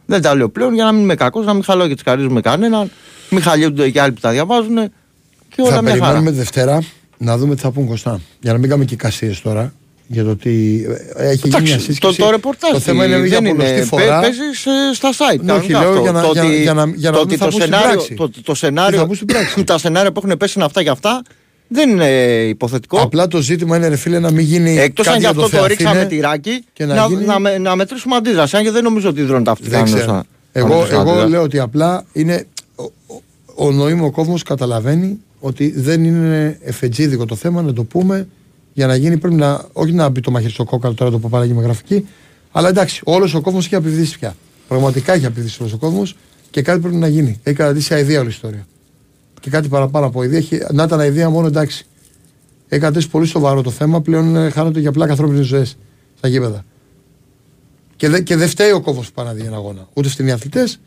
Δεν 0.07 0.23
τα 0.23 0.35
λέω 0.35 0.49
πλέον 0.49 0.75
για 0.75 0.85
να 0.85 0.93
μην 0.93 1.03
είμαι 1.03 1.15
κακός, 1.15 1.47
να 1.47 1.55
μην 1.55 1.65
χαλάω 1.65 1.89
και 1.89 1.95
τις 1.95 2.03
καρδίε 2.03 2.29
με 2.29 2.41
κανέναν, 2.41 2.91
μην 3.31 3.43
χαλιούνται 3.43 3.91
και 3.91 4.01
άλλοι 4.01 4.13
που 4.13 4.21
τα 4.21 4.31
διαβάζουν 4.31 4.77
και 5.49 5.63
όλα 5.63 5.71
θα 5.71 5.83
μια 5.83 5.91
χαρά. 5.91 6.03
περιμένουμε 6.03 6.31
Δευτέρα 6.31 6.83
να 7.19 7.39
δούμε 7.39 7.55
τι 7.55 7.61
θα 7.61 7.71
πούν 7.71 7.87
Κωστά. 7.87 8.21
Για 8.41 8.53
να 8.53 8.59
μην 8.59 8.69
κάνουμε 8.69 8.87
και 8.87 8.97
κασίες 8.97 9.41
τώρα. 9.41 9.73
Για 10.09 10.25
το 10.25 10.31
ότι 10.31 10.87
ε, 11.17 11.29
έχει 11.29 11.49
γίνει 11.49 11.49
μια 11.51 11.59
Εντάξει, 11.59 11.85
σύσκεψη. 11.85 12.17
το, 12.19 12.25
το 12.25 12.31
ρεπορτάζ 12.31 12.71
Το 12.73 12.79
θέμα 12.81 13.05
είναι 13.05 13.27
για 13.27 13.41
δεν 13.41 13.51
πολλωστή 13.51 13.75
είναι, 13.77 13.85
φορά. 13.85 14.21
Παίζει 14.21 14.39
στα 14.95 15.11
site. 15.13 15.41
Ναι, 15.41 15.53
όχι, 15.53 15.73
κανονικά 15.73 15.81
λέω 15.81 15.91
αυτό. 15.91 16.03
για 16.03 16.13
να- 16.13 16.23
Το 16.23 16.31
για- 16.33 16.45
ότι- 16.45 16.63
για 16.63 16.75
να- 16.75 16.93
για 16.97 17.11
να 17.11 17.17
το 17.17 17.23
δούμε 17.23 17.23
ότι 17.23 17.29
τι 17.33 17.37
θα 17.37 17.45
το 17.45 17.51
πούν 17.51 17.61
στην 17.61 17.73
σενάριο, 17.75 17.93
πράξη. 17.93 18.15
το, 18.15 18.25
το 18.29 18.31
Τι 18.41 18.43
θα 18.45 18.55
σενάριο 18.55 19.07
πούν 19.07 19.15
στην 19.15 19.27
πράξη. 19.27 19.65
τα 19.71 19.79
σενάρια 19.79 20.13
που 20.13 20.21
έχουν 20.25 20.37
πέσει 20.37 20.53
είναι 20.57 20.65
αυτά 20.65 20.83
και 20.83 20.89
αυτά 20.91 21.23
δεν 21.69 21.91
είναι 21.91 22.09
υποθετικό. 22.49 23.01
Απλά 23.01 23.29
το 23.29 23.41
ζήτημα 23.41 23.77
είναι, 23.77 23.89
ρε 23.89 23.97
φίλε, 23.97 24.19
να 24.19 24.31
μην 24.31 24.45
γίνει. 24.45 24.79
Εκτός 24.79 25.05
κάτι 25.07 25.09
αν 25.09 25.15
γι' 25.15 25.21
για 25.21 25.29
αυτό 25.31 25.43
το 25.43 25.49
Θεαθήνε 25.49 25.69
ρίξαμε 25.75 26.05
τυράκι 26.05 26.65
και 26.73 26.85
να, 26.85 26.95
να 26.95 27.01
να, 27.01 27.07
γίνει- 27.07 27.39
με- 27.41 27.59
να 27.59 27.77
μετρήσουμε 27.77 28.17
αντίδραση. 28.17 28.57
Αν 28.57 28.63
και 28.63 28.71
δεν 28.71 28.83
νομίζω 28.83 29.09
ότι 29.09 29.23
δρώνουν 29.23 29.45
τα 29.45 29.51
αυτή 29.51 29.69
Δεν 29.69 29.85
ξέρω. 29.85 30.23
Εγώ, 30.53 30.87
εγώ 30.91 31.29
λέω 31.29 31.43
ότι 31.43 31.59
απλά 31.59 32.05
είναι. 32.13 32.47
Ο, 32.75 32.83
ο, 33.07 33.23
ο 33.67 33.71
νοήμο 33.73 34.11
κόσμος 34.11 34.43
καταλαβαίνει 34.43 35.19
ότι 35.41 35.73
δεν 35.77 36.05
είναι 36.05 36.59
εφετζίδικο 36.63 37.25
το 37.25 37.35
θέμα, 37.37 37.63
να 37.63 37.73
το 37.73 37.85
πούμε. 37.85 38.29
Για 38.77 38.87
να 38.87 38.97
γίνει 38.97 39.17
πρέπει 39.17 39.35
να. 39.35 39.65
Όχι 39.73 39.93
να 39.93 40.09
μπει 40.09 40.21
το 40.21 40.31
μαχαίρι 40.31 40.53
στο 40.53 40.65
κόκαλο 40.65 40.95
τώρα 40.95 41.11
το 41.11 41.19
πω 41.19 41.29
παράγει 41.31 41.53
με 41.53 41.63
γραφική. 41.63 42.07
Αλλά 42.51 42.69
εντάξει, 42.69 43.01
όλος 43.05 43.35
ο 43.35 43.41
κόσμος 43.41 43.65
έχει 43.65 43.75
απειδήσει 43.75 44.19
πια. 44.19 44.37
Πραγματικά 44.69 45.13
έχει 45.13 45.27
απειδήσει 45.27 45.57
όλος 45.61 45.73
ο 45.73 45.77
κόσμος 45.77 46.17
και 46.51 46.63
κάτι 46.63 46.81
πρέπει 46.81 46.97
να 46.97 47.09
γίνει. 47.09 47.41
Έχει 47.43 47.57
κρατήσει 47.57 47.95
αηδία 47.95 48.19
όλη 48.19 48.29
η 48.29 48.31
ιστορία. 48.31 48.67
Και 49.41 49.51
κάτι 49.51 49.69
παραπάνω 49.69 50.07
από 50.07 50.21
αηδία. 50.21 50.39
Έχει, 50.39 50.61
να 50.73 50.83
ήταν 50.83 51.01
αηδία 51.01 51.31
μόνο 51.31 51.47
εντάξει. 51.47 51.87
Έχει 52.69 52.81
κρατήσει 52.81 53.09
πολύ 53.09 53.27
σοβαρό 53.27 53.63
το 53.63 53.71
θέμα. 53.71 54.01
Πλέον 54.01 54.37
ε, 54.37 54.51
χάνονται 54.51 54.81
για 54.81 54.93
πλάκα 54.93 55.11
ανθρώπινες 55.11 55.47
ζωές 55.47 55.77
στα 56.19 56.29
γήπεδα. 56.29 56.65
Και, 57.97 58.09
δε, 58.09 58.21
και 58.21 58.37
δεν 58.37 58.49
φταίει 58.49 58.71
ο 58.71 58.81
κόβος 58.81 59.07
που 59.07 59.13
πάει 59.13 59.27
να 59.27 59.33
δει 59.33 59.43
ένα 59.43 59.57
αγώνα. 59.57 59.89
Ούτε 59.93 60.09
φταίνει 60.09 60.29
οι 60.29 60.33
αθλητές. 60.33 60.81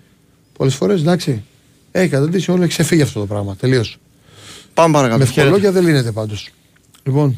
Πολλές 0.58 0.76
φορές 0.76 1.02
εντάξει. 1.02 1.44
Έχει 1.92 2.10
καταντήσει 2.10 2.52
όλο, 2.52 2.62
έχει 2.62 2.72
ξεφύγει 2.72 3.02
αυτό 3.02 3.20
το 3.20 3.26
πράγμα. 3.26 3.56
Τελείως. 3.56 3.98
Πάμε 4.74 4.94
παρακάτω. 4.94 5.20
Με 5.20 5.26
Χαίρετε. 5.26 5.42
ευχολόγια 5.42 5.72
δεν 5.72 5.84
λύνεται 5.84 6.12
πάντως. 6.12 6.50
Λοιπόν, 7.04 7.38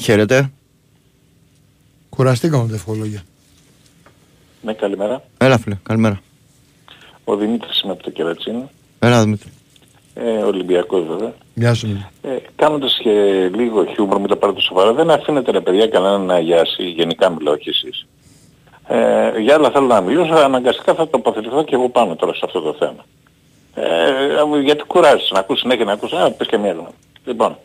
Χαίρετε. 0.00 0.50
κουραστήκαμε 2.08 2.62
με 2.62 2.68
τα 2.68 2.74
ευχολόγια. 2.74 3.22
Ναι, 4.62 4.72
καλημέρα. 4.72 5.22
Έλα 5.38 5.58
φίλε, 5.58 5.76
καλημέρα. 5.82 6.20
Ο 7.24 7.36
Δημήτρης 7.36 7.80
είμαι 7.80 7.92
από 7.92 8.02
το 8.02 8.10
Κερατσίνη. 8.10 8.68
Έλα 8.98 9.22
Δημήτρη. 9.22 9.50
Ε, 10.14 10.30
Ολυμπιακός 10.30 11.06
βέβαια. 11.06 11.34
Γεια 11.54 11.74
σου. 11.74 11.86
Μίλη. 11.86 12.06
Ε, 12.22 12.36
κάνοντας 12.56 12.98
και 13.02 13.10
λίγο 13.54 13.84
χιούμορ, 13.84 14.18
μην 14.18 14.28
τα 14.28 14.36
πάρετε 14.36 14.60
σοβαρά, 14.60 14.92
δεν 14.92 15.10
αφήνετε 15.10 15.50
ρε 15.50 15.60
παιδιά 15.60 15.86
κανέναν 15.86 16.20
να 16.20 16.34
αγιάσει, 16.34 16.82
γενικά 16.82 17.30
μιλάω 17.30 17.56
και 17.56 17.70
εσείς. 17.70 18.06
Ε, 18.86 19.38
για 19.40 19.54
άλλα 19.54 19.70
θέλω 19.70 19.86
να 19.86 20.00
μιλήσω, 20.00 20.34
αναγκαστικά 20.34 20.94
θα 20.94 21.08
τοποθετηθώ 21.08 21.64
και 21.64 21.74
εγώ 21.74 21.88
πάνω 21.88 22.16
τώρα 22.16 22.34
σε 22.34 22.40
αυτό 22.44 22.60
το 22.60 22.74
θέμα. 22.78 23.04
Ε, 23.74 24.60
γιατί 24.62 24.84
κουράζεις 24.84 25.30
να 25.30 25.38
ακούς 25.38 25.58
συνέχεια 25.58 25.84
να 25.84 25.92
ακούς, 25.92 26.12
α, 26.12 26.30
πες 26.30 26.46
και 26.46 26.58
μία 26.58 26.70
άλλη. 26.70 26.86
Λοιπόν, 27.24 27.56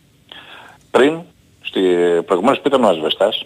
πριν, 0.91 1.19
στη, 1.63 1.81
προηγουμένως 2.25 2.59
που 2.59 2.67
ήταν 2.67 2.83
ο 2.83 2.87
Ασβεστάς, 2.87 3.45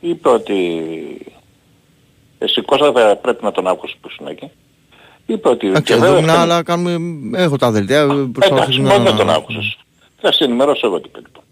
είπε 0.00 0.28
ότι 0.28 0.58
εσύ 2.38 2.62
Κώστα 2.62 2.92
θα 2.92 3.16
πρέπει 3.16 3.44
να 3.44 3.52
τον 3.52 3.66
άκουσεις 3.66 3.96
που 4.00 4.08
είναι 4.20 4.30
εκεί. 4.30 4.50
Είπε 5.26 5.48
ότι 5.48 5.66
Εντάξει, 5.66 5.84
και 5.84 5.92
εδώ 5.92 6.02
βέβαια 6.02 6.18
είναι 6.18 6.28
φταίνει- 6.28 6.42
άλλα, 6.42 6.62
κάνουμε, 6.62 6.98
έχω 7.38 7.56
τα 7.56 7.70
δελτία. 7.70 8.00
Εντάξει, 8.00 8.26
προσπαθώ 8.28 8.82
μόνο 8.82 9.04
δεν 9.04 9.16
τον 9.16 9.30
άκουσες. 9.30 9.78
Θα 10.20 10.32
σε 10.32 10.44
ενημερώσω 10.44 10.86
εγώ 10.86 11.00
τι 11.00 11.08
είπε 11.08 11.18
λοιπόν. 11.18 11.42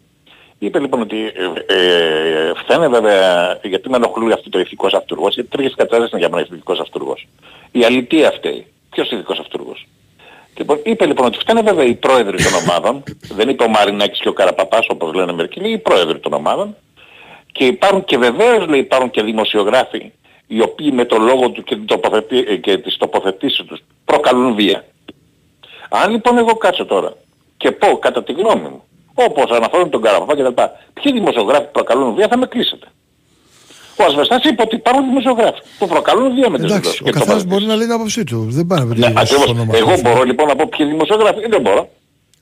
Είπε 0.58 0.78
λοιπόν 0.78 1.00
ότι 1.00 1.16
ε, 1.16 1.74
ε, 1.74 2.52
φταίνε 2.54 2.88
βέβαια 2.88 3.58
γιατί 3.62 3.88
με 3.88 3.96
ενοχλούει 3.96 4.32
αυτό 4.32 4.48
το 4.48 4.58
ηθικός 4.58 4.94
αυτούργος, 4.94 5.34
γιατί 5.34 5.48
τρεις 5.50 5.74
κατάστασεις 5.74 6.10
είναι 6.12 6.20
για 6.20 6.28
μένα 6.30 6.46
ηθικός 6.50 6.80
αυτούργος. 6.80 7.28
Η 7.70 7.84
αλητία 7.84 8.28
αυτή. 8.28 8.66
Ποιος 8.90 9.10
ηθικός 9.10 9.38
αυτούργος; 9.38 9.86
Λοιπόν, 10.56 10.80
είπε 10.82 11.06
λοιπόν 11.06 11.26
ότι 11.26 11.38
φταίνε 11.38 11.62
βέβαια 11.62 11.84
οι 11.84 11.94
πρόεδροι 11.94 12.42
των 12.42 12.52
ομάδων, 12.54 13.02
δεν 13.28 13.48
είπε 13.48 13.64
ο 13.64 13.68
Μαρινάκης 13.68 14.20
και 14.20 14.28
ο 14.28 14.32
Καραπαπάς 14.32 14.86
όπως 14.88 15.12
λένε 15.12 15.32
μερικοί, 15.32 15.60
λέει 15.60 15.72
οι 15.72 15.78
πρόεδροι 15.78 16.18
των 16.18 16.32
ομάδων 16.32 16.76
και 17.52 17.66
υπάρχουν 17.66 18.04
και 18.04 18.18
βεβαίως 18.18 18.66
λέει 18.66 18.80
υπάρχουν 18.80 19.10
και 19.10 19.22
δημοσιογράφοι 19.22 20.12
οι 20.46 20.60
οποίοι 20.60 20.90
με 20.92 21.04
το 21.04 21.18
λόγο 21.18 21.50
του 21.50 21.62
και, 21.62 21.74
την 21.74 21.86
τοποθετή, 21.86 22.44
ε, 22.48 22.56
και 22.56 22.78
τις 22.78 22.96
τοποθετήσεις 22.96 23.64
τους 23.64 23.80
προκαλούν 24.04 24.54
βία. 24.54 24.84
Αν 25.90 26.10
λοιπόν 26.10 26.38
εγώ 26.38 26.54
κάτσω 26.54 26.84
τώρα 26.84 27.12
και 27.56 27.70
πω 27.70 27.98
κατά 27.98 28.22
τη 28.24 28.32
γνώμη 28.32 28.68
μου, 28.68 28.82
όπως 29.14 29.50
αναφέρουν 29.50 29.90
τον 29.90 30.02
Καραπαπά 30.02 30.34
και 30.34 30.42
τα 30.42 30.48
λοιπά, 30.48 30.72
ποιοι 30.92 31.12
δημοσιογράφοι 31.12 31.66
προκαλούν 31.72 32.14
βία 32.14 32.28
θα 32.28 32.36
με 32.36 32.46
κλείσετε. 32.46 32.86
Ο 34.00 34.04
Ασβεστάς 34.08 34.44
είπε 34.44 34.62
ότι 34.62 34.74
υπάρχουν 34.76 35.04
δημοσιογράφοι 35.04 35.60
που 35.78 35.86
προκαλούν 35.88 36.34
βία 36.34 36.48
με 36.50 36.56
τις 36.58 36.64
Εντάξει, 36.64 36.80
δηλώσεις 36.80 37.00
ο 37.00 37.04
και 37.04 37.10
καθένας 37.10 37.26
τοποθετήσεις. 37.42 37.50
μπορεί 37.52 37.64
να 37.70 37.74
λέει 37.76 37.86
την 37.86 37.94
άποψή 37.94 38.24
του. 38.24 38.46
Δεν 38.50 38.66
πάει 38.66 38.78
να 38.78 38.86
πει 38.86 38.98
Ναι, 39.00 39.10
το 39.12 39.20
ακριβώς. 39.20 39.46
όνομα. 39.46 39.72
Εγώ 39.76 40.00
μπορώ 40.02 40.22
λοιπόν 40.22 40.46
να 40.46 40.56
πω 40.56 40.68
ποιοι 40.76 40.86
δημοσιογράφοι. 40.86 41.40
Δεν 41.54 41.60
μπορώ. 41.60 41.88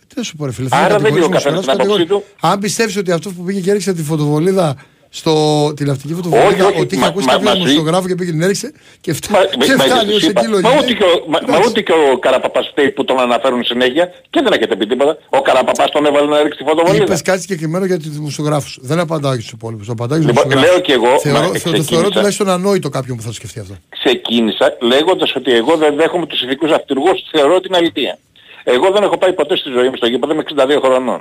Τι 0.08 0.14
να 0.16 0.22
σου 0.22 0.36
πω, 0.36 0.44
ρε 0.46 0.52
φίλε. 0.52 0.68
Άρα 0.70 0.86
θέλει 0.86 0.92
να 0.92 0.98
δεν 0.98 1.12
λέει 1.12 1.22
ο 1.22 1.28
κατηγορείς 1.28 1.42
καθένας 1.44 1.60
δημοσιογράφους, 1.60 1.64
την 1.64 1.70
άποψή 1.70 2.06
κατηγορείς. 2.06 2.50
Αν 2.52 2.58
πιστεύεις 2.64 2.96
ότι 2.96 3.10
αυτό 3.12 3.28
που 3.30 3.42
πήγε 3.42 3.60
και 3.60 3.70
έριξε 3.70 3.92
τη 3.94 4.02
φωτοβολίδα 4.02 4.76
στο 5.12 5.32
τηλεοπτική 5.76 6.14
φωτοβολίδα, 6.14 6.46
Όχι, 6.48 6.60
όχι, 6.62 6.80
ότι 6.80 6.94
είχε 6.94 7.02
μα- 7.04 7.06
ακούσει 7.10 7.26
μα- 7.26 7.32
κάποιον 7.32 7.48
μαζί- 7.52 7.62
δημοσιογράφο 7.64 8.06
και 8.08 8.14
πήγε 8.14 8.30
και 8.30 8.36
την 8.36 8.42
έριξε 8.46 8.72
και 9.00 9.10
Μα, 9.10 9.16
φτάνει, 9.16 9.46
και 9.66 9.74
μα- 9.76 9.84
φτάνει 9.84 10.10
μα- 10.10 10.14
ως 10.16 10.22
είπα- 10.22 10.40
εκεί 10.40 10.50
μα 10.50 10.56
λογική. 10.56 10.76
ούτε 10.84 10.92
και 10.98 11.04
ο- 11.04 11.22
μα- 11.32 11.38
μα 11.40 11.48
Εντάξει. 11.54 11.68
ούτε 11.68 11.80
και 11.86 11.92
ο 12.12 12.18
Καραπαπάς 12.18 12.66
φταίει 12.70 12.90
που 12.90 13.04
τον 13.04 13.18
αναφέρουν 13.20 13.64
συνέχεια 13.64 14.04
και 14.30 14.40
δεν 14.44 14.52
έχετε 14.52 14.76
πει 14.76 14.86
τίποτα. 14.86 15.18
Ο 15.30 15.40
Καραπαπάς 15.42 15.90
τον 15.90 16.06
έβαλε 16.06 16.26
να 16.34 16.42
ρίξει 16.42 16.58
τη 16.58 16.64
φωτοβολίδα. 16.64 17.04
Είπες 17.04 17.22
κάτι 17.22 17.40
συγκεκριμένο 17.40 17.84
για 17.84 17.98
τους 17.98 18.08
δημοσιογράφους. 18.18 18.78
Δεν 18.82 18.98
απαντάω 18.98 19.32
για 19.34 19.42
του 19.42 19.50
υπόλοιπους. 19.58 19.88
Απαντάω 19.88 20.18
για 20.18 20.26
του 20.26 20.32
Λοιπόν, 20.34 20.48
δημοσιογράφους. 20.50 20.86
λέω 20.86 20.86
και 20.86 20.92
εγώ, 21.08 21.18
Θεωρώ, 21.20 21.38
μα, 21.38 21.44
θεω- 21.44 21.52
το 21.52 21.58
ξεκίνησα. 21.58 21.90
θεωρώ 21.94 22.08
τουλάχιστον 22.10 22.48
ανόητο 22.48 22.88
κάποιον 22.88 23.16
που 23.16 23.22
θα 23.22 23.28
το 23.28 23.34
σκεφτεί 23.34 23.58
αυτό. 23.60 23.74
ξεκίνησα 23.88 24.76
λέγοντας 24.80 25.34
ότι 25.36 25.50
εγώ 25.52 25.76
δεν 25.76 25.96
δέχομαι 25.96 26.26
τους 26.26 26.42
ηθικούς 26.42 26.70
αυτούργους, 26.70 27.16
θεωρώ 27.32 27.60
την 27.60 27.74
αλήθεια. 27.74 28.18
Εγώ 28.64 28.90
δεν 28.90 29.02
έχω 29.02 29.18
πάει 29.18 29.32
ποτέ 29.32 29.56
στη 29.56 29.70
ζωή 29.70 29.88
μου 29.88 29.96
στο 29.96 30.06
γήπεδο, 30.06 30.32
είμαι 30.32 30.42
62 30.42 30.80
χρονών. 30.84 31.20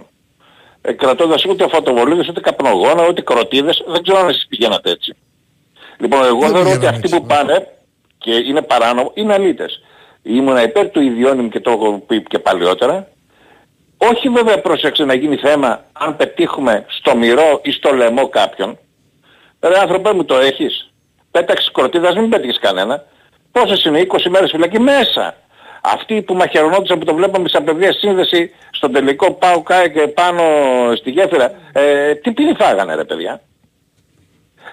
Ε, 0.82 0.92
κρατώντας 0.92 1.46
ούτε 1.46 1.68
φωτοβολίδες, 1.68 2.28
ούτε 2.28 2.40
καπνογόνα, 2.40 3.08
ούτε 3.08 3.22
κροτίδες, 3.22 3.84
δεν 3.88 4.04
ξέρω 4.04 4.20
αν 4.20 4.30
εσείς 4.30 4.48
πηγαίνατε 4.48 4.92
έτσι. 4.92 5.16
Λοιπόν, 5.98 6.26
εγώ 6.26 6.40
Δεν 6.40 6.50
θεωρώ 6.50 6.70
ότι 6.70 6.78
πηγαίναμε 6.78 6.96
αυτοί 6.96 7.08
έτσι, 7.08 7.20
που 7.20 7.26
πάνε 7.26 7.68
και 8.18 8.36
είναι 8.36 8.62
παράνομο, 8.62 9.12
είναι 9.14 9.34
αλήτες. 9.34 9.82
Ήμουνα 10.22 10.64
υπέρ 10.64 10.90
του 10.90 11.02
ιδιώνυμου 11.02 11.50
και 11.50 11.60
το 11.60 11.72
έχω 11.72 12.04
πει 12.08 12.24
και 12.24 12.40
παλιότερα. 12.40 13.08
Όχι 13.98 14.30
βέβαια 14.30 14.62
πρόσεξε 14.62 15.06
να 15.06 15.14
γίνει 15.14 15.36
θέμα 15.36 15.84
αν 15.92 16.16
πετύχουμε 16.16 16.86
στο 16.88 17.16
μυρό 17.16 17.60
ή 17.64 17.72
στο 17.72 17.94
λαιμό 17.94 18.30
κάποιον. 18.30 18.78
Ρε 19.60 19.80
άνθρωπε 19.80 20.14
μου 20.14 20.26
το 20.26 20.36
έχεις. 20.36 20.92
Πέταξες 21.32 21.72
κροτίδας, 21.72 22.16
μην 22.16 22.30
πέτυχες 22.30 22.60
κανένα. 22.60 23.06
Πόσες 23.52 23.84
είναι, 23.84 24.00
20 24.00 24.30
μέρες 24.30 24.50
φυλακή 24.52 24.80
μέσα. 24.80 25.36
Αυτοί 25.94 26.22
που 26.22 26.34
μαχαιρονόντουσαν 26.34 27.00
που 27.00 27.06
το 27.06 27.14
βλέπαμε 27.14 27.50
σε 27.50 27.58
απευθεία 27.58 27.94
σύνδεση 27.94 28.52
στον 28.72 28.92
τελικό 28.92 29.32
Πάου 29.32 29.64
Κάι 29.64 29.92
και 29.92 30.08
πάνω 30.08 30.42
στη 30.96 31.10
γέφυρα. 31.10 31.52
Ε, 31.74 32.14
τι 32.16 32.32
πίνει 32.32 32.54
φάγανε 32.54 32.96
ρε 32.96 33.04
παιδιά; 33.04 33.42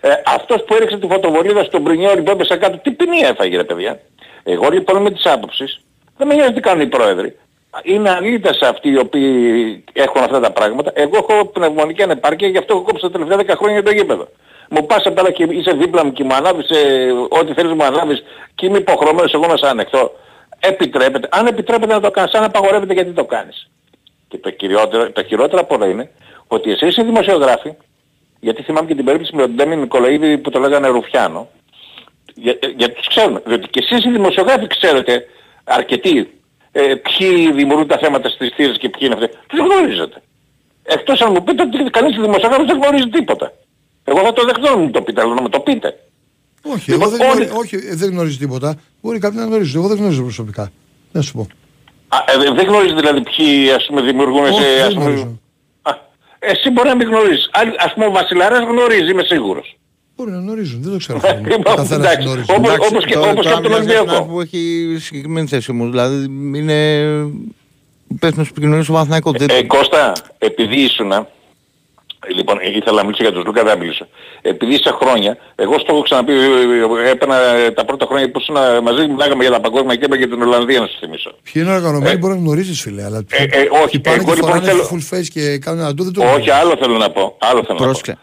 Ε, 0.00 0.10
αυτός 0.26 0.64
που 0.64 0.74
έριξε 0.74 0.98
τη 0.98 1.06
φωτοβολίδα 1.06 1.64
στον 1.64 1.82
Πρινιόρι 1.82 2.22
που 2.22 2.30
έπεσε 2.30 2.56
κάτω, 2.56 2.78
τι 2.78 2.90
ποινή 2.90 3.18
έφαγε 3.18 3.56
ρε 3.56 3.64
παιδιά; 3.64 4.00
Εγώ 4.42 4.68
λοιπόν 4.70 5.02
με 5.02 5.10
τις 5.10 5.26
άποψεις, 5.26 5.80
δεν 6.16 6.26
με 6.26 6.34
νοιάζει 6.34 6.52
τι 6.52 6.60
κάνουν 6.60 6.82
οι 6.82 6.86
πρόεδροι. 6.86 7.36
Είναι 7.82 8.10
αλήτες 8.10 8.60
αυτοί 8.60 8.88
οι 8.88 8.98
οποίοι 8.98 9.84
έχουν 9.92 10.22
αυτά 10.22 10.40
τα 10.40 10.50
πράγματα. 10.50 10.90
Εγώ 10.94 11.16
έχω 11.16 11.44
πνευμονική 11.46 12.02
ανεπάρκεια 12.02 12.48
γι' 12.48 12.58
αυτό 12.58 12.74
έχω 12.74 12.82
κόψει 12.82 13.02
τα 13.02 13.10
τελευταία 13.10 13.54
10 13.54 13.58
χρόνια 13.58 13.82
το 13.82 13.90
γήπεδο. 13.90 14.28
Μου 14.70 14.86
πας 14.86 15.06
απ' 15.06 15.32
και 15.32 15.46
είσαι 15.50 15.72
δίπλα 15.72 16.04
μου 16.04 16.12
και 16.12 16.24
μου 16.24 16.34
ανάβεις 16.34 16.70
ε, 16.70 17.12
ό,τι 17.28 17.52
θέλεις 17.52 17.72
μου 17.72 17.84
ανάβεις 17.84 18.22
και 18.54 18.66
είμαι 18.66 18.78
υποχρεωμένος 18.78 19.32
εγώ 19.32 19.46
να 19.46 19.56
σε 19.56 19.66
ανεχτώ. 19.66 20.12
Επιτρέπεται. 20.66 21.28
Αν 21.30 21.46
επιτρέπεται 21.46 21.92
να 21.92 22.00
το 22.00 22.10
κάνεις, 22.10 22.32
αν 22.32 22.44
απαγορεύεται 22.44 22.92
γιατί 22.92 23.10
το 23.10 23.24
κάνεις. 23.24 23.68
Και 24.28 24.38
το, 24.38 24.50
κυριότερο, 24.50 25.10
το 25.10 25.24
χειρότερο 25.24 25.60
από 25.60 25.74
όλα 25.74 25.86
είναι 25.86 26.10
ότι 26.46 26.70
εσείς 26.70 26.96
οι 26.96 27.02
δημοσιογράφοι, 27.02 27.74
γιατί 28.40 28.62
θυμάμαι 28.62 28.86
και 28.86 28.94
την 28.94 29.04
περίπτωση 29.04 29.36
με 29.36 29.42
τον 29.42 29.54
Ντέμι 29.54 29.76
Νικολαίδη 29.76 30.38
που 30.38 30.50
το 30.50 30.58
λέγανε 30.58 30.88
Ρουφιάνο, 30.88 31.48
για, 32.34 32.56
ε, 32.60 32.66
γιατί 32.76 32.94
τους 32.94 33.08
ξέρουμε. 33.08 33.42
Διότι 33.46 33.68
και 33.68 33.80
εσείς 33.82 34.04
οι 34.04 34.10
δημοσιογράφοι 34.10 34.66
ξέρετε 34.66 35.26
αρκετοί 35.64 36.40
ε, 36.72 36.94
ποιοι 36.94 37.52
δημιουργούν 37.52 37.86
τα 37.86 37.98
θέματα 37.98 38.28
στις 38.28 38.52
θύρες 38.54 38.78
και 38.78 38.88
ποιοι 38.88 39.00
είναι 39.02 39.14
αυτοί. 39.14 39.36
Τους 39.46 39.58
γνωρίζετε. 39.58 40.22
Εκτός 40.82 41.20
αν 41.20 41.32
μου 41.32 41.44
πείτε 41.44 41.62
ότι 41.62 41.90
κανείς 41.90 42.16
δημοσιογράφος 42.16 42.66
δεν 42.66 42.76
γνωρίζει 42.76 43.08
τίποτα. 43.08 43.52
Εγώ 44.04 44.20
θα 44.20 44.32
το 44.32 44.44
δεχτώ 44.44 44.70
να 44.70 44.76
μου 44.76 44.90
το 44.90 45.02
πείτε, 45.02 45.20
αλλά 45.20 45.34
να 45.34 45.42
μου 45.42 45.48
το 45.48 45.60
πείτε. 45.60 45.98
Όχι, 46.74 46.90
Λοιπόν, 46.90 47.08
εγώ 47.08 47.16
δεν, 47.16 47.26
όλοι- 47.30 47.44
γνωρίζω, 47.44 47.58
όχι, 47.58 47.94
δεν 47.94 48.10
γνωρίζω 48.10 48.38
τίποτα. 48.38 48.74
Μπορεί 49.02 49.18
κάποιοι 49.18 49.38
να 49.40 49.44
γνωρίζουν. 49.46 49.78
Εγώ 49.80 49.88
δεν 49.88 49.98
γνωρίζω 49.98 50.22
προσωπικά. 50.22 50.70
Να 51.12 51.20
σου 51.22 51.32
πω. 51.32 51.46
Α, 52.08 52.18
ε, 52.48 52.52
δεν 52.54 52.66
γνωρίζεις 52.66 52.94
δηλαδή 52.96 53.20
ποιοι 53.22 53.70
ας 53.70 53.86
πούμε 53.86 54.00
δημιουργούν 54.02 54.44
Όχι, 54.44 54.54
σε... 54.62 54.74
δεν 54.76 54.86
ας 54.86 54.92
πούμε, 54.92 55.04
γνωρίζω. 55.04 55.38
Α, 55.82 55.90
εσύ 56.38 56.70
μπορεί 56.70 56.88
να 56.88 56.96
μην 56.96 57.08
γνωρίζεις. 57.08 57.48
Άλλοι- 57.52 57.74
Ας 57.78 57.92
πούμε 57.94 58.06
ο 58.06 58.10
Βασιλάρας 58.10 58.60
γνωρίζει, 58.60 59.10
είμαι 59.10 59.22
σίγουρος. 59.22 59.76
Μπορεί 60.16 60.30
να 60.30 60.38
γνωρίζουν. 60.38 60.82
Δεν 60.82 60.92
το 60.92 60.98
ξέρω. 60.98 61.20
Λοιπόν, 61.46 61.62
Καθένας 61.76 61.90
εντάξει. 61.90 62.22
γνωρίζει. 62.26 62.46
Όπως- 62.50 62.68
Εντάξει, 62.68 62.88
όπως 62.92 63.04
και- 63.04 63.14
τώρα- 63.14 63.30
όπως 63.30 63.42
και 63.44 63.48
τώρα 63.50 63.58
από 63.60 63.68
τον 63.68 63.72
μιλάς 63.72 63.86
για 63.86 63.98
Ολυμπιακό. 64.00 64.22
έναν 64.22 64.32
που 64.34 64.40
έχει 64.40 64.96
συγκεκριμένη 65.00 65.46
θέση 65.46 65.70
όμως. 65.70 65.90
Δηλαδή 65.90 66.24
είναι 66.58 67.00
υπεύθυνος 68.08 68.48
επικοινωνίας 68.48 68.84
στο 68.84 68.92
Παναθηναϊκό. 68.92 69.30
Δεν- 69.32 69.48
Ε, 69.50 69.62
Κώστα, 69.62 70.12
επειδή 70.38 70.80
ήσουνα, 70.80 71.28
λοιπόν 72.36 72.58
ήθελα 72.78 72.96
να 72.96 73.02
μιλήσω 73.04 73.22
για 73.22 73.32
τον 73.32 73.42
Λούκα, 73.46 73.62
δεν 73.64 73.78
μίλησα. 73.78 74.08
Επειδή 74.42 74.74
είσαι 74.74 74.90
χρόνια, 75.00 75.36
εγώ 75.54 75.78
στο 75.78 75.92
έχω 75.92 76.02
ξαναπεί, 76.02 76.32
ε, 76.32 77.10
έπαιρνα 77.10 77.36
τα 77.74 77.84
πρώτα 77.84 78.06
χρόνια 78.06 78.30
που 78.30 78.38
ήσουν 78.40 78.56
μαζί, 78.82 79.06
μιλάγαμε 79.06 79.42
για 79.42 79.52
τα 79.52 79.60
παγκόσμια 79.60 79.94
και 79.96 80.04
είπα 80.04 80.16
για 80.16 80.28
την 80.28 80.42
Ολλανδία 80.42 80.80
να 80.80 80.86
σου 80.86 80.96
θυμίσω. 81.00 81.30
Ποιοι 81.42 81.62
είναι 81.66 81.74
οργανωμένοι 81.74 82.16
μπορεί 82.16 82.32
να 82.34 82.40
γνωρίζεις 82.40 82.80
φίλε. 82.80 83.04
Αλλά 83.04 83.18
Ε, 83.30 83.42
ε, 83.42 83.68
όχι, 83.84 83.98
ποιοι 84.00 84.00
πάνε 84.00 84.16
εγώ 84.16 84.24
και 84.24 84.34
λοιπόν 84.34 84.48
φοράνε 84.50 84.66
θέλω- 84.66 84.88
full 84.92 85.16
face 85.16 85.26
και 85.32 85.58
κάνουν 85.58 85.84
αντού 85.84 86.02
δεν 86.04 86.12
το 86.12 86.20
Όχι, 86.20 86.30
γνωρίζω. 86.30 86.52
άλλο 86.54 86.76
θέλω 86.80 86.96
να 86.96 87.10
πω. 87.10 87.36
Άλλο 87.40 87.60
θέλω 87.64 87.78
να 87.78 87.84
πω. 87.84 87.84
Πρόσεξε. 87.84 88.18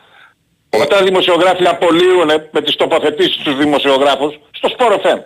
Όταν 0.81 1.01
οι 1.01 1.05
δημοσιογράφοι 1.09 1.67
απολύουν 1.67 2.29
με 2.51 2.61
τις 2.61 2.75
τοποθετήσεις 2.75 3.35
τους 3.43 3.57
δημοσιογράφους 3.57 4.39
στο 4.51 4.69
Sport 4.77 4.91
FM. 5.05 5.19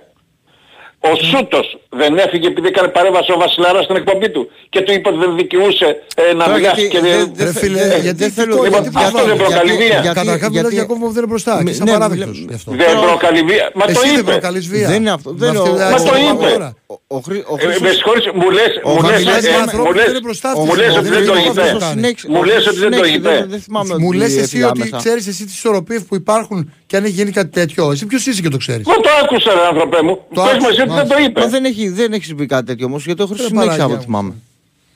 Ο 1.00 1.16
Σούτος 1.16 1.78
δεν 1.90 2.18
έφυγε 2.18 2.48
επειδή 2.48 2.68
έκανε 2.68 2.88
παρέμβαση 2.88 3.32
ο 3.32 3.38
Βασιλάρας 3.38 3.84
στην 3.84 3.96
εκπομπή 3.96 4.30
του 4.30 4.50
και 4.70 4.82
του 4.82 4.92
είπε 4.92 5.10
ότι 5.10 5.18
δεν 5.18 5.36
δικαιούσε 5.36 5.88
ε, 6.16 6.34
να 6.34 6.44
Τώρα, 6.44 6.56
μιλάσει 6.58 6.80
γιατί 6.82 6.96
και 6.96 7.02
δεν- 7.02 7.12
δεν... 7.18 7.32
δεν 7.36 7.46
Ρε 7.46 7.52
θε- 7.52 7.62
φίλε, 7.64 7.82
δεν- 7.88 8.02
γιατί 8.02 8.18
δεν 8.24 8.32
θέλω- 8.32 8.54
αυτό- 8.54 8.66
Λοιπόν, 8.66 8.82
γιατί 8.82 8.98
αυτό 8.98 9.10
προφανώς- 9.10 9.28
δεν 9.32 9.38
προκαλεί 9.46 9.70
γιατί- 9.72 9.84
βία. 9.84 10.00
γιατί- 10.06 10.08
Καταρχάς 10.22 10.50
μιλάς 10.50 10.62
γιατί- 10.66 10.76
για 10.80 10.86
κόσμο 10.92 11.06
που 11.08 11.14
δεν 11.16 11.22
είναι 11.24 11.32
μπροστά. 11.34 11.54
Μη- 11.58 11.64
Και 11.66 11.72
είσαι 11.72 11.84
ναι, 11.84 11.92
απαράδεκτος 11.92 12.28
μιλάμε- 12.40 12.50
γι' 12.52 12.58
αυτό. 12.60 12.70
Δεν 12.82 12.94
προκαλεί 13.08 13.42
βία. 13.50 13.66
Μα 13.80 13.84
το 13.86 13.92
Εσύ 13.96 14.08
δεν 14.10 14.20
είπε. 14.20 14.32
προκαλείς 14.32 14.66
βία. 14.74 14.88
Δεν 14.92 15.00
είναι 15.02 15.14
αυτό. 15.18 15.30
Με 15.34 15.38
Δεν 15.42 15.48
είναι 15.50 15.60
αυτή- 15.60 15.72
ο- 15.72 15.86
ε, 15.88 15.90
Μα 15.94 15.98
το 16.10 16.14
είπαμε 16.22 16.44
είπε. 16.44 16.50
τώρα. 16.56 16.70
Ο- 16.94 17.00
ο 17.18 17.20
Χρή- 17.26 17.46
ο 17.52 17.56
Ε, 17.58 17.62
Χρήστος- 17.62 17.84
Με 17.86 17.92
συγχωρείς, 17.98 18.26
μου 18.42 18.50
λες, 18.58 18.72
Ο 18.88 18.90
μου 18.94 19.02
λες, 19.08 19.12
Βασιλιάς 19.12 19.44
ε, 19.44 19.48
είναι 19.48 19.58
ε, 19.58 19.66
ανθρώπους 19.66 19.86
μου 19.86 19.92
που 19.92 19.98
λες, 19.98 20.06
δεν 20.08 20.14
είναι 20.16 20.26
μπροστά 20.28 20.50
μου 20.56 20.62
αυτοί. 20.64 20.78
λες 20.82 20.88
Δεν 20.94 20.98
ότι 21.02 21.10
δεν 21.14 21.18
είναι 21.24 21.32
το 21.32 21.34
μπροστά 21.34 21.66
είπε. 21.68 21.78
αυτοί. 21.86 21.96
Συνέχισε- 21.98 22.30
Μου 22.34 22.42
λες 22.50 22.62
ότι 22.72 22.80
δεν 22.86 22.90
το 22.92 22.96
συνέχισε, 22.98 23.18
είπε. 23.18 23.30
δεν- 23.38 23.46
Δεν 23.54 23.60
θυμάμαι 23.66 23.94
Μου 24.02 24.08
ότι 24.12 24.18
λες 24.22 24.30
εσύ 24.32 24.40
έφυγε 24.46 24.66
ότι 24.72 24.80
άμεσα. 24.82 24.98
ξέρεις 25.04 25.24
εσύ 25.32 25.42
τις 25.48 25.56
ισορροπίες 25.60 26.02
που 26.08 26.16
υπάρχουν 26.24 26.60
και 26.90 26.96
αν 26.98 27.04
έχει 27.08 27.14
γίνει 27.20 27.32
κάτι 27.40 27.52
τέτοιο. 27.60 27.82
Εσύ 27.94 28.04
ποιος 28.10 28.24
είσαι 28.30 28.42
και 28.46 28.50
το 28.56 28.60
ξέρεις; 28.64 28.86
Μα 28.92 28.96
το 29.06 29.10
άκουσα 29.24 29.52
ρε 29.60 29.64
άνθρωπέ 29.72 30.00
μου. 30.08 30.16
Το 30.34 30.42
Πες 30.48 30.58
μου 30.62 30.68
εσύ 30.92 31.00
άκουσα, 31.00 31.16
ότι 31.16 31.24
δεν 31.24 31.24
το 31.24 31.30
είπε. 31.30 31.40
Μα 31.40 31.48
δεν 31.48 31.66
έχει, 31.66 31.90
δεν 31.90 32.14
έχεις 32.14 32.28
συμβεί 32.28 32.46
κάτι 32.46 32.66
τέτοιο 32.66 32.86
όμως, 32.86 33.06
γιατί 33.06 33.22
ο 33.22 33.26
Χρήστος 33.26 33.48
Ρε, 33.50 33.54
συνέχισε 33.56 33.82
από 33.82 33.90
Παναγιά 33.90 33.96
ό,τι 33.98 34.10
μου. 34.10 34.18
θυμάμαι. 34.18 34.34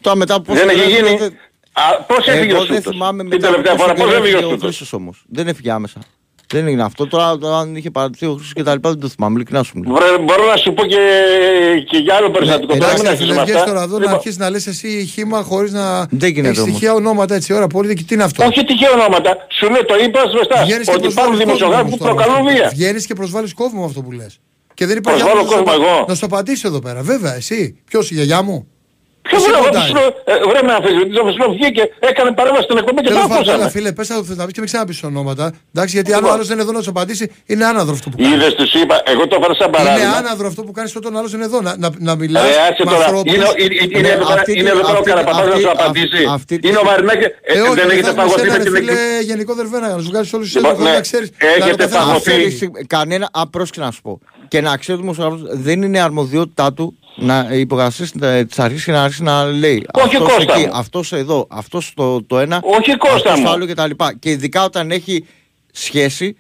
Τώρα 0.02 0.16
μετά 0.18 0.42
πώς... 0.42 0.56
Δεν 0.58 0.70
έχει 0.70 0.90
γίνει. 0.92 1.10
Α, 1.74 2.04
πώς 2.08 2.28
έφυγε 2.28 2.54
ο 2.54 2.56
Εγώ 2.56 2.66
δεν 2.66 2.76
Σούτος; 2.76 2.94
θυμάμαι 2.94 3.20
Την 3.22 3.28
μετά 3.32 3.48
τελευταία 3.48 3.72
πόσο 3.76 3.84
φορά 3.84 3.94
πώς 3.94 4.06
καιρό 4.06 4.18
έφυγε 4.18 4.36
ο 4.36 4.38
έφυγε 4.38 4.46
ο 4.46 4.50
Σούτος; 4.56 4.68
Χρήστος 4.76 4.94
όμως. 4.94 5.24
Δεν 5.30 5.48
έφυγε 5.48 5.72
άμεσα. 5.72 6.00
Δεν 6.54 6.68
έγινε 6.68 6.84
αυτό. 6.84 7.08
Τώρα 7.08 7.38
τώρα, 7.38 7.58
αν 7.58 7.76
είχε 7.76 7.92
παρατηθεί 7.92 8.26
ο 8.26 8.30
Χρήστος 8.32 8.54
και 8.54 8.64
τα 8.64 8.74
λοιπά 8.74 8.90
δεν 8.90 9.00
το 9.00 9.08
θυμάμαι. 9.08 9.36
Ειλικρινά 9.36 9.64
σου 9.64 9.72
μιλάω. 9.80 9.96
Βρε, 9.96 10.18
μπορώ 10.18 10.46
να 10.46 10.56
σου 10.58 10.74
πω 10.74 10.86
και, 10.86 10.98
και 11.90 11.98
για 11.98 12.16
άλλο 12.16 12.30
περιστατικό. 12.32 12.74
εντάξει, 12.74 12.96
Τώρα 12.96 13.04
μην 13.04 13.06
Εντάξει, 13.06 13.24
αρχίσουμε 13.24 13.34
φίλε, 13.34 13.44
βγες 13.44 13.56
αυτά. 13.56 13.68
τώρα 13.72 13.82
εδώ 13.84 13.94
να 13.94 14.00
Λοιπόν, 14.00 14.14
αρχίσεις 14.16 14.38
να 14.38 14.50
λες 14.50 14.68
εσύ 14.68 15.06
χήμα 15.14 15.42
χωρίς 15.42 15.72
να 15.72 16.00
Δεν 16.10 16.30
γίνεται 16.30 16.48
έχεις 16.48 16.60
όμως. 16.60 16.72
στοιχεία 16.72 16.94
ονόματα 16.94 17.36
έτσι. 17.36 17.54
Ώρα 17.54 17.68
πολύ 17.68 17.94
και 17.96 18.04
τι 18.04 18.14
είναι 18.14 18.24
αυτό; 18.24 18.46
Όχι 18.46 18.64
τυχαία 18.64 18.92
ονόματα. 18.92 19.38
Σου 19.50 19.70
λέω 19.70 19.86
το 19.86 19.96
είπα 20.04 20.20
σβεστά. 20.32 20.64
Βγαίνεις 20.64 20.88
και 20.88 20.94
Ότι 20.96 21.08
υπάρχουν 21.08 21.38
προσβάλλεις 21.38 21.38
κόσμο 21.38 21.46
δημοσιογράφοι 21.46 21.82
όμως 21.86 21.92
που 21.98 22.04
τώρα 22.04 22.14
με 22.14 22.22
προκαλούν 22.22 22.48
αυτό. 22.48 22.58
βία. 22.60 22.70
Βγαίνεις 22.70 23.06
και 23.06 23.14
προσβάλλεις 23.14 23.54
κόσμο 23.54 23.80
με 23.80 23.86
αυτό 23.86 24.02
που 24.02 24.12
λες. 24.12 24.40
Και 24.82 24.88
δεν 24.88 24.98
υπάρχει 24.98 25.22
Προσβάλλω 25.22 25.42
άνθρωπος 25.42 25.66
να 25.68 25.72
σου 25.74 25.78
κόσμο 25.78 25.86
απα- 25.86 25.96
εγώ. 26.00 26.06
Να 26.08 26.16
σου 26.16 26.26
απαντήσει 26.26 26.64
εδώ 26.66 26.80
πέρα. 26.80 27.02
Βέβαια, 27.02 27.36
εσύ. 27.36 27.76
Ποιος 27.86 28.12
η 28.12 28.14
γιαγιά 28.14 28.42
μου; 28.42 28.68
Ποιο 29.28 29.38
Εσύ 29.38 29.48
βρε, 29.50 29.58
εγώ 29.58 29.66
κοντάει. 29.68 29.88
του 29.90 29.94
λέω, 29.98 30.08
ε, 30.32 30.34
βρε 30.52 30.62
με 30.68 30.74
αμφισβητής, 30.78 31.18
ο 31.22 31.24
Βασιλός 31.28 31.52
βγήκε, 31.58 31.84
έκανε 32.10 32.32
παρέμβαση 32.40 32.64
στην 32.68 32.78
εκπομπή 32.82 33.00
και 33.02 33.08
το 33.08 33.14
Τέλος 33.14 33.22
πάντων, 33.28 33.38
ακούσαμε. 33.38 33.62
έλα, 33.62 33.70
φίλε, 33.76 33.90
πες 33.98 34.08
θα 34.08 34.16
να 34.40 34.46
πεις 34.46 34.54
και 34.56 34.62
μην 34.64 34.70
ξαναπείς 34.72 34.98
ονόματα. 35.10 35.46
Εντάξει, 35.74 35.94
γιατί 35.98 36.10
αν 36.12 36.18
ο 36.18 36.20
Λοιπόν. 36.22 36.34
άλλος 36.34 36.46
δεν 36.50 36.56
είναι 36.58 36.66
εδώ 36.68 36.74
να 36.78 36.82
σου 36.86 36.90
απαντήσει, 36.96 37.26
είναι 37.52 37.66
άναδρο 37.72 37.94
αυτό 38.00 38.08
που 38.10 38.18
κάνει. 38.22 38.34
Είδες 38.36 38.54
τους 38.60 38.72
είπα, 38.82 38.96
εγώ 39.14 39.24
το 39.30 39.36
έφερα 39.40 39.54
σαν 39.60 39.68
Είναι 39.68 39.78
παράδειγμα. 39.78 40.12
άναδρο 40.22 40.48
αυτό 40.52 40.62
που 40.66 40.72
κάνεις 40.78 40.96
όταν 40.96 41.12
ο 41.16 41.18
άλλος 41.20 41.32
είναι 41.34 41.46
εδώ. 41.50 41.60
Να, 41.62 41.72
να, 41.84 41.90
να 42.08 42.14
μιλάς 42.22 42.44
Ρε, 42.44 42.50
άσε 42.68 42.84
με 42.86 42.92
τώρα. 42.92 42.98
ανθρώπους. 43.06 43.34
Είναι, 43.34 43.46
είναι, 43.64 43.76
είναι, 43.84 44.00
Ναι, 44.00 44.08
εδώ 44.08 44.26
πέρα- 44.26 44.40
αυτή 44.40 44.52
είναι 44.60 44.62
τη- 44.70 44.76
εδώ 44.76 44.82
πέρα 44.82 44.94
ο 44.94 44.98
αυτή- 44.98 45.10
Καραπαπάς 45.12 45.38
να 45.46 45.52
αυτή- 45.52 45.62
σου 45.64 45.70
αυτή- 45.70 45.82
απαντήσει. 45.84 46.24
αυτή 46.38 46.60
τη- 46.60 46.68
Είναι 46.68 46.78
ο 46.78 46.84
Μαρινάκη, 46.84 47.24
ε, 47.24 47.30
Ε, 47.54 47.60
όχι, 47.62 47.70
δεν 47.80 47.86
θα 47.88 47.94
έχετε 47.94 48.10
έχουμε 48.10 48.14
παγωθεί 48.22 48.40
σένα, 48.40 48.52
με 48.52 48.58
ρε 48.58 48.64
την 48.64 48.74
φίλε, 48.76 48.92
εκκλησία. 48.92 49.22
γενικό 49.30 49.54
δερβένα, 49.54 49.86
για 49.88 49.96
να 49.96 50.02
σου 50.02 50.10
βγάλεις 50.12 50.34
όλους 50.34 50.46
τους 50.48 50.56
Λοιπόν, 50.56 50.72
έδρους, 50.72 50.86
ναι, 50.88 50.94
να 50.94 51.02
ξέρεις. 51.08 51.30
έχετε 51.38 51.60
να 51.66 51.72
το 51.72 51.78
καθένα 51.78 52.00
παγωθεί. 52.06 52.22
θέλεις. 52.30 52.38
Αυτή 52.46 52.50
τη 52.52 52.56
στιγμή, 52.56 52.86
κανένα, 52.96 53.30
α, 53.32 53.42
πρόσεξε 53.54 53.82
να 53.82 53.92
σου 53.92 54.02
πω. 54.02 54.20
Και 54.48 54.62
να 54.62 54.78
ξέρεις 54.78 55.00
ο 55.00 55.04
δημοσιογράφος 55.04 55.42
δεν 55.68 55.82
είναι 55.82 56.00
αρμοδιότητά 56.02 56.74
του 56.74 56.86
να 57.16 57.48
υπογραφεί 57.52 58.04
τι 58.10 58.56
αρχέ 58.58 58.84
και 58.86 58.92
να 58.92 59.04
αρχίσει 59.04 59.24
να 59.24 59.46
λέει. 59.46 59.86
Όχι, 59.94 60.16
αυτός 60.16 60.34
Κώστα 60.36 60.54
εκεί, 60.56 60.66
μου. 60.66 60.72
αυτός 60.74 61.12
εδώ, 61.14 61.48
αυτός 61.50 61.94
το, 61.96 62.24
το 62.24 62.40
ένα, 62.40 62.60
Όχι, 62.64 62.98
Κώστα 62.98 63.16
αυτός 63.16 63.40
μου. 63.40 63.46
το 63.46 63.52
άλλο 63.52 63.66
κτλ. 63.68 63.90
Και, 63.90 64.16
και 64.20 64.30
ειδικά 64.30 64.64
όταν 64.64 64.92
έχει 64.92 65.26
σχέση 65.72 66.38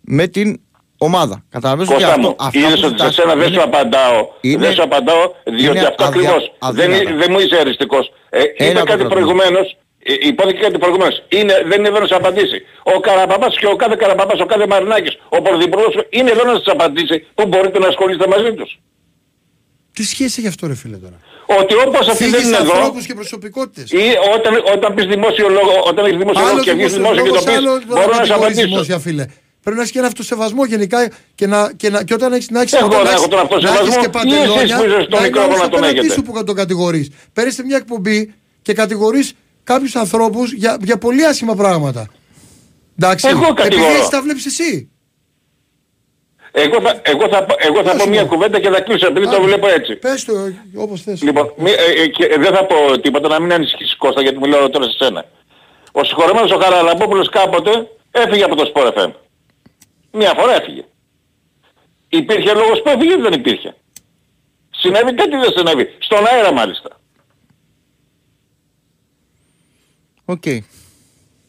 με 0.00 0.26
την 0.26 0.60
ομάδα. 0.98 1.44
Καταλαβαίνεις 1.48 1.90
ότι 1.90 1.98
Κώστα 2.02 2.14
αυτό, 2.16 2.28
μου, 2.28 2.36
αυτά 2.38 2.58
είδες 2.58 2.80
που 2.80 2.86
ότι 2.86 2.98
σε 2.98 3.04
ζητάς 3.08 3.14
σένα 3.14 3.34
δεν 3.34 3.46
είναι- 3.46 3.56
σου 3.56 3.62
απαντάω. 3.62 4.28
είναι- 4.40 4.66
Δεν 4.66 4.74
σου 4.74 4.82
απαντάω, 4.82 5.24
διότι 5.44 5.78
είναι 5.78 5.86
αυτό 5.88 6.04
αδια- 6.04 6.20
ακριβώς 6.20 6.42
δεν, 6.70 6.90
αδύνατα. 6.92 7.16
δεν 7.16 7.28
μου 7.32 7.38
είσαι 7.38 7.56
αριστικός. 7.56 8.12
Ε, 8.30 8.40
είπε 8.42 8.64
Ένα 8.64 8.80
το 8.80 8.86
κάτι 8.86 9.04
πρόβλημα. 9.04 9.08
προηγουμένως, 9.14 9.76
ε, 10.02 10.12
υπόθηκε 10.30 10.58
κάτι 10.66 10.78
προηγουμένως. 10.78 11.22
Είναι, 11.28 11.54
δεν 11.68 11.78
είναι 11.78 11.88
εδώ 11.88 11.98
να 12.00 12.06
σου 12.06 12.16
απαντήσει. 12.16 12.58
Ο 12.94 13.00
Καραπαπάς 13.00 13.58
και 13.58 13.66
ο 13.66 13.76
κάθε 13.76 13.96
Καραπαπάς, 13.98 14.40
ο 14.40 14.46
κάθε 14.46 14.66
Μαρινάκης, 14.66 15.14
ο 15.28 15.42
Πρωθυπουργός 15.42 15.94
είναι 16.10 16.30
εδώ 16.30 16.44
να 16.44 16.52
σας 16.58 16.66
απαντήσει 16.66 17.26
που 17.34 17.46
μπορείτε 17.48 17.78
να 17.78 17.86
ασχολείστε 17.92 18.26
μαζί 18.34 18.52
τους. 18.54 18.70
Τι 19.92 20.02
σχέση 20.04 20.34
έχει 20.38 20.48
αυτό 20.48 20.66
ρε 20.66 20.74
φίλε 20.74 20.96
τώρα; 20.96 21.18
Ότι 21.60 21.74
όπως 21.86 22.08
αυτοί 22.08 22.24
δεν 22.24 22.32
Φύγεις 22.32 22.46
είναι 22.46 22.56
εδώ, 22.56 22.72
ανθρώπους 22.72 23.06
και 23.06 23.14
προσωπικότητες. 23.14 23.90
ή 23.90 23.96
όταν, 24.36 24.52
όταν 24.74 24.94
πεις 24.94 25.04
δημόσιο 25.06 25.48
λόγο, 25.48 25.72
όταν 25.86 26.04
έχεις 26.06 26.18
δημόσιο 26.18 26.40
λόγο 26.42 26.52
Άλλος 26.52 26.64
και 26.64 26.72
βγεις 26.72 26.92
δημόσιος 26.92 27.22
δημόσιο 27.22 27.44
και 27.50 27.54
το 27.56 27.60
λόγος, 27.60 27.80
πεις, 27.84 27.86
άλλος 27.86 27.86
μπορώ 27.86 28.00
να 28.00 28.12
σου 28.12 28.18
κατηγορείς 28.18 28.42
απαντήσω. 28.44 28.66
δημόσια 28.66 28.98
φίλε. 28.98 29.24
Πρέπει 29.62 29.76
να 29.76 29.82
έχεις 29.82 29.92
και 29.92 29.98
ένα 29.98 30.06
αυτοσεβασμό 30.06 30.64
γενικά 30.64 31.10
και, 31.34 31.46
να, 31.46 31.72
και, 31.76 31.90
να, 31.90 32.02
και 32.04 32.14
όταν 32.14 32.32
έχεις, 32.32 32.50
να 32.50 32.60
έχεις, 32.60 32.72
Εγώ 32.72 32.86
όταν 32.86 32.96
δεν 32.98 33.06
να 33.06 33.10
έχω 33.10 33.18
έχεις- 33.22 33.30
τον 33.34 33.40
αυτοσεβασμό. 33.44 33.86
να 33.86 33.94
έχεις 33.94 33.96
και 33.96 34.10
Ή 34.18 34.20
εσείς 34.24 34.46
παντελόνια, 34.46 34.76
που 34.76 34.84
είστε 34.84 35.02
στο 35.02 35.10
να 35.10 35.16
είναι 35.18 35.26
μικρόφωνο 35.26 35.52
όλος 35.54 35.62
να 35.64 35.68
τον 35.68 35.78
απέναντί 35.78 35.98
έχετε. 35.98 36.14
σου 36.14 36.22
που 36.22 36.44
τον 36.44 36.54
κατηγορείς. 36.54 37.10
Παίρνεις 37.32 37.54
σε 37.54 37.62
μια 37.64 37.76
εκπομπή 37.76 38.34
και 38.62 38.72
κατηγορείς 38.72 39.32
κάποιους 39.64 39.96
ανθρώπους 39.96 40.52
για, 40.52 40.76
για 40.82 40.98
πολύ 40.98 41.24
άσχημα 41.26 41.54
πράγματα. 41.54 42.06
Εντάξει, 42.98 43.28
Εγώ 43.28 43.38
επειδή 43.38 43.54
κατηγορώ. 43.62 43.94
έτσι 43.96 44.10
τα 44.10 44.22
βλέπεις 44.22 44.46
εσύ. 44.46 44.90
Εγώ 46.52 46.80
θα, 46.80 47.00
εγώ 47.04 47.28
θα, 47.28 47.44
πω- 47.44 47.56
εγώ 47.58 47.76
θα 47.76 47.82
Πες 47.90 47.96
πω 47.96 48.04
μου. 48.04 48.10
μια 48.10 48.24
κουβέντα 48.24 48.60
και 48.60 48.68
θα 48.68 48.80
κλείσω 48.80 49.06
επειδή 49.06 49.26
το 49.26 49.36
Άντε, 49.36 49.44
βλέπω 49.44 49.66
έτσι. 49.68 49.96
Πες 49.96 50.24
το 50.24 50.32
ε, 50.38 50.54
όπως 50.76 51.02
θες. 51.02 51.22
Λοιπόν, 51.22 51.52
μη, 51.56 51.70
ε, 51.70 52.02
ε, 52.02 52.06
και 52.08 52.26
δεν 52.38 52.54
θα 52.54 52.64
πω 52.66 53.00
τίποτα 53.00 53.28
να 53.28 53.40
μην 53.40 53.52
ανησυχείς 53.52 53.96
Κώστα 53.96 54.22
γιατί 54.22 54.38
μιλάω 54.38 54.70
τώρα 54.70 54.84
σε 54.84 54.96
σένα. 55.04 55.24
Ο 55.92 56.04
συγχωρεμένος 56.04 56.50
ο 56.52 56.58
Χαραλαμπόπουλος 56.58 57.28
κάποτε 57.28 57.88
έφυγε 58.10 58.44
από 58.44 58.54
το 58.56 58.72
Sport 58.74 58.92
FM. 58.92 59.10
Μια 60.12 60.34
φορά 60.38 60.54
έφυγε. 60.54 60.84
Υπήρχε 62.08 62.52
λόγος 62.54 62.82
που 62.82 62.88
έφυγε 62.88 63.12
ή 63.12 63.20
δεν 63.20 63.32
υπήρχε; 63.32 63.74
Συνέβη 64.70 65.14
κάτι 65.14 65.36
δεν 65.36 65.52
συνέβη; 65.56 65.94
Στον 65.98 66.26
αέρα 66.26 66.52
μάλιστα. 66.52 66.88
Οκ. 70.24 70.42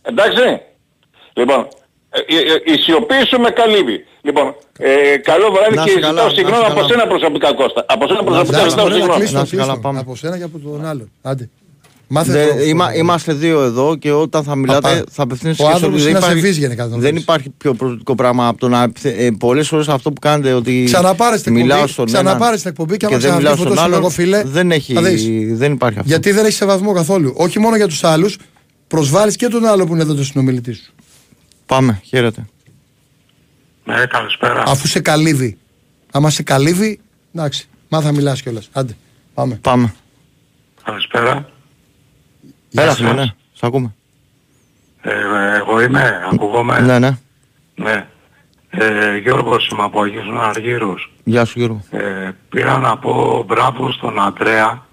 Εντάξει. 0.02 0.62
Λοιπόν, 1.34 1.68
ε, 2.18 2.20
ε, 2.36 2.54
ε, 2.70 2.74
η 2.74 2.76
σιωπή 2.84 3.20
σου 3.30 3.38
με 3.46 3.50
καλύβει. 3.60 3.98
Λοιπόν, 4.28 4.48
ε, 4.78 5.18
καλό 5.30 5.48
βράδυ 5.56 5.76
Να 5.76 5.84
και 5.84 5.90
είσαι 5.90 6.00
καλά, 6.00 6.12
ζητάω 6.14 6.28
να 6.30 6.34
συγγνώμη 6.38 6.62
είσαι 6.64 6.72
από 6.72 6.80
καλά. 6.82 6.88
σένα 6.92 7.04
προσωπικά 7.14 7.50
Κώστα. 7.60 7.82
Από 7.96 8.04
σένα 8.08 8.22
προσωπικά 8.28 8.58
Εντάξει, 8.58 8.70
ζητάω 8.70 8.86
μπορεί 8.86 8.94
να 8.98 9.00
συγγνώμη. 9.00 9.20
κλείσει 9.20 9.34
το 9.34 9.38
Να 9.40 9.44
είσαι 9.46 9.56
καλά, 9.56 9.72
κλείστο. 9.72 9.88
πάμε. 9.88 10.00
Από 10.06 10.14
σένα 10.22 10.36
και 10.40 10.44
από 10.50 10.58
τον 10.66 10.86
άλλον. 10.92 11.08
Άντε. 11.32 11.46
Μάθε 12.14 12.32
Δεν- 12.32 12.48
το- 12.58 12.64
είμα- 12.64 12.96
είμαστε 12.96 13.34
δύο 13.34 13.62
εδώ 13.62 13.96
και 13.96 14.12
όταν 14.12 14.44
θα 14.44 14.56
μιλάτε 14.56 14.82
Παπά. 14.82 15.04
θα 15.12 15.24
απευθύνεστε 15.24 15.64
Ο 15.64 15.68
και 15.68 15.74
άνθρωπος 15.74 16.02
σε- 16.02 16.10
είναι 16.10 16.20
δεν 16.20 16.22
υπάρχει- 16.28 16.46
ασεβής 16.46 16.58
γενικά, 16.64 16.82
τον 16.84 16.92
Δεν 16.92 17.00
βλέπεις. 17.00 17.22
υπάρχει 17.22 17.50
πιο 17.58 17.74
προσωπικό 17.74 18.16
πράγμα 18.16 18.48
από 18.48 18.60
το 18.60 18.68
να. 18.68 18.92
Ε, 19.02 19.30
Πολλές 19.40 19.68
φορές 19.68 19.88
αυτό 19.88 20.12
που 20.12 20.20
κάνετε 20.22 20.54
ότι. 20.54 20.84
Ξαναπάρε 20.86 21.38
την 21.38 21.54
μιλάω 21.54 21.76
εκπομπή, 21.78 21.92
στον 21.92 22.06
ξαναπάρε 22.06 22.46
έναν 22.46 22.58
την 22.60 22.70
εκπομπή 22.70 22.98
και 22.98 23.06
και 23.06 23.06
άμα 23.06 23.18
δεν 23.18 23.34
μιλάω 23.36 23.54
ξαναβγεί 23.54 23.62
στον 23.62 23.68
φωτός 23.70 23.84
άλλον. 23.84 24.00
εγώ 24.00 24.10
φίλε. 24.10 24.44
Δεν, 24.46 24.72
έχει, 24.72 24.94
θα 24.94 25.02
δεις. 25.02 25.58
δεν 25.58 25.72
υπάρχει 25.74 25.98
αυτό. 26.00 26.10
Γιατί 26.12 26.32
δεν 26.32 26.46
έχει 26.46 26.54
σεβασμό 26.54 26.94
καθόλου. 26.94 27.34
Όχι 27.38 27.60
μόνο 27.60 27.76
για 27.76 27.88
τους 27.88 28.04
άλλους, 28.04 28.38
προσβάλλεις 28.88 29.36
και 29.36 29.48
τον 29.48 29.66
άλλο 29.66 29.86
που 29.86 29.94
είναι 29.94 30.02
εδώ 30.02 30.14
το 30.14 30.24
συνομιλητή 30.24 30.74
σου. 30.74 30.94
Πάμε, 31.72 32.02
χαίρετε. 32.04 32.46
Ναι, 33.84 34.06
καλησπέρα. 34.06 34.64
Αφού 34.68 34.88
σε 34.88 35.00
καλύβει. 35.00 35.58
Άμα 36.12 36.30
σε 36.30 36.44
καλύβει, 36.44 37.00
εντάξει, 37.36 37.68
μάθα 37.90 38.12
μιλάς 38.12 38.42
κιόλας. 38.42 38.70
Άντε, 38.72 38.96
πάμε. 39.34 39.56
Πάμε. 39.56 39.94
Καλησπέρα. 40.84 41.50
Έλα, 42.74 42.88
σας. 42.88 42.96
φίλε, 42.96 43.14
ναι, 43.14 43.26
σ' 43.54 43.64
ακούμε. 43.64 43.94
Ε, 45.02 45.12
εγώ 45.58 45.82
είμαι, 45.82 46.22
ακούγομαι. 46.34 46.80
Ναι, 46.80 47.00
ναι. 47.00 47.18
Ναι. 47.76 48.08
Ε, 48.70 49.18
Γιώργος 49.18 49.68
είμαι 49.68 49.84
από 49.84 50.02
Αγίους 50.02 50.26
Αργύρους. 50.40 51.12
Γεια 51.24 51.46
σου, 51.46 51.60
Γιώργο. 51.60 51.84
Ε, 51.90 52.32
πήρα 52.50 52.78
να 52.78 52.98
πω 52.98 53.44
μπράβο 53.48 53.92
στον 53.92 54.22
Αντρέα. 54.22 54.86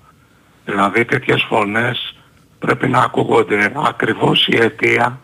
Δηλαδή 0.64 1.04
τέτοιες 1.04 1.46
φωνές 1.48 2.16
πρέπει 2.58 2.88
να 2.88 2.98
ακούγονται. 2.98 3.72
Ακριβώς 3.76 4.46
η 4.46 4.56
αιτία 4.56 5.20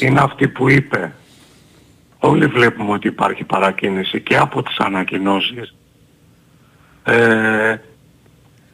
είναι 0.00 0.20
αυτή 0.20 0.48
που 0.48 0.68
είπε. 0.68 1.12
Όλοι 2.18 2.46
βλέπουμε 2.46 2.92
ότι 2.92 3.08
υπάρχει 3.08 3.44
παρακίνηση 3.44 4.20
και 4.20 4.36
από 4.36 4.62
τις 4.62 4.76
ανακοινώσεις. 4.78 5.74
Ε, 7.04 7.76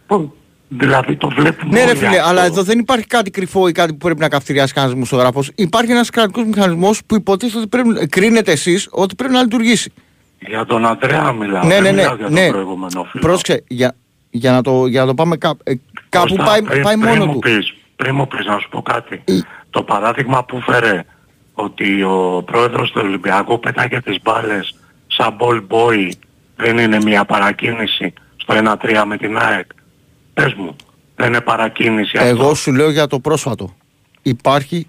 που- 0.06 0.32
Δηλαδή 0.70 1.16
το 1.16 1.28
βλέπουμε 1.28 1.72
Ναι, 1.72 1.84
ρε 1.84 1.88
όλοι 1.90 1.98
φίλε, 1.98 2.08
αυτό. 2.16 2.28
αλλά 2.28 2.44
εδώ 2.44 2.62
δεν 2.62 2.78
υπάρχει 2.78 3.06
κάτι 3.06 3.30
κρυφό 3.30 3.68
ή 3.68 3.72
κάτι 3.72 3.92
που 3.92 3.98
πρέπει 3.98 4.20
να 4.20 4.28
καυτηριάσει 4.28 4.72
κανένας 4.72 4.94
δημοσιογράφος. 4.94 5.50
Υπάρχει 5.54 5.90
ένας 5.90 6.10
κρατικός 6.10 6.44
μηχανισμός 6.44 7.00
που 7.06 7.14
υποτίθεται 7.14 7.58
ότι 7.58 7.68
πρέπει, 7.68 8.06
κρίνετε 8.08 8.52
εσείς 8.52 8.88
ότι 8.90 9.14
πρέπει 9.14 9.32
να 9.32 9.42
λειτουργήσει. 9.42 9.92
Για 10.40 10.64
τον 10.66 10.86
Ανδρέα 10.86 11.32
μιλάω. 11.32 11.62
ναι, 11.64 11.74
δεν 11.74 11.82
ναι, 11.82 11.90
ναι. 11.90 11.96
μιλάω 12.02 12.14
για 12.16 12.28
ναι. 12.28 12.42
τον 12.42 12.52
προηγούμενο 12.52 13.04
φίλο. 13.10 13.22
Πρόσεξε, 13.22 13.64
για, 13.68 13.96
για, 14.30 14.52
να 14.52 14.62
το, 14.62 14.86
για 14.86 15.00
να 15.00 15.06
το 15.06 15.14
πάμε 15.14 15.36
κά, 15.36 15.54
ε, 15.64 15.72
κάπου 16.08 16.26
Κώστα, 16.28 16.44
πάει, 16.44 16.62
πριν- 16.62 16.82
πάει 16.82 16.96
πριν 16.96 17.08
μόνο 17.08 17.26
μου 17.26 17.32
του. 17.32 17.38
Πεις, 17.38 17.74
πριν 17.96 18.14
μου 18.14 18.26
πεις 18.26 18.46
να 18.46 18.58
σου 18.58 18.68
πω 18.68 18.82
κάτι. 18.82 19.22
Το 19.70 19.82
παράδειγμα 19.82 20.44
που 20.44 20.60
φέρε 20.60 21.04
ότι 21.54 22.02
ο 22.02 22.42
πρόεδρος 22.46 22.90
του 22.90 23.00
Ολυμπιακού 23.04 23.60
πετάγε 23.60 24.00
τις 24.00 24.16
μπάλες 24.22 24.74
σαν 25.06 25.36
ball 25.40 25.62
boy 25.68 26.10
δεν 26.56 26.78
είναι 26.78 26.98
μια 27.02 27.24
παρακίνηση 27.24 28.12
στο 28.36 28.54
1-3 28.82 29.02
με 29.06 29.16
την 29.16 29.38
ΑΕΚ. 29.38 29.66
Πες 30.34 30.54
μου, 30.54 30.76
δεν 31.16 31.26
είναι 31.26 31.40
παρακίνηση 31.40 32.16
αυτό. 32.16 32.28
Εγώ 32.28 32.54
σου 32.54 32.72
λέω 32.72 32.90
για 32.90 33.06
το 33.06 33.20
πρόσφατο. 33.20 33.74
Υπάρχει 34.22 34.86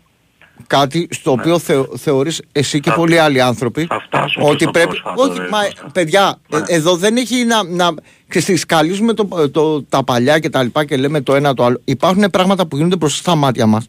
κάτι 0.67 1.07
στο 1.11 1.35
Ναι. 1.35 1.41
οποίο 1.41 1.59
θεω, 1.59 1.87
θεωρείς 1.97 2.41
εσύ 2.51 2.79
και 2.79 2.91
πολλοί 2.91 3.19
άλλοι 3.19 3.41
άνθρωποι 3.41 3.87
φτάσω 4.07 4.41
και 4.41 4.47
ότι 4.49 4.63
στο 4.63 4.71
πρέπει... 4.71 4.87
πρόσφατο, 4.87 5.21
Όχι, 5.21 5.37
ρε, 5.39 5.47
μα, 5.49 5.59
Κώστα. 5.59 5.89
παιδιά, 5.93 6.35
Ναι. 6.49 6.57
ε, 6.57 6.63
εδώ 6.67 6.95
δεν 6.95 7.17
έχει 7.17 7.45
να... 7.45 7.63
να 7.63 7.93
ξέρεις, 8.27 8.61
σκαλίζουμε 8.61 9.13
το, 9.13 9.49
το, 9.51 9.83
τα 9.83 10.03
παλιά 10.03 10.39
και 10.39 10.49
τα 10.49 10.63
λοιπά 10.63 10.85
και 10.85 10.97
λέμε 10.97 11.21
το 11.21 11.35
ένα 11.35 11.53
το 11.53 11.63
άλλο. 11.65 11.81
Υπάρχουν 11.85 12.29
πράγματα 12.29 12.65
που 12.67 12.75
γίνονται 12.75 12.95
μπροστά 12.95 13.17
στα 13.19 13.35
μάτια 13.35 13.65
μας. 13.65 13.87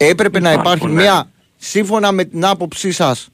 Έπρεπε 0.00 0.40
να 0.40 0.52
Υπάρχουν, 0.52 0.72
υπάρχει 0.72 0.86
ναι. 0.86 1.02
μια, 1.02 1.30
σύμφωνα 1.56 2.12
με 2.12 2.24
την 2.24 2.44
άποψή 2.44 2.90
σας, 2.92 3.28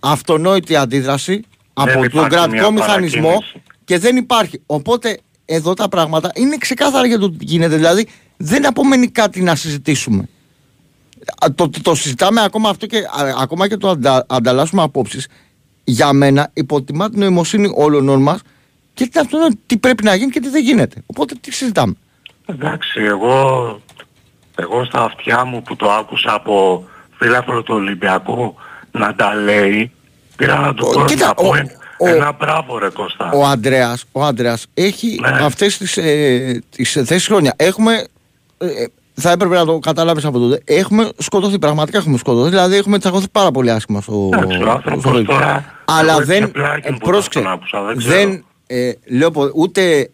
αυτονόητη 0.00 0.76
αντίδραση 0.76 1.44
από 1.72 1.92
τον 1.92 2.02
υπάρχει 2.04 2.28
κρατικό 2.28 2.70
μια 2.70 2.70
μηχανισμό 2.70 3.22
παρακίνηση. 3.22 3.62
και 3.84 3.98
δεν 3.98 4.16
υπάρχει. 4.16 4.62
Οπότε 4.66 5.18
εδώ 5.44 5.74
τα 5.74 5.88
πράγματα 5.88 6.30
είναι 6.34 6.56
ξεκάθαρα 6.56 7.06
για 7.06 7.18
το 7.18 7.30
τι 7.30 7.44
γίνεται. 7.44 7.76
Δηλαδή 7.76 8.06
δεν 8.36 8.66
απομένει 8.66 9.08
κάτι 9.08 9.40
να 9.40 9.54
συζητήσουμε. 9.54 10.28
Α, 11.44 11.52
Το, 11.54 11.68
το, 11.68 11.80
το 11.82 11.94
συζητάμε 11.94 12.40
ακόμα 12.42 12.68
αυτό 12.68 12.86
και 12.86 12.98
α, 12.98 13.34
ακόμα 13.40 13.68
και 13.68 13.76
το 13.76 13.88
αντα, 13.88 14.26
ανταλλάσσουμε 14.28 14.82
απόψεις. 14.82 15.28
Για 15.84 16.12
μένα 16.12 16.50
υποτιμά 16.54 17.10
την 17.10 17.18
νοημοσύνη 17.18 17.70
όλων 17.74 18.22
μας 18.22 18.40
και 18.94 19.06
τι, 19.06 19.18
αυτό, 19.20 19.48
τι 19.66 19.76
πρέπει 19.76 20.04
να 20.04 20.14
γίνει 20.14 20.30
και 20.30 20.40
τι 20.40 20.48
δεν 20.48 20.62
γίνεται. 20.62 21.02
Οπότε 21.06 21.34
τι 21.40 21.52
συζητάμε. 21.52 21.94
Εντάξει, 22.46 23.00
εγώ, 23.00 23.80
εγώ 24.60 24.84
στα 24.84 25.02
αυτιά 25.02 25.44
μου 25.44 25.62
που 25.62 25.76
το 25.76 25.90
άκουσα 25.90 26.32
από 26.34 26.84
φίλαθρο 27.16 27.62
του 27.62 27.74
Ολυμπιακού 27.74 28.54
να 28.90 29.14
τα 29.14 29.34
λέει, 29.34 29.90
πήρα 30.36 30.60
να 30.60 30.74
του 30.74 30.90
πω 30.94 31.04
κοίτα, 31.04 31.26
να 31.26 31.34
πω 31.34 31.48
ο- 31.48 31.54
εν- 31.54 31.70
ο- 31.98 32.08
ένα 32.08 32.32
μπράβο 32.38 32.78
ρε 32.78 32.88
Κώστα. 32.88 33.30
Ο 33.34 33.44
Ανδρέας, 33.46 34.04
ο 34.12 34.24
Ανδρέας 34.24 34.66
έχει 34.74 35.18
Ναι. 35.20 35.44
αυτές 35.44 35.76
τις, 35.78 35.96
ε, 35.96 36.62
τις 36.70 36.92
θέσεις 36.92 37.26
χρόνια. 37.26 37.52
Έχουμε, 37.56 38.04
ε, 38.58 38.66
θα 39.14 39.30
έπρεπε 39.30 39.54
να 39.56 39.64
το 39.64 39.78
καταλάβεις 39.78 40.24
από 40.24 40.38
τότε, 40.38 40.60
έχουμε 40.64 41.08
σκοτωθεί, 41.18 41.58
πραγματικά 41.58 41.98
έχουμε 41.98 42.18
σκοτωθεί, 42.18 42.48
δηλαδή 42.50 42.76
έχουμε 42.76 42.98
τσακωθεί 42.98 43.28
πάρα 43.28 43.50
πολύ 43.50 43.70
άσχημα 43.70 44.00
στο, 44.00 44.30
Εντάξει, 44.32 44.62
ο 44.62 44.70
άνθρωπος 44.70 45.00
στο 45.02 45.10
γήπεδο. 45.18 45.38
τώρα, 45.38 45.64
Αλλά 45.84 46.12
εγώ 46.12 46.24
δεν, 46.24 46.40
έτσι 46.42 46.52
πλάκι 46.52 46.86
ε, 46.88 46.90
μου 46.90 46.98
που 46.98 47.06
πρόσεξε, 47.08 47.40
τον 47.40 47.50
άκουσα, 47.52 47.82
δεν 47.82 47.96
ξέρω. 47.96 48.14
δεν, 48.14 48.44
ε, 48.66 48.92
λέω 49.06 49.30
πο- 49.30 49.50
ούτε 49.54 50.10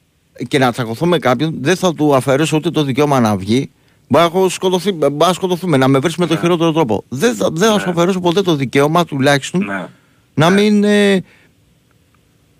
και 0.49 0.59
να 0.59 0.73
τσακωθώ 0.73 1.07
με 1.07 1.19
κάποιον, 1.19 1.55
δεν 1.61 1.77
θα 1.77 1.95
του 1.95 2.15
αφαιρέσω 2.15 2.57
ούτε 2.57 2.71
το 2.71 2.83
δικαίωμα 2.83 3.21
να 3.21 3.37
βγει, 3.37 3.71
Μπορεί 4.15 4.31
να, 4.33 4.39
έχω 4.39 4.49
σκοτωθεί, 4.49 4.93
μπορεί 4.93 5.15
να 5.19 5.33
σκοτωθούμε, 5.33 5.77
να 5.77 5.89
με 5.89 5.99
βρεις 5.99 6.17
Ναι. 6.19 6.27
με 6.27 6.35
το 6.35 6.41
χειρότερο 6.41 6.73
τρόπο. 6.73 7.05
Δεν 7.09 7.35
θα, 7.35 7.49
δεν 7.53 7.71
θα 7.73 7.79
σου 7.79 7.91
αφαιρέσω 7.91 8.21
ποτέ 8.21 8.43
το 8.43 8.55
δικαίωμα 8.57 9.05
τουλάχιστον 9.05 9.67
να 10.35 10.51
μην. 10.51 10.85
ε, 10.85 11.23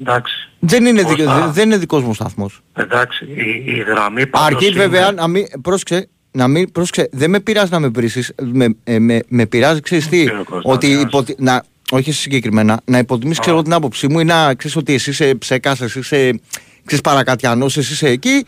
Εντάξει. 0.01 0.49
δεν, 0.59 0.87
είναι 0.87 1.03
δικαι- 1.03 1.25
Κώστα. 1.25 1.41
δεν- 1.41 1.53
δεν 1.53 1.65
είναι 1.67 1.77
δικός 1.77 2.03
μου 2.03 2.15
σταθμός. 2.15 2.61
Εντάξει, 2.73 3.25
η, 3.25 3.65
η 3.67 3.85
γραμμή 3.89 4.27
πάντως 4.27 4.47
Αρκεί 4.47 4.67
είναι- 4.67 4.75
βέβαια 4.75 5.13
να 5.13 5.29
μην. 5.29 5.47
Πρόσεξε, 5.63 6.09
να 6.31 6.49
μην, 6.49 6.73
πρόσεξε, 6.73 7.09
δεν 7.13 7.31
με 7.31 7.41
πειράζει 7.41 7.71
να 7.71 7.79
με 7.81 7.89
βρίσεις, 7.89 8.33
με, 8.43 8.77
ε, 8.85 8.99
με, 8.99 9.21
με 9.29 9.47
πειράζει, 9.47 9.81
ξέρεις 9.81 10.09
τι, 10.09 10.25
Κώστα, 10.27 10.61
ότι 10.71 10.87
ναι, 10.89 11.01
υποτι, 11.01 11.35
να, 11.39 11.65
όχι 11.91 12.11
εσύ 12.11 12.21
συγκεκριμένα, 12.21 12.81
να 12.85 12.99
υποτιμήσεις 12.99 13.39
ξέρω 13.41 13.63
την 13.63 13.73
άποψή 13.73 14.09
μου 14.09 14.21
ή 14.21 14.25
να 14.25 14.55
ξέρεις 14.55 14.77
ότι 14.77 14.95
εσύ 14.95 15.11
είσαι 15.11 15.35
ψεκάς, 15.35 15.81
εσύ 15.81 15.99
είσαι 15.99 16.41
ξέρεις, 16.85 17.03
παρακατιανός, 17.05 17.77
εσύ 17.77 17.93
είσαι 17.93 18.09
εκεί. 18.09 18.45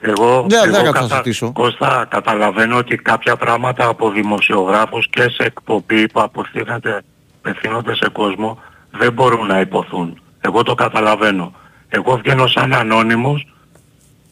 Εγώ, 0.00 0.44
Δεν- 0.48 0.70
δεν 0.70 0.74
εγώ 0.74 0.84
θα 0.84 0.92
κατα... 0.92 1.06
συζητήσω. 1.08 1.52
Κώστα, 1.52 2.06
καταλαβαίνω 2.10 2.76
ότι 2.76 2.96
κάποια 2.96 3.36
πράγματα 3.36 3.86
από 3.88 4.10
δημοσιογράφους 4.10 5.08
και 5.10 5.22
σε 5.22 5.42
εκπομπή 5.42 6.08
που 6.08 6.20
απευθύνονται, 6.20 7.02
απευθύνονται 7.38 7.94
σε 7.94 8.08
κόσμο 8.12 8.58
δεν 8.90 9.12
μπορούν 9.12 9.46
να 9.46 9.60
υποθούν. 9.60 10.20
Εγώ 10.40 10.62
το 10.62 10.74
καταλαβαίνω. 10.74 11.52
Εγώ 11.88 12.16
βγαίνω 12.16 12.46
σαν 12.46 12.72
ανώνυμος, 12.74 13.46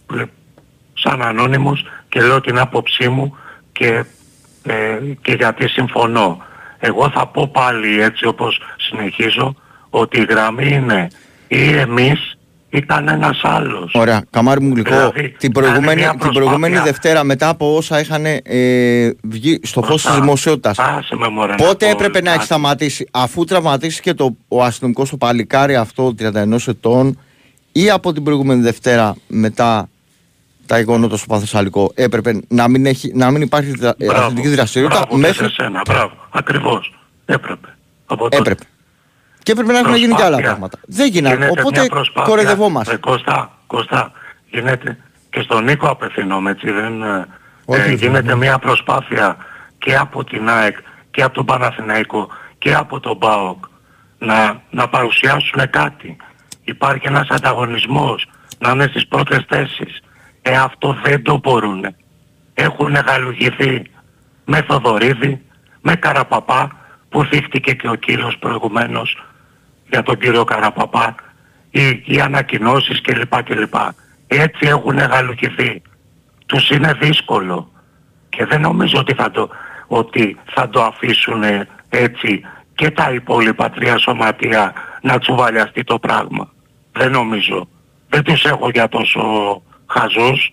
πλε- 0.06 0.28
σαν 0.94 1.22
ανώνυμος 1.22 1.84
και 2.08 2.20
λέω 2.22 2.40
την 2.40 2.58
άποψή 2.58 3.08
μου 3.08 3.36
και, 3.72 4.04
ε, 4.62 4.98
και 5.22 5.32
γιατί 5.32 5.68
συμφωνώ. 5.68 6.38
Εγώ 6.78 7.10
θα 7.10 7.26
πω 7.26 7.48
πάλι 7.48 8.00
έτσι 8.02 8.26
όπως 8.26 8.60
συνεχίζω 8.76 9.54
ότι 9.90 10.20
η 10.20 10.24
γραμμή 10.28 10.68
είναι 10.68 11.08
ή 11.48 11.76
εμείς 11.78 12.38
ή 12.70 12.80
κανένας 12.80 13.40
άλλος. 13.42 13.92
Ωραία, 13.94 14.24
καμάρι 14.30 14.60
μου 14.60 14.74
γλυκό. 14.74 14.90
Δηλαδή, 14.90 15.34
την, 15.38 15.52
κάνε 15.52 15.66
προηγούμενη, 15.66 16.00
μια 16.00 16.10
την 16.10 16.18
προσπάθεια. 16.18 16.40
προηγούμενη 16.40 16.78
Δευτέρα 16.78 17.24
μετά 17.24 17.48
από 17.48 17.76
όσα 17.76 18.00
είχαν 18.00 18.24
ε, 18.42 19.10
βγει 19.22 19.60
στο 19.62 19.82
φως 19.82 19.94
της 19.94 20.04
Κώστα, 20.04 20.20
δημοσιότητας. 20.20 20.78
άσε 20.78 21.16
με 21.16 21.28
μωρέ 21.28 21.50
να 21.50 21.56
Πότε 21.56 21.84
πω 21.86 21.90
έπρεπε 21.90 22.20
να 22.20 22.28
έχει 22.28 22.36
κάτι. 22.36 22.46
σταματήσει, 22.46 23.08
αφού 23.10 23.44
τραυματίστηκε 23.44 24.14
το, 24.14 24.36
ο 24.48 24.62
αστυνομικός 24.62 25.10
το 25.10 25.16
παλικάρι 25.16 25.76
αυτό 25.76 26.14
31 26.18 26.56
ετών 26.66 27.18
ή 27.72 27.90
από 27.90 28.12
την 28.12 28.22
προηγούμενη 28.22 28.62
Δευτέρα 28.62 29.16
μετά 29.26 29.88
τα 30.66 30.78
γεγονότα 30.78 31.16
στο 31.16 31.26
Παθεσσαλικό 31.26 31.90
έπρεπε 31.94 32.40
να 32.48 32.68
μην, 32.68 32.86
έχει, 32.86 33.12
να 33.14 33.30
μην 33.30 33.42
υπάρχει 33.42 33.70
δρα, 33.70 33.94
ε, 33.98 34.04
Μπράβο, 34.04 34.22
αθλητική 34.24 34.48
δραστηριότητα 34.48 35.00
μπράβο 35.00 35.14
και 35.20 35.26
μέχρι... 35.26 35.44
σε 35.48 35.54
σένα, 35.62 35.82
μπράβο. 35.88 36.12
Ακριβώς. 36.30 36.94
Έπρεπε. 37.24 37.68
Από 38.06 38.22
τότε. 38.22 38.36
Έπρεπε. 38.36 38.64
Και 39.46 39.52
έπρεπε 39.52 39.72
να 39.72 39.78
έχουν 39.78 39.94
γίνει 39.94 40.14
και 40.14 40.22
άλλα 40.22 40.36
Προσπάθεια. 40.36 40.46
πράγματα. 40.46 40.78
Δεν 40.86 41.08
γίνανε. 41.08 41.34
Γίνεται 41.34 41.60
Οπότε 41.60 41.80
μια 41.80 41.88
προσπάθεια. 41.88 42.32
κορεδευόμαστε. 42.32 42.90
Ρε, 42.92 42.96
Κώστα, 42.98 43.50
Κώστα, 43.66 44.12
γίνεται 44.50 44.98
και 45.30 45.40
στον 45.40 45.64
Νίκο 45.64 45.86
απευθυνόμαι 45.88 46.50
έτσι 46.50 46.70
δεν... 46.70 47.02
ε, 47.02 47.26
Όχι, 47.64 47.80
ε, 47.80 47.84
δεν 47.84 47.94
γίνεται 47.94 48.18
είναι. 48.24 48.34
μια 48.34 48.58
προσπάθεια 48.58 49.36
και 49.78 49.96
από 49.96 50.24
την 50.24 50.48
ΑΕΚ 50.48 50.76
και 51.10 51.22
από 51.22 51.34
τον 51.34 51.44
Παναθηναϊκό 51.44 52.28
και 52.58 52.74
από 52.74 53.00
τον 53.00 53.18
ΠΑΟΚ 53.18 53.64
να, 54.18 54.62
να 54.70 54.88
παρουσιάσουν 54.88 55.70
κάτι. 55.70 56.16
Υπάρχει 56.64 57.06
ένας 57.06 57.28
ανταγωνισμός 57.28 58.26
να 58.58 58.70
είναι 58.70 58.86
στις 58.86 59.06
πρώτες 59.06 59.44
θέσεις. 59.48 60.00
Ε, 60.42 60.56
αυτό 60.56 60.96
δεν 61.04 61.22
το 61.22 61.38
μπορούν. 61.42 61.86
Έχουν 62.54 62.94
γαλουγηθεί 62.94 63.82
με 64.44 64.62
Θοδωρίδη, 64.62 65.42
με 65.80 65.94
Καραπαπά 65.94 66.70
που 67.08 67.24
θύχτηκε 67.24 67.72
και 67.72 67.88
ο 67.88 67.94
κύριος 67.94 68.38
προηγουμένως 68.38 69.16
για 69.90 70.02
τον 70.02 70.18
κύριο 70.18 70.44
Καραπαπά 70.44 71.14
οι, 71.70 72.02
οι 72.04 72.20
ανακοινώσεις 72.20 73.00
κλπ. 73.00 73.42
κλπ. 73.42 73.74
Έτσι 74.26 74.66
έχουν 74.66 74.96
γαλουχηθεί. 74.98 75.82
Τους 76.46 76.70
είναι 76.70 76.92
δύσκολο 77.00 77.70
και 78.28 78.44
δεν 78.44 78.60
νομίζω 78.60 78.98
ότι 78.98 79.14
θα 79.14 79.30
το, 79.30 79.48
ότι 79.86 80.36
θα 80.54 80.68
το 80.68 80.82
αφήσουν 80.82 81.42
έτσι 81.88 82.40
και 82.74 82.90
τα 82.90 83.12
υπόλοιπα 83.12 83.70
τρία 83.70 83.98
σωματεία 83.98 84.72
να 85.02 85.18
τσουβαλιαστεί 85.18 85.84
το 85.84 85.98
πράγμα. 85.98 86.52
Δεν 86.92 87.10
νομίζω. 87.10 87.68
Δεν 88.08 88.22
τους 88.22 88.44
έχω 88.44 88.68
για 88.70 88.88
τόσο 88.88 89.20
χαζούς. 89.86 90.52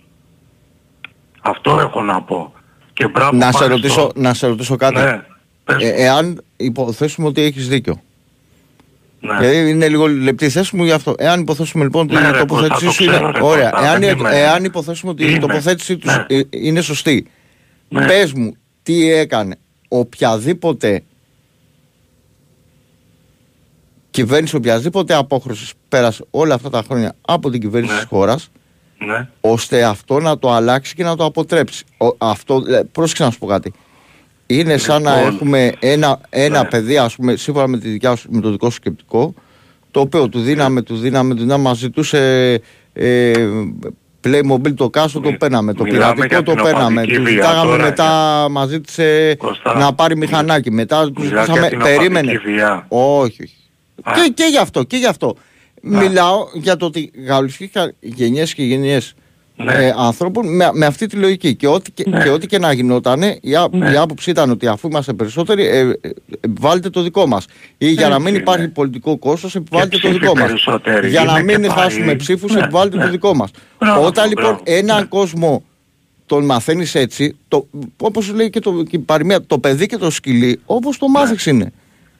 Αυτό 1.41 1.79
έχω 1.79 2.01
να 2.01 2.21
πω. 2.21 2.53
Και 2.93 3.07
μπράβο 3.07 3.37
Να 3.37 3.51
σε, 3.51 3.57
πάλι 3.57 3.69
ρωτήσω, 3.71 3.93
στο- 3.93 4.11
να 4.15 4.33
σε 4.33 4.47
ρωτήσω 4.47 4.75
κάτι. 4.75 4.99
Ναι, 4.99 5.21
πες 5.63 5.83
Ε, 5.83 5.85
μου. 5.87 5.93
εάν 5.97 6.43
υποθέσουμε 6.57 7.27
ότι 7.27 7.41
έχεις 7.41 7.67
δίκιο. 7.67 8.01
Ναι. 9.25 9.37
Γιατί 9.39 9.69
είναι 9.69 9.87
λίγο 9.89 10.07
λεπτή 10.07 10.45
η 10.45 10.49
θέση 10.49 10.75
μου 10.75 10.83
γι' 10.83 10.91
αυτό. 10.91 11.13
Εάν 11.17 11.39
υποθέσουμε 11.41 11.83
λοιπόν 11.83 12.03
ότι 12.05 12.13
Ναι, 12.13 12.27
η 12.27 12.31
ρε, 12.31 12.37
τοποθέτησή 12.37 12.85
Κώστα, 12.85 12.91
σου 12.91 12.97
το 12.97 13.03
είναι. 13.03 13.13
ξέρω, 13.13 13.31
ρε, 13.31 13.41
Ωραία. 13.43 13.69
Κώστα, 13.69 13.87
Εάν, 13.87 13.99
δεν 14.01 14.17
είμαι- 14.17 14.29
εάν 14.33 14.63
υποθέσουμε 14.63 15.11
ότι 15.11 15.23
η 15.23 15.27
Είναι. 15.29 15.39
τοποθέτησή 15.39 15.97
τους 15.97 16.15
Ναι. 16.15 16.25
είναι 16.49 16.81
σωστή. 16.81 17.27
Ναι. 17.89 18.05
Πες 18.05 18.33
μου 18.33 18.53
τι 18.83 19.11
έκανε 19.11 19.55
οποιαδήποτε 19.87 21.03
κυβέρνηση, 24.11 24.55
οποιαδήποτε 24.55 25.13
απόχρωση 25.13 25.73
πέρασε 25.89 26.25
όλα 26.31 26.53
αυτά 26.53 26.69
τα 26.69 26.83
χρόνια 26.87 27.15
από 27.21 27.49
την 27.49 27.59
κυβέρνηση 27.61 27.93
Ναι. 27.93 27.99
της 27.99 28.07
χώρας 28.09 28.49
Ναι. 28.97 29.27
ώστε 29.41 29.83
αυτό 29.83 30.19
να 30.19 30.39
το 30.39 30.51
αλλάξει 30.51 30.95
και 30.95 31.03
να 31.03 31.15
το 31.15 31.25
αποτρέψει. 31.25 31.83
Ο, 31.97 32.07
αυτό, 32.17 32.63
ε, 32.69 32.81
πρόσεξε 32.91 33.23
να 33.23 33.31
σου 33.31 33.39
πω 33.39 33.45
κάτι. 33.45 33.73
Είναι 34.45 34.77
σαν 34.77 35.01
να 35.01 35.15
Λοιπόν, 35.15 35.33
έχουμε 35.33 35.71
ένα, 35.79 36.19
ένα 36.29 36.61
ναι. 36.61 36.67
παιδί, 36.69 36.97
ας 36.97 37.15
πούμε, 37.15 37.35
σύμφωνα 37.35 37.67
με, 37.67 37.77
τη 37.77 37.89
δικιά 37.89 38.15
σου, 38.15 38.27
με 38.31 38.41
το 38.41 38.51
δικό 38.51 38.69
σου 38.69 38.75
σκεπτικό, 38.75 39.33
το 39.91 39.99
οποίο 39.99 40.29
του 40.29 40.39
δίναμε, 40.39 40.81
του 40.81 40.95
δίναμε, 40.95 41.33
του 41.35 41.41
δίναμε, 41.41 41.63
μας 41.63 41.77
ζητούσε 41.77 42.53
ε, 42.93 43.31
Playmobil 44.23 44.73
το 44.75 44.89
κάστο, 44.89 45.19
το 45.19 45.29
Μι- 45.29 45.37
παίρναμε. 45.37 45.73
Το 45.73 45.83
μιλάμε 45.83 46.13
πειρατικό 46.13 46.27
για 46.35 46.43
το 46.43 46.53
την 46.53 46.63
παίρναμε. 46.63 47.01
οπαδική 47.01 47.17
Του 47.17 47.23
βία 47.23 47.31
ζητάγαμε 47.33 47.71
τώρα, 47.71 47.83
μετά, 47.83 48.47
μας 48.51 48.69
ζήτησε 48.69 49.35
Κώστα, 49.35 49.77
να 49.77 49.93
πάρει 49.93 50.17
μηχανάκι. 50.17 50.71
Μετά 50.71 51.11
του 51.11 51.21
μιλάς 51.21 51.31
για 51.31 51.43
ζητήσαμε, 51.43 51.69
την 51.69 51.79
περίμενε. 51.79 52.31
οπαδική 52.31 52.51
βία. 52.51 52.85
Όχι, 52.87 53.43
όχι. 53.43 53.55
Α. 54.03 54.11
Και, 54.13 54.31
και 54.33 54.43
γι' 54.51 54.57
αυτό, 54.57 54.83
και 54.83 54.97
γι' 54.97 55.05
αυτό. 55.05 55.35
Μιλάω 55.81 56.47
για 56.53 56.75
το 56.77 56.85
ότι 56.85 57.11
γαλλικές 57.27 57.93
γενιές 57.99 58.53
και 58.53 58.63
γενιές 58.63 59.13
Ναι. 59.55 59.73
ε, 59.73 59.93
ανθρώπων 59.97 60.55
με, 60.55 60.69
με 60.73 60.85
αυτή 60.85 61.07
τη 61.07 61.15
λογική. 61.15 61.55
Και 61.55 61.67
ό,τι 61.67 61.91
και, 61.91 62.03
Ναι. 62.09 62.23
και, 62.23 62.29
ό,τι 62.29 62.47
και 62.47 62.59
να 62.59 62.73
γινότανε, 62.73 63.37
η, 63.41 63.55
α- 63.55 63.67
Ναι. 63.71 63.91
η 63.91 63.95
άποψη 63.95 64.29
ήταν 64.29 64.49
ότι 64.49 64.67
αφού 64.67 64.87
είμαστε 64.87 65.13
περισσότεροι, 65.13 65.65
ε, 65.67 65.79
ε, 65.79 65.93
επιβάλλετε 66.39 66.89
το 66.89 67.01
δικό 67.01 67.27
μας. 67.27 67.45
Ή 67.77 67.87
για 67.91 68.07
να 68.07 68.13
Έτσι 68.13 68.23
μην 68.25 68.33
είναι. 68.33 68.43
υπάρχει 68.43 68.67
πολιτικό 68.67 69.17
κόστος, 69.17 69.55
επιβάλλετε 69.55 69.97
το 69.97 70.07
ψήφοι 70.07 70.19
δικό 70.19 70.33
μας. 70.35 70.45
περισσότεροι 70.45 71.09
Για 71.09 71.23
να 71.23 71.39
είναι 71.39 71.51
και 71.51 71.57
μην 71.59 71.67
πάει. 71.69 71.77
χάσουμε 71.83 72.15
ψήφους, 72.15 72.53
Ναι, 72.53 72.59
επιβάλλετε 72.59 72.97
ναι. 72.97 73.03
το 73.03 73.09
δικό 73.09 73.33
μας. 73.35 73.51
Μπράβο, 73.79 74.05
Όταν 74.05 74.29
λοιπόν 74.29 74.43
μπράβο. 74.45 74.61
έναν 74.63 74.99
Ναι. 74.99 75.05
κόσμο 75.05 75.63
τον 76.25 76.45
μαθαίνεις 76.45 76.95
έτσι, 76.95 77.35
το, 77.47 77.67
όπως 78.01 78.33
λέει 78.33 78.49
και, 78.49 78.59
το, 78.59 78.83
και 78.83 78.95
η 78.95 78.99
παροιμία, 78.99 79.45
το 79.45 79.59
παιδί 79.59 79.85
και 79.85 79.97
το 79.97 80.09
σκυλί, 80.09 80.59
όπως 80.65 80.97
το 80.97 81.07
μάθει 81.07 81.49
είναι. 81.49 81.71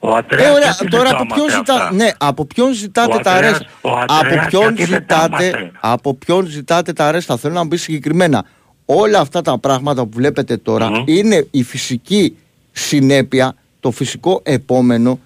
Ο 0.06 0.14
Ε, 0.14 0.18
Αντρέας 0.18 0.50
ωραία, 0.50 0.58
γιατί 0.64 0.76
δεν 0.80 0.90
τώρα 0.90 1.10
τα 1.10 1.16
από 1.16 1.26
ποιον, 1.34 1.38
έμαθε 1.48 1.56
ζητά, 1.58 1.74
αυτά; 1.74 1.92
ναι, 1.94 2.10
από 2.18 2.44
ποιον 2.44 2.72
ζητάτε 2.72 3.14
Ο 3.14 3.18
τα 3.18 3.30
Αντρέας- 3.32 3.54
αρέστα; 3.54 3.68
ο 3.80 3.90
Αντρέας 3.98 4.20
Από 4.44 4.46
ποιον, 4.48 4.74
γιατί 4.74 4.90
δεν 4.90 5.06
τα 5.06 5.20
ζητάτε, 5.22 5.46
έμαθε. 5.46 5.72
από 5.80 6.14
ποιον 6.14 6.46
ζητάτε 6.46 6.92
τα 6.92 7.06
αρέστα; 7.06 7.36
Θέλω 7.36 7.54
να 7.54 7.62
μου 7.62 7.68
πεις 7.68 7.82
συγκεκριμένα. 7.82 8.44
Όλα 8.84 9.18
αυτά 9.20 9.42
τα 9.42 9.58
πράγματα 9.58 10.02
που 10.02 10.10
βλέπετε 10.14 10.56
τώρα 10.56 10.90
είναι 11.06 11.46
η 11.50 11.62
φυσική 11.62 12.36
συνέπεια, 12.72 13.54
το 13.80 13.90
φυσικό 13.90 14.40
επόμενο. 14.44 15.18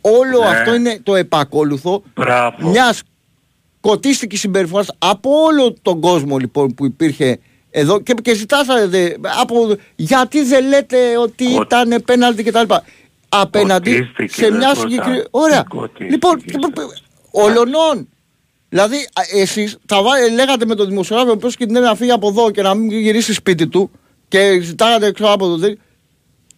Όλο 0.00 0.38
Ναι. 0.40 0.46
αυτό 0.46 0.74
είναι 0.74 1.00
το 1.02 1.14
επακόλουθο 1.14 2.02
Μπράβο. 2.14 2.68
μιας 2.68 3.02
κοτίστικης 3.80 4.40
συμπεριφοράς 4.40 4.86
από 4.98 5.30
όλο 5.42 5.74
τον 5.82 6.00
κόσμο 6.00 6.36
λοιπόν 6.36 6.74
που 6.74 6.84
υπήρχε 6.84 7.38
εδώ 7.70 8.00
και, 8.00 8.14
και 8.22 8.34
ζητάσατε 8.34 9.16
από, 9.40 9.76
γιατί 9.96 10.42
δεν 10.42 10.68
λέτε 10.68 10.96
ότι 11.18 11.44
ήταν 11.44 12.02
πέναλτι 12.04 12.42
κτλ. 12.42 12.74
Απέναντι 13.28 13.90
Κοτίστηκε, 13.90 14.32
σε 14.34 14.48
δεν 14.48 14.56
μια 14.56 14.66
μπορούσα. 14.74 14.88
συγκεκριμένη. 14.88 15.24
Ωραία. 15.30 15.62
Κοτίστηκε. 15.68 16.04
Λοιπόν, 16.10 16.42
ολονών. 17.30 18.08
Δηλαδή, 18.68 19.08
εσείς 19.34 19.76
θα 19.86 20.02
βά- 20.02 20.30
λέγατε 20.32 20.64
με 20.66 20.74
τον 20.74 20.88
δημοσιογράφο 20.88 21.30
ο 21.30 21.34
οποίο 21.34 21.48
κινδυνεύει 21.50 21.84
να 21.86 21.94
φύγει 21.94 22.10
από 22.10 22.28
εδώ 22.28 22.50
και 22.50 22.62
να 22.62 22.74
μην 22.74 22.90
γυρίσει 23.00 23.32
σπίτι 23.32 23.66
του 23.68 23.90
και 24.28 24.60
ζητάγατε 24.62 25.12
ξέρω 25.12 25.32
από 25.32 25.46
εδώ. 25.46 25.74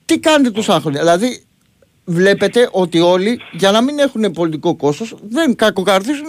Τι 0.05 0.18
κάνετε 0.18 0.51
τόσα 0.51 0.80
χρόνια; 0.80 1.01
Δηλαδή, 1.01 1.44
βλέπετε 2.05 2.68
ότι 2.72 3.01
όλοι 3.01 3.40
για 3.52 3.70
να 3.70 3.80
μην 3.82 3.98
έχουν 3.98 4.30
πολιτικό 4.32 4.76
κόστος 4.76 5.14
δεν 5.28 5.55
κακοκαρδίζουν 5.56 6.26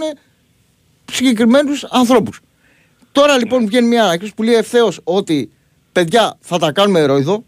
συγκεκριμένους 1.12 1.84
ανθρώπους. 1.84 2.40
Τώρα 3.12 3.38
λοιπόν 3.38 3.66
βγαίνει 3.66 3.88
μια 3.88 4.04
ανακοίνωση 4.04 4.34
που 4.36 4.44
λέει 4.44 4.56
ευθέως 4.56 5.00
ότι 5.04 5.52
παιδιά 5.92 6.38
θα 6.42 6.58
τα 6.58 6.72
κάνουμε 6.72 7.00
ερώιδο. 7.00 7.44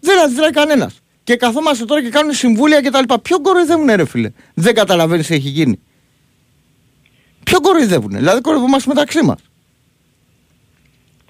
Δεν 0.00 0.18
αντιδράει 0.20 0.50
κανένας. 0.50 0.94
Και 1.28 1.36
καθόμαστε 1.36 1.84
τώρα 1.84 2.02
και 2.02 2.08
κάνουν 2.08 2.32
συμβούλια 2.32 2.80
κτλ. 2.80 3.14
Ποιο 3.22 3.40
κοροϊδεύουν, 3.40 3.86
ρε 3.94 4.04
φίλε; 4.06 4.30
Δεν 4.54 4.74
καταλαβαίνεις 4.74 5.26
τι 5.26 5.34
έχει 5.34 5.48
γίνει. 5.48 5.80
Ποιο 7.44 7.60
κοροϊδεύουν. 7.60 8.10
Δηλαδή 8.10 8.40
κοροϊδεύομαστε 8.40 8.88
μεταξύ 8.88 9.22
μας. 9.24 9.38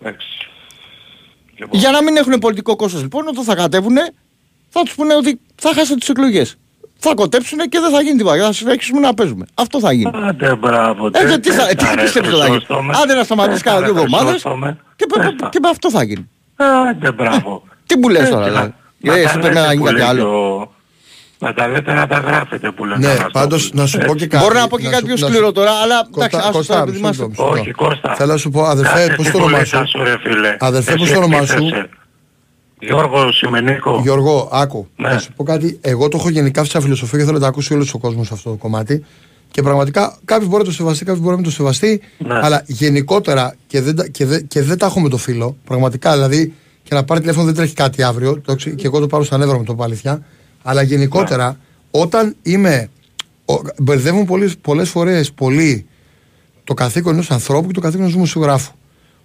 Εντάξει. 0.03 0.29
Λοιπόν. 1.57 1.79
Για 1.81 1.91
να 1.91 2.03
μην 2.03 2.17
έχουν 2.17 2.39
πολιτικό 2.39 2.77
κόστος 2.77 3.03
λοιπόν, 3.03 3.29
όταν 3.29 3.45
θα 3.45 3.55
κατέβουν, 3.55 3.97
θα 4.69 4.83
τους 4.83 4.95
πούνε 4.95 5.15
ότι 5.15 5.41
θα 5.55 5.73
χάσετε 5.75 5.95
τις 5.99 6.09
εκλογές. 6.09 6.57
Θα 6.99 7.15
κοτέψουν 7.15 7.59
και 7.59 7.81
δεν 7.81 7.91
θα 7.91 8.01
γίνει 8.01 8.17
τίποτα. 8.17 8.37
Θα 8.45 8.53
συνεχίσουμε 8.53 9.01
να 9.01 9.15
παίζουμε. 9.15 9.47
Αυτό 9.55 9.81
θα 9.81 9.93
γίνει. 9.93 10.11
Άντε 10.15 10.55
μπράβο. 10.57 11.07
Ε, 11.07 11.11
τε- 11.11 11.41
τι 11.41 11.51
θα, 11.51 11.67
τε- 11.67 11.79
τι 11.79 11.85
τα 11.85 11.95
ρε, 11.95 12.03
πιστεύεις 12.03 12.31
ότι 12.33 12.41
θα 12.41 12.47
γίνει; 12.47 12.57
Χρυσόστομε. 12.59 12.95
Άντε 13.03 13.15
να 13.15 13.25
σταματήσεις 13.25 13.63
Τε- 13.63 13.73
κάνα 13.73 13.87
τα 13.87 13.93
δύο 13.93 13.95
ρε, 13.95 14.01
εβδομάδες 14.01 14.31
Χρυσόστομε. 14.31 14.79
και, 14.97 15.07
με- 15.17 15.49
και 15.51 15.59
με 15.63 15.69
αυτό 15.69 15.91
θα 15.91 16.03
γίνει. 16.03 16.31
Άντε 16.57 17.13
μπράβο. 17.13 17.63
Τι 17.87 17.99
μου 17.99 18.09
λες 18.09 18.21
Έτσι, 18.21 18.33
τώρα, 18.33 18.45
να- 18.45 18.51
δηλαδή; 18.53 18.75
Να 18.99 19.13
Ε, 19.19 19.23
τα 19.23 19.29
εσύ 19.29 19.39
πρέπει 19.39 19.55
λέτε 19.55 19.61
να 19.67 19.73
γίνει 19.73 19.79
που 19.79 19.85
κάτι 19.85 19.99
λέει 19.99 20.07
άλλο. 20.09 20.55
ο- 20.57 20.73
Να 21.41 21.55
τα 21.55 21.69
λέτε 21.69 21.93
να 21.93 22.07
τα 22.07 22.19
γράφετε 22.19 22.71
που 22.71 22.85
λένε. 22.85 23.07
Ναι, 23.07 23.13
ο 23.15 23.31
πάντως 23.33 23.73
να 23.73 23.87
σου 23.87 23.99
πω 23.99 24.15
και 24.15 24.27
κάτι. 24.27 24.45
Μπορώ 24.45 24.59
να 24.61 24.69
πω 24.69 24.79
και 24.79 24.89
κάτι 24.89 25.05
πιο 25.05 25.17
σου- 25.17 25.27
σκληρό 25.27 25.53
τώρα, 25.53 25.71
αλλά 25.71 25.95
Κώστα, 26.11 26.25
εντάξει, 26.27 26.37
άστο 26.37 26.53
Κώστα, 26.53 26.73
τώρα, 26.73 26.83
επειδή 26.85 26.97
μισό 27.07 27.07
είμαστε- 27.07 27.23
λεπτό, 27.27 27.43
μισό 27.43 27.53
Όχι, 27.59 27.67
λεπτό. 27.67 27.85
Κώστα. 27.85 28.15
Θέλω 28.15 28.33
να 28.33 28.39
σου 28.39 28.51
πω, 28.51 28.65
αδερφέ, 28.65 28.93
Κάτσε 28.99 29.15
πώς 29.17 29.25
την 29.25 29.33
το 29.33 29.39
όνομά 29.39 29.59
κουβέντα 29.59 29.87
σου; 29.87 30.03
ρε 30.05 30.19
φίλε. 30.19 30.57
Αδερφέ, 30.59 30.91
Εσύ 30.91 30.99
πώς 30.99 31.11
το 31.11 31.17
όνομά 31.19 31.47
σου; 31.47 31.53
εκτίθεσαι. 31.53 31.89
Γιώργο 32.81 33.33
Σιμενίκο. 33.33 34.01
Γιώργο, 34.03 34.49
άκου. 34.53 34.89
Ναι. 34.97 35.09
Να 35.09 35.19
σου 35.19 35.33
πω 35.37 35.43
κάτι. 35.45 35.79
Εγώ 35.83 36.09
το 36.09 36.17
έχω 36.21 36.29
γενικά 36.29 36.65
σαν 36.65 36.83
φιλοσοφία 36.83 37.19
και 37.19 37.25
θέλω 37.25 37.37
να 37.37 37.43
τα 37.43 37.49
ακούσει 37.49 37.75
όλος 37.75 37.95
ο 37.95 37.99
κόσμος 37.99 38.27
σε 38.27 38.35
αυτό 38.35 38.51
το 38.51 38.57
κομμάτι. 38.57 39.05
Και 39.51 39.63
πραγματικά 39.63 40.19
κάποιο 40.25 40.47
μπορεί 40.47 40.59
να 40.63 40.69
το 40.69 40.75
σεβαστεί, 40.75 41.05
κάποιο 41.05 41.21
μπορεί 41.21 41.31
να 41.31 41.37
μην 41.41 41.45
το 41.45 41.51
σεβαστεί. 41.51 42.01
Ναι. 42.19 42.39
Αλλά 42.43 42.63
γενικότερα 42.67 43.55
και 43.67 43.81
δεν, 43.81 43.97
τα- 43.97 44.09
και, 44.09 44.27
δεν, 44.27 44.47
και 44.47 44.63
δεν 44.63 44.79
τα 44.79 44.87
έχω 44.87 45.01
με 45.01 45.09
το 45.09 45.17
φίλο. 45.17 45.57
Πραγματικά 45.65 46.13
δηλαδή 46.13 46.55
και 46.89 46.95
να 46.95 47.05
πάρει 47.05 47.21
τηλέφωνο 47.21 47.45
δεν 47.47 47.55
τρέχει 47.55 47.75
κάτι 47.75 48.03
αύριο. 48.03 48.41
Το, 48.41 48.55
ξε- 48.55 48.75
και 48.75 48.87
εγώ 48.87 48.99
το 49.01 49.07
πάρω 49.07 49.25
στα 49.25 49.39
νεύρα 49.39 49.57
μου 49.57 49.65
το 49.65 49.75
πω 49.75 49.85
αλήθεια. 49.85 50.23
Αλλά 50.63 50.83
γενικότερα 50.83 51.47
Ναι. 51.49 51.57
όταν 51.91 52.37
είμαι. 52.43 52.89
ο- 53.45 53.61
Μπερδεύουν 53.79 54.29
πολλές 54.61 54.89
φορές 54.89 55.33
πολύ 55.33 55.87
το 56.65 56.75
καθήκον 56.75 57.13
ενός 57.13 57.31
ανθρώπου 57.31 57.67
και 57.67 57.73
το 57.73 57.81
καθήκον 57.81 58.01
ενός 58.03 58.15
δημοσιογράφου. 58.15 58.73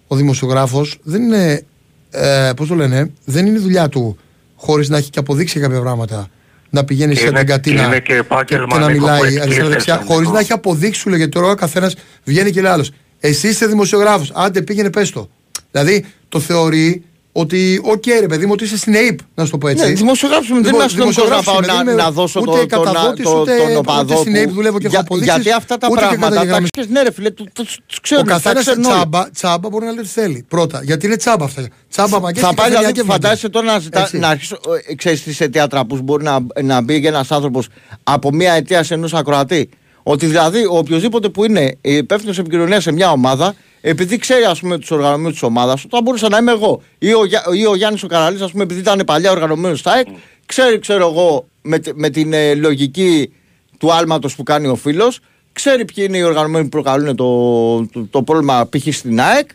Ο 0.06 0.16
δημοσιογράφος 0.16 0.98
δεν 1.02 1.22
είναι. 1.22 1.64
Ε, 2.10 2.50
Πώς 2.56 2.68
το 2.68 2.74
λένε, 2.74 3.10
δεν 3.24 3.46
είναι 3.46 3.58
η 3.58 3.60
δουλειά 3.60 3.88
του 3.88 4.16
χωρίς 4.56 4.88
να 4.88 4.96
έχει 4.96 5.10
και 5.10 5.18
αποδείξει 5.18 5.60
κάποια 5.60 5.80
πράγματα. 5.80 6.28
Να 6.70 6.84
πηγαίνει 6.84 7.14
σε 7.14 7.26
Είναι- 7.26 7.38
την 7.38 7.46
κατίνα 7.46 7.86
είναι 7.86 7.98
και 8.00 8.14
επάγγελμα 8.14 8.66
και 8.74 8.78
να 8.78 8.86
Νίκο, 8.90 8.98
που 8.98 9.02
μιλάει 9.04 9.18
εκτίθεσαι, 9.18 9.42
αριστερά-δεξιά, 9.42 9.96
Νίκο. 9.96 10.12
χωρίς 10.12 10.28
να 10.28 10.38
έχει 10.38 10.52
αποδείξει 10.52 11.00
σου 11.00 11.08
λέει, 11.08 11.18
γιατί 11.18 11.32
τώρα 11.32 11.50
ο 11.50 11.54
καθένας 11.54 11.94
βγαίνει 12.24 12.50
και 12.50 12.60
λέει 12.60 12.72
άλλος. 12.72 12.90
Εσύ 13.20 13.48
είστε 13.48 13.66
δημοσιογράφος. 13.66 14.30
Άντε 14.34 14.62
πήγαινε 14.62 14.90
πες 14.90 15.10
το. 15.10 15.28
Δηλαδή 15.70 16.04
το 16.28 16.40
θεωρεί 16.40 17.02
ότι, 17.36 17.80
οκ, 17.84 18.04
ρε 18.20 18.26
παιδί 18.26 18.44
μου, 18.46 18.52
ότι 18.54 18.64
είσαι 18.64 18.76
στην 18.76 18.94
ΑΕΠ, 18.94 19.18
να 19.34 19.44
σου 19.44 19.50
το 19.50 19.58
πω 19.58 19.68
έτσι. 19.68 19.84
Ναι, 19.84 19.92
δημοσιογράφος 19.92 20.48
είμαι, 20.48 20.54
δεν 20.60 20.64
Λοιπόν, 20.64 20.78
είμαι 20.80 20.84
αστυνομικός 20.84 21.16
να 21.28 21.30
δημοσιογράφος 21.30 21.44
πάω 21.46 21.56
είμαι, 21.62 21.66
να- 21.66 21.84
δεν 21.84 21.92
είμαι 21.94 22.02
να 22.02 22.10
δώσω 22.10 22.40
ούτε 22.40 22.50
το- 22.50 22.66
το- 22.66 22.66
καταδότης, 22.66 23.24
το- 23.24 23.40
ούτε- 23.40 23.56
τον 23.56 23.66
ούτε 23.66 23.76
οπαδό 23.76 24.16
στην 24.16 24.32
που- 24.32 24.38
ΑΕΠ 24.38 24.50
δουλεύω 24.50 24.78
και 24.78 24.84
έχω 24.86 24.94
Για- 24.94 25.00
αποδείξεις, 25.04 25.34
Γιατί 25.34 25.50
αυτά 25.50 25.78
τα 25.78 25.86
ούτε 25.90 26.00
και 26.00 26.06
πράγματα 26.06 26.26
τα 26.28 26.34
καταγεγραμμές. 26.34 26.70
ξέρεις, 26.70 26.90
ναι 26.90 27.02
ρε 27.02 27.12
φίλε, 27.12 27.30
του- 27.30 27.48
του- 27.52 27.64
τους 27.86 27.96
Ο 27.98 28.00
ξέρουν, 28.02 28.24
τα 28.26 28.32
καθένας 28.32 28.60
ξέρουν 28.62 28.84
όλοι. 28.84 28.94
τσάμπα, 28.94 29.30
τσάμπα 29.30 29.68
μπορεί 29.68 29.84
να 29.84 29.90
λέει 29.90 30.00
ότι 30.00 30.08
θέλει. 30.08 30.44
Πρώτα, 30.48 30.80
γιατί 30.84 31.06
είναι 31.06 31.16
τσάμπα 31.16 31.44
αυτά. 31.44 31.68
Τσάμπα 31.90 32.20
μαγκές 32.20 32.42
Θα 32.42 32.48
και 32.48 32.54
πάει 32.54 32.70
καθημερινά 32.70 32.78
δηλαδή, 32.92 33.00
και 33.00 33.12
φαντάζεσαι 33.12 33.48
τώρα 33.48 33.66
να, 33.72 33.78
ζητά, 33.78 34.00
Έτσι. 34.00 34.18
να 34.18 34.28
αρχίσω, 34.28 34.56
ε, 34.88 34.94
ξέρεις 34.94 35.22
τι 35.22 35.32
σε 35.32 35.48
θεατραπούς 35.52 36.00
μπορεί 36.00 36.24
να, 36.24 36.38
να 36.62 36.82
μπει 36.82 37.00
και 37.00 37.08
ένας 37.08 37.30
άνθρωπος 37.30 37.68
από 38.02 38.32
μια 38.32 38.52
αιτία 38.52 38.82
σε 38.82 38.94
ενός 38.94 39.14
ακροατή. 39.14 39.68
Ότι 40.02 40.26
δηλαδή 40.26 40.64
ο 40.64 40.76
οποιοδήποτε 40.78 41.28
που 41.28 41.44
είναι 41.44 41.76
υπεύθυνος 41.80 42.38
επικοινωνίας 42.38 42.82
σε 42.82 42.92
μια 42.92 43.10
ομάδα, 43.10 43.54
επειδή 43.86 44.16
ξέρει 44.18 44.44
ας 44.44 44.60
πούμε 44.60 44.78
τους 44.78 44.90
οργανωμένους 44.90 45.32
της 45.32 45.42
ομάδας 45.42 45.80
του, 45.82 45.88
θα 45.90 46.02
μπορούσα 46.02 46.28
να 46.28 46.36
είμαι 46.36 46.52
εγώ. 46.52 46.82
Ή 46.98 47.14
ο, 47.14 47.24
Γιά- 47.24 47.44
ή 47.54 47.66
ο 47.66 47.74
Γιάννης 47.74 48.02
ο 48.02 48.06
Καραλής, 48.06 48.40
ας 48.40 48.50
πούμε, 48.50 48.62
επειδή 48.62 48.80
ήταν 48.80 49.02
παλιά 49.06 49.30
οργανωμένος 49.30 49.78
στα 49.78 49.98
ΕΚ, 49.98 50.06
ξέρει, 50.46 50.78
ξέρω 50.78 51.08
εγώ, 51.08 51.46
με, 51.62 51.78
τη- 51.78 51.94
με 51.94 52.10
την 52.10 52.32
ε, 52.32 52.54
λογική 52.54 53.32
του 53.78 53.92
άλματος 53.92 54.34
που 54.36 54.42
κάνει 54.42 54.66
ο 54.66 54.74
φίλος, 54.74 55.20
ξέρει 55.52 55.84
ποιοι 55.84 56.04
είναι 56.08 56.16
οι 56.18 56.22
οργανωμένοι 56.22 56.64
που 56.64 56.70
προκαλούν 56.70 57.16
το, 57.16 57.86
το, 57.86 58.06
το 58.10 58.22
πρόβλημα 58.22 58.68
π.χ. 58.68 58.94
στην 58.94 59.20
ΑΕΚ. 59.20 59.48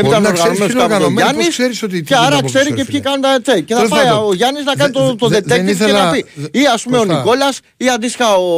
Μπορεί 0.00 0.06
Επειδή 0.06 0.20
ήταν 0.20 0.22
να 0.22 0.38
ξέρεις 0.38 0.60
οργανωμένος 0.60 0.66
ποιοι 0.66 0.74
είναι 0.74 0.82
κάπου 0.82 0.92
ο 0.92 0.94
οργανωμένοι, 0.94 1.22
Γιάννης 1.22 1.46
πώς 1.46 1.54
ξέρεις 1.56 1.78
ότι 1.86 1.96
τι 1.96 2.02
και 2.02 2.14
γίνεται 2.14 2.26
άρα 2.26 2.36
από 2.40 2.46
ξέρει 2.50 2.64
πίσω, 2.64 2.76
και 2.76 2.82
ρε 2.82 2.88
ποιοι 2.90 3.00
φίλε. 3.00 3.08
κάνουν 3.08 3.20
τα 3.26 3.32
τσέκ. 3.44 3.62
Και 3.68 3.74
θα 3.74 3.80
Τέλος 3.80 3.92
πάει 3.94 4.04
πάντων, 4.06 4.28
ο 4.28 4.32
Γιάννης 4.40 4.64
να 4.70 4.74
κάνει 4.80 4.92
δε- 4.94 4.98
το, 5.00 5.16
το 5.22 5.26
δε- 5.28 5.40
δεν 5.40 5.60
detective 5.62 5.64
και 5.66 5.70
ήθελα- 5.70 6.04
να 6.04 6.10
πει. 6.14 6.20
δε- 6.34 6.58
Ή 6.60 6.62
ας 6.74 6.80
πούμε 6.84 6.96
ο 6.96 7.00
Κωστά. 7.00 7.14
Νικόλας 7.18 7.54
ή 7.84 7.86
αντίστοιχα 7.96 8.28
ο, 8.34 8.50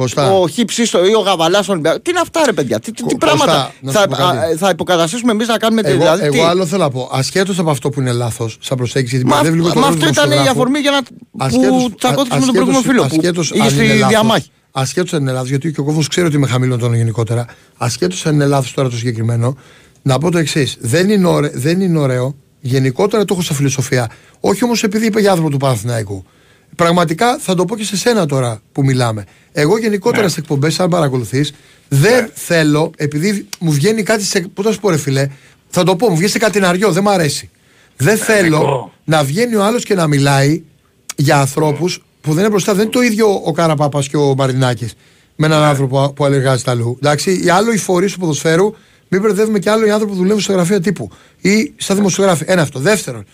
Κωστά. 0.00 0.22
ο 0.32 0.48
Χιψίστο 0.54 0.98
ή 1.10 1.14
ο 1.20 1.22
Γαβαλάς. 1.28 1.66
Τι 2.02 2.10
είναι 2.12 2.22
αυτά 2.26 2.40
ρε 2.48 2.52
παιδιά, 2.58 2.76
τι, 2.80 2.90
τι, 2.92 3.02
τι 3.02 3.02
Κωστά, 3.02 3.18
πράγματα. 3.26 3.72
να 3.80 3.92
σου 3.92 3.98
Θα, 3.98 4.08
πω 4.08 4.14
κάτι. 4.16 4.36
α, 4.36 4.56
θα 4.62 4.68
υποκαταστήσουμε 4.76 5.32
εμείς 5.32 5.48
να 5.48 5.56
κάνουμε 5.62 5.80
Εγώ, 5.84 5.98
δηλαδή. 5.98 6.28
τι. 6.28 6.38
εγώ 6.38 6.46
άλλο 6.46 6.66
θέλω 6.66 6.82
να 6.82 6.90
πω. 6.90 7.08
Ασχέτως 7.12 7.58
από 7.58 7.70
αυτό 7.70 7.90
που 7.90 8.00
είναι 8.00 8.12
λάθος, 8.12 8.56
σαν 8.60 8.76
προσέγγιση, 8.76 9.14
γιατί 9.16 9.30
Μα, 9.30 9.36
μπερδεύει 9.36 9.56
λίγο 9.56 9.72
το 9.72 9.80
μα 9.80 9.86
ρόλο 9.86 9.98
του 9.98 10.04
αυτό 10.08 10.20
ήταν 10.20 10.24
η 10.24 10.28
δημοσιογράφου. 10.34 10.60
αφορμή 10.60 10.78
για 10.78 10.90
να. 10.90 11.44
Ασχέτως- 11.44 11.82
που 11.82 11.94
τσακώθηκε 11.98 12.34
α- 12.36 12.38
με 12.38 12.44
τον 12.44 12.54
προηγούμενο 12.54 12.78
ασχέτως- 12.78 13.06
φίλο 13.08 13.08
που 13.08 13.16
ασχέτως 13.20 13.50
είχε 13.50 13.60
αν 13.60 13.68
είναι 13.74 13.84
στη 13.84 13.98
λάθος, 13.98 14.08
διαμάχη. 14.08 14.48
Ασχέτως 14.76 15.12
αν 15.14 15.20
είναι 15.20 15.32
λάθος, 15.32 15.48
γιατί 15.48 15.72
και 15.72 15.80
ο 15.80 15.84
κόσμο 15.84 16.02
ξέρει 16.08 16.26
ότι 16.26 16.36
είμαι 16.36 16.46
χαμηλό 16.46 16.76
τόνο 16.78 16.96
γενικότερα. 16.96 17.46
Ασχέτως 17.76 18.26
αν 18.26 18.34
είναι 18.34 18.46
λάθος 18.46 18.72
τώρα 18.74 18.88
το 18.88 18.96
συγκεκριμένο, 18.96 19.56
να 20.06 20.18
πω 20.18 20.30
το 20.30 20.38
εξής. 20.38 20.76
Δεν, 20.80 21.10
είναι 21.10 21.26
ωραίο, 21.26 21.50
δεν 21.54 21.80
είναι 21.80 21.98
ωραίο, 21.98 22.34
γενικότερα 22.60 23.24
το 23.24 23.34
έχω 23.34 23.42
σαν 23.42 23.56
φιλοσοφία. 23.56 24.10
Όχι 24.40 24.64
όμως 24.64 24.82
επειδή 24.82 25.06
είπε 25.06 25.20
για 25.20 25.30
άνθρωπο 25.30 25.50
του 25.50 25.56
Παναθηναϊκού. 25.56 26.24
Πραγματικά 26.76 27.38
θα 27.38 27.54
το 27.54 27.64
πω 27.64 27.76
και 27.76 27.84
σε 27.84 27.96
σένα 27.96 28.26
τώρα 28.26 28.60
που 28.72 28.84
μιλάμε. 28.84 29.24
Εγώ 29.52 29.78
γενικότερα 29.78 30.22
Ναι. 30.22 30.28
σε 30.28 30.40
εκπομπές, 30.40 30.80
αν 30.80 30.88
παρακολουθείς, 30.88 31.52
δεν 31.88 32.30
θέλω, 32.34 32.90
επειδή 32.96 33.48
μου 33.60 33.72
βγαίνει 33.72 34.02
κάτι 34.02 34.24
σε. 34.24 34.40
Πώ 34.54 34.62
θα 34.62 34.72
σου 34.72 34.80
πω, 34.80 34.90
ρε 34.90 34.96
φιλέ, 34.96 35.28
θα 35.68 35.82
το 35.84 35.96
πω, 35.96 36.08
μου 36.08 36.14
βγαίνει 36.14 36.30
σε 36.30 36.38
κατηναριό, 36.38 36.92
δεν 36.92 37.02
μ' 37.02 37.08
αρέσει. 37.08 37.50
Δεν 37.96 38.16
θέλω 38.16 38.58
Νικό. 38.58 38.92
να 39.04 39.24
βγαίνει 39.24 39.54
ο 39.54 39.64
άλλος 39.64 39.84
και 39.84 39.94
να 39.94 40.06
μιλάει 40.06 40.62
για 41.16 41.38
ανθρώπους 41.40 42.02
που 42.20 42.30
δεν 42.30 42.38
είναι 42.40 42.48
μπροστά. 42.50 42.72
Δεν 42.74 42.82
είναι 42.82 42.92
το 42.92 43.02
ίδιο 43.02 43.40
ο 43.44 43.52
Καραπάπας 43.52 44.08
και 44.08 44.16
ο 44.16 44.34
Μαρινάκης 44.34 44.94
με 45.36 45.46
έναν 45.46 45.62
άνθρωπο 45.62 46.12
που 46.16 46.24
αλλεργάζεται 46.24 46.70
αλλού. 46.70 46.96
Εντάξει, 47.02 47.40
οι 47.44 47.48
άλλο 47.48 47.72
οι 47.72 47.76
φορείς 47.78 48.12
του 48.12 48.18
ποδοσφαίρου, 48.18 48.74
μην 49.14 49.22
μπερδεύουμε 49.22 49.58
και 49.58 49.70
άλλο 49.70 49.86
οι 49.86 49.90
άνθρωποι 49.90 50.12
που 50.12 50.18
δουλεύουν 50.18 50.40
στο 50.40 50.52
γραφείο 50.52 50.80
τύπου 50.80 51.10
ή 51.40 51.72
σαν 51.76 51.96
δημοσιογράφοι. 51.96 52.44
Ένα 52.46 52.62
αυτό. 52.62 52.78
Δεύτερον, 52.80 53.24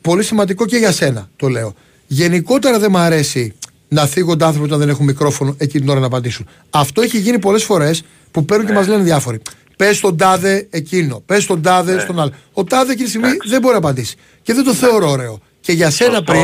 πολύ 0.00 0.22
σημαντικό 0.22 0.66
και 0.66 0.76
για 0.76 0.92
σένα 0.92 1.28
το 1.36 1.48
λέω. 1.48 1.74
Γενικότερα 2.06 2.78
δεν 2.78 2.90
μ' 2.90 2.96
αρέσει 2.96 3.54
να 3.88 4.06
θίγονται 4.06 4.44
άνθρωποι 4.44 4.66
όταν 4.66 4.78
δεν 4.78 4.88
έχουν 4.88 5.04
μικρόφωνο 5.04 5.54
εκείνη 5.58 5.80
την 5.82 5.90
ώρα 5.90 6.00
να 6.00 6.06
απαντήσουν. 6.06 6.46
Αυτό 6.70 7.00
έχει 7.02 7.18
γίνει 7.18 7.38
πολλές 7.38 7.64
φορές 7.64 8.02
που 8.30 8.44
παίρνουν 8.44 8.66
και 8.66 8.72
μας 8.72 8.86
λένε 8.86 9.02
διάφοροι. 9.02 9.40
Πες 9.76 10.00
τον 10.00 10.16
τάδε 10.16 10.66
εκείνο, 10.70 11.22
πες 11.26 11.46
τον 11.46 11.62
τάδε 11.62 12.00
στον 12.00 12.20
άλλο. 12.20 12.32
Ο 12.52 12.64
τάδε 12.64 12.92
εκείνη 12.92 13.04
τη 13.04 13.10
στιγμή 13.10 13.28
δεν 13.48 13.60
μπορεί 13.60 13.72
να 13.72 13.78
απαντήσει. 13.78 14.16
Και 14.42 14.54
δεν 14.54 14.64
το 14.64 14.74
θεωρώ 14.74 15.10
ωραίο. 15.10 15.40
Και 15.60 15.72
για 15.72 15.90
σένα 15.90 16.10
Σωστό. 16.16 16.32
πριν, 16.32 16.42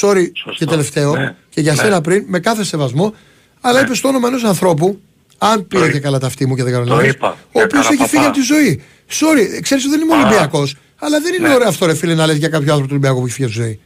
sorry 0.00 0.30
Σωστό. 0.34 0.52
και 0.58 0.64
τελευταίο, 0.64 1.16
Ναι. 1.16 1.34
και 1.48 1.60
για 1.60 1.72
Ναι. 1.72 1.78
σένα 1.78 2.00
πριν, 2.00 2.24
με 2.26 2.38
κάθε 2.40 2.64
σεβασμό, 2.64 3.14
αλλά 3.60 3.80
είπες 3.80 4.00
το 4.00 4.08
όνομα 4.08 4.28
ενός 4.28 4.44
ανθρώπου, 4.44 5.00
Αν 5.38 5.66
πήρε 5.66 5.90
και 5.90 5.98
καλά 6.00 6.18
τα 6.18 6.26
αυτή 6.26 6.46
μου 6.46 6.54
και 6.56 6.62
δεν 6.62 6.72
κάνω 6.72 6.84
Το 6.84 6.94
λάθος, 6.94 7.08
είπα. 7.10 7.28
ο 7.28 7.36
Για 7.52 7.62
οποίος 7.64 7.86
έχει 7.86 7.96
Καραπαπά. 7.96 8.08
φύγει 8.08 8.24
από 8.24 8.34
τη 8.34 8.42
ζωή. 8.42 8.82
Sorry, 9.10 9.62
ξέρεις 9.62 9.84
ότι 9.84 9.96
δεν 9.96 10.00
είμαι 10.00 10.14
Α. 10.14 10.18
Ολυμπιακός, 10.18 10.76
αλλά 10.98 11.20
δεν 11.20 11.34
είναι 11.34 11.48
Ναι. 11.48 11.54
ωραίο 11.54 11.68
αυτό 11.68 11.86
ρε 11.86 11.94
φίλε 11.94 12.14
να 12.14 12.26
λες 12.26 12.36
για 12.36 12.48
κάποιο 12.48 12.66
άνθρωπο 12.72 12.82
του 12.82 12.88
Ολυμπιακού 12.90 13.18
που 13.20 13.24
έχει 13.26 13.34
φύγει 13.34 13.44
από 13.48 13.54
τη 13.56 13.60
ζωή. 13.62 13.80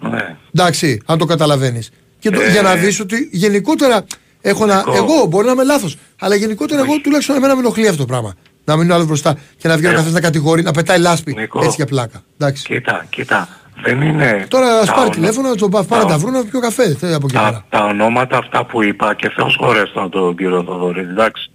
Ναι. 0.00 0.36
Εντάξει, 0.54 1.00
αν 1.06 1.18
το 1.18 1.24
καταλαβαίνεις. 1.24 1.90
Και 2.18 2.30
το, 2.30 2.40
Ε. 2.40 2.50
για 2.50 2.62
να 2.62 2.74
δεις 2.74 3.00
ότι 3.00 3.28
γενικότερα 3.32 4.04
έχω 4.40 4.66
να, 4.66 4.76
Νικό. 4.76 4.92
εγώ 4.96 5.24
μπορεί 5.26 5.46
να 5.46 5.52
είμαι 5.52 5.64
λάθος, 5.64 5.96
αλλά 6.20 6.34
γενικότερα 6.34 6.80
εγώ 6.80 7.00
τουλάχιστον 7.02 7.36
εμένα 7.36 7.54
με 7.54 7.60
ενοχλεί 7.60 7.86
αυτό 7.86 7.98
το 7.98 8.06
πράγμα. 8.06 8.34
Να 8.64 8.76
μείνει 8.76 8.90
ο 8.90 8.94
άλλος 8.94 9.06
μπροστά 9.06 9.38
και 9.56 9.68
να 9.68 9.76
βγει 9.76 9.86
ο 9.86 9.88
Ε. 9.90 9.92
καθένας 9.92 10.12
να 10.12 10.20
κατηγορεί, 10.20 10.62
να 10.62 10.72
πετάει 10.72 10.98
λάσπη 10.98 11.34
Νικό. 11.34 11.58
έτσι 11.64 11.74
για 11.76 11.86
πλάκα. 11.86 12.22
Εντάξει. 12.38 12.64
Κοίτα, 12.66 13.06
κοίτα. 13.10 13.48
Δεν 13.80 14.02
είναι... 14.02 14.46
Τώρα 14.48 14.78
ας 14.78 14.86
τα 14.86 14.92
πάρει 14.92 15.02
ονο- 15.04 15.14
τηλέφωνο, 15.14 15.48
να 15.48 15.54
τον 15.54 15.70
πα- 15.70 15.84
πάρει 15.84 16.02
τα- 16.02 16.08
να 16.08 16.12
τα 16.12 16.18
βρουν 16.18 16.32
να 16.32 16.44
πιω 16.44 16.60
καφέ 16.60 16.94
θε, 16.94 17.14
από 17.14 17.26
εκεί 17.26 17.34
πέρα. 17.34 17.50
τα, 17.52 17.64
τα 17.68 17.84
ονόματα 17.84 18.36
αυτά 18.38 18.64
που 18.66 18.82
είπα 18.82 19.14
και 19.14 19.28
Θεός 19.30 19.56
χωρέστον 19.60 20.10
τον 20.10 20.36
κύριο 20.36 20.62
Θοδωρή, 20.62 21.00
εντάξει. 21.00 21.50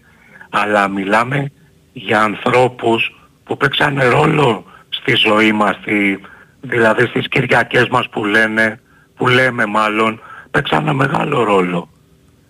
Αλλά 0.50 0.88
μιλάμε 0.88 1.52
για 1.94 2.22
ανθρώπους 2.22 3.16
που 3.44 3.58
παίξανε 3.58 4.06
ρόλο 4.06 4.64
στη 4.90 5.16
ζωή 5.16 5.52
μας, 5.52 5.76
στη, 5.82 6.20
δηλαδή 6.62 7.06
στις 7.06 7.28
Κυριακές 7.28 7.88
μας 7.88 8.10
που 8.10 8.26
λένε, 8.26 8.80
που 9.16 9.28
λέμε 9.28 9.66
μάλλον, 9.66 10.22
παίξανε 10.52 10.94
μεγάλο 10.94 11.44
ρόλο. 11.44 11.90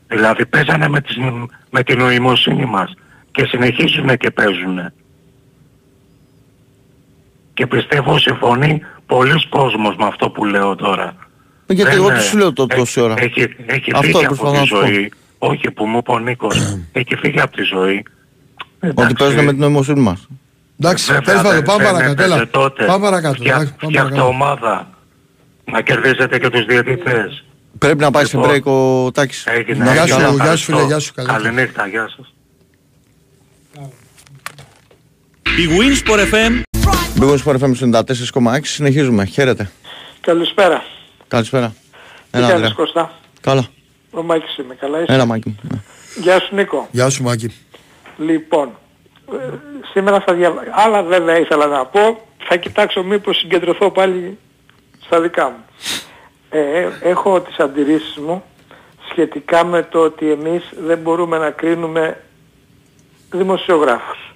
Δηλαδή 0.07 0.45
παίζανε 0.45 0.87
με, 0.87 1.01
τις, 1.01 1.15
με 1.69 1.83
την 1.83 1.97
νοημοσύνη 1.97 2.65
μας 2.65 2.93
και 3.31 3.45
συνεχίζουν 3.45 4.17
και 4.17 4.31
παίζουν. 4.31 4.91
Και 7.53 7.67
πιστεύω 7.67 8.17
συμφωνεί 8.17 8.81
πολλοί 9.07 9.47
κόσμος 9.49 9.95
με 9.95 10.05
αυτό 10.05 10.29
που 10.29 10.45
λέω 10.45 10.75
τώρα. 10.75 11.15
Ε, 11.65 11.73
Γιατί 11.73 11.91
Δεν, 11.91 11.99
εγώ 11.99 12.11
ε, 12.11 12.17
τι 12.17 12.23
σου 12.23 12.37
λέω 12.37 12.53
το 12.53 12.65
έχει- 12.69 12.79
τόση 12.79 12.99
ώρα. 12.99 13.13
Έχει, 13.17 13.41
έχει 13.65 13.91
Αυτό 13.93 14.01
φύγει 14.07 14.25
από 14.25 14.35
προσπαθώ 14.35 14.51
τη 14.51 14.57
να 14.59 14.65
σου 14.65 14.73
πω. 14.79 14.85
ζωή. 14.85 15.11
Όχι 15.37 15.71
που 15.71 15.85
μου 15.85 15.97
είπε 15.97 16.11
ο 16.11 16.19
Νίκος. 16.19 16.55
έχει 16.91 17.15
φύγει 17.15 17.39
από 17.41 17.55
τη 17.55 17.63
ζωή. 17.63 18.05
Ότι 18.95 19.13
παίζουν 19.13 19.43
με 19.43 19.51
την 19.51 19.59
νοημοσύνη 19.59 19.99
μας. 19.99 20.27
Εντάξει, 20.79 21.05
Βέβαια, 21.13 21.21
τέλος 21.21 21.41
πάντων, 21.41 21.55
δεν- 21.55 21.63
πάμε 21.65 21.83
δεν 21.83 21.91
παρακάτω. 21.93 22.21
έπαιζε 22.23 22.33
Έλα. 22.35 22.47
τότε. 22.47 22.85
Πάμε 22.85 23.03
παρακάτω. 23.05 23.33
Φτιά- 23.33 23.55
εντάξει, 23.55 23.73
πάμε 23.79 23.91
Φτιάχτε 23.91 24.09
παρακάτω. 24.15 24.27
ομάδα. 24.35 24.87
Να 25.71 25.81
κερδίσετε 25.81 26.39
και 26.39 26.49
τους 26.49 26.65
διαιτητές. 26.65 27.43
Πρέπει 27.77 27.97
να 27.99 28.11
πάει 28.11 28.25
σε 28.25 28.37
Λοιπόν, 28.37 28.51
break 28.51 28.63
ο 29.05 29.11
Τάκης. 29.11 29.45
Έγινε. 29.45 29.83
Γεια 29.91 30.01
έγινε, 30.01 30.07
σου, 30.07 30.17
γεια 30.19 30.27
σου, 30.27 30.33
ευχαριστώ. 30.35 30.71
φίλε, 30.75 30.85
γεια 30.85 30.99
σου, 30.99 31.13
καλή 31.13 31.27
νύχτα. 31.27 31.41
Καληνύχτα, 31.49 31.87
γεια 31.87 32.09
σας. 32.15 32.33
Η 35.57 35.67
Winsport 35.77 36.19
FM 36.33 36.61
Μπήκαμε 37.15 37.37
στο 37.37 37.51
FM 37.51 37.93
94,6. 38.43 38.59
Συνεχίζουμε. 38.61 39.25
Χαίρετε. 39.25 39.71
Καλησπέρα. 40.21 40.83
Καλησπέρα. 41.27 41.67
Τι 42.31 42.37
Έλα, 42.37 42.47
κάνεις 42.47 42.53
Ανδρέα. 42.53 42.73
Κώστα. 42.85 43.11
Καλά. 43.41 43.65
Ο 44.11 44.21
Μάκης 44.23 44.57
είμαι. 44.57 44.75
Καλά 44.75 45.01
είσαι; 45.01 45.13
Έλα, 45.13 45.25
Μάκη. 45.25 45.49
μου. 45.49 45.57
Ναι. 45.71 45.79
Γεια 46.21 46.39
σου 46.39 46.55
Νίκο. 46.55 46.87
Γεια 46.91 47.09
σου 47.09 47.23
Μάκη. 47.23 47.53
Λοιπόν, 48.17 48.69
ε, 49.31 49.35
σήμερα 49.91 50.19
θα 50.25 50.33
διαβάσω. 50.33 50.69
Άλλα 50.75 51.03
βέβαια 51.03 51.39
ήθελα 51.39 51.65
να 51.65 51.85
πω. 51.85 52.27
Θα 52.37 52.55
κοιτάξω 52.55 53.03
μήπως 53.03 53.37
συγκεντρωθώ 53.37 53.91
πάλι 53.91 54.37
στα 55.05 55.21
δικά 55.21 55.49
μου. 55.49 55.65
Ε, 56.49 56.59
ε, 56.59 56.89
έχω 57.01 57.41
τις 57.41 57.57
αντιρρήσεις 57.57 58.15
μου 58.17 58.43
σχετικά 59.09 59.65
με 59.65 59.83
το 59.83 59.99
ότι 59.99 60.31
εμείς 60.31 60.63
δεν 60.87 60.97
μπορούμε 60.97 61.37
να 61.37 61.49
κρίνουμε 61.49 62.23
δημοσιογράφους. 63.31 64.26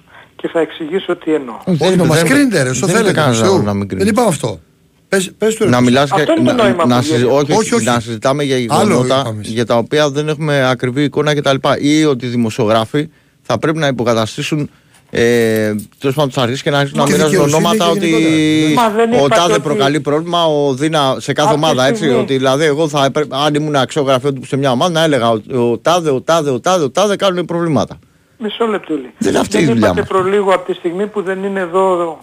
Και 0.42 0.48
θα 0.52 0.60
εξηγήσω 0.60 1.16
τι 1.16 1.34
εννοώ. 1.34 1.54
Όχι, 1.80 1.96
να 1.96 2.04
μας 2.04 2.22
κρίνετε 2.22 2.62
ρε, 2.62 2.68
όσο 2.68 2.86
δεν 2.86 2.94
θέλετε. 2.94 3.12
κανένας 3.14 3.40
Θεού. 3.40 3.62
να 3.62 3.74
μην 3.74 3.88
κρίνεις. 3.88 4.04
Δεν 4.04 4.12
είπαμε 4.12 4.28
αυτό. 4.28 4.60
Πες, 5.08 5.32
πες 5.38 5.54
του 5.54 5.64
ρε. 5.64 5.70
Να 5.70 5.80
μιλάς 5.80 6.10
Αυτό 6.12 6.24
και- 6.24 6.32
είναι 6.38 6.48
το 6.50 6.54
να- 6.56 6.62
νόημα 6.62 6.86
να 6.86 6.96
που 6.96 7.02
συζη- 7.02 7.16
γίνεται. 7.18 7.34
όχι, 7.36 7.52
Όχι, 7.52 7.74
όχι. 7.74 7.84
να 7.84 8.00
συζητάμε 8.00 8.42
για 8.42 8.56
Άλλο 8.68 8.88
γεγονότα 8.88 9.20
είπαμε. 9.20 9.40
για 9.42 9.66
τα 9.66 9.76
οποία 9.76 10.10
δεν 10.10 10.28
έχουμε 10.28 10.68
ακριβή 10.68 11.02
εικόνα 11.02 11.34
κτλ. 11.34 11.56
Ή 11.80 12.04
ότι 12.04 12.26
οι 12.26 12.28
δημοσιογράφοι 12.28 13.08
θα 13.42 13.58
πρέπει 13.58 13.78
να 13.78 13.86
υποκαταστήσουν 13.86 14.70
ε, 15.14 15.74
τέλος 15.98 16.14
πάντων 16.14 16.28
τις 16.28 16.38
αρχές 16.38 16.62
και 16.62 16.70
να 16.70 16.78
αρχίσουν 16.78 16.98
να 16.98 17.04
Και 17.06 17.12
μοιράζουν 17.12 17.30
δικαιοσύνη 17.30 17.56
ονόματα 17.66 17.84
και 17.84 17.90
ότι 17.98 18.08
γενικότερα. 18.08 18.88
Μα 18.88 18.94
δεν 18.96 19.12
ο 19.12 19.16
είπατε 19.16 19.34
τάδε 19.34 19.52
ότι- 19.52 19.62
προκαλεί 19.62 20.00
πρόβλημα, 20.00 20.44
ο 20.46 20.74
Δίνα 20.74 21.16
σε 21.18 21.32
κάθε 21.32 21.48
Αυτή 21.48 21.60
τη 21.60 21.64
ομάδα. 21.66 21.86
Έτσι, 21.86 22.02
στιγμή. 22.02 22.20
ότι 22.20 22.36
δηλαδή 22.36 22.64
εγώ 22.64 22.88
θα 22.88 23.04
έπρεπε, 23.04 23.36
αν 23.46 23.54
ήμουν 23.54 23.76
αξιογραφείο 23.76 24.32
του 24.32 24.46
σε 24.46 24.56
μια 24.56 24.70
ομάδα, 24.70 24.92
να 24.92 25.02
έλεγα 25.02 25.30
ότι 25.30 25.54
ο 25.56 25.78
τάδε, 25.82 26.10
ο 26.10 26.20
τάδε, 26.20 26.50
ο 26.50 26.60
τάδε, 26.60 26.84
ο 26.84 26.90
τάδε 26.90 27.16
κάνουν 27.16 27.44
προβλήματα. 27.44 27.98
Μισό 28.42 28.66
λεπτούλι. 28.66 29.10
Δεν 29.18 29.30
είναι 29.30 29.38
αυτή 29.38 29.58
η 29.58 29.64
δουλειά 29.64 29.86
είπατε 29.86 30.00
μας. 30.00 30.08
προλίγο 30.08 30.52
από 30.54 30.66
τη 30.72 30.78
στιγμή 30.78 31.06
που 31.06 31.22
δεν 31.22 31.44
είναι 31.44 31.60
εδώ 31.60 32.18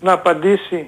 να 0.00 0.12
απαντήσει. 0.12 0.86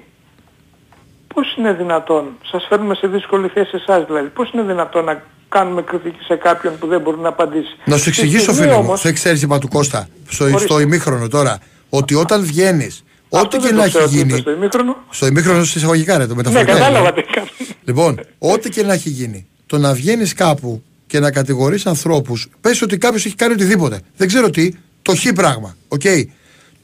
Πώς 1.33 1.55
είναι 1.57 1.73
δυνατόν, 1.73 2.25
σας 2.51 2.65
φέρνουμε 2.69 2.95
σε 2.95 3.07
δύσκολη 3.07 3.47
θέση 3.47 3.71
εσάς 3.73 4.05
δηλαδή, 4.05 4.27
πώς 4.27 4.51
είναι 4.51 4.63
δυνατόν 4.63 5.03
να 5.05 5.23
κάνουμε 5.49 5.81
κριτική 5.81 6.23
σε 6.23 6.35
κάποιον 6.35 6.77
που 6.79 6.87
δεν 6.87 7.01
μπορεί 7.01 7.17
να 7.19 7.29
απαντήσει; 7.29 7.75
Να 7.85 7.97
σου 7.97 8.03
Τη 8.03 8.09
εξηγήσω 8.09 8.39
στιγμή 8.41 8.61
φίλε 8.61 8.73
μου, 8.73 8.79
όμως- 8.79 9.01
δεν 9.01 9.13
ξέρεις 9.13 9.41
είπα 9.41 9.57
του 9.59 9.67
Κώστα, 9.67 10.07
στο, 10.29 10.43
Ορίστε. 10.43 10.61
στο 10.61 10.79
ημίχρονο 10.79 11.27
τώρα, 11.27 11.59
ότι 11.89 12.15
όταν 12.15 12.43
βγαίνεις, 12.45 13.03
Αυτό 13.29 13.47
ό,τι 13.47 13.57
δεν 13.57 13.69
και 13.69 13.75
το 13.75 13.81
να 13.81 13.87
ξέρω 13.87 14.03
έχει 14.03 14.13
τι 14.13 14.19
είπε 14.19 14.27
γίνει, 14.27 14.39
Στο 14.39 14.51
ημίχρονο. 14.51 14.95
στο 15.09 15.25
ημίχρονο 15.25 15.63
σε 15.63 15.77
εισαγωγικά 15.77 16.17
ρε, 16.17 16.23
το 16.27 16.29
Ναι, 16.29 16.35
μεταφορικά. 16.35 16.73
κατάλαβα 16.73 17.09
είναι. 17.11 17.21
τι 17.21 17.33
κάνω. 17.33 17.47
Λοιπόν, 17.83 18.19
ό,τι 18.39 18.69
και 18.69 18.83
να 18.83 18.93
έχει 18.93 19.09
γίνει, 19.09 19.47
το 19.65 19.77
να 19.77 19.93
βγαίνεις 19.93 20.33
κάπου 20.33 20.83
και 21.11 21.19
να 21.19 21.31
κατηγορείς 21.31 21.85
ανθρώπους, 21.85 22.47
πες 22.61 22.81
ότι 22.81 22.97
κάποιος 22.97 23.25
έχει 23.25 23.35
κάνει 23.35 23.53
οτιδήποτε. 23.53 23.99
Δεν 24.17 24.27
ξέρω 24.27 24.49
τι, 24.49 24.71
το 25.01 25.15
χ 25.15 25.27
πράγμα. 25.35 25.75
Οκ. 25.87 26.01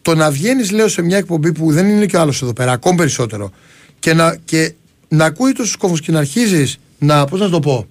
Το 0.01 0.15
να 0.15 0.31
βγαίνεις, 0.31 0.71
λέω, 0.71 0.87
σε 0.87 1.01
μια 1.01 1.17
εκπομπή 1.17 1.51
που 1.51 1.71
δεν 1.71 1.87
είναι 1.87 2.05
και 2.05 2.17
ο 2.17 2.19
άλλος 2.19 2.41
εδώ 2.41 2.53
πέρα, 2.53 2.71
ακόμη 2.71 2.97
περισσότερο, 2.97 3.51
και 3.99 4.13
να, 4.13 4.37
και 4.45 4.73
να 5.07 5.25
ακούει 5.25 5.51
τόσος 5.51 5.77
κόσμος 5.77 5.95
και 5.95 6.11
να 6.11 6.19
αρχίζεις 6.19 6.77
να, 6.99 7.25
πώς 7.25 7.39
να 7.39 7.45
σου 7.45 7.51
το 7.51 7.59
πω, 7.59 7.87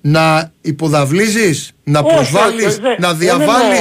να 0.00 0.52
υποδαυλίζεις, 0.60 1.72
να 1.84 1.98
Όχι, 2.00 2.14
προσβάλλεις, 2.14 2.64
όχι, 2.66 2.80
δεν- 2.80 2.96
να 3.00 3.08
δεν 3.08 3.18
διαβάλεις 3.18 3.78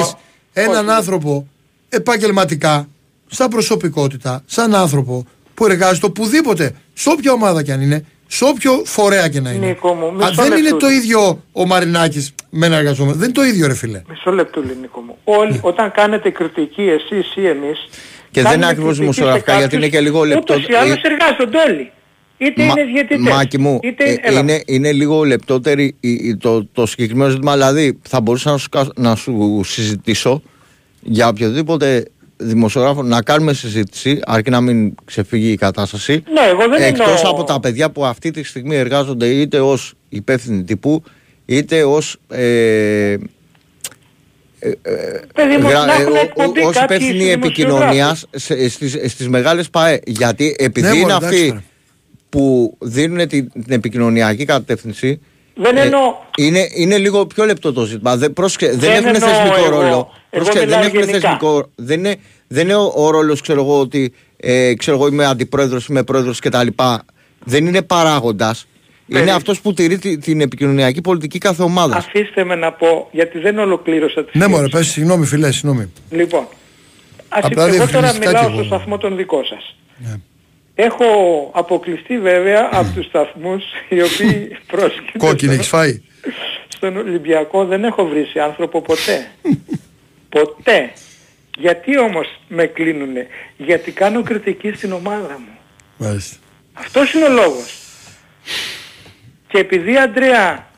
εννοώ. 0.53 0.73
έναν 0.73 0.87
Όχι. 0.87 0.95
άνθρωπο 0.97 1.47
επαγγελματικά, 1.89 2.87
σαν 3.27 3.47
προσωπικότητα, 3.49 4.43
σαν 4.45 4.75
άνθρωπο 4.75 5.25
που 5.53 5.65
εργάζεται 5.65 6.05
οπουδήποτε, 6.05 6.73
σε 6.93 7.09
όποια 7.09 7.31
ομάδα 7.31 7.63
κι 7.63 7.71
αν 7.71 7.81
είναι, 7.81 8.05
σε 8.33 8.43
όποιο 8.45 8.81
φορέα 8.85 9.27
και 9.29 9.39
να 9.41 9.51
είναι. 9.51 9.65
Νίκο 9.65 9.93
μου, 9.93 10.05
Α, 10.07 10.11
μισό 10.11 10.31
δεν 10.33 10.45
είναι 10.45 10.55
λεπτούλι. 10.61 10.79
το 10.81 10.89
ίδιο 10.89 11.43
ο 11.51 11.65
Μαρινάκης 11.65 12.33
με 12.49 12.65
ένα 12.65 12.75
εργαζόμενο. 12.77 13.15
Δεν 13.15 13.23
είναι 13.23 13.33
το 13.33 13.43
ίδιο, 13.43 13.67
ρε 13.67 13.73
φίλε. 13.75 14.01
Μισό 14.09 14.31
λεπτό 14.31 14.61
Νίκο 14.81 14.99
μου. 15.01 15.17
Όλοι 15.23 15.59
όταν 15.61 15.91
κάνετε 15.91 16.29
κριτική 16.29 16.81
εσείς 16.81 17.35
ή 17.35 17.47
εμείς 17.47 17.87
Και 18.31 18.41
δεν 18.41 18.53
είναι 18.53 18.67
ακριβώς 18.67 18.97
δημοσιογραφικά, 18.97 19.57
γιατί 19.57 19.75
είναι 19.75 19.87
και 19.87 19.99
λίγο 19.99 20.23
λεπτό- 20.23 20.53
Ούτως 20.55 20.67
ή 20.67 20.73
άλλως 20.73 20.95
ε, 20.95 21.01
εργάζονται 21.03 21.57
όλοι. 21.71 21.91
Είτε 22.37 22.63
Μα- 22.63 22.73
είναι 22.77 22.83
διαιτητές. 22.93 23.33
Μάκη 23.33 23.57
μου, 23.59 23.79
είτε 23.83 24.03
ε, 24.03 24.15
έλα. 24.21 24.39
είναι, 24.39 24.61
είναι 24.65 24.91
λίγο 24.91 25.23
λεπτότερη 25.23 25.95
η- 25.99 26.09
η- 26.13 26.37
το, 26.37 26.65
το 26.65 26.85
συγκεκριμένο 26.85 27.29
ζήτημα. 27.31 27.53
Δηλαδή, 27.53 27.99
θα 28.07 28.21
μπορούσα 28.21 28.51
να 28.51 28.57
σου, 28.57 28.69
κα- 28.69 28.87
να 28.95 29.15
σου 29.15 29.61
συζητήσω 29.63 30.41
για 31.01 31.27
οποιοδήποτε 31.27 32.05
δημοσιογράφο 32.41 33.03
να 33.03 33.21
κάνουμε 33.21 33.53
συζήτηση, 33.53 34.19
αρκεί 34.25 34.49
να 34.49 34.61
μην 34.61 34.95
ξεφύγει 35.05 35.51
η 35.51 35.55
κατάσταση. 35.55 36.13
Ναι, 36.33 36.41
εγώ 36.49 36.67
δεν 36.69 36.81
Εκτός 36.81 37.07
εννοώ- 37.07 37.29
από 37.33 37.43
τα 37.43 37.59
παιδιά 37.59 37.89
που 37.91 38.05
αυτή 38.05 38.31
τη 38.31 38.43
στιγμή 38.43 38.75
εργάζονται 38.75 39.27
είτε 39.27 39.59
ως 39.59 39.93
υπεύθυνοι 40.09 40.63
τύπου, 40.63 41.03
είτε 41.45 41.83
ως 41.83 42.17
ε, 42.29 43.15
Παιδί 45.33 45.57
μου, 45.57 45.69
γρα- 45.69 45.85
να 45.85 45.93
έχουν 45.93 46.15
ε, 46.15 46.17
ο- 46.17 46.21
εκπομπή 46.21 46.63
ο- 46.63 46.67
ως 46.67 46.75
κάποιοι 46.75 46.97
υπεύθυνοι 46.97 47.11
δημοσιογράφοι. 47.23 47.47
επικοινωνίας 47.47 48.25
σε- 48.31 48.69
στις, 48.69 48.97
στις 49.11 49.27
μεγάλες 49.29 49.69
ΠΑΕ. 49.69 49.99
Γιατί 50.05 50.55
επειδή 50.59 50.87
Ναι, 50.87 50.95
είναι 50.95 51.01
μωρέ, 51.01 51.13
εντάξει 51.15 51.35
αυτοί 51.35 51.47
τώρα. 51.47 51.63
που 52.29 52.77
δίνουν 52.81 53.27
την, 53.27 53.51
την 53.51 53.73
επικοινωνιακή 53.73 54.45
κατεύθυνση 54.45 55.19
Δεν 55.53 55.77
ε, 55.77 55.81
εννοώ. 55.81 56.01
είναι, 56.37 56.67
είναι 56.75 56.97
λίγο 56.97 57.25
πιο 57.25 57.45
λεπτό 57.45 57.73
το 57.73 57.85
ζήτημα. 57.85 58.17
Δεν, 58.17 58.33
πρόσεξε, 58.33 58.67
δεν, 58.69 58.79
Δεν 58.79 58.91
έχουν 58.91 59.15
εννοώ 59.15 59.29
θεσμικό 59.29 59.55
εγώ. 59.57 59.69
ρόλο. 59.69 59.87
Εγώ 59.89 60.09
Πρόσεξε, 60.29 60.59
δεν 60.59 60.67
μιλάω 60.67 60.81
έχουν 60.83 60.99
γενικά. 60.99 61.19
θεσμικό 61.19 61.69
Δεν 61.75 61.99
είναι, 61.99 62.15
δεν 62.47 62.63
είναι 62.63 62.75
ο, 62.75 62.91
ο 62.95 63.09
ρόλος, 63.09 63.41
ξέρω 63.41 63.61
εγώ, 63.61 63.79
ότι 63.79 64.13
ε, 64.37 64.73
ξέρω 64.73 64.97
εγώ, 64.97 65.07
είμαι 65.07 65.25
αντιπρόεδρος, 65.25 65.87
είμαι 65.87 66.03
πρόεδρος 66.03 66.39
κτλ. 66.39 66.67
Δεν 67.43 67.65
είναι 67.65 67.81
παράγοντας. 67.81 68.65
Είναι 69.07 69.19
Περί- 69.19 69.33
αυτός 69.35 69.61
που 69.61 69.73
τηρεί 69.73 69.97
τη- 69.97 70.17
την 70.17 70.41
επικοινωνιακή 70.41 71.01
πολιτική 71.01 71.37
κάθε 71.37 71.63
ομάδα. 71.63 71.95
Αφήστε 71.95 72.43
με 72.43 72.55
να 72.55 72.71
πω, 72.71 73.07
γιατί 73.11 73.39
δεν 73.39 73.57
ολοκλήρωσα 73.59 74.25
τη 74.25 74.37
Ναι, 74.37 74.47
μωρέ, 74.47 74.67
σκέψη. 74.67 74.77
πες 74.83 74.93
συγγνώμη, 74.93 75.25
φιλέ, 75.25 75.51
συγγνώμη. 75.51 75.91
Λοιπόν, 76.09 76.47
ας 77.29 77.43
Απλά 77.45 77.65
εγώ 77.67 77.75
τώρα 77.77 77.87
διευκρινιστικά 77.87 78.27
μιλάω 78.29 78.43
κι 78.45 78.51
στο 78.51 78.57
εγώ. 78.59 78.63
σταθμό 78.67 78.97
τον 78.97 79.15
δικό 79.15 79.43
σας. 79.43 79.75
Ναι. 79.97 80.13
Έχω 80.75 81.05
αποκλειστεί 81.53 82.19
βέβαια 82.19 82.69
από 82.71 82.91
τους 82.95 83.05
σταθμούς 83.05 83.63
οι 83.89 84.01
οποίοι 84.01 84.57
πρόσκειται 84.71 85.17
Κόκκινη, 85.17 85.53
έχεις 85.53 85.67
φάει; 85.67 86.01
στον 86.67 86.97
Ολυμπιακό 86.97 87.65
δεν 87.65 87.83
έχω 87.83 88.05
βρει 88.05 88.25
σε 88.25 88.39
άνθρωπο 88.39 88.81
ποτέ. 88.81 89.31
ποτέ. 90.37 90.91
Γιατί 91.57 91.99
όμως 91.99 92.27
με 92.47 92.65
κλείνουνε; 92.65 93.27
Γιατί 93.57 93.91
κάνω 93.91 94.23
κριτική 94.23 94.71
στην 94.71 94.91
ομάδα 94.91 95.39
μου. 95.39 95.57
Μάλιστα. 95.97 96.37
Αυτός 96.73 97.13
είναι 97.13 97.25
ο 97.25 97.29
λόγος. 97.29 97.79
Και 99.47 99.57
επειδή 99.57 99.97
Αντρέα 99.97 100.69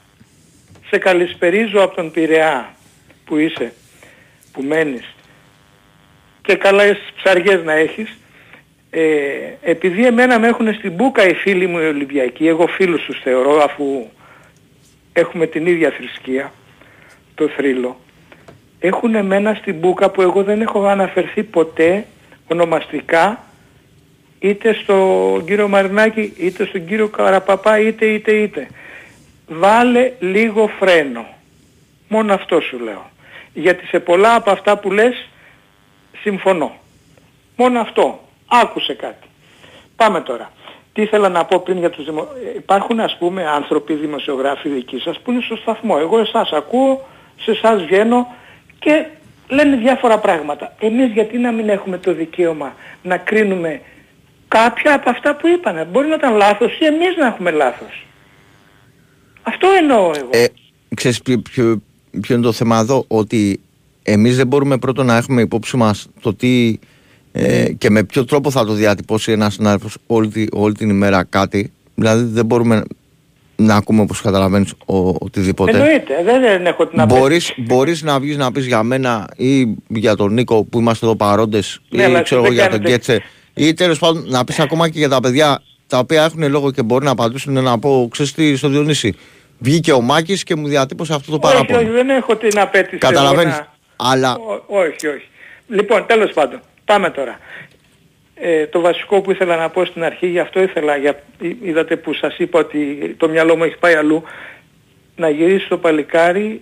σε 0.89 0.97
καλησπερίζω 0.97 1.81
από 1.81 1.95
τον 1.95 2.11
Πειραιά 2.11 2.75
που 3.25 3.37
είσαι, 3.37 3.73
που 4.51 4.63
μένεις 4.63 5.13
και 6.41 6.55
καλά 6.55 6.83
ψαριές 7.15 7.63
να 7.63 7.73
έχεις, 7.73 8.17
ε, 8.95 9.01
επειδή 9.61 10.05
εμένα 10.05 10.39
με 10.39 10.47
έχουν 10.47 10.73
στην 10.73 10.91
μπούκα 10.91 11.27
οι 11.27 11.33
φίλοι 11.33 11.67
μου 11.67 11.79
οι 11.79 11.87
Ολυμπιακοί, 11.87 12.47
εγώ 12.47 12.67
φίλους 12.67 13.05
τους 13.05 13.19
θεωρώ 13.23 13.63
αφού 13.63 14.05
έχουμε 15.13 15.45
την 15.45 15.65
ίδια 15.65 15.91
θρησκεία, 15.91 16.53
το 17.35 17.47
θρύλο 17.47 17.97
έχουν 18.85 19.15
εμένα 19.15 19.53
στην 19.53 19.75
μπουκα 19.75 20.09
που 20.09 20.21
εγώ 20.21 20.43
δεν 20.43 20.61
έχω 20.61 20.85
αναφερθεί 20.85 21.43
ποτέ 21.43 22.05
ονομαστικά 22.47 23.43
είτε 24.39 24.73
στον 24.73 25.45
κύριο 25.45 25.67
Μαρινάκη 25.67 26.33
είτε 26.37 26.65
στον 26.65 26.85
κύριο 26.85 27.07
Καραπαπά 27.07 27.79
είτε 27.79 28.05
είτε 28.05 28.31
είτε. 28.31 28.67
Βάλε 29.47 30.11
λίγο 30.19 30.67
φρένο. 30.79 31.25
Μόνο 32.07 32.33
αυτό 32.33 32.59
σου 32.59 32.79
λέω. 32.79 33.11
Γιατί 33.53 33.85
σε 33.85 33.99
πολλά 33.99 34.35
από 34.35 34.51
αυτά 34.51 34.77
που 34.77 34.91
λες 34.91 35.29
συμφωνώ. 36.21 36.75
Μόνο 37.55 37.79
αυτό. 37.79 38.22
Άκουσε 38.61 38.93
κάτι. 38.93 39.27
Πάμε 39.95 40.21
τώρα. 40.21 40.51
Τι 40.93 41.01
ήθελα 41.01 41.29
να 41.29 41.45
πω 41.45 41.59
πριν 41.59 41.77
για 41.77 41.89
τους 41.89 42.05
δημο... 42.05 42.27
Υπάρχουν 42.55 42.99
ας 42.99 43.17
πούμε 43.19 43.47
άνθρωποι 43.47 43.93
δημοσιογράφοι 43.93 44.69
δικοί 44.69 44.99
σας 44.99 45.19
που 45.19 45.31
είναι 45.31 45.41
στο 45.41 45.55
σταθμό. 45.55 45.97
Εγώ 45.99 46.19
εσάς 46.19 46.51
ακούω, 46.51 47.07
σε 47.39 47.51
εσάς 47.51 47.83
βγαίνω 47.83 48.27
και 48.79 49.05
λένε 49.47 49.75
διάφορα 49.75 50.19
πράγματα. 50.19 50.75
Εμείς 50.79 51.11
γιατί 51.11 51.37
να 51.37 51.51
μην 51.51 51.69
έχουμε 51.69 51.97
το 51.97 52.13
δικαίωμα 52.13 52.75
να 53.01 53.17
κρίνουμε 53.17 53.81
κάποια 54.47 54.93
από 54.93 55.09
αυτά 55.09 55.35
που 55.35 55.47
είπανε; 55.47 55.85
Μπορεί 55.85 56.07
να 56.07 56.15
ήταν 56.15 56.35
λάθος 56.35 56.79
ή 56.79 56.85
εμείς 56.85 57.15
να 57.17 57.27
έχουμε 57.27 57.51
λάθος. 57.51 58.05
Αυτό 59.43 59.67
εννοώ 59.77 60.11
εγώ. 60.15 60.29
Ε, 60.31 60.45
ξέρεις 60.95 61.21
ποιο, 61.21 61.39
ποιο, 61.39 61.81
ποιο 62.21 62.35
είναι 62.35 62.43
το 62.43 62.51
θέμα 62.51 62.79
εδώ, 62.79 63.05
ότι 63.07 63.59
εμείς 64.03 64.37
δεν 64.37 64.47
μπορούμε 64.47 64.77
πρώτον 64.77 65.05
να 65.05 65.15
έχουμε 65.15 65.41
υπόψη 65.41 65.77
μας 65.77 66.09
το 66.21 66.33
τι 66.33 66.79
ε, 67.35 67.71
και 67.77 67.89
με 67.89 68.03
ποιο 68.03 68.25
τρόπο 68.25 68.51
θα 68.51 68.65
το 68.65 68.73
διατυπώσει 68.73 69.31
ένας 69.31 69.53
συνάδελφος 69.53 69.97
όλη, 70.07 70.47
όλη 70.53 70.73
την 70.73 70.89
ημέρα 70.89 71.23
κάτι. 71.23 71.71
Δηλαδή 71.95 72.23
δεν 72.23 72.45
μπορούμε 72.45 72.83
να 73.55 73.75
ακούμε 73.75 74.01
όπως 74.01 74.21
καταλαβαίνεις 74.21 74.71
ο, 74.85 74.97
οτιδήποτε. 75.09 75.71
Εννοείται, 75.71 76.23
δεν, 76.23 76.41
δεν 76.41 76.65
έχω 76.65 76.87
την 76.87 77.05
μπορείς, 77.05 77.53
μπορείς 77.57 78.01
να 78.03 78.19
βγεις 78.19 78.37
να 78.37 78.51
πεις 78.51 78.65
για 78.65 78.83
μένα 78.83 79.27
ή 79.35 79.75
για 79.87 80.15
τον 80.15 80.33
Νίκο 80.33 80.63
που 80.63 80.79
είμαστε 80.79 81.05
εδώ 81.05 81.15
παρόντες 81.15 81.79
Ναι, 81.89 82.01
ή 82.01 82.05
αλλά 82.05 82.21
ξέρω 82.21 82.41
δεν 82.41 82.51
εγώ 82.51 82.59
για 82.61 82.69
τον 82.69 82.79
κάνετε- 82.81 82.91
Κέτσε 83.13 83.23
ή 83.53 83.73
τέλος 83.73 83.99
πάντων 83.99 84.23
να 84.27 84.43
πεις 84.43 84.59
ακόμα 84.59 84.89
και 84.89 84.97
για 84.99 85.09
τα 85.09 85.19
παιδιά 85.19 85.61
τα 85.87 85.97
οποία 85.97 86.23
έχουν 86.23 86.49
λόγο 86.49 86.71
και 86.71 86.83
μπορεί 86.83 87.05
να 87.05 87.11
απαντήσουν 87.11 87.53
να 87.63 87.79
πω 87.79 88.07
ξέρεις 88.11 88.33
τι 88.33 88.55
στο 88.55 88.67
Διονύση 88.69 89.13
βγήκε 89.59 89.91
ο 89.91 90.01
Μάκης 90.01 90.43
και 90.43 90.55
μου 90.55 90.67
διατύπωσε 90.67 91.13
αυτό 91.13 91.31
το 91.37 91.47
όχι, 91.47 91.53
παράπονο. 91.55 91.79
όχι, 91.79 91.89
δεν 91.89 92.09
έχω 92.09 92.35
την 92.35 92.59
απέτηση. 92.59 92.97
εγώ 93.01 93.11
Καταλαβαίνεις. 93.13 93.53
να- 93.55 93.71
Αλλά 93.95 94.35
Ό- 94.35 94.63
όχι, 94.77 95.07
όχι. 95.07 95.27
Λοιπόν, 95.67 96.05
τέλος 96.07 96.31
πάντων, 96.33 96.59
πάμε 96.85 97.09
τώρα. 97.09 97.37
Ε, 98.35 98.67
το 98.67 98.79
βασικό 98.81 99.21
που 99.21 99.31
ήθελα 99.31 99.55
να 99.55 99.69
πω 99.69 99.85
στην 99.85 100.03
αρχή, 100.03 100.27
γι' 100.27 100.39
αυτό 100.39 100.61
ήθελα, 100.61 100.95
για, 100.95 101.23
εί- 101.41 101.57
είδατε 101.61 101.95
που 101.95 102.13
σας 102.13 102.37
είπα 102.37 102.59
ότι 102.59 103.13
το 103.17 103.29
μυαλό 103.29 103.55
μου 103.55 103.63
έχει 103.63 103.77
πάει 103.77 103.93
αλλού, 103.95 104.23
να 105.15 105.29
γυρίσει 105.29 105.67
το 105.67 105.77
παλικάρι 105.77 106.61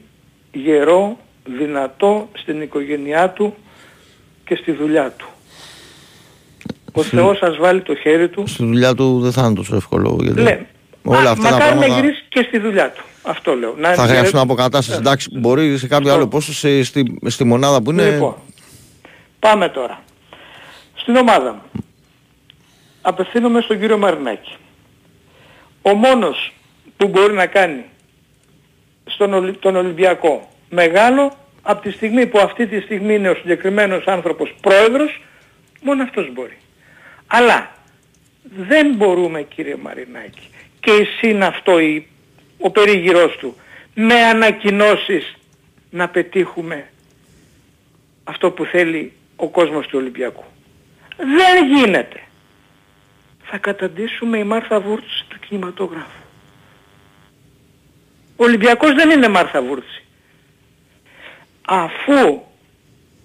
γερό, 0.52 1.18
δυνατό 1.46 2.30
στην 2.34 2.62
οικογένειά 2.62 3.30
του 3.30 3.56
και 4.46 4.56
στη 4.56 4.72
δουλειά 4.72 5.14
του. 5.18 5.26
Ο 6.92 7.04
Θεός 7.04 7.38
σας 7.38 7.58
βάλει 7.58 7.82
το 7.82 7.96
χέρι 7.96 8.30
του. 8.30 8.48
στη 8.48 8.64
δουλειά 8.66 8.94
του 8.96 9.20
δεν 9.20 9.32
θα 9.32 9.46
είναι 9.46 9.56
τόσο 9.56 9.76
εύκολο. 9.76 10.18
Γιατί 10.22 10.42
Λέ, 10.42 10.60
όλα 11.04 11.30
αυτά 11.30 11.50
τα 11.50 11.52
μακάρι 11.52 11.74
να 11.74 11.80
πράγματα 11.80 12.00
γυρίσεις 12.02 12.26
και 12.30 12.44
στη 12.48 12.60
δουλειά 12.60 12.90
του. 12.92 13.04
Αυτό 13.24 13.54
λέω. 13.56 13.76
Να 13.78 13.94
θα 13.94 14.04
είναι- 14.04 14.14
χρειαστούν 14.16 14.40
αποκατάσταση. 14.40 14.98
Εντάξει, 15.00 15.30
μπορεί 15.40 15.78
σε 15.78 15.88
κάποιο 15.88 16.14
άλλο 16.14 16.28
πόσο 16.28 16.54
σε, 16.54 16.84
στη, 16.84 17.20
στη 17.28 17.44
μονάδα 17.44 17.82
που 17.82 17.92
είναι. 17.92 18.10
Λοιπόν, 18.12 18.36
πάμε 19.40 19.70
τώρα. 19.70 20.04
Στην 21.02 21.16
ομάδα 21.16 21.54
μου. 21.54 21.62
Απευθύνομαι 23.02 23.62
στον 23.62 23.80
κύριο 23.80 23.98
Μαρινάκη. 23.98 24.56
Ο 25.82 25.94
μόνος 25.94 26.54
που 26.98 27.08
μπορεί 27.08 27.34
να 27.34 27.46
κάνει 27.46 27.84
στον 29.06 29.34
Ολυ- 29.34 29.60
τον 29.60 29.76
Ολυμπιακό 29.76 30.50
μεγάλο 30.70 31.38
από 31.62 31.82
τη 31.82 31.92
στιγμή 31.92 32.28
που 32.28 32.40
αυτή 32.40 32.68
τη 32.68 32.80
στιγμή 32.80 33.16
είναι 33.16 33.30
ο 33.30 33.36
συγκεκριμένος 33.36 34.06
άνθρωπος 34.06 34.54
πρόεδρος, 34.62 35.22
μόνο 35.82 36.04
αυτός 36.04 36.32
μπορεί. 36.34 36.58
Αλλά 37.28 37.76
δεν 38.44 38.94
μπορούμε 38.96 39.42
κύριε 39.42 39.76
Μαρινάκη 39.76 40.50
και 40.80 40.92
εσύ 40.92 41.30
είναι 41.30 41.46
αυτό 41.46 41.80
η, 41.80 42.08
ο 42.60 42.70
περίγυρός 42.72 43.36
του 43.38 43.56
με 43.94 44.16
ανακοινώσεις 44.16 45.36
να 45.90 46.10
πετύχουμε 46.10 46.90
αυτό 48.24 48.52
που 48.52 48.66
θέλει 48.66 49.14
ο 49.36 49.48
κόσμος 49.50 49.88
του 49.88 49.98
Ολυμπιακού. 50.00 50.44
Δεν 51.18 51.66
γίνεται. 51.76 52.20
Θα 53.44 53.58
καταντήσουμε 53.58 54.38
η 54.38 54.44
Μάρθα 54.44 54.80
Βούρτση 54.80 55.26
του 55.28 55.40
κινηματογράφου. 55.40 56.22
Ο 58.36 58.44
Ολυμπιακός 58.44 58.94
δεν 58.94 59.10
είναι 59.10 59.28
Μάρθα 59.28 59.62
Βούρτση. 59.62 60.04
Αφού 61.68 62.42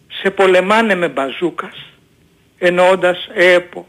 σε 0.08 0.30
πολεμάνε 0.30 0.94
με 0.94 1.08
μπαζούκας, 1.08 1.92
εννοώντας 2.58 3.28
ΕΠΟ, 3.34 3.86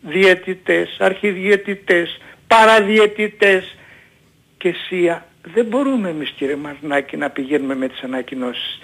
διαιτητές, 0.00 0.96
αρχιδιαιτητές, 0.98 2.20
παραδιαιτητές 2.46 3.76
και 4.58 4.72
ΣΥΑ, 4.72 5.26
δεν 5.42 5.64
μπορούμε 5.64 6.08
εμείς 6.08 6.30
κύριε 6.30 6.56
Μαρνάκη 6.56 7.16
να 7.16 7.30
πηγαίνουμε 7.30 7.74
με 7.74 7.88
τις 7.88 8.02
ανακοινώσεις. 8.02 8.80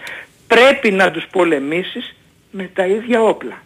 Πρέπει 0.46 0.90
να 0.90 1.10
τους 1.10 1.26
πολεμήσεις 1.30 2.14
με 2.50 2.70
τα 2.74 2.86
ίδια 2.86 3.22
όπλα. 3.22 3.62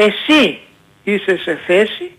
Εσύ 0.00 0.58
είσαι 1.04 1.36
σε 1.36 1.60
θέση 1.66 2.12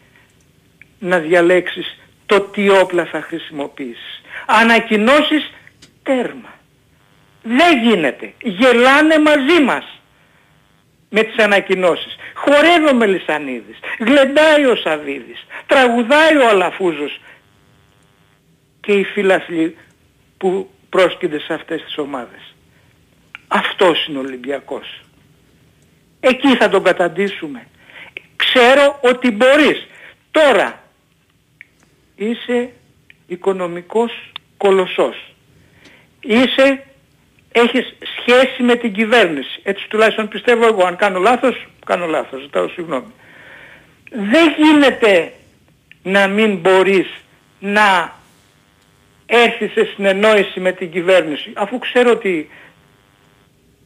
να 0.99 1.19
διαλέξεις 1.19 1.97
το 2.25 2.39
τι 2.39 2.69
όπλα 2.69 3.05
θα 3.05 3.21
χρησιμοποιήσεις. 3.21 4.21
Ανακοινώσεις 4.45 5.51
τέρμα. 6.03 6.53
Δεν 7.43 7.83
γίνεται. 7.83 8.33
Γελάνε 8.41 9.19
μαζί 9.19 9.63
μας 9.63 10.01
με 11.09 11.23
τις 11.23 11.37
ανακοινώσεις. 11.37 12.15
Χορεύει 12.33 12.89
ο 12.89 12.93
Μελισανίδης, 12.93 13.77
γλεντάει 13.99 14.65
ο 14.65 14.75
Σαβίδης, 14.75 15.45
τραγουδάει 15.65 16.37
ο 16.37 16.47
Αλαφούζος 16.47 17.19
και 18.81 18.91
οι 18.91 19.03
φίλαθλοι 19.03 19.77
που 20.37 20.69
πρόσκυνται 20.89 21.39
σε 21.39 21.53
αυτές 21.53 21.83
τις 21.83 21.97
ομάδες. 21.97 22.55
Αυτός 23.47 24.07
είναι 24.07 24.17
ο 24.17 24.21
Ολυμπιακός. 24.21 25.01
Εκεί 26.19 26.55
θα 26.55 26.69
τον 26.69 26.83
καταντήσουμε. 26.83 27.67
Ξέρω 28.35 28.99
ότι 29.01 29.31
μπορείς. 29.31 29.87
Τώρα 30.31 30.83
είσαι 32.15 32.71
οικονομικός 33.27 34.31
κολοσσός. 34.57 35.33
Είσαι, 36.19 36.83
έχεις 37.51 37.95
σχέση 38.17 38.63
με 38.63 38.75
την 38.75 38.93
κυβέρνηση. 38.93 39.59
Έτσι 39.63 39.87
τουλάχιστον 39.89 40.27
πιστεύω 40.27 40.65
εγώ. 40.65 40.85
Αν 40.85 40.95
κάνω 40.95 41.19
λάθος, 41.19 41.67
κάνω 41.85 42.05
λάθος. 42.05 42.41
Ζητάω 42.41 42.67
συγγνώμη. 42.67 43.13
Δεν 44.09 44.53
γίνεται 44.57 45.33
να 46.03 46.27
μην 46.27 46.55
μπορείς 46.55 47.07
να 47.59 48.17
έρθεις 49.25 49.71
σε 49.71 49.85
συνεννόηση 49.85 50.59
με 50.59 50.71
την 50.71 50.91
κυβέρνηση. 50.91 51.51
Αφού 51.55 51.79
ξέρω 51.79 52.11
ότι 52.11 52.49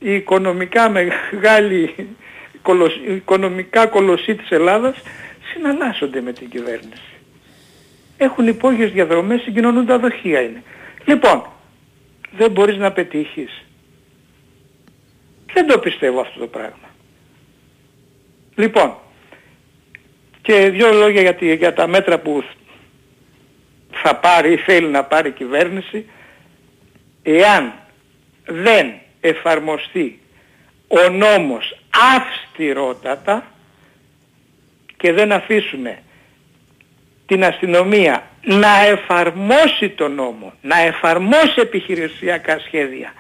οι 0.04 0.14
οικονομικά 0.16 0.90
μεγάλοι 0.90 1.96
κολοσ, 2.62 2.96
οι 2.96 3.16
οικονομικά 3.16 3.86
κολοσσοί 3.88 4.36
της 4.36 4.50
Ελλάδας 4.50 4.96
συναλλάσσονται 5.54 6.22
με 6.22 6.34
την 6.34 6.50
κυβέρνηση. 6.50 7.02
Έχουν 8.18 8.48
υπόγειες 8.48 8.92
διαδρομές, 8.92 9.42
συγκοινωνούν 9.42 9.86
τα 9.86 10.00
δοχεία 10.00 10.42
είναι. 10.42 10.64
Λοιπόν, 11.06 11.46
δεν 12.32 12.52
μπορείς 12.52 12.78
να 12.78 12.92
πετύχεις. 12.92 13.64
Δεν 15.54 15.68
το 15.68 15.80
πιστεύω 15.80 16.20
αυτό 16.20 16.40
το 16.40 16.48
πράγμα. 16.48 16.90
Λοιπόν, 18.56 18.96
και 20.42 20.70
δύο 20.70 20.92
λόγια 20.94 21.22
για, 21.22 21.36
τη- 21.36 21.56
για 21.56 21.74
τα 21.74 21.88
μέτρα 21.88 22.20
που 22.20 22.44
θα 23.92 24.16
πάρει 24.16 24.52
ή 24.54 24.58
θέλει 24.58 24.88
να 24.88 25.04
πάρει 25.04 25.30
η 25.30 25.32
κυβέρνηση. 25.32 26.06
Εάν 27.24 27.74
δεν 28.46 28.94
εφαρμοστεί 29.28 30.20
ο 30.88 31.10
νόμος 31.10 31.78
αυστηρότατα 32.16 33.46
και 34.98 35.12
δεν 35.12 35.32
αφήσουν 35.32 35.88
την 37.26 37.44
αστυνομία 37.44 38.24
να 38.42 38.86
εφαρμόσει 38.86 39.90
τον 39.90 40.14
νόμο, 40.16 40.54
να 40.62 40.80
εφαρμόσει 40.82 41.54
επιχειρησιακά 41.56 42.60
σχέδια. 42.60 43.14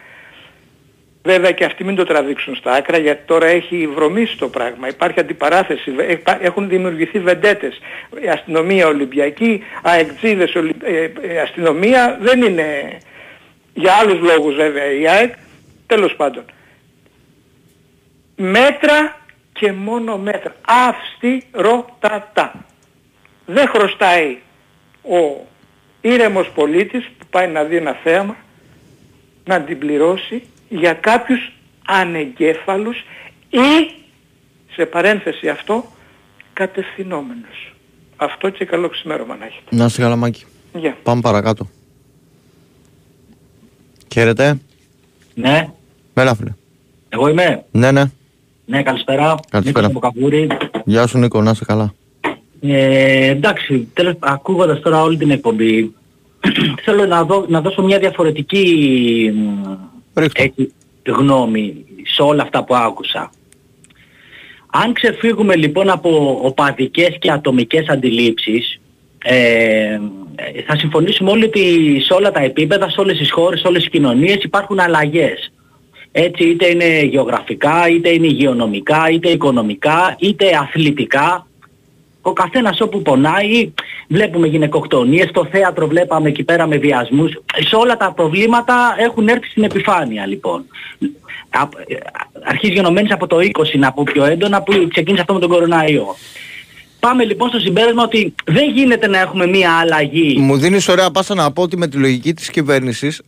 Βέβαια 1.25 1.51
και 1.51 1.65
αυτοί 1.65 1.83
μην 1.83 1.95
το 1.95 2.03
τραβήξουν 2.03 2.55
στα 2.55 2.71
άκρα 2.71 2.97
γιατί 2.97 3.21
τώρα 3.25 3.45
έχει 3.45 3.87
βρωμίσει 3.87 4.37
το 4.37 4.47
πράγμα. 4.49 4.87
Υπάρχει 4.87 5.19
αντιπαράθεση, 5.19 5.91
βε- 5.91 6.09
επα- 6.09 6.43
έχουν 6.43 6.67
δημιουργηθεί 6.69 7.19
βεντέτες. 7.19 7.79
Η 8.23 8.27
αστυνομία 8.29 8.87
Ολυμπιακή, 8.87 9.63
αεκτζίδες 9.81 10.55
Ολυ- 10.55 10.83
ε, 10.83 11.11
ε, 11.21 11.39
αστυνομία 11.39 12.17
δεν 12.21 12.41
είναι 12.41 12.97
για 13.73 13.93
άλλους 13.93 14.19
λόγους 14.19 14.55
βέβαια 14.55 14.91
η 14.91 15.07
ΑΕΚ. 15.07 15.33
Τέλος 15.93 16.15
πάντων. 16.15 16.45
Μέτρα 18.35 19.17
και 19.53 19.71
μόνο 19.71 20.17
μέτρα. 20.17 20.55
Αυστηρότατα. 20.61 22.65
Δεν 23.45 23.67
χρωστάει 23.67 24.37
ο 25.01 25.47
ήρεμος 26.01 26.49
πολίτης 26.49 27.09
που 27.17 27.25
πάει 27.29 27.47
να 27.47 27.63
δει 27.63 27.75
ένα 27.75 27.93
θέαμα 28.03 28.35
να 29.45 29.61
την 29.61 29.79
πληρώσει 29.79 30.43
για 30.69 30.93
κάποιους 30.93 31.51
ανεγκέφαλους 31.85 32.97
ή, 33.49 33.91
σε 34.71 34.85
παρένθεση 34.85 35.49
αυτό, 35.49 35.91
κατευθυνόμενους. 36.53 37.73
Αυτό 38.15 38.49
και 38.49 38.65
καλό 38.65 38.89
ξημέρωμα 38.89 39.35
να 39.35 39.45
έχετε. 39.45 39.75
Να 39.75 39.85
είστε 39.85 40.01
καλά 40.01 40.15
Μάκη. 40.15 40.45
Γεια. 40.73 40.97
Πάμε 41.03 41.21
παρακάτω. 41.21 41.69
Χαίρετε. 44.13 44.57
Ναι, 45.35 45.69
Μέλα 46.13 46.35
φίλε. 46.35 46.53
εγώ 47.09 47.27
είμαι. 47.27 47.65
Ναι, 47.71 47.91
ναι. 47.91 48.03
Ναι, 48.65 48.83
καλησπέρα. 48.83 49.35
Καλησπέρα. 49.49 49.87
Νίκος 49.87 50.03
από 50.03 50.13
Καβούρη. 50.13 50.47
Γεια 50.85 51.07
σου 51.07 51.17
Νίκο, 51.17 51.41
να 51.41 51.51
είσαι 51.51 51.65
καλά. 51.65 51.93
Ε, 52.61 53.29
εντάξει, 53.29 53.87
τέλος, 53.93 54.15
ακούγοντας 54.19 54.79
τώρα 54.79 55.01
όλη 55.01 55.17
την 55.17 55.31
εκπομπή, 55.31 55.93
θέλω 56.83 57.05
να, 57.05 57.23
δω, 57.23 57.45
να 57.49 57.61
δώσω 57.61 57.81
μια 57.81 57.99
διαφορετική 57.99 59.31
μ, 59.35 60.21
έτσι, 60.33 60.73
γνώμη 61.05 61.85
σε 62.03 62.21
όλα 62.21 62.43
αυτά 62.43 62.63
που 62.63 62.75
άκουσα. 62.75 63.31
Αν 64.67 64.93
ξεφύγουμε 64.93 65.55
λοιπόν 65.55 65.89
από 65.89 66.39
οπαδικές 66.43 67.17
και 67.19 67.31
ατομικές 67.31 67.87
αντιλήψεις, 67.87 68.79
ε, 69.23 69.99
θα 70.65 70.77
συμφωνήσουμε 70.77 71.31
όλοι 71.31 71.43
ότι 71.43 71.97
σε 72.05 72.13
όλα 72.13 72.31
τα 72.31 72.39
επίπεδα, 72.39 72.89
σε 72.89 72.99
όλες 72.99 73.17
τις 73.17 73.31
χώρες, 73.31 73.59
σε 73.59 73.67
όλες 73.67 73.81
τις 73.81 73.91
κοινωνίες 73.91 74.43
υπάρχουν 74.43 74.79
αλλαγές. 74.79 75.52
Έτσι 76.15 76.43
είτε 76.43 76.67
είναι 76.67 76.99
γεωγραφικά, 76.99 77.89
είτε 77.89 78.09
είναι 78.09 78.27
υγειονομικά, 78.27 79.09
είτε 79.09 79.29
οικονομικά, 79.29 80.15
είτε 80.19 80.45
αθλητικά. 80.61 81.47
Ο 82.21 82.33
καθένας 82.33 82.81
όπου 82.81 83.01
πονάει, 83.01 83.71
βλέπουμε 84.07 84.47
γυναικοκτονίες, 84.47 85.29
στο 85.29 85.45
θέατρο 85.51 85.87
βλέπαμε 85.87 86.29
εκεί 86.29 86.43
πέρα 86.43 86.67
με 86.67 86.77
βιασμούς. 86.77 87.31
Σε 87.67 87.75
όλα 87.75 87.97
τα 87.97 88.11
προβλήματα 88.13 88.95
έχουν 88.97 89.27
έρθει 89.27 89.47
στην 89.47 89.63
επιφάνεια 89.63 90.25
λοιπόν. 90.27 90.65
Α- 91.49 91.67
ε, 91.87 91.95
Αρχίζει 92.43 92.73
γενομένης 92.73 93.11
από 93.11 93.27
το 93.27 93.37
20 93.39 93.77
να 93.77 93.91
πω 93.91 94.03
πιο 94.03 94.25
έντονα 94.25 94.61
που 94.61 94.87
ξεκίνησε 94.89 95.21
αυτό 95.21 95.33
με 95.33 95.39
τον 95.39 95.49
κοροναϊό. 95.49 96.15
Πάμε 97.07 97.23
λοιπόν 97.23 97.49
στο 97.49 97.59
συμπέρασμα 97.59 98.03
ότι 98.03 98.35
δεν 98.45 98.71
γίνεται 98.71 99.07
να 99.07 99.19
έχουμε 99.19 99.47
μία 99.47 99.71
αλλαγή. 99.71 100.37
Μου 100.39 100.57
δίνεις 100.57 100.87
ωραία 100.87 101.11
πάσα 101.11 101.35
να 101.35 101.51
πω 101.51 101.61
ότι 101.61 101.77
με 101.77 101.87
τη 101.87 101.97
λογική 101.97 102.33
της 102.33 102.49
κυβέρνησης 102.49 103.21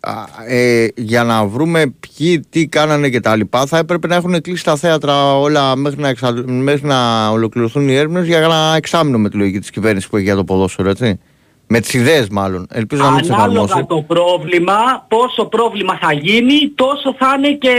ε, 0.48 0.88
για 0.96 1.24
να 1.24 1.46
βρούμε 1.46 1.94
ποιοι 2.00 2.40
τι 2.50 2.68
κάνανε 2.68 3.10
και 3.10 3.20
τα 3.20 3.36
λοιπά 3.36 3.66
θα 3.66 3.78
έπρεπε 3.78 4.08
να 4.08 4.16
έχουν 4.16 4.42
κλείσει 4.42 4.64
τα 4.64 4.76
θέατρα 4.76 5.38
όλα 5.38 5.76
μέχρι 5.76 6.02
να, 6.02 6.08
εξα... 6.08 6.34
μέχρι 6.46 6.88
να 6.88 7.30
ολοκληρωθούν 7.30 7.90
οι 7.90 7.96
έρευνες 7.96 8.26
για 8.26 8.38
ένα 8.38 8.74
εξάμεινο 8.76 9.18
με 9.18 9.30
τη 9.30 9.38
λογική 9.38 9.60
της 9.60 9.70
κυβέρνησης 9.70 10.10
που 10.10 10.16
έχει 10.16 10.26
για 10.26 10.36
το 10.36 10.44
ποδόσφαιρο, 10.44 10.90
έτσι. 10.90 11.20
Με 11.68 11.80
τις 11.80 11.94
ιδέες 11.94 12.28
μάλλον. 12.30 12.68
Ελπίζω 12.72 13.04
να 13.04 13.10
μην 13.10 13.22
τις 13.22 13.30
εφαρμόσει. 13.30 13.72
Ανάλογα 13.72 13.86
το 13.86 14.02
πρόβλημα, 14.02 15.06
πόσο 15.08 15.46
πρόβλημα 15.46 15.98
θα 16.02 16.14
γίνει, 16.14 16.72
τόσο 16.76 17.16
θα 17.18 17.36
είναι 17.38 17.52
και 17.54 17.76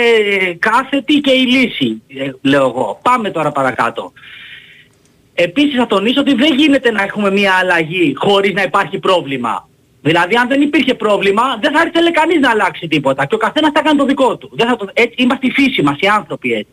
κάθετη 0.59 1.15
και 1.15 1.31
η 1.31 1.47
λύση, 1.47 2.03
ε, 2.09 2.31
λέω 2.43 2.67
εγώ. 2.67 2.99
Πάμε 3.03 3.31
τώρα 3.31 3.53
παρακάτω. 3.53 4.13
Επίσης 5.39 5.75
θα 5.79 5.87
τονίσω 5.87 6.21
ότι 6.21 6.35
δεν 6.35 6.55
γίνεται 6.55 6.91
να 6.91 7.03
έχουμε 7.03 7.31
μια 7.31 7.53
αλλαγή 7.53 8.13
χωρίς 8.17 8.53
να 8.53 8.63
υπάρχει 8.63 8.99
πρόβλημα. 8.99 9.69
Δηλαδή 10.03 10.35
αν 10.35 10.49
δεν 10.49 10.61
υπήρχε 10.61 10.95
πρόβλημα 10.95 11.59
δεν 11.61 11.73
θα 11.73 11.85
ήθελε 11.87 12.11
κανείς 12.11 12.41
να 12.41 12.51
αλλάξει 12.51 12.89
τίποτα 12.89 13.25
και 13.27 13.35
ο 13.35 13.39
καθένας 13.39 13.71
θα 13.75 13.83
κάνει 13.83 13.99
το 13.99 14.05
δικό 14.05 14.37
του. 14.37 14.51
Δεν 14.53 14.67
θα 14.67 14.77
το... 14.77 14.89
έτσι, 14.93 15.15
είμαστε 15.17 15.47
η 15.47 15.51
φύση 15.51 15.83
μας, 15.83 15.97
οι 16.01 16.07
άνθρωποι 16.07 16.53
έτσι. 16.53 16.73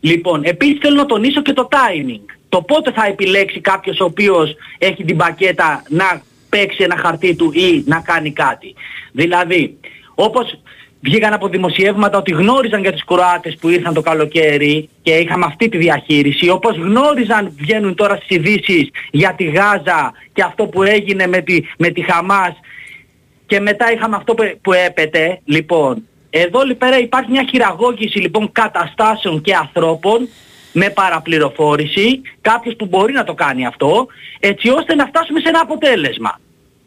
Λοιπόν, 0.00 0.42
επίσης 0.44 0.78
θέλω 0.80 0.94
να 0.94 1.06
τονίσω 1.06 1.42
και 1.42 1.52
το 1.52 1.68
timing. 1.70 2.20
Το 2.48 2.62
πότε 2.62 2.92
θα 2.92 3.06
επιλέξει 3.06 3.60
κάποιος 3.60 4.00
ο 4.00 4.04
οποίος 4.04 4.54
έχει 4.78 5.04
την 5.04 5.16
πακέτα 5.16 5.82
να 5.88 6.22
παίξει 6.48 6.82
ένα 6.82 6.96
χαρτί 6.96 7.34
του 7.34 7.52
ή 7.54 7.82
να 7.86 8.00
κάνει 8.00 8.32
κάτι. 8.32 8.74
Δηλαδή, 9.12 9.78
όπως 10.14 10.60
βγήκαν 11.00 11.32
από 11.32 11.48
δημοσιεύματα 11.48 12.18
ότι 12.18 12.32
γνώριζαν 12.32 12.80
για 12.80 12.92
τους 12.92 13.04
Κροάτες 13.04 13.56
που 13.60 13.68
ήρθαν 13.68 13.94
το 13.94 14.00
καλοκαίρι 14.00 14.88
και 15.02 15.10
είχαμε 15.10 15.44
αυτή 15.44 15.68
τη 15.68 15.76
διαχείριση, 15.76 16.48
όπως 16.48 16.76
γνώριζαν 16.76 17.52
βγαίνουν 17.56 17.94
τώρα 17.94 18.16
στις 18.16 18.36
ειδήσεις 18.36 18.90
για 19.10 19.34
τη 19.34 19.44
Γάζα 19.44 20.12
και 20.32 20.42
αυτό 20.42 20.66
που 20.66 20.82
έγινε 20.82 21.26
με 21.26 21.40
τη, 21.40 21.60
με 21.78 21.88
τη 21.88 22.02
Χαμάς 22.02 22.52
και 23.46 23.60
μετά 23.60 23.92
είχαμε 23.92 24.16
αυτό 24.16 24.34
που, 24.34 24.58
που 24.62 24.72
έπεται, 24.72 25.40
λοιπόν, 25.44 26.02
εδώ 26.30 26.74
πέρα 26.78 26.98
υπάρχει 26.98 27.30
μια 27.30 27.46
χειραγώγηση 27.48 28.18
λοιπόν 28.18 28.52
καταστάσεων 28.52 29.40
και 29.40 29.54
ανθρώπων 29.54 30.28
με 30.72 30.90
παραπληροφόρηση, 30.90 32.20
κάποιος 32.40 32.76
που 32.76 32.86
μπορεί 32.86 33.12
να 33.12 33.24
το 33.24 33.34
κάνει 33.34 33.66
αυτό, 33.66 34.06
έτσι 34.40 34.68
ώστε 34.68 34.94
να 34.94 35.06
φτάσουμε 35.06 35.40
σε 35.40 35.48
ένα 35.48 35.60
αποτέλεσμα. 35.60 36.40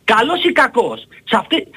Καλός 0.03 0.43
ή 0.43 0.51
κακός. 0.51 1.07
Σε 1.23 1.35
αυτή... 1.37 1.67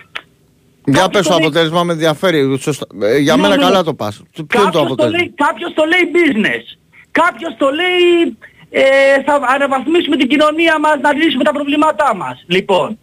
Για 0.84 1.08
πες 1.08 1.26
το 1.26 1.34
αποτέλεσμα 1.34 1.84
με 1.84 1.92
ενδιαφέρει. 1.92 2.58
Σωστά. 2.60 2.86
Ε, 3.02 3.18
για 3.18 3.36
Ναι, 3.36 3.42
μένα 3.42 3.56
ναι. 3.56 3.62
καλά 3.62 3.82
το 3.82 3.94
πας. 3.94 4.22
Ποιο 4.32 4.42
είναι 4.42 4.46
το 4.46 4.56
Κάποιος 4.58 4.72
το, 4.72 4.80
αποτέλεσμα; 4.80 5.18
λέει, 5.18 5.34
κάποιος 5.36 5.72
το 5.74 5.84
λέει 5.84 6.10
business. 6.14 6.78
Κάποιος 7.10 7.56
το 7.58 7.70
λέει 7.70 8.36
ε, 8.70 9.22
θα 9.26 9.40
αναβαθμίσουμε 9.54 10.16
την 10.16 10.28
κοινωνία 10.28 10.78
μας, 10.78 10.96
να 11.00 11.12
λύσουμε 11.12 11.44
τα 11.44 11.52
προβλήματά 11.52 12.14
μας. 12.16 12.44
Λοιπόν, 12.46 12.98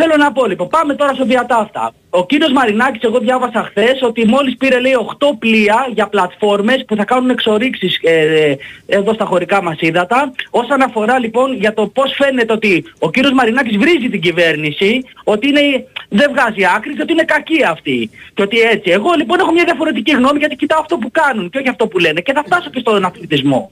θέλω 0.00 0.16
να 0.16 0.32
πω 0.32 0.46
λοιπόν, 0.46 0.68
πάμε 0.68 0.94
τώρα 0.94 1.14
στο 1.14 1.24
διατάφτα. 1.24 1.92
Ο 2.10 2.26
κύριος 2.26 2.52
Μαρινάκης, 2.52 3.02
εγώ 3.02 3.18
διάβασα 3.18 3.62
χθες 3.62 4.02
ότι 4.02 4.26
μόλις 4.26 4.56
πήρε 4.56 4.80
λέει 4.80 4.96
8 5.18 5.26
πλοία 5.38 5.88
για 5.92 6.06
πλατφόρμες 6.06 6.84
που 6.86 6.96
θα 6.96 7.04
κάνουν 7.04 7.30
εξορίξεις 7.30 7.98
ε, 8.02 8.54
εδώ 8.86 9.12
στα 9.14 9.24
χωρικά 9.24 9.62
μας 9.62 9.76
ύδατα. 9.80 10.32
Όσον 10.50 10.82
αφορά 10.82 11.18
λοιπόν 11.18 11.54
για 11.54 11.74
το 11.74 11.86
πώς 11.86 12.14
φαίνεται 12.16 12.52
ότι 12.52 12.84
ο 12.98 13.10
κύριος 13.10 13.32
Μαρινάκης 13.32 13.76
βρίζει 13.76 14.08
την 14.08 14.20
κυβέρνηση, 14.20 15.04
ότι 15.24 15.48
είναι, 15.48 15.60
δεν 16.08 16.30
βγάζει 16.32 16.64
άκρη 16.76 16.94
και 16.94 17.02
ότι 17.02 17.12
είναι 17.12 17.24
κακή 17.24 17.62
αυτή. 17.64 18.10
Και 18.34 18.42
ότι 18.42 18.60
έτσι. 18.60 18.90
Εγώ 18.90 19.12
λοιπόν 19.16 19.38
έχω 19.38 19.52
μια 19.52 19.64
διαφορετική 19.64 20.12
γνώμη 20.12 20.38
γιατί 20.38 20.56
κοιτάω 20.56 20.80
αυτό 20.80 20.96
που 20.96 21.10
κάνουν 21.10 21.50
και 21.50 21.58
όχι 21.58 21.68
αυτό 21.68 21.86
που 21.86 21.98
λένε. 21.98 22.20
Και 22.20 22.32
θα 22.32 22.42
φτάσω 22.46 22.70
και 22.70 22.80
στον 22.80 23.04
αθλητισμό. 23.04 23.70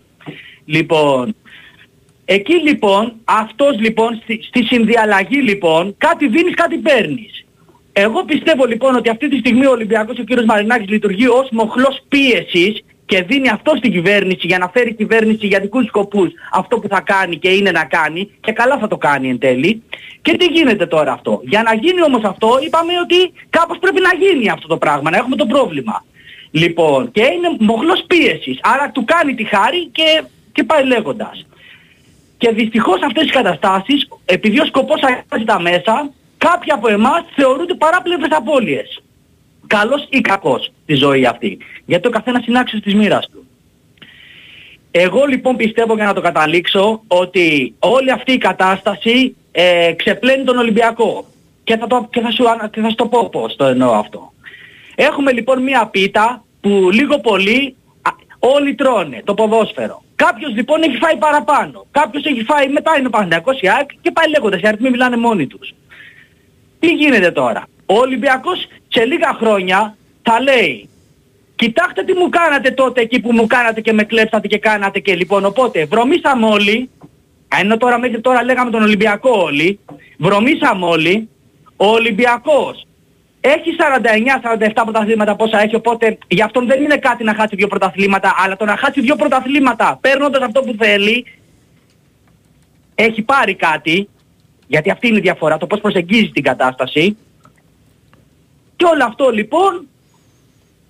Λοιπόν, 0.65 1.35
εκεί 2.35 2.55
λοιπόν, 2.55 3.13
αυτός 3.25 3.79
λοιπόν, 3.79 4.21
στη, 4.23 4.41
στη 4.43 4.65
συνδιαλλαγή 4.65 5.43
λοιπόν, 5.43 5.95
κάτι 5.99 6.29
δίνεις, 6.29 6.55
κάτι 6.55 6.77
παίρνεις. 6.77 7.45
Εγώ 7.93 8.25
πιστεύω 8.25 8.65
λοιπόν 8.65 8.95
ότι 8.95 9.09
αυτή 9.09 9.29
τη 9.29 9.39
στιγμή 9.39 9.67
ο 9.67 9.71
Ολυμπιακός 9.71 10.15
και 10.15 10.21
ο 10.21 10.25
κύριος 10.25 10.47
Μαρινάκης 10.47 10.89
λειτουργεί 10.89 11.27
ως 11.29 11.49
μοχλός 11.51 11.99
πίεσης 12.09 12.85
και 13.07 13.23
δίνει 13.23 13.49
αυτό 13.49 13.75
στην 13.77 13.91
κυβέρνηση 13.93 14.47
για 14.47 14.59
να 14.59 14.69
φέρει 14.69 14.95
κυβέρνηση 14.95 15.47
για 15.47 15.61
δικούς 15.61 15.87
σκοπούς 15.87 16.31
αυτό 16.53 16.79
που 16.79 16.89
θα 16.89 17.01
κάνει 17.01 17.37
και 17.37 17.49
είναι 17.49 17.71
να 17.71 17.85
κάνει 17.85 18.31
και 18.41 18.53
καλά 18.53 18.79
θα 18.79 18.89
το 18.89 18.97
κάνει 18.97 19.29
εν 19.29 19.39
τέλει. 19.39 19.83
Και 20.23 20.37
τι 20.37 20.45
γίνεται 20.45 20.87
τώρα 20.87 21.13
αυτό. 21.13 21.41
Για 21.45 21.63
να 21.63 21.75
γίνει 21.75 22.03
όμως 22.03 22.23
αυτό 22.25 22.49
είπαμε 22.67 22.93
ότι 23.03 23.33
κάπως 23.51 23.79
πρέπει 23.79 24.01
να 24.01 24.27
γίνει 24.27 24.51
αυτό 24.51 24.67
το 24.69 24.77
πράγμα, 24.77 25.11
να 25.11 25.17
έχουμε 25.17 25.37
το 25.37 25.47
πρόβλημα. 25.47 26.05
Λοιπόν, 26.51 27.11
και 27.11 27.23
είναι 27.23 27.57
μοχλός 27.59 28.05
πίεσης. 28.07 28.59
Άρα 28.63 28.91
του 28.91 29.05
κάνει 29.05 29.35
τη 29.35 29.45
χάρη 29.45 29.87
και, 29.87 30.23
και 30.53 30.65
πάει 30.65 30.85
λέγοντας. 30.85 31.47
Και 32.39 32.51
δυστυχώς 32.51 33.03
αυτές 33.03 33.23
τις 33.23 33.33
καταστάσεις, 33.33 34.09
επειδή 34.25 34.61
ο 34.61 34.65
σκοπός 34.65 35.01
αλλάζει 35.03 35.47
τα 35.47 35.61
μέσα, 35.61 36.11
κάποιοι 36.39 36.71
από 36.71 36.89
εμάς 36.89 37.23
θεωρούνται 37.35 37.75
παράπλευρες 37.75 38.29
απώλειες. 38.31 39.03
Καλός 39.67 40.07
ή 40.11 40.21
κακός 40.21 40.73
στη 40.83 40.95
ζωή 40.95 41.27
αυτή. 41.27 41.59
Γιατί 41.87 42.07
ο 42.07 42.11
καθένας 42.11 42.47
είναι 42.47 42.59
άξιος 42.59 42.83
της 42.83 42.95
μοίρας 42.95 43.29
του. 43.33 43.47
Εγώ 44.91 45.25
λοιπόν 45.25 45.57
πιστεύω 45.57 45.95
για 45.95 46.05
να 46.05 46.13
το 46.13 46.21
καταλήξω 46.21 47.03
ότι 47.07 47.75
όλη 47.79 48.11
αυτή 48.11 48.33
η 48.33 48.39
κατάσταση 48.39 49.37
ε, 49.53 49.93
ξεπλένει 49.97 50.45
τον 50.45 50.59
Ολυμπιακό. 50.59 51.27
Και 51.65 51.77
θα, 51.77 51.87
το, 51.87 52.09
και, 52.11 52.21
θα 52.21 52.31
σου, 52.31 52.49
ανα- 52.49 52.69
και 52.69 52.81
θα 52.81 52.89
σου 52.89 52.95
το 52.95 53.07
πω 53.07 53.29
πώς 53.29 53.57
το 53.57 53.65
εννοώ 53.65 53.93
αυτό. 53.93 54.33
Έχουμε 54.95 55.33
λοιπόν 55.33 55.63
μία 55.63 55.87
πίτα 55.87 56.45
που 56.61 56.91
λίγο 56.93 57.19
πολύ 57.21 57.77
α, 58.03 58.11
όλοι 58.39 58.75
τρώνε 58.75 59.23
το 59.25 59.35
ποδόσφαιρο. 59.35 60.03
Κάποιος 60.25 60.53
λοιπόν 60.55 60.83
έχει 60.83 60.97
φάει 60.97 61.17
παραπάνω. 61.17 61.87
Κάποιος 61.91 62.25
έχει 62.25 62.45
φάει 62.45 62.69
μετά 62.69 62.97
είναι 62.99 63.07
ο 63.07 63.11
Παναθηναϊκός 63.11 63.61
η 63.61 63.69
ΑΕΚ 63.69 63.89
και 64.01 64.11
πάει 64.11 64.29
λέγοντας. 64.29 64.61
Οι 64.61 64.67
αριθμοί 64.67 64.91
μιλάνε 64.91 65.17
μόνοι 65.17 65.47
τους. 65.47 65.75
Τι 66.79 66.89
γίνεται 66.89 67.31
τώρα; 67.31 67.63
Ο 67.87 67.95
Ολυμπιακός 67.99 68.67
σε 68.89 69.05
λίγα 69.05 69.37
χρόνια 69.41 69.97
θα 70.23 70.41
λέει 70.41 70.89
Κοιτάξτε 71.59 72.05
τι 72.05 72.13
μου 72.13 72.29
κάνατε 72.29 72.71
τότε 72.71 73.01
εκεί 73.01 73.21
που 73.21 73.33
μου 73.33 73.47
κάνατε 73.47 73.81
και 73.81 73.93
με 73.93 74.03
κλέψατε 74.03 74.47
και 74.47 74.59
κάνατε 74.59 74.99
και 74.99 75.15
λοιπόν 75.15 75.45
οπότε 75.45 75.85
βρωμήσαμε 75.85 76.47
όλοι 76.47 76.91
ενώ 77.49 77.77
τώρα 77.77 77.99
μέχρι 77.99 78.21
τώρα 78.21 78.45
λέγαμε 78.45 78.71
τον 78.71 78.83
Ολυμπιακό 78.83 79.31
όλοι 79.31 79.79
βρωμήσαμε 80.19 80.87
όλοι 80.87 81.29
ο 81.77 81.87
Ολυμπιακός 81.87 82.87
έχει 83.41 83.71
49-47 84.59 84.71
πρωταθλήματα 84.75 85.37
πόσα 85.37 85.63
έχει 85.63 85.75
οπότε 85.75 86.19
γι' 86.29 86.43
αυτόν 86.43 86.67
δεν 86.67 86.83
είναι 86.83 86.97
κάτι 86.97 87.25
να 87.25 87.35
χάσει 87.35 87.57
δύο 87.57 87.67
πρωταθλήματα 87.67 88.35
αλλά 88.37 88.57
το 88.57 88.65
να 88.65 88.77
χάσει 88.77 89.01
δύο 89.01 89.17
πρωταθλήματα 89.17 89.99
παίρνοντας 90.01 90.43
αυτό 90.43 90.61
που 90.61 90.75
θέλει 90.79 91.25
έχει 92.95 93.23
πάρει 93.23 93.55
κάτι 93.55 94.09
γιατί 94.69 94.91
αυτή 94.91 95.07
είναι 95.09 95.19
η 95.19 95.21
διαφορά 95.21 95.57
το 95.57 95.67
πώς 95.67 95.81
προσεγγίζει 95.81 96.31
την 96.31 96.43
κατάσταση. 96.43 97.17
Και 98.77 98.85
όλο 98.85 99.05
αυτό 99.05 99.31
λοιπόν 99.31 99.87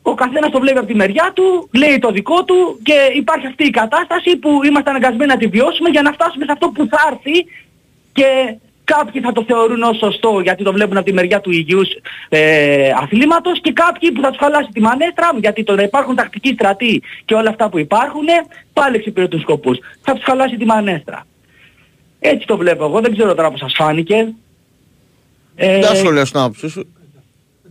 ο 0.02 0.14
καθένας 0.14 0.50
το 0.50 0.60
βλέπει 0.60 0.78
από 0.78 0.86
τη 0.86 0.94
μεριά 0.94 1.32
του, 1.34 1.68
λέει 1.72 1.98
το 1.98 2.10
δικό 2.10 2.44
του 2.44 2.80
και 2.82 3.12
υπάρχει 3.14 3.46
αυτή 3.46 3.64
η 3.64 3.70
κατάσταση 3.70 4.36
που 4.36 4.64
είμαστε 4.64 4.90
αναγκασμένοι 4.90 5.30
να 5.30 5.36
τη 5.36 5.46
βιώσουμε 5.46 5.88
για 5.88 6.02
να 6.02 6.12
φτάσουμε 6.12 6.44
σε 6.44 6.52
αυτό 6.52 6.68
που 6.68 6.88
θα 6.90 6.98
έρθει 7.10 7.46
και 8.12 8.56
Κάποιοι 8.96 9.20
θα 9.20 9.32
το 9.32 9.44
θεωρούν 9.46 9.82
ως 9.82 9.96
σωστό 9.96 10.40
γιατί 10.42 10.62
το 10.64 10.72
βλέπουν 10.72 10.96
από 10.96 11.06
τη 11.06 11.12
μεριά 11.12 11.40
του 11.40 11.50
υγιούς 11.50 11.88
ε, 12.28 12.90
αθλήματος 13.02 13.60
και 13.60 13.72
κάποιοι 13.72 14.12
που 14.12 14.20
θα 14.20 14.28
τους 14.28 14.38
χαλάσει 14.38 14.68
τη 14.72 14.80
μανέτρα 14.80 15.30
γιατί 15.40 15.64
το 15.64 15.74
να 15.74 15.82
υπάρχουν 15.82 16.14
τακτικοί 16.16 16.52
στρατοί 16.52 17.02
και 17.24 17.34
όλα 17.34 17.50
αυτά 17.50 17.68
που 17.68 17.78
υπάρχουν 17.78 18.24
πάλι 18.72 18.96
εξυπηρετούν 18.96 19.40
σκοπούς. 19.40 19.78
Θα 20.02 20.12
τους 20.14 20.24
χαλάσει 20.24 20.56
τη 20.56 20.64
μανέτρα. 20.64 21.26
Έτσι 22.20 22.46
το 22.46 22.56
βλέπω 22.56 22.84
εγώ, 22.84 23.00
δεν 23.00 23.12
ξέρω 23.12 23.34
τώρα 23.34 23.50
πώς 23.50 23.58
σας 23.60 23.72
φάνηκε. 23.76 24.32
Ε, 25.56 25.80
Δεν 25.80 25.96
σου 25.96 26.12
λέω 26.12 26.24
στην 26.24 26.40
άποψή 26.40 26.68
σου. 26.68 26.86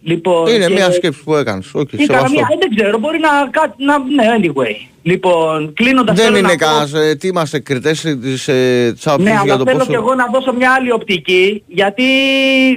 Λοιπόν, 0.04 0.48
Είναι 0.48 0.66
και- 0.68 0.74
μια 0.74 0.92
σκέψη 0.92 1.24
που 1.24 1.36
έκανες. 1.36 1.74
Όχι, 1.74 1.96
Ή 1.96 2.00
σεβαστό. 2.06 2.24
καμία, 2.26 2.48
ε, 2.52 2.58
δεν 2.60 2.76
ξέρω, 2.76 2.98
μπορεί 2.98 3.20
να 3.20 3.30
κάτι, 3.50 3.84
να, 3.84 3.98
ναι, 4.00 4.26
anyway. 4.40 4.76
Λοιπόν, 5.08 5.74
κλείνοντας 5.74 6.16
Δεν 6.16 6.26
θέλω 6.26 6.38
είναι 6.38 6.48
να 6.48 6.54
πω- 6.54 6.66
κανένας, 6.66 6.94
ε, 6.94 7.16
τι 7.16 7.28
είμαστε 7.28 7.60
κριτές 7.60 8.02
της, 8.02 8.48
ε, 8.48 8.92
της 8.96 9.08
άποψης 9.08 9.26
Ναι, 9.26 9.32
για 9.32 9.42
αλλά 9.42 9.58
το 9.58 9.64
θέλω 9.66 9.78
πόσο... 9.78 9.90
και 9.90 9.96
εγώ 9.96 10.16
να 10.16 10.26
δώσω 10.34 10.54
μια 10.54 10.72
άλλη 10.74 10.92
οπτική, 10.92 11.64
γιατί 11.68 12.04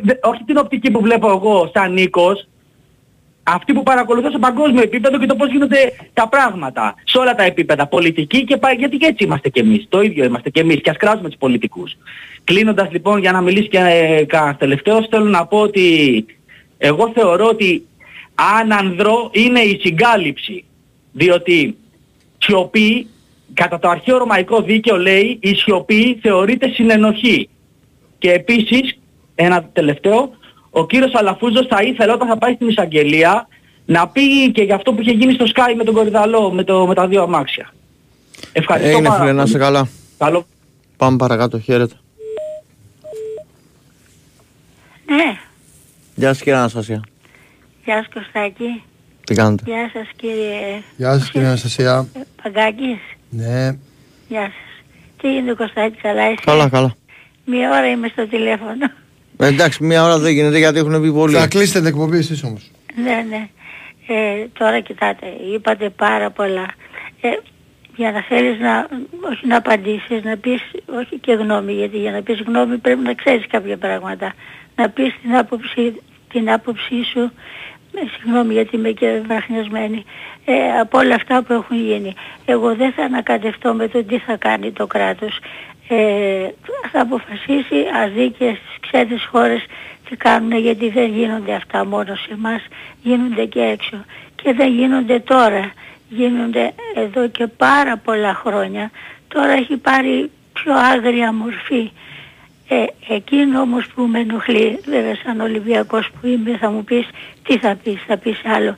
δε- 0.02 0.14
όχι 0.22 0.42
την 0.46 0.56
οπτική 0.58 0.90
που 0.90 1.00
βλέπω 1.00 1.30
εγώ 1.30 1.70
σαν 1.74 1.92
Νίκος, 1.92 2.48
αυτή 3.42 3.72
που 3.72 3.82
παρακολουθώ 3.82 4.30
σε 4.30 4.38
παγκόσμιο 4.38 4.82
επίπεδο 4.82 5.18
και 5.18 5.26
το 5.26 5.34
πώς 5.36 5.50
γίνονται 5.50 5.92
τα 6.12 6.28
πράγματα. 6.28 6.94
Σε 7.04 7.18
όλα 7.18 7.34
τα 7.34 7.42
επίπεδα, 7.42 7.86
πολιτική 7.86 8.44
και 8.44 8.56
πα... 8.56 8.72
γιατί 8.72 8.96
και 8.96 9.06
έτσι 9.06 9.24
είμαστε 9.24 9.48
κι 9.48 9.58
εμείς. 9.58 9.86
Το 9.88 10.00
ίδιο 10.02 10.24
είμαστε 10.24 10.50
κι 10.50 10.58
εμείς 10.60 10.80
και 10.80 10.90
ας 10.90 10.96
κράζουμε 10.96 11.28
τους 11.28 11.38
πολιτικούς. 11.38 11.96
Κλείνοντας 12.44 12.88
λοιπόν 12.90 13.20
για 13.20 13.32
να 13.32 13.40
μιλήσει 13.40 13.68
και 13.68 13.78
ε, 13.78 14.24
κανένας 14.24 14.56
τελευταίος, 14.58 15.06
θέλω 15.10 15.24
να 15.24 15.46
πω 15.46 15.58
ότι 15.58 16.24
εγώ 16.78 17.10
θεωρώ 17.14 17.46
ότι 17.46 17.86
αν 18.58 18.72
ανδρώ 18.72 19.30
είναι 19.32 19.60
η 19.60 19.78
συγκάλυψη. 19.82 20.64
Διότι 21.12 21.74
σιωπή, 22.42 23.06
κατά 23.54 23.78
το 23.78 23.88
αρχαίο 23.88 24.18
ρωμαϊκό 24.18 24.62
δίκαιο 24.62 24.96
λέει, 24.96 25.38
η 25.42 25.54
σιωπή 25.54 26.18
θεωρείται 26.22 26.68
συνενοχή. 26.68 27.48
Και 28.18 28.32
επίσης, 28.32 28.98
ένα 29.34 29.64
τελευταίο, 29.72 30.30
ο 30.70 30.86
κύριος 30.86 31.14
Αλαφούζος 31.14 31.66
θα 31.66 31.82
ήθελε 31.82 32.12
όταν 32.12 32.28
θα 32.28 32.38
πάει 32.38 32.54
στην 32.54 32.68
εισαγγελία 32.68 33.48
να 33.86 34.08
πει 34.08 34.50
και 34.52 34.62
για 34.62 34.74
αυτό 34.74 34.92
που 34.92 35.00
είχε 35.00 35.10
γίνει 35.10 35.32
στο 35.32 35.44
Sky 35.54 35.74
με 35.76 35.84
τον 35.84 35.94
Κορυδαλό, 35.94 36.50
με, 36.52 36.64
το, 36.64 36.86
με 36.86 36.94
τα 36.94 37.06
δύο 37.08 37.22
αμάξια. 37.22 37.72
Ευχαριστώ 38.52 38.96
Είναι 38.98 39.08
πάρα 39.08 39.20
φίλε, 39.20 39.32
να 39.32 39.36
πολύ. 39.38 39.48
είσαι 39.48 39.58
καλά. 39.58 39.88
Καλό. 40.18 40.46
Πάμε 40.96 41.16
παρακάτω, 41.16 41.58
χαίρετε. 41.58 41.94
Ναι, 45.06 45.38
Γεια 46.14 46.28
σας 46.28 46.38
κύριε 46.42 46.58
Αναστασία. 46.58 47.02
γεια 47.84 47.96
σας 47.96 48.08
Κωστάκη. 48.14 48.82
Τι 49.30 49.36
κάνετε; 49.36 49.62
Γεια 49.66 49.90
σας 49.92 50.08
κύριε 50.16 50.82
Γεια 50.96 51.12
σας 51.18 51.30
κύριε 51.30 51.46
Αναστασία. 51.46 52.06
Παγκάκης. 52.42 52.98
Ναι. 53.30 53.76
Γεια 54.28 54.40
σας. 54.40 54.82
Τι 55.20 55.28
είναι 55.28 55.52
Κωστάκη, 55.52 55.96
καλά 56.00 56.30
είσαι; 56.30 56.42
Καλά, 56.44 56.68
καλά. 56.68 56.94
Μία 57.44 57.70
ώρα 57.70 57.86
είμαι 57.90 58.08
στο 58.08 58.26
τηλέφωνο. 58.26 58.90
Ε, 59.38 59.46
εντάξει, 59.46 59.84
μία 59.84 60.04
ώρα 60.04 60.18
δεν 60.18 60.32
γίνεται 60.32 60.58
γιατί 60.58 60.78
έχουν 60.78 61.02
πει 61.02 61.12
πολύ. 61.12 61.34
Θα 61.34 61.46
κλείσετε 61.48 61.78
την 61.78 61.88
εκπομπή 61.88 62.18
εσείς 62.18 62.42
όμως. 62.44 62.70
ναι, 63.02 63.24
ναι. 63.28 63.48
Ε, 64.06 64.46
τώρα 64.58 64.80
κοιτάτε, 64.80 65.26
είπατε 65.54 65.90
πάρα 65.90 66.30
πολλά. 66.30 66.66
Ε, 67.20 67.28
για 67.96 68.10
να 68.12 68.22
θέλεις 68.22 68.58
να, 68.60 68.88
όχι 69.30 69.46
να 69.46 69.56
απαντήσεις, 69.56 70.22
να 70.22 70.36
πεις, 70.36 70.60
όχι 70.86 71.18
και 71.18 71.32
γνώμη, 71.32 71.72
γιατί 71.72 71.96
για 71.98 72.10
να 72.10 72.22
πεις 72.22 72.42
γνώμη 72.46 72.76
πρέπει 72.78 73.00
να 73.00 73.14
ξέρεις 73.14 73.46
κάποια 73.46 73.76
πράγματα. 73.76 74.34
Να 74.76 74.88
πεις 74.88 75.14
την 75.22 75.36
άποψη, 75.36 76.00
την 76.32 76.50
άποψή 76.50 77.04
σου, 77.12 77.32
ε, 77.94 78.06
συγγνώμη 78.16 78.52
γιατί 78.52 78.76
είμαι 78.76 78.90
και 78.90 79.20
βραχνιασμένη, 79.26 80.04
ε, 80.44 80.78
από 80.80 80.98
όλα 80.98 81.14
αυτά 81.14 81.42
που 81.42 81.52
έχουν 81.52 81.76
γίνει. 81.76 82.14
Εγώ 82.44 82.74
δεν 82.74 82.92
θα 82.92 83.02
ανακατευτώ 83.02 83.74
με 83.74 83.88
το 83.88 84.04
τι 84.04 84.18
θα 84.18 84.36
κάνει 84.36 84.72
το 84.72 84.86
κράτος. 84.86 85.38
Ε, 85.88 86.48
θα 86.92 87.00
αποφασίσει 87.00 87.76
αδίκες 88.04 88.56
στις 88.56 88.78
ξένες 88.80 89.28
χώρες 89.30 89.64
τι 90.08 90.16
κάνουν 90.16 90.58
γιατί 90.58 90.88
δεν 90.88 91.10
γίνονται 91.10 91.54
αυτά 91.54 91.86
μόνο 91.86 92.14
σε 92.14 92.32
εμάς, 92.32 92.62
γίνονται 93.02 93.44
και 93.44 93.60
έξω. 93.60 94.04
Και 94.34 94.52
δεν 94.52 94.72
γίνονται 94.72 95.18
τώρα, 95.18 95.72
γίνονται 96.08 96.72
εδώ 96.94 97.28
και 97.28 97.46
πάρα 97.46 97.96
πολλά 97.96 98.34
χρόνια. 98.34 98.90
Τώρα 99.28 99.52
έχει 99.52 99.76
πάρει 99.76 100.30
πιο 100.52 100.74
άγρια 100.74 101.32
μορφή. 101.32 101.90
Ε, 102.72 102.84
εκείνο 103.08 103.60
όμως 103.60 103.86
που 103.94 104.02
με 104.02 104.18
ενοχλεί, 104.18 104.78
βέβαια 104.84 105.16
σαν 105.24 105.40
Ολυμπιακός 105.40 106.10
που 106.10 106.26
είμαι 106.26 106.56
θα 106.56 106.70
μου 106.70 106.84
πεις 106.84 107.08
τι 107.42 107.58
θα 107.58 107.76
πεις, 107.82 108.02
θα 108.06 108.16
πεις 108.16 108.40
άλλο. 108.44 108.76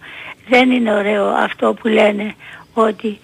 Δεν 0.49 0.71
είναι 0.71 0.93
ωραίο 0.93 1.25
αυτό 1.27 1.75
που 1.75 1.89
λένε 1.89 2.35
ότι 2.75 3.19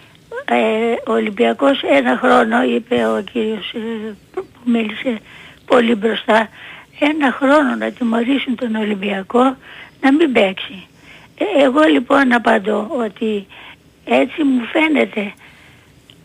ε, 0.45 1.11
ο 1.11 1.13
Ολυμπιακός 1.13 1.83
ένα 1.83 2.17
χρόνο 2.17 2.63
είπε 2.63 2.95
ο 2.95 3.23
κύριος 3.33 3.73
ε, 3.73 4.15
που 4.35 4.47
μίλησε 4.65 5.19
πολύ 5.67 5.95
μπροστά 5.95 6.49
ένα 6.99 7.33
χρόνο 7.33 7.75
να 7.79 7.91
τιμωρήσουν 7.91 8.55
τον 8.55 8.75
Ολυμπιακό 8.75 9.57
να 10.01 10.13
μην 10.13 10.33
παίξει. 10.33 10.87
Ε, 11.39 11.63
εγώ 11.63 11.83
λοιπόν 11.83 12.33
απαντώ 12.33 12.91
ότι 12.91 13.47
έτσι 14.05 14.43
μου 14.43 14.65
φαίνεται 14.65 15.33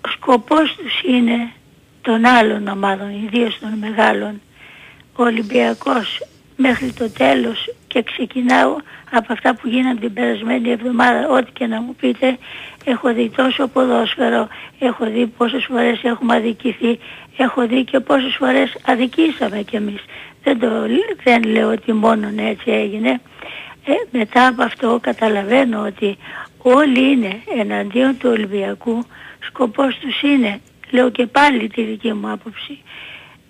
ο 0.05 0.09
σκοπός 0.09 0.75
τους 0.75 1.01
είναι 1.07 1.51
των 2.03 2.25
άλλων 2.25 2.67
ομάδων, 2.67 3.09
ιδίως 3.23 3.59
των 3.59 3.69
μεγάλων, 3.79 4.41
ο 5.15 5.23
Ολυμπιακός 5.23 6.19
μέχρι 6.55 6.91
το 6.91 7.09
τέλος 7.09 7.73
και 7.87 8.03
ξεκινάω 8.03 8.75
από 9.11 9.33
αυτά 9.33 9.55
που 9.55 9.67
γίνανε 9.67 9.99
την 9.99 10.13
περασμένη 10.13 10.69
εβδομάδα, 10.69 11.27
ό,τι 11.29 11.51
και 11.51 11.67
να 11.67 11.81
μου 11.81 11.95
πείτε, 11.95 12.37
έχω 12.83 13.13
δει 13.13 13.29
τόσο 13.29 13.67
ποδόσφαιρο, 13.67 14.47
έχω 14.79 15.05
δει 15.05 15.27
πόσες 15.27 15.65
φορές 15.65 16.03
έχουμε 16.03 16.35
αδικηθεί, 16.35 16.99
έχω 17.37 17.67
δει 17.67 17.83
και 17.83 17.99
πόσες 17.99 18.35
φορές 18.35 18.75
αδικήσαμε 18.85 19.61
κι 19.61 19.75
εμείς. 19.75 20.03
Δεν, 20.43 20.59
το, 20.59 20.67
δεν 21.23 21.43
λέω 21.43 21.71
ότι 21.71 21.93
μόνο 21.93 22.27
έτσι 22.37 22.71
έγινε. 22.71 23.21
Ε, 23.85 23.93
μετά 24.11 24.47
από 24.47 24.63
αυτό 24.63 24.99
καταλαβαίνω 25.01 25.81
ότι 25.85 26.17
όλοι 26.57 27.11
είναι 27.11 27.41
εναντίον 27.59 28.17
του 28.17 28.29
Ολυμπιακού, 28.29 29.05
σκοπός 29.39 29.97
τους 29.97 30.21
είναι, 30.21 30.61
λέω 30.93 31.09
και 31.09 31.25
πάλι 31.25 31.67
τη 31.67 31.83
δική 31.83 32.13
μου 32.13 32.31
άποψη, 32.31 32.79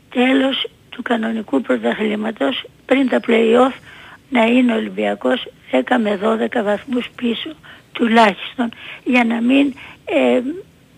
τέλος 0.10 0.68
του 0.90 1.02
κανονικού 1.02 1.61
πρωταθλήματος 1.61 2.64
πριν 2.86 3.10
τα 3.10 3.20
play-off 3.28 3.74
να 4.30 4.45
είναι 4.45 4.74
ο 4.74 4.76
Ολυμπιακός 4.76 5.48
10 5.72 5.82
με 5.99 6.20
12 6.24 6.64
βαθμούς 6.64 7.10
πίσω 7.15 7.49
τουλάχιστον 7.91 8.70
για 9.03 9.24
να 9.24 9.41
μην 9.41 9.74
ε, 10.06 10.41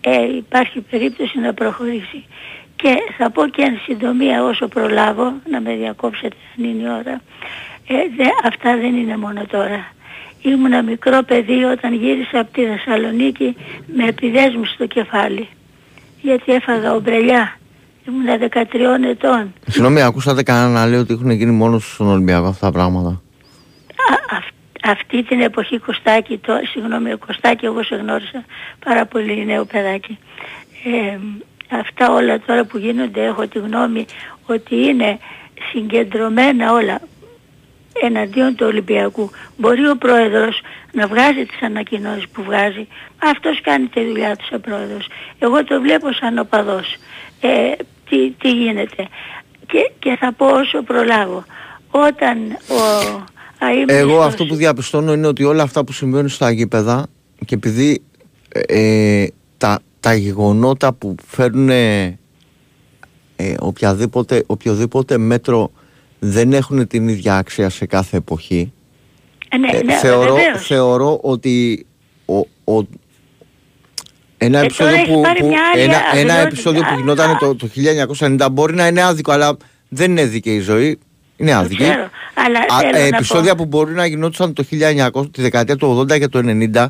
ε, 0.00 0.36
υπάρχει 0.36 0.80
περίπτωση 0.80 1.38
να 1.38 1.54
προχωρήσει. 1.54 2.24
Και 2.76 2.96
θα 3.18 3.30
πω 3.30 3.48
και 3.48 3.62
εν 3.62 3.80
συντομία 3.84 4.44
όσο 4.44 4.68
προλάβω 4.68 5.32
να 5.50 5.60
με 5.60 5.74
διακόψετε 5.74 6.36
αν 6.58 6.64
είναι 6.64 6.82
η 6.82 6.86
ώρα. 6.86 7.20
Ε, 7.88 7.94
δε, 8.16 8.28
αυτά 8.44 8.76
δεν 8.76 8.96
είναι 8.96 9.16
μόνο 9.16 9.46
τώρα. 9.46 9.94
Ήμουνα 10.42 10.82
μικρό 10.82 11.22
παιδί 11.22 11.64
όταν 11.64 11.94
γύρισα 11.94 12.40
από 12.40 12.52
τη 12.52 12.64
Θεσσαλονίκη 12.64 13.56
με 13.86 14.06
επιδέσμους 14.06 14.70
στο 14.70 14.86
κεφάλι. 14.86 15.48
Γιατί 16.20 16.52
έφαγα 16.52 16.92
ομπρελιά. 16.94 17.58
Ήμουνα 18.08 18.38
13 18.38 19.04
ετών. 19.10 19.52
Συγγνώμη, 19.66 20.02
ακούσατε 20.02 20.42
κανένα 20.42 20.68
να 20.68 20.86
λέει 20.86 20.98
ότι 20.98 21.12
έχουν 21.12 21.30
γίνει 21.30 21.50
μόνος 21.52 21.92
στον 21.94 22.06
Ολυμπιακό 22.06 22.46
αυτά 22.46 22.66
τα 22.66 22.72
πράγματα; 22.72 23.08
Α, 23.08 24.36
αυ- 24.36 24.88
αυτή 24.90 25.22
την 25.22 25.40
εποχή 25.40 25.78
Κωστάκη, 25.78 26.38
το, 26.38 26.52
συγγνώμη 26.72 27.12
ο 27.12 27.18
Κωστάκη 27.26 27.64
εγώ 27.64 27.82
σε 27.82 27.96
γνώρισα 27.96 28.44
πάρα 28.84 29.06
πολύ 29.06 29.44
νέο 29.46 29.64
παιδάκι. 29.64 30.18
Ε, 30.84 31.18
αυτά 31.78 32.12
όλα 32.12 32.40
τώρα 32.40 32.64
που 32.64 32.78
γίνονται 32.78 33.24
έχω 33.24 33.46
τη 33.46 33.58
γνώμη 33.58 34.04
ότι 34.46 34.76
είναι 34.76 35.18
συγκεντρωμένα 35.72 36.72
όλα 36.72 37.00
εναντίον 38.02 38.54
του 38.54 38.66
Ολυμπιακού. 38.66 39.30
Μπορεί 39.56 39.88
ο 39.88 39.96
πρόεδρος 39.96 40.60
να 40.92 41.06
βγάζει 41.06 41.44
τις 41.44 41.62
ανακοινώσεις 41.62 42.28
που 42.28 42.42
βγάζει. 42.42 42.86
Αυτός 43.18 43.60
κάνει 43.60 43.86
τη 43.86 44.04
δουλειά 44.04 44.36
του 44.36 44.44
σαν 44.50 44.60
πρόεδρος. 44.60 45.06
Εγώ 45.38 45.64
το 45.64 45.80
βλέπω 45.80 46.12
σαν 46.12 46.38
οπαδός. 46.38 46.96
Ε, 47.40 47.72
τι, 48.08 48.30
τι 48.30 48.50
γίνεται. 48.50 49.08
Και, 49.66 49.90
και 49.98 50.16
θα 50.20 50.32
πω 50.32 50.46
όσο 50.46 50.82
προλάβω. 50.82 51.44
Όταν 51.90 52.38
ο 52.68 52.82
αείμνηστος... 53.58 53.96
Εγώ 53.98 54.22
αυτό 54.22 54.46
που 54.46 54.54
διαπιστώνω 54.54 55.12
είναι 55.12 55.26
ότι 55.26 55.44
όλα 55.44 55.62
αυτά 55.62 55.84
που 55.84 55.92
συμβαίνουν 55.92 56.28
στα 56.28 56.50
γήπεδα 56.50 57.06
και 57.44 57.54
επειδή 57.54 58.02
ε, 58.48 59.26
τα, 59.58 59.78
τα 60.00 60.14
γεγονότα 60.14 60.92
που 60.92 61.14
φέρνουν 61.26 61.68
ε, 61.70 62.18
οποιαδήποτε, 63.58 64.44
οποιοδήποτε 64.46 65.18
μέτρο 65.18 65.70
δεν 66.18 66.52
έχουν 66.52 66.86
την 66.86 67.08
ίδια 67.08 67.36
αξία 67.36 67.68
σε 67.68 67.86
κάθε 67.86 68.16
εποχή 68.16 68.72
Ε, 69.56 69.72
ναι, 69.72 69.78
ε, 69.78 69.82
ναι, 69.82 69.94
θεωρώ, 69.94 70.34
βεβαίως. 70.34 70.66
θεωρώ 70.66 71.18
ότι 71.22 71.86
ο, 72.26 72.36
ο, 72.74 72.86
ένα, 74.38 74.58
Ε, 74.58 74.64
επεισόδιο 74.64 74.92
τώρα 74.92 75.02
έχει 75.04 75.12
που, 75.12 75.20
πάρει 75.20 75.40
που- 75.40 75.46
μια 75.46 75.60
άλλη 75.74 75.82
ένα, 75.82 75.94
ένα 75.96 76.06
αγριότητα. 76.10 76.40
επεισόδιο 76.46 76.80
που 76.82 76.94
γινόταν 76.98 77.36
το, 77.38 77.54
το 77.56 77.68
1990 78.18 78.48
μπορεί 78.52 78.74
να 78.74 78.86
είναι 78.86 79.02
άδικο 79.02 79.32
αλλά 79.32 79.56
δεν 79.88 80.10
είναι 80.10 80.24
δίκαιη 80.24 80.54
η 80.56 80.60
ζωή 80.60 80.98
είναι 81.36 81.54
άδικη 81.54 81.82
ξέρω, 81.82 82.10
αλλά 82.34 82.58
Α, 82.58 82.78
θέλω 82.80 82.96
ε, 83.04 83.08
να 83.10 83.16
επεισόδια 83.16 83.54
πω. 83.54 83.62
που 83.62 83.68
μπορεί 83.68 83.94
να 83.94 84.06
γινόντουσαν 84.06 84.52
το 84.52 84.64
1900, 85.14 85.32
τη 85.32 85.42
δεκαετία 85.42 85.76
του 85.76 85.98
80 86.10 86.18
και 86.18 86.28
του 86.28 86.38
90 86.74 86.86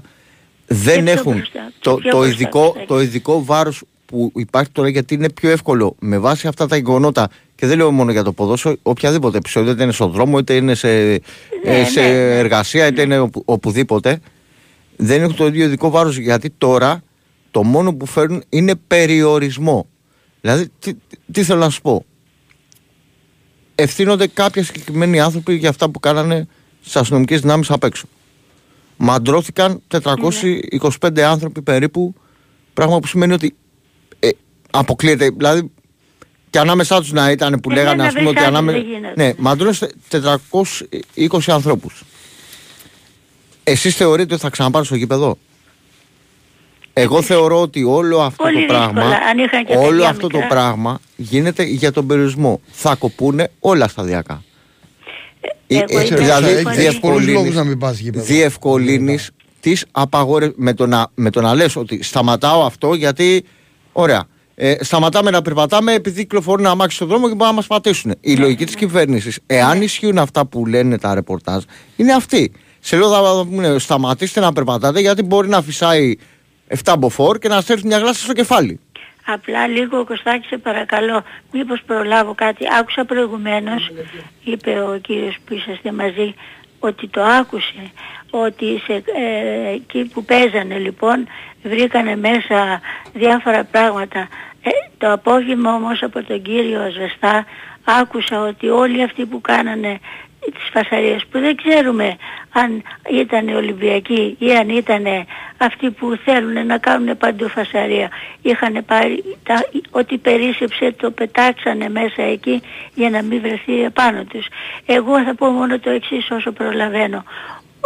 δεν 0.67 1.03
πιο 1.05 1.13
έχουν 1.13 1.33
μπροστά, 1.33 1.73
το, 1.79 1.95
πιο 1.97 2.11
το, 2.11 2.17
μπροστά, 2.17 2.35
ειδικό, 2.35 2.61
Κωστάκη. 2.61 2.87
το 2.87 3.01
ειδικό 3.01 3.45
βάρος 3.45 3.83
που 4.07 4.33
υπάρχει 4.37 4.71
τώρα 4.71 4.89
γιατί 4.89 5.15
είναι 5.15 5.31
πιο 5.31 5.51
εύκολο 5.51 5.97
με 5.99 6.19
βάση 6.19 6.47
αυτά 6.49 6.67
τα 6.67 6.77
γεγονότα 6.77 7.29
και 7.57 7.67
δεν 7.67 7.77
λέω 7.77 7.91
μόνο 7.91 8.11
για 8.13 8.23
το 8.23 8.33
ποδόσφαιρο, 8.33 8.77
οποιαδήποτε 8.83 9.39
επεισόδιο, 9.39 9.73
είτε 9.73 9.83
είναι 9.83 9.93
στον 9.93 10.11
δρόμο, 10.11 10.39
είτε 10.39 10.55
είναι 10.55 10.75
σε, 10.75 11.13
ε, 11.13 11.21
σε 11.91 12.01
ναι, 12.01 12.07
ναι. 12.07 12.39
εργασία, 12.39 12.87
είτε 12.87 13.03
είναι 13.03 13.19
οπου- 13.19 13.43
οπουδήποτε, 13.45 14.21
δεν 14.97 15.23
έχουν 15.23 15.35
το 15.37 15.47
ίδιο 15.47 15.65
ειδικό 15.65 15.91
βάρος 15.91 16.17
γιατί 16.17 16.51
τώρα 16.59 17.03
το 17.51 17.63
μόνο 17.63 17.95
που 17.95 18.07
φέρνουν 18.07 18.43
είναι 18.49 18.75
περιορισμό. 18.87 19.87
Δηλαδή, 20.41 20.69
τι, 20.79 20.93
τι 21.33 21.43
θέλω 21.43 21.61
να 21.61 21.71
σου 21.71 21.83
πω; 21.83 22.05
Ευθύνονται 23.79 24.27
κάποιοι 24.27 24.63
συγκεκριμένοι 24.63 25.21
άνθρωποι 25.21 25.55
για 25.55 25.69
αυτά 25.69 25.91
που 25.91 26.01
κάνανε 26.01 26.47
στις 26.81 26.97
αστυνομικές 26.97 27.41
δυνάμεις 27.41 27.71
απ' 27.71 27.85
έξω. 27.85 28.07
Μαντρώθηκαν 28.97 29.83
425 29.89 31.21
άνθρωποι 31.21 31.63
περίπου, 31.63 32.15
πράγμα 32.75 32.99
που 32.99 33.07
σημαίνει 33.07 33.33
ότι 33.33 33.57
ε, 34.19 34.29
αποκλείεται. 34.71 35.31
Δηλαδή, 35.31 35.71
και 36.51 36.59
ανάμεσά 36.59 37.01
τους 37.01 37.13
να 37.13 37.31
ήταν 37.31 37.61
που 37.63 37.71
Ε, 37.71 37.75
λέγανε, 37.75 38.03
ναι, 38.03 38.09
ας 38.09 38.13
να 38.15 38.19
πούμε, 38.19 38.29
ότι 38.31 38.39
βρεις 38.39 38.47
άκρη, 38.49 38.57
ανάμεσα. 38.57 38.79
δεν 38.79 38.87
γίνεται. 38.93 39.23
Ναι, 39.25 39.33
μαντρώνεστε 39.37 39.91
420 41.15 41.53
ανθρώπους. 41.53 42.03
Εσείς 43.65 43.95
θεωρείτε 43.97 44.33
ότι 44.35 44.43
θα 44.43 44.51
ξαναπάρει 44.51 44.85
στο 44.85 44.95
γήπεδο; 44.97 45.39
Εγώ 46.93 47.23
θεωρώ 47.23 47.61
ότι 47.61 47.83
όλο 47.85 48.21
αυτό 48.21 48.43
Πολύ 48.43 48.61
το 48.61 48.67
πράγμα, 48.67 48.93
δύσκολα, 48.93 49.17
αν 49.31 49.39
είχαν 49.39 49.65
και 49.67 49.75
όλο 49.77 49.89
παιδιά 49.91 50.09
αυτό 50.09 50.29
το 50.29 50.39
μικρά. 50.39 50.49
πράγμα 50.55 50.99
γίνεται 51.17 51.63
για 51.63 51.93
τον 51.93 52.07
περιορισμό. 52.07 52.61
Θα 52.71 52.95
κοπούνε 52.95 53.51
όλα 53.61 53.89
σταδιακά. 53.89 54.43
Ε, 55.67 55.77
εγώ 55.79 55.99
ε, 56.01 56.05
είπα- 56.07 56.17
δηλαδή, 56.17 56.47
Έχεις 56.51 56.63
πολλούς 56.63 56.77
διευκολύνεις- 56.79 57.35
λόγους 57.35 57.55
να 57.55 57.65
μην 57.65 57.79
πας 57.79 57.99
γήπεδο. 57.99 58.25
διευκολύνεις 58.25 59.31
τις 59.61 59.85
απαγόρε... 59.91 60.53
με, 60.57 60.75
το 60.75 60.87
να, 60.87 61.07
με 61.15 61.31
το 61.31 61.41
να 61.41 61.55
λες 61.55 61.77
ότι 61.77 62.03
σταματάω 62.03 62.65
αυτό 62.65 62.95
γιατί, 62.95 63.45
ωραία, 63.93 64.25
ε, 64.59 64.85
σταματάμε 64.85 65.31
να 65.31 65.43
περπατάμε 65.43 65.93
επειδή 65.93 66.21
κυκλοφορούν 66.21 66.67
αμάξι 66.67 66.97
στον 66.97 67.09
δρόμο 67.09 67.29
και 67.29 67.35
μπορούν 67.35 67.49
να 67.49 67.53
μας 67.53 67.67
πατήσουν. 67.67 68.15
Η 68.21 68.35
Ναι, 68.35 68.41
λογική 68.41 68.65
της 68.65 68.75
κυβέρνησης, 68.75 69.39
εάν 69.47 69.83
ισχύουν 69.83 70.19
αυτά 70.19 70.47
που 70.47 70.67
λένε 70.67 70.99
τα 70.99 71.15
ρεπορτάζ, 71.15 71.63
είναι 71.97 72.13
αυτή. 72.13 72.53
Σε 72.81 72.97
λέω 72.97 73.11
θα 73.11 73.47
πούνε, 73.51 73.79
σταματήστε 73.79 74.41
να 74.41 74.53
περπατάτε 74.53 75.01
γιατί 75.01 75.23
μπορεί 75.23 75.49
να 75.49 75.63
φυσάει 75.63 76.17
7 76.85 76.95
μποφόρ 76.99 77.39
και 77.39 77.49
να 77.49 77.61
στέλνει 77.61 77.83
μια 77.85 77.99
γλάσσα 77.99 78.25
στο 78.25 78.33
κεφάλι. 78.33 78.81
Απλά 79.27 79.67
λίγο 79.67 80.05
Κωστάκη 80.05 80.47
σε 80.47 80.59
παρακαλώ, 80.59 81.23
μήπως 81.53 81.83
προλάβω 81.87 82.35
κάτι. 82.35 82.65
Άκουσα 82.81 83.05
προηγουμένως, 83.05 83.91
είπε 84.45 84.71
ο 84.71 84.99
κύριος 85.03 85.37
που 85.45 85.55
είσαστε 85.55 85.93
μαζί, 85.93 86.35
ότι 86.79 87.09
το 87.09 87.23
άκουσε, 87.23 87.91
ότι 88.43 88.83
σε, 88.85 88.93
ε, 88.93 89.73
εκεί 89.75 90.05
που 90.05 90.25
παίζανε 90.25 90.79
λοιπόν 90.79 91.27
βρήκανε 91.63 92.17
μέσα 92.17 92.81
διάφορα 93.13 93.65
πράγματα. 93.65 94.29
Ε, 94.63 94.71
το 94.99 95.13
απόγευμα 95.13 95.75
όμως 95.75 96.03
από 96.03 96.23
τον 96.25 96.43
κύριο 96.43 96.91
Ζεστά 96.91 97.47
άκουσα 97.85 98.41
ότι 98.41 98.69
όλοι 98.69 99.03
αυτοί 99.03 99.27
που 99.27 99.41
κάνανε 99.41 100.01
τις 100.41 100.69
φασαρίες 100.73 101.27
που 101.31 101.39
δεν 101.39 101.57
ξέρουμε 101.57 102.17
αν 102.53 102.83
ήταν 103.11 103.49
Ολυμπιακοί 103.49 104.37
ή 104.39 104.57
αν 104.57 104.69
ήταν 104.69 105.05
αυτοί 105.57 105.91
που 105.91 106.19
θέλουν 106.25 106.67
να 106.67 106.79
κάνουν 106.79 107.17
παντού 107.17 107.49
φασαρία. 107.49 108.11
Είχαν 108.43 108.85
πάρει 108.87 109.39
τα, 109.43 109.65
ό,τι 109.91 110.19
περίσσεψε 110.19 110.93
το 110.93 111.11
πετάξανε 111.11 111.89
μέσα 111.89 112.23
εκεί 112.23 112.63
για 112.95 113.11
να 113.11 113.23
μην 113.23 113.41
βρεθεί 113.41 113.83
επάνω 113.83 114.25
τους. 114.25 114.47
Εγώ 114.87 115.23
θα 115.23 115.35
πω 115.35 115.47
μόνο 115.47 115.79
το 115.79 115.91
εξής 115.91 116.31
όσο 116.31 116.53
προλαβαίνω. 116.53 117.25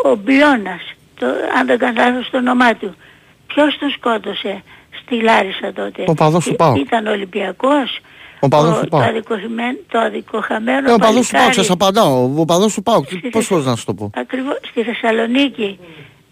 Ο 0.05 0.14
Μπιώνας, 0.14 0.82
το, 1.18 1.27
αν 1.59 1.66
δεν 1.66 1.78
κάνω 1.78 1.94
λάθος 2.02 2.31
το 2.31 2.36
όνομά 2.36 2.74
του, 2.74 2.94
ποιος 3.47 3.78
τον 3.78 3.90
σκότωσε 3.90 4.62
στη 5.02 5.14
Λάρισα 5.22 5.72
τότε; 5.72 6.05
Ο 6.06 6.14
παδός 6.14 6.44
του 6.44 6.52
Ή- 6.52 6.56
ΠΑΟΚ. 6.56 6.77
Ήταν 6.78 7.06
Ολυμπιακός; 7.06 7.98
Ο 8.40 8.48
παδός 8.48 8.74
του 8.78 8.81
το, 8.81 8.97
ΠΑΟΚ. 8.97 9.02
αδικοχημένο- 9.09 9.78
το 9.90 9.98
αδικοχαμένο 9.98 10.90
Ε, 10.90 10.93
ο 10.93 10.97
παδός 10.97 11.27
του 11.27 11.32
Πάουκ, 11.32 11.44
παλικάρι. 11.44 11.55
σας 11.55 11.70
απαντάω. 11.70 12.31
Ο 12.36 12.44
παδός 12.44 12.74
του 12.74 12.82
Πάουκ, 12.82 13.05
πώς 13.31 13.48
μπορείς 13.51 13.66
να 13.66 13.77
σου 13.77 13.85
το 13.85 13.94
πω; 13.94 14.10
Ακριβώς 14.14 14.59
στη 14.70 14.82
Θεσσαλονίκη 14.82 15.78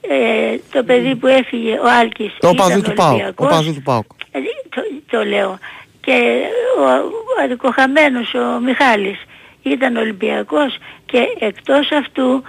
ε, 0.01 0.57
το 0.73 0.82
παιδί 0.85 1.15
που 1.15 1.27
έφυγε 1.27 1.73
ο 1.73 1.89
Άλκης 2.01 2.32
Ο 2.32 2.36
ήταν 2.51 2.55
παδού 2.57 2.81
του 2.82 2.93
Πάουκ. 2.93 3.11
Ο 3.11 3.15
Ολυμπιακός. 3.23 3.49
παδού 3.49 3.74
του 3.74 3.82
Πάουκ. 3.82 4.05
Ε, 4.31 4.39
το, 4.74 4.82
το 5.11 5.24
λέω 5.24 5.59
και 6.01 6.40
ο, 6.78 6.82
ο 6.82 7.43
αδικοχαμένος 7.45 8.35
ο 8.35 8.61
Μιχάλης 8.61 9.19
ήταν 9.62 9.97
Ολυμπιακός 9.97 10.77
και 11.07 11.19
εκτός 11.39 11.90
αυτού 11.93 12.43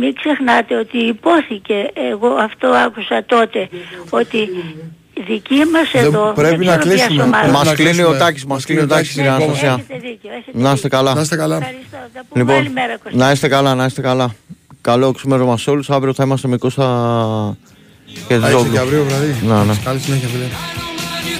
μην 0.00 0.14
ξεχνάτε 0.14 0.74
ότι 0.76 0.98
υπόθηκε 0.98 1.90
εγώ 2.10 2.28
αυτό 2.28 2.66
άκουσα 2.68 3.24
τότε 3.26 3.68
ότι 4.10 4.48
δική 5.26 5.54
μας 5.72 5.90
Δεν- 5.92 6.04
εδώ 6.04 6.32
πρέπει 6.34 6.56
δεν 6.56 6.66
να 6.66 6.76
ξέρω 6.76 6.94
ποιας 6.94 7.06
κλείσουμε. 7.06 7.22
ομάδας. 7.22 7.40
Πρέπει 7.40 7.56
Μας 7.56 7.66
να 7.66 7.74
κλείνει 7.74 7.90
κλείσουμε. 7.90 8.14
ο 8.16 8.18
Τάκης, 8.18 8.44
μας 8.44 8.64
κλείνει 8.64 8.80
ο 8.82 8.86
Τάκης 8.86 9.10
στην 9.10 9.22
Ναι, 9.22 9.28
Αναστασία. 9.28 9.72
έχετε 9.72 9.98
δίκιο, 10.08 10.30
έχετε 10.38 10.58
Να 10.58 10.72
είστε 10.72 10.88
καλά. 10.88 11.14
Να 11.14 11.20
είστε 11.20 11.36
καλά. 11.36 11.56
Ευχαριστώ. 11.56 11.96
Θα 12.14 12.20
πούμε 12.28 12.52
άλλη 12.52 12.60
Λοιπόν, 12.62 12.72
μέρα 12.72 12.96
Κωστή. 13.02 13.18
να 13.18 13.30
είστε 13.30 13.48
καλά, 13.48 13.74
να 13.74 13.84
είστε 13.84 14.00
καλά. 14.00 14.34
Καλό 14.80 15.12
ξημέρωμα 15.12 15.56
σε 15.58 15.70
όλους. 15.70 15.90
Αύριο 15.90 16.14
θα 16.14 16.24
είμαστε 16.24 16.48
με 16.48 16.56
Κώστα 16.56 17.56
και 18.28 18.34
Θα 18.36 18.48
είσαι 18.48 18.50
Ζόγλου. 18.50 18.72
και 18.72 18.78
αύριο 18.78 19.04
βραδύ. 19.08 19.34
Να, 19.46 19.64
ναι. 19.64 19.72
Καλή 19.84 19.98
συνέχεια 19.98 20.28
φίλε. 20.28 20.44